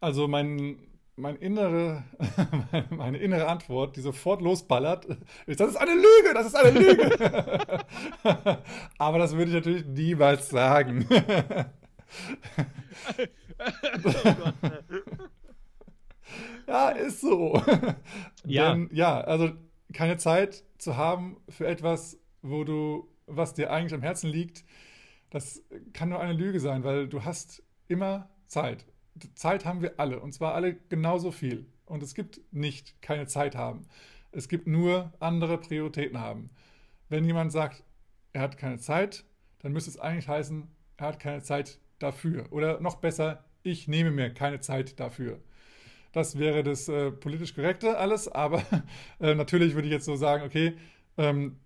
also 0.00 0.28
mein, 0.28 0.78
mein 1.16 1.36
innere, 1.36 2.04
meine 2.90 3.18
innere 3.18 3.48
Antwort, 3.48 3.96
die 3.96 4.00
sofort 4.00 4.42
losballert, 4.42 5.06
ist, 5.46 5.60
das 5.60 5.70
ist 5.70 5.76
eine 5.76 5.94
Lüge, 5.94 6.34
das 6.34 6.46
ist 6.46 6.56
eine 6.56 6.78
Lüge. 6.78 7.84
Aber 8.98 9.18
das 9.18 9.34
würde 9.36 9.50
ich 9.50 9.54
natürlich 9.54 9.86
niemals 9.86 10.48
sagen. 10.48 11.06
ja, 16.66 16.88
ist 16.90 17.20
so. 17.20 17.62
Ja. 18.44 18.72
Denn, 18.72 18.90
ja, 18.92 19.20
also 19.20 19.52
keine 19.92 20.16
Zeit 20.18 20.64
zu 20.78 20.96
haben 20.96 21.36
für 21.48 21.66
etwas, 21.66 22.18
wo 22.42 22.64
du 22.64 23.08
was 23.26 23.54
dir 23.54 23.70
eigentlich 23.70 23.94
am 23.94 24.02
Herzen 24.02 24.30
liegt, 24.30 24.64
das 25.30 25.62
kann 25.92 26.10
nur 26.10 26.20
eine 26.20 26.32
Lüge 26.32 26.60
sein, 26.60 26.84
weil 26.84 27.08
du 27.08 27.24
hast 27.24 27.62
immer 27.88 28.30
Zeit. 28.46 28.86
Zeit 29.34 29.64
haben 29.64 29.82
wir 29.82 29.98
alle 29.98 30.20
und 30.20 30.32
zwar 30.32 30.54
alle 30.54 30.74
genauso 30.88 31.30
viel. 31.30 31.66
Und 31.86 32.02
es 32.02 32.14
gibt 32.14 32.40
nicht 32.52 33.00
keine 33.02 33.26
Zeit 33.26 33.56
haben. 33.56 33.86
Es 34.32 34.48
gibt 34.48 34.66
nur 34.66 35.12
andere 35.20 35.58
Prioritäten 35.58 36.18
haben. 36.18 36.50
Wenn 37.08 37.24
jemand 37.24 37.52
sagt, 37.52 37.84
er 38.32 38.42
hat 38.42 38.56
keine 38.56 38.78
Zeit, 38.78 39.24
dann 39.60 39.72
müsste 39.72 39.90
es 39.90 39.98
eigentlich 39.98 40.28
heißen, 40.28 40.68
er 40.96 41.06
hat 41.06 41.20
keine 41.20 41.42
Zeit 41.42 41.78
dafür. 41.98 42.46
Oder 42.52 42.80
noch 42.80 42.96
besser, 42.96 43.44
ich 43.62 43.88
nehme 43.88 44.10
mir 44.10 44.32
keine 44.32 44.60
Zeit 44.60 44.98
dafür. 44.98 45.40
Das 46.12 46.38
wäre 46.38 46.62
das 46.62 46.88
äh, 46.88 47.10
politisch 47.10 47.54
korrekte 47.54 47.98
alles, 47.98 48.28
aber 48.28 48.62
äh, 49.20 49.34
natürlich 49.34 49.74
würde 49.74 49.88
ich 49.88 49.92
jetzt 49.92 50.04
so 50.04 50.16
sagen, 50.16 50.44
okay, 50.44 50.76
ähm, 51.16 51.56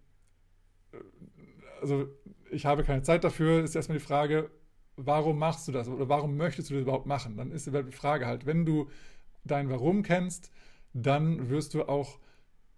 also 1.81 2.09
ich 2.51 2.66
habe 2.66 2.85
keine 2.85 3.03
Zeit 3.03 3.24
dafür, 3.24 3.62
ist 3.62 3.74
erstmal 3.74 3.99
die 3.99 4.05
Frage, 4.05 4.51
warum 4.97 5.39
machst 5.39 5.68
du 5.68 5.72
das 5.72 5.89
oder 5.89 6.09
warum 6.09 6.37
möchtest 6.37 6.70
du 6.70 6.74
das 6.74 6.83
überhaupt 6.83 7.07
machen? 7.07 7.37
Dann 7.37 7.53
ist 7.53 7.66
die 7.66 7.93
Frage 7.93 8.26
halt, 8.26 8.47
wenn 8.47 8.66
du 8.66 8.89
dein 9.45 9.70
Warum 9.70 10.03
kennst, 10.03 10.51
dann 10.93 11.51
wirst 11.51 11.74
du 11.74 11.85
auch 11.85 12.18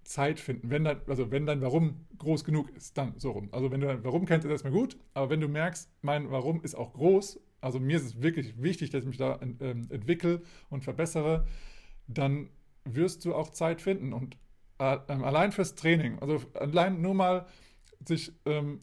Zeit 0.05 0.40
finden. 0.40 0.70
Wenn 0.70 0.84
dein, 0.84 1.01
also 1.07 1.30
wenn 1.30 1.46
dein 1.46 1.62
Warum 1.62 2.07
groß 2.18 2.44
genug 2.44 2.70
ist, 2.76 2.96
dann 2.98 3.14
so 3.18 3.30
rum. 3.30 3.48
Also 3.53 3.70
wenn 3.70 3.80
du 3.80 3.86
dein 3.86 4.05
Warum 4.05 4.26
kennst, 4.26 4.44
ist 4.44 4.51
erstmal 4.51 4.72
gut, 4.72 4.98
aber 5.14 5.30
wenn 5.30 5.40
du 5.40 5.48
merkst, 5.48 5.90
mein 6.03 6.30
Warum 6.30 6.62
ist 6.62 6.74
auch 6.74 6.92
groß, 6.92 7.40
also 7.61 7.78
mir 7.78 7.96
ist 7.96 8.05
es 8.05 8.22
wirklich 8.22 8.61
wichtig, 8.61 8.90
dass 8.90 9.03
ich 9.03 9.09
mich 9.09 9.18
da 9.18 9.38
ähm, 9.42 9.88
entwickle 9.90 10.42
und 10.70 10.84
verbessere, 10.84 11.46
dann 12.07 12.51
wirst 12.84 13.24
du 13.24 13.34
auch 13.34 13.51
Zeit 13.51 13.80
finden. 13.80 14.12
Und 14.12 14.36
äh, 14.78 14.98
allein 15.09 15.53
fürs 15.53 15.74
Training, 15.74 16.18
also 16.20 16.40
allein 16.55 17.01
nur 17.01 17.14
mal 17.14 17.46
sich 18.05 18.32
ähm, 18.46 18.80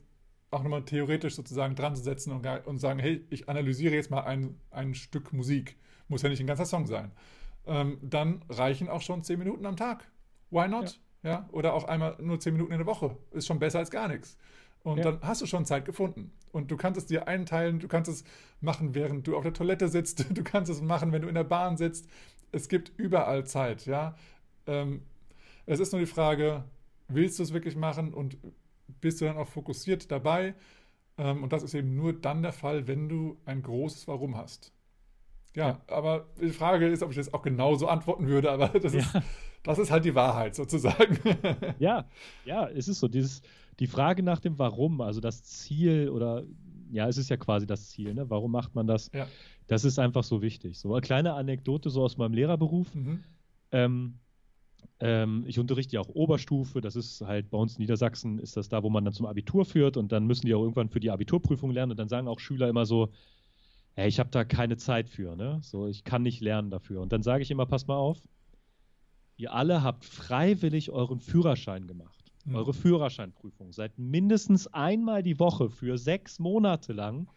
auch 0.51 0.63
nochmal 0.63 0.83
theoretisch 0.83 1.35
sozusagen 1.35 1.75
dran 1.75 1.95
zu 1.95 2.03
setzen 2.03 2.31
und, 2.31 2.45
und 2.65 2.77
sagen, 2.79 2.99
hey, 2.99 3.25
ich 3.29 3.49
analysiere 3.49 3.95
jetzt 3.95 4.11
mal 4.11 4.21
ein, 4.21 4.59
ein 4.71 4.93
Stück 4.93 5.33
Musik. 5.33 5.77
Muss 6.07 6.21
ja 6.21 6.29
nicht 6.29 6.39
ein 6.39 6.47
ganzer 6.47 6.65
Song 6.65 6.85
sein. 6.85 7.11
Ähm, 7.65 7.97
dann 8.01 8.43
reichen 8.49 8.87
auch 8.87 9.01
schon 9.01 9.23
zehn 9.23 9.39
Minuten 9.39 9.65
am 9.65 9.75
Tag. 9.75 10.09
Why 10.49 10.67
not? 10.69 11.01
Ja. 11.23 11.29
ja. 11.29 11.49
Oder 11.51 11.73
auch 11.73 11.83
einmal 11.83 12.15
nur 12.21 12.39
zehn 12.39 12.53
Minuten 12.53 12.71
in 12.71 12.77
der 12.77 12.87
Woche. 12.87 13.17
Ist 13.31 13.47
schon 13.47 13.59
besser 13.59 13.79
als 13.79 13.91
gar 13.91 14.07
nichts. 14.07 14.37
Und 14.83 14.99
ja. 14.99 15.03
dann 15.03 15.19
hast 15.21 15.41
du 15.41 15.45
schon 15.45 15.65
Zeit 15.65 15.83
gefunden. 15.83 16.31
Und 16.53 16.71
du 16.71 16.77
kannst 16.77 16.97
es 16.97 17.05
dir 17.05 17.27
einteilen, 17.27 17.79
du 17.79 17.89
kannst 17.89 18.09
es 18.09 18.23
machen, 18.61 18.95
während 18.95 19.27
du 19.27 19.35
auf 19.35 19.43
der 19.43 19.53
Toilette 19.53 19.89
sitzt, 19.89 20.25
du 20.37 20.43
kannst 20.43 20.71
es 20.71 20.81
machen, 20.81 21.11
wenn 21.11 21.23
du 21.23 21.27
in 21.27 21.35
der 21.35 21.43
Bahn 21.43 21.75
sitzt. 21.75 22.07
Es 22.53 22.69
gibt 22.69 22.93
überall 22.97 23.45
Zeit, 23.45 23.85
ja. 23.85 24.15
Ähm, 24.65 25.01
es 25.65 25.81
ist 25.81 25.91
nur 25.91 25.99
die 25.99 26.07
Frage, 26.07 26.63
willst 27.09 27.37
du 27.37 27.43
es 27.43 27.51
wirklich 27.51 27.75
machen 27.75 28.13
und 28.13 28.37
bist 29.01 29.21
du 29.21 29.25
dann 29.25 29.38
auch 29.38 29.47
fokussiert 29.47 30.11
dabei. 30.11 30.55
Ähm, 31.17 31.43
und 31.43 31.53
das 31.53 31.63
ist 31.63 31.73
eben 31.73 31.95
nur 31.95 32.13
dann 32.13 32.41
der 32.41 32.53
Fall, 32.53 32.88
wenn 32.88 33.09
du 33.09 33.38
ein 33.45 33.61
großes 33.61 34.07
Warum 34.07 34.38
hast. 34.38 34.73
Ja, 35.55 35.69
ja. 35.69 35.81
aber 35.88 36.27
die 36.39 36.49
Frage 36.49 36.88
ist, 36.88 37.01
ob 37.01 37.09
ich 37.09 37.15
das 37.15 37.33
auch 37.33 37.41
genauso 37.41 37.88
antworten 37.88 38.27
würde, 38.27 38.51
aber 38.51 38.67
das, 38.79 38.93
ja. 38.93 38.99
ist, 38.99 39.17
das 39.63 39.79
ist 39.79 39.91
halt 39.91 40.05
die 40.05 40.13
Wahrheit 40.13 40.55
sozusagen. 40.55 41.17
Ja, 41.79 42.05
ja, 42.45 42.67
es 42.69 42.88
ist 42.88 42.99
so. 42.99 43.07
Dieses, 43.07 43.41
die 43.79 43.88
Frage 43.88 44.23
nach 44.23 44.39
dem 44.39 44.59
Warum, 44.59 45.01
also 45.01 45.19
das 45.19 45.43
Ziel 45.43 46.09
oder 46.09 46.43
ja, 46.91 47.07
es 47.07 47.17
ist 47.17 47.29
ja 47.29 47.38
quasi 47.38 47.67
das 47.67 47.89
Ziel, 47.89 48.13
ne? 48.13 48.29
Warum 48.29 48.51
macht 48.51 48.75
man 48.75 48.88
das? 48.88 49.11
Ja. 49.13 49.27
Das 49.67 49.83
ist 49.83 49.99
einfach 49.99 50.23
so 50.23 50.41
wichtig. 50.41 50.79
So 50.79 50.93
eine 50.93 51.01
kleine 51.01 51.33
Anekdote 51.33 51.89
so 51.89 52.03
aus 52.03 52.17
meinem 52.17 52.33
Lehrerberuf. 52.33 52.93
Mhm. 52.95 53.23
Ähm, 53.71 54.19
ähm, 54.99 55.43
ich 55.47 55.59
unterrichte 55.59 55.95
ja 55.95 56.01
auch 56.01 56.09
Oberstufe, 56.09 56.81
das 56.81 56.95
ist 56.95 57.21
halt 57.21 57.49
bei 57.49 57.57
uns 57.57 57.75
in 57.75 57.81
Niedersachsen, 57.81 58.39
ist 58.39 58.57
das 58.57 58.69
da, 58.69 58.83
wo 58.83 58.89
man 58.89 59.05
dann 59.05 59.13
zum 59.13 59.25
Abitur 59.25 59.65
führt 59.65 59.97
und 59.97 60.11
dann 60.11 60.25
müssen 60.25 60.45
die 60.45 60.53
auch 60.53 60.61
irgendwann 60.61 60.89
für 60.89 60.99
die 60.99 61.11
Abiturprüfung 61.11 61.71
lernen 61.71 61.91
und 61.91 61.99
dann 61.99 62.09
sagen 62.09 62.27
auch 62.27 62.39
Schüler 62.39 62.67
immer 62.67 62.85
so, 62.85 63.11
hey, 63.93 64.07
ich 64.07 64.19
habe 64.19 64.29
da 64.29 64.43
keine 64.43 64.77
Zeit 64.77 65.09
für, 65.09 65.35
ne? 65.35 65.59
So, 65.63 65.87
ich 65.87 66.03
kann 66.03 66.21
nicht 66.23 66.41
lernen 66.41 66.69
dafür. 66.69 67.01
Und 67.01 67.11
dann 67.11 67.23
sage 67.23 67.43
ich 67.43 67.51
immer, 67.51 67.65
pass 67.65 67.87
mal 67.87 67.95
auf, 67.95 68.19
ihr 69.37 69.53
alle 69.53 69.83
habt 69.83 70.05
freiwillig 70.05 70.91
euren 70.91 71.19
Führerschein 71.19 71.87
gemacht, 71.87 72.31
Mhm. 72.45 72.55
eure 72.55 72.73
Führerscheinprüfung, 72.73 73.73
seid 73.73 73.97
mindestens 73.97 74.67
einmal 74.67 75.21
die 75.21 75.39
Woche 75.39 75.69
für 75.69 75.97
sechs 75.97 76.39
Monate 76.39 76.93
lang 76.93 77.27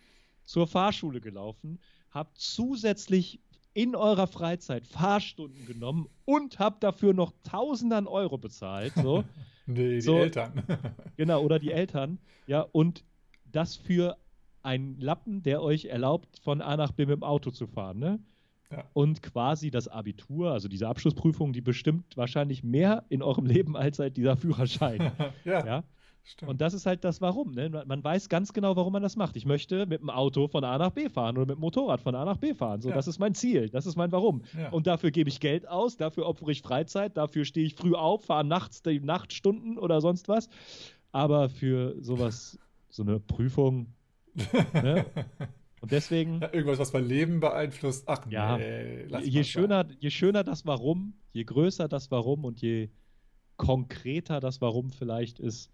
zur 0.44 0.66
Fahrschule 0.66 1.20
gelaufen, 1.20 1.78
habt 2.10 2.38
zusätzlich 2.38 3.40
in 3.74 3.94
eurer 3.94 4.26
Freizeit 4.26 4.86
Fahrstunden 4.86 5.66
genommen 5.66 6.06
und 6.24 6.58
habt 6.58 6.82
dafür 6.82 7.12
noch 7.14 7.32
Tausendern 7.42 8.06
Euro 8.06 8.38
bezahlt, 8.38 8.92
so. 8.94 9.24
Nee, 9.66 9.94
die 9.94 10.00
So. 10.00 10.16
Eltern. 10.18 10.64
Genau, 11.16 11.42
oder 11.42 11.58
die 11.60 11.70
Eltern. 11.70 12.18
Ja, 12.46 12.62
und 12.72 13.04
das 13.44 13.76
für 13.76 14.16
einen 14.62 14.98
Lappen, 14.98 15.42
der 15.42 15.62
euch 15.62 15.84
erlaubt, 15.84 16.40
von 16.42 16.60
A 16.60 16.76
nach 16.76 16.92
B 16.92 17.06
mit 17.06 17.16
dem 17.16 17.22
Auto 17.22 17.50
zu 17.50 17.66
fahren, 17.68 17.98
ne? 17.98 18.18
Ja. 18.72 18.84
Und 18.92 19.22
quasi 19.22 19.70
das 19.70 19.88
Abitur, 19.88 20.52
also 20.52 20.68
diese 20.68 20.88
Abschlussprüfung, 20.88 21.52
die 21.52 21.60
bestimmt 21.60 22.16
wahrscheinlich 22.16 22.62
mehr 22.64 23.04
in 23.08 23.22
eurem 23.22 23.46
Leben 23.54 23.76
als 23.76 23.98
halt 23.98 24.16
dieser 24.16 24.36
Führerschein. 24.36 25.12
ja, 25.44 25.64
ja? 25.66 25.84
Stimmt. 26.24 26.50
Und 26.50 26.60
das 26.60 26.74
ist 26.74 26.86
halt 26.86 27.04
das 27.04 27.20
Warum. 27.20 27.52
Ne? 27.52 27.68
Man- 27.86 28.02
weiß 28.04 28.28
ganz 28.28 28.52
genau, 28.52 28.76
warum 28.76 28.92
man 28.92 29.02
das 29.02 29.16
macht. 29.16 29.36
Ich 29.36 29.46
möchte 29.46 29.86
mit 29.86 30.00
dem 30.00 30.10
Auto 30.10 30.48
von 30.48 30.64
A 30.64 30.78
nach 30.78 30.90
B 30.90 31.08
fahren 31.08 31.36
oder 31.36 31.46
mit 31.46 31.56
dem 31.56 31.60
Motorrad 31.60 32.00
von 32.00 32.14
A 32.14 32.24
nach 32.24 32.36
B 32.38 32.54
fahren. 32.54 32.80
So, 32.80 32.88
Ja. 32.90 32.94
das 32.94 33.08
ist 33.08 33.18
mein 33.18 33.34
Ziel, 33.34 33.68
das 33.68 33.86
ist 33.86 33.96
mein 33.96 34.12
Warum. 34.12 34.42
ja. 34.56 34.70
Und 34.70 34.86
dafür 34.86 35.10
gebe 35.10 35.28
ich 35.28 35.40
Geld 35.40 35.66
aus, 35.68 35.96
dafür 35.96 36.26
opfere 36.26 36.52
ich 36.52 36.62
Freizeit, 36.62 37.16
dafür 37.16 37.44
stehe 37.44 37.66
ich 37.66 37.74
früh 37.74 37.94
auf, 37.94 38.24
fahre 38.24 38.44
nachts 38.44 38.82
die 38.82 39.00
Nachtstunden 39.00 39.78
oder 39.78 40.00
sonst 40.00 40.28
was. 40.28 40.48
Aber 41.12 41.48
für 41.48 41.96
sowas, 42.00 42.58
so 42.88 43.02
eine 43.02 43.18
Prüfung, 43.20 43.94
ne? 44.74 45.04
Und 45.82 45.92
deswegen, 45.92 46.40
ja, 46.42 46.52
irgendwas, 46.52 46.78
was 46.78 46.92
mein 46.92 47.06
Leben 47.08 47.40
beeinflusst. 47.40 48.04
Ach 48.06 48.26
Ja. 48.30 48.58
nee, 48.58 49.06
je 49.22 49.42
schöner, 49.44 49.86
je 49.98 50.10
schöner 50.10 50.44
das 50.44 50.66
Warum, 50.66 51.14
je 51.32 51.42
größer 51.44 51.88
das 51.88 52.10
Warum 52.10 52.44
und 52.44 52.60
je 52.60 52.90
konkreter 53.56 54.40
das 54.40 54.60
Warum 54.60 54.90
vielleicht 54.90 55.38
ist, 55.38 55.70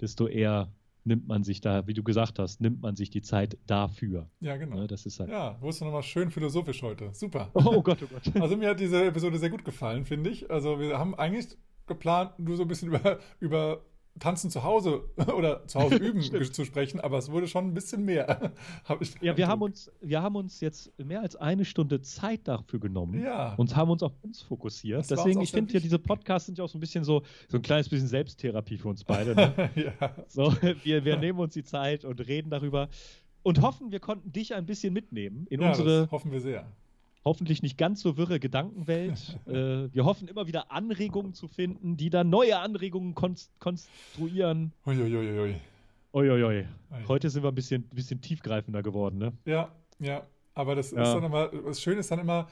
desto 0.00 0.26
eher 0.26 0.72
nimmt 1.04 1.26
man 1.26 1.42
sich 1.42 1.60
da, 1.60 1.86
wie 1.86 1.94
du 1.94 2.02
gesagt 2.02 2.38
hast, 2.38 2.60
nimmt 2.60 2.82
man 2.82 2.96
sich 2.96 3.10
die 3.10 3.22
Zeit 3.22 3.58
dafür. 3.66 4.28
Ja, 4.40 4.56
genau. 4.56 4.76
Ne? 4.76 4.86
Das 4.86 5.06
ist 5.06 5.18
halt. 5.20 5.30
Ja, 5.30 5.60
wurdest 5.60 5.80
du 5.80 5.86
nochmal 5.86 6.02
schön 6.02 6.30
philosophisch 6.30 6.82
heute. 6.82 7.10
Super. 7.12 7.50
Oh 7.54 7.82
Gott, 7.82 7.98
oh 8.02 8.06
Gott. 8.06 8.42
Also 8.42 8.56
mir 8.56 8.70
hat 8.70 8.80
diese 8.80 9.04
Episode 9.04 9.38
sehr 9.38 9.50
gut 9.50 9.64
gefallen, 9.64 10.04
finde 10.04 10.30
ich. 10.30 10.50
Also 10.50 10.78
wir 10.78 10.98
haben 10.98 11.14
eigentlich 11.14 11.56
geplant, 11.86 12.38
nur 12.38 12.56
so 12.56 12.62
ein 12.62 12.68
bisschen 12.68 12.88
über, 12.92 13.18
über 13.38 13.82
Tanzen 14.20 14.50
zu 14.50 14.62
Hause 14.62 15.02
oder 15.36 15.66
zu 15.66 15.80
Hause 15.80 15.96
üben 15.96 16.22
zu 16.22 16.64
sprechen, 16.64 17.00
aber 17.00 17.18
es 17.18 17.30
wurde 17.30 17.48
schon 17.48 17.66
ein 17.66 17.74
bisschen 17.74 18.04
mehr. 18.04 18.52
Hab 18.84 19.00
Ja, 19.20 19.36
wir 19.36 19.48
haben, 19.48 19.62
uns, 19.62 19.90
wir 20.00 20.22
haben 20.22 20.36
uns 20.36 20.60
jetzt 20.60 20.92
mehr 20.98 21.20
als 21.20 21.34
eine 21.36 21.64
Stunde 21.64 22.00
Zeit 22.02 22.46
dafür 22.46 22.78
genommen 22.78 23.20
Ja. 23.22 23.54
und 23.54 23.74
haben 23.74 23.90
uns 23.90 24.02
auf 24.02 24.12
uns 24.22 24.42
fokussiert. 24.42 25.00
Das 25.00 25.08
Deswegen, 25.08 25.40
ich 25.40 25.50
finde 25.50 25.72
ja, 25.74 25.80
diese 25.80 25.98
Podcasts 25.98 26.46
sind 26.46 26.58
ja 26.58 26.64
auch 26.64 26.68
so 26.68 26.78
ein 26.78 26.80
bisschen 26.80 27.02
so, 27.02 27.22
so 27.48 27.58
ein 27.58 27.62
kleines 27.62 27.88
bisschen 27.88 28.08
Selbsttherapie 28.08 28.78
für 28.78 28.88
uns 28.88 29.02
beide. 29.02 29.34
Ne? 29.34 29.70
ja. 29.74 30.14
so, 30.28 30.54
wir, 30.84 31.04
wir 31.04 31.16
nehmen 31.16 31.38
uns 31.40 31.54
die 31.54 31.64
Zeit 31.64 32.04
und 32.04 32.20
reden 32.26 32.50
darüber 32.50 32.88
und 33.42 33.62
hoffen, 33.62 33.90
wir 33.90 34.00
konnten 34.00 34.32
dich 34.32 34.54
ein 34.54 34.66
bisschen 34.66 34.92
mitnehmen 34.92 35.46
in 35.48 35.60
ja, 35.60 35.68
unsere 35.70 36.10
hoffen 36.10 36.30
wir 36.30 36.40
sehr. 36.40 36.66
Hoffentlich 37.24 37.62
nicht 37.62 37.76
ganz 37.78 38.00
so 38.00 38.16
wirre 38.16 38.40
Gedankenwelt. 38.40 39.38
äh, 39.46 39.92
wir 39.92 40.04
hoffen 40.04 40.28
immer 40.28 40.46
wieder 40.46 40.70
Anregungen 40.72 41.34
zu 41.34 41.48
finden, 41.48 41.96
die 41.96 42.10
dann 42.10 42.30
neue 42.30 42.58
Anregungen 42.58 43.14
konst 43.14 43.50
konstruieren. 43.60 44.72
Uiuiuiui. 44.86 45.56
Uiuiui. 46.12 46.66
Heute 47.06 47.30
sind 47.30 47.42
wir 47.42 47.50
ein 47.50 47.54
bisschen, 47.54 47.82
bisschen 47.90 48.20
tiefgreifender 48.20 48.82
geworden, 48.82 49.18
ne? 49.18 49.32
Ja, 49.44 49.70
ja. 49.98 50.26
Aber 50.54 50.74
das 50.74 50.90
Ja. 50.90 51.02
ist 51.02 51.14
dann 51.14 51.24
immer, 51.24 51.48
das 51.48 51.80
Schöne 51.80 52.00
ist 52.00 52.10
dann 52.10 52.18
immer, 52.18 52.48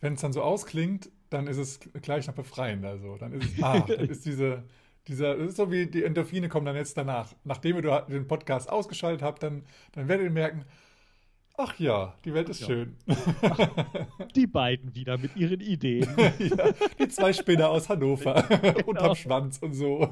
wenn 0.00 0.14
es 0.14 0.20
dann 0.22 0.32
so 0.32 0.42
ausklingt, 0.42 1.10
dann 1.30 1.46
ist 1.46 1.58
es 1.58 1.80
gleich 1.80 2.26
noch 2.26 2.34
befreiend. 2.34 2.84
Also 2.84 3.16
dann 3.16 3.32
ist 3.32 3.56
es, 3.56 3.62
ah, 3.62 3.80
dann 3.86 4.08
ist 4.08 4.24
diese, 4.24 4.62
dieser, 5.08 5.36
das 5.36 5.50
ist 5.50 5.56
so 5.56 5.70
wie 5.70 5.86
die 5.86 6.04
Endorphine 6.04 6.48
kommen 6.48 6.64
dann 6.66 6.76
jetzt 6.76 6.96
danach. 6.96 7.34
Nachdem 7.44 7.76
ihr 7.76 8.00
den 8.08 8.26
Podcast 8.26 8.70
ausgeschaltet 8.70 9.22
habt, 9.22 9.42
dann, 9.42 9.64
dann 9.92 10.08
werdet 10.08 10.24
ihr 10.24 10.30
merken, 10.30 10.64
ach 11.56 11.78
ja, 11.78 12.14
die 12.24 12.34
Welt 12.34 12.48
ist 12.48 12.60
Ja. 12.60 12.66
schön. 12.66 12.96
Die 14.34 14.46
beiden 14.46 14.94
wieder 14.94 15.16
mit 15.18 15.36
ihren 15.36 15.60
Ideen. 15.60 16.08
ja, 16.38 16.72
die 16.98 17.08
zwei 17.08 17.32
Spinner 17.32 17.70
aus 17.70 17.88
Hannover 17.88 18.42
Genau. 18.62 18.86
unterm 18.86 19.14
Schwanz 19.14 19.58
und 19.58 19.74
so. 19.74 20.10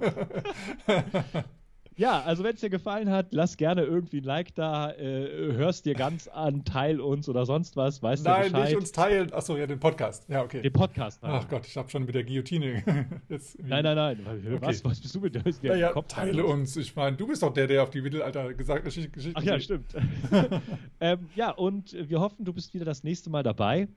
Ja, 1.97 2.22
also 2.22 2.43
wenn 2.43 2.55
es 2.55 2.61
dir 2.61 2.70
gefallen 2.70 3.11
hat, 3.11 3.26
lass 3.32 3.57
gerne 3.57 3.82
irgendwie 3.82 4.18
ein 4.18 4.24
Like 4.24 4.55
da, 4.55 4.90
äh, 4.93 5.53
hörst 5.53 5.84
dir 5.84 5.95
ganz 5.95 6.26
an, 6.26 6.64
teil 6.64 7.01
uns 7.01 7.28
oder 7.28 7.45
sonst 7.45 7.76
was, 7.76 8.03
weißt 8.03 8.24
du 8.24 8.30
Nein, 8.30 8.53
Bescheid. 8.53 8.68
nicht 8.68 8.76
uns 8.78 8.93
teilen. 8.93 9.32
Achso, 9.32 9.57
ja, 9.57 9.66
den 9.66 9.78
Podcast. 9.78 10.28
Ja, 10.28 10.43
okay. 10.43 10.62
Den 10.62 10.72
Podcast. 10.72 11.18
Ach 11.22 11.47
Gott, 11.49 11.66
ich 11.66 11.76
habe 11.76 11.90
schon 11.90 12.05
mit 12.05 12.14
der 12.14 12.24
Guillotine. 12.24 12.82
Nein, 13.59 13.84
nein, 13.84 13.97
nein. 13.97 14.18
Was, 14.61 14.78
Okay. 14.78 14.90
was 14.90 15.01
bist 15.01 15.14
du 15.14 15.20
mit 15.20 15.34
der, 15.34 15.43
Ja, 15.62 15.74
ja, 15.74 15.93
Kopf 15.93 16.07
teile 16.09 16.45
uns. 16.47 16.76
Ich 16.76 16.97
meine, 16.97 17.16
du 17.16 17.26
bist 17.26 17.43
doch 17.43 17.53
der, 17.53 17.66
der 17.66 17.82
auf 17.82 17.90
die 17.90 18.01
Mittelalter 18.01 18.55
gesagt 18.55 18.84
Geschichte. 18.84 19.11
Geschichte 19.11 19.38
Ach 19.38 19.43
ja, 19.45 19.61
stimmt. 19.61 19.95
ähm, 21.01 21.28
ja, 21.34 21.51
und 21.51 21.95
wir 22.09 22.20
hoffen, 22.20 22.45
du 22.45 22.53
bist 22.53 22.72
wieder 22.74 22.84
das 22.84 23.05
nächste 23.05 23.28
Mal 23.30 23.43
dabei. 23.43 23.88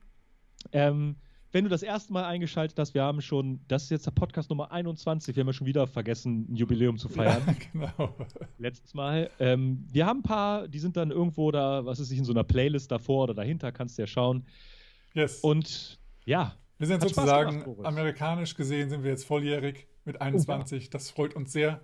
Ähm, 0.72 1.16
wenn 1.56 1.64
du 1.64 1.70
das 1.70 1.82
erste 1.82 2.12
Mal 2.12 2.26
eingeschaltet 2.26 2.78
hast, 2.78 2.92
wir 2.92 3.02
haben 3.02 3.22
schon, 3.22 3.60
das 3.66 3.84
ist 3.84 3.90
jetzt 3.90 4.04
der 4.04 4.10
Podcast 4.10 4.50
Nummer 4.50 4.72
21, 4.72 5.34
wir 5.34 5.40
haben 5.40 5.46
ja 5.46 5.54
schon 5.54 5.66
wieder 5.66 5.86
vergessen, 5.86 6.44
ein 6.50 6.54
Jubiläum 6.54 6.98
zu 6.98 7.08
feiern. 7.08 7.42
Ja, 7.46 7.54
genau. 7.72 8.14
Letztes 8.58 8.92
Mal. 8.92 9.30
Ähm, 9.40 9.86
wir 9.90 10.04
haben 10.04 10.18
ein 10.18 10.22
paar, 10.22 10.68
die 10.68 10.78
sind 10.78 10.98
dann 10.98 11.10
irgendwo 11.10 11.50
da, 11.50 11.82
was 11.86 11.98
ist 11.98 12.10
ich, 12.10 12.18
in 12.18 12.26
so 12.26 12.34
einer 12.34 12.44
Playlist 12.44 12.92
davor 12.92 13.24
oder 13.24 13.32
dahinter, 13.32 13.72
kannst 13.72 13.96
du 13.96 14.02
ja 14.02 14.06
schauen. 14.06 14.44
Yes. 15.14 15.40
Und 15.40 15.98
ja, 16.26 16.54
wir 16.76 16.88
sind 16.88 17.00
sozusagen, 17.00 17.64
gemacht, 17.64 17.86
amerikanisch 17.86 18.54
gesehen, 18.54 18.90
sind 18.90 19.02
wir 19.02 19.12
jetzt 19.12 19.24
volljährig 19.24 19.86
mit 20.04 20.20
21. 20.20 20.90
Das 20.90 21.10
freut 21.10 21.34
uns 21.34 21.52
sehr. 21.52 21.80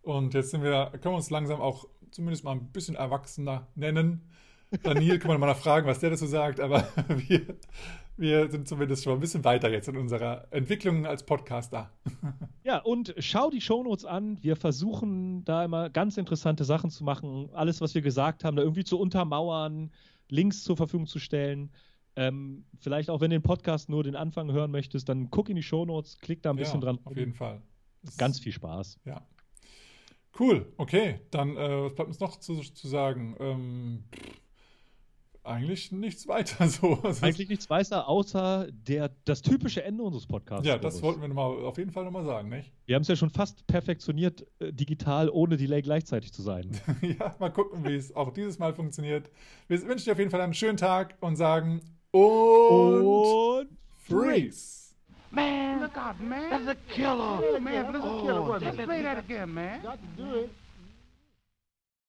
Und 0.00 0.32
jetzt 0.32 0.50
sind 0.50 0.62
wir, 0.62 0.92
können 0.92 1.12
wir 1.12 1.16
uns 1.16 1.28
langsam 1.28 1.60
auch 1.60 1.86
zumindest 2.10 2.44
mal 2.44 2.52
ein 2.52 2.72
bisschen 2.72 2.94
erwachsener 2.94 3.66
nennen. 3.74 4.22
Daniel 4.82 5.18
kann 5.18 5.28
man 5.28 5.40
mal 5.40 5.54
fragen, 5.54 5.86
was 5.86 5.98
der 5.98 6.08
dazu 6.08 6.26
sagt, 6.26 6.58
aber 6.58 6.88
wir, 7.08 7.42
wir 8.20 8.50
sind 8.50 8.68
zumindest 8.68 9.04
schon 9.04 9.14
ein 9.14 9.20
bisschen 9.20 9.44
weiter 9.44 9.70
jetzt 9.70 9.88
in 9.88 9.96
unserer 9.96 10.46
Entwicklung 10.50 11.06
als 11.06 11.24
Podcaster. 11.24 11.90
Ja, 12.62 12.76
und 12.76 13.14
schau 13.18 13.48
die 13.48 13.62
Shownotes 13.62 14.04
an. 14.04 14.36
Wir 14.42 14.54
versuchen 14.54 15.44
da 15.46 15.64
immer 15.64 15.88
ganz 15.88 16.18
interessante 16.18 16.64
Sachen 16.64 16.90
zu 16.90 17.02
machen. 17.02 17.48
Alles, 17.54 17.80
was 17.80 17.94
wir 17.94 18.02
gesagt 18.02 18.44
haben, 18.44 18.54
da 18.54 18.62
irgendwie 18.62 18.84
zu 18.84 19.00
untermauern, 19.00 19.90
Links 20.28 20.62
zur 20.62 20.76
Verfügung 20.76 21.06
zu 21.06 21.18
stellen. 21.18 21.72
Ähm, 22.16 22.66
vielleicht 22.78 23.08
auch, 23.08 23.22
wenn 23.22 23.30
du 23.30 23.38
den 23.38 23.42
Podcast 23.42 23.88
nur 23.88 24.04
den 24.04 24.14
Anfang 24.14 24.52
hören 24.52 24.70
möchtest, 24.70 25.08
dann 25.08 25.30
guck 25.30 25.48
in 25.48 25.56
die 25.56 25.62
Shownotes, 25.62 26.18
klick 26.18 26.42
da 26.42 26.50
ein 26.50 26.56
bisschen 26.56 26.80
ja, 26.80 26.86
dran. 26.86 26.98
Auf 27.04 27.16
jeden 27.16 27.32
Fall. 27.32 27.62
Das 28.02 28.18
Ganz 28.18 28.38
viel 28.38 28.52
Spaß. 28.52 29.00
Ja. 29.06 29.26
Cool, 30.38 30.70
okay. 30.76 31.20
Dann, 31.30 31.56
äh, 31.56 31.84
was 31.84 31.94
bleibt 31.94 32.08
uns 32.08 32.20
noch 32.20 32.36
zu, 32.36 32.60
zu 32.60 32.88
sagen? 32.88 33.36
Ähm, 33.40 34.04
eigentlich 35.50 35.92
nichts 35.92 36.26
weiter 36.28 36.68
so. 36.68 36.98
Also, 37.02 37.24
Eigentlich 37.26 37.48
nichts 37.48 37.68
weiter, 37.68 38.08
außer 38.08 38.68
der, 38.70 39.10
das 39.24 39.42
typische 39.42 39.82
Ende 39.82 40.02
unseres 40.02 40.26
Podcasts. 40.26 40.66
ja, 40.66 40.78
das 40.78 41.02
wollten 41.02 41.20
wir 41.20 41.28
noch 41.28 41.34
mal, 41.34 41.64
auf 41.64 41.78
jeden 41.78 41.90
Fall 41.90 42.04
nochmal 42.04 42.24
sagen, 42.24 42.48
nicht? 42.48 42.72
Wir 42.86 42.94
haben 42.94 43.02
es 43.02 43.08
ja 43.08 43.16
schon 43.16 43.30
fast 43.30 43.66
perfektioniert, 43.66 44.46
äh, 44.58 44.72
digital, 44.72 45.28
ohne 45.30 45.56
Delay 45.56 45.82
gleichzeitig 45.82 46.32
zu 46.32 46.42
sein. 46.42 46.70
ja, 47.02 47.34
mal 47.38 47.50
gucken, 47.50 47.84
wie 47.84 47.94
es 47.94 48.14
auch 48.14 48.32
dieses 48.32 48.58
Mal 48.58 48.74
funktioniert. 48.74 49.30
Wir 49.68 49.82
wünschen 49.82 50.04
dir 50.04 50.12
auf 50.12 50.18
jeden 50.18 50.30
Fall 50.30 50.40
einen 50.40 50.54
schönen 50.54 50.76
Tag 50.76 51.16
und 51.20 51.36
sagen 51.36 51.80
und, 52.12 53.04
Und 53.04 53.68
freeze. 54.06 54.80
Man, 55.30 55.80
look 55.80 55.96
out, 55.96 56.20
man. 56.20 56.50
That's 56.50 56.66
a 56.66 56.74
killer. 56.92 57.40
Oh, 57.40 57.60
man, 57.60 57.92
that's 57.92 58.04
a 58.04 58.20
killer. 58.20 58.58
Let's 58.58 58.76
play 58.76 59.02
that 59.02 59.18
again, 59.18 59.54
man. 59.54 59.80
Got 59.82 59.98
to 60.00 60.22
do 60.22 60.34
it. 60.40 60.50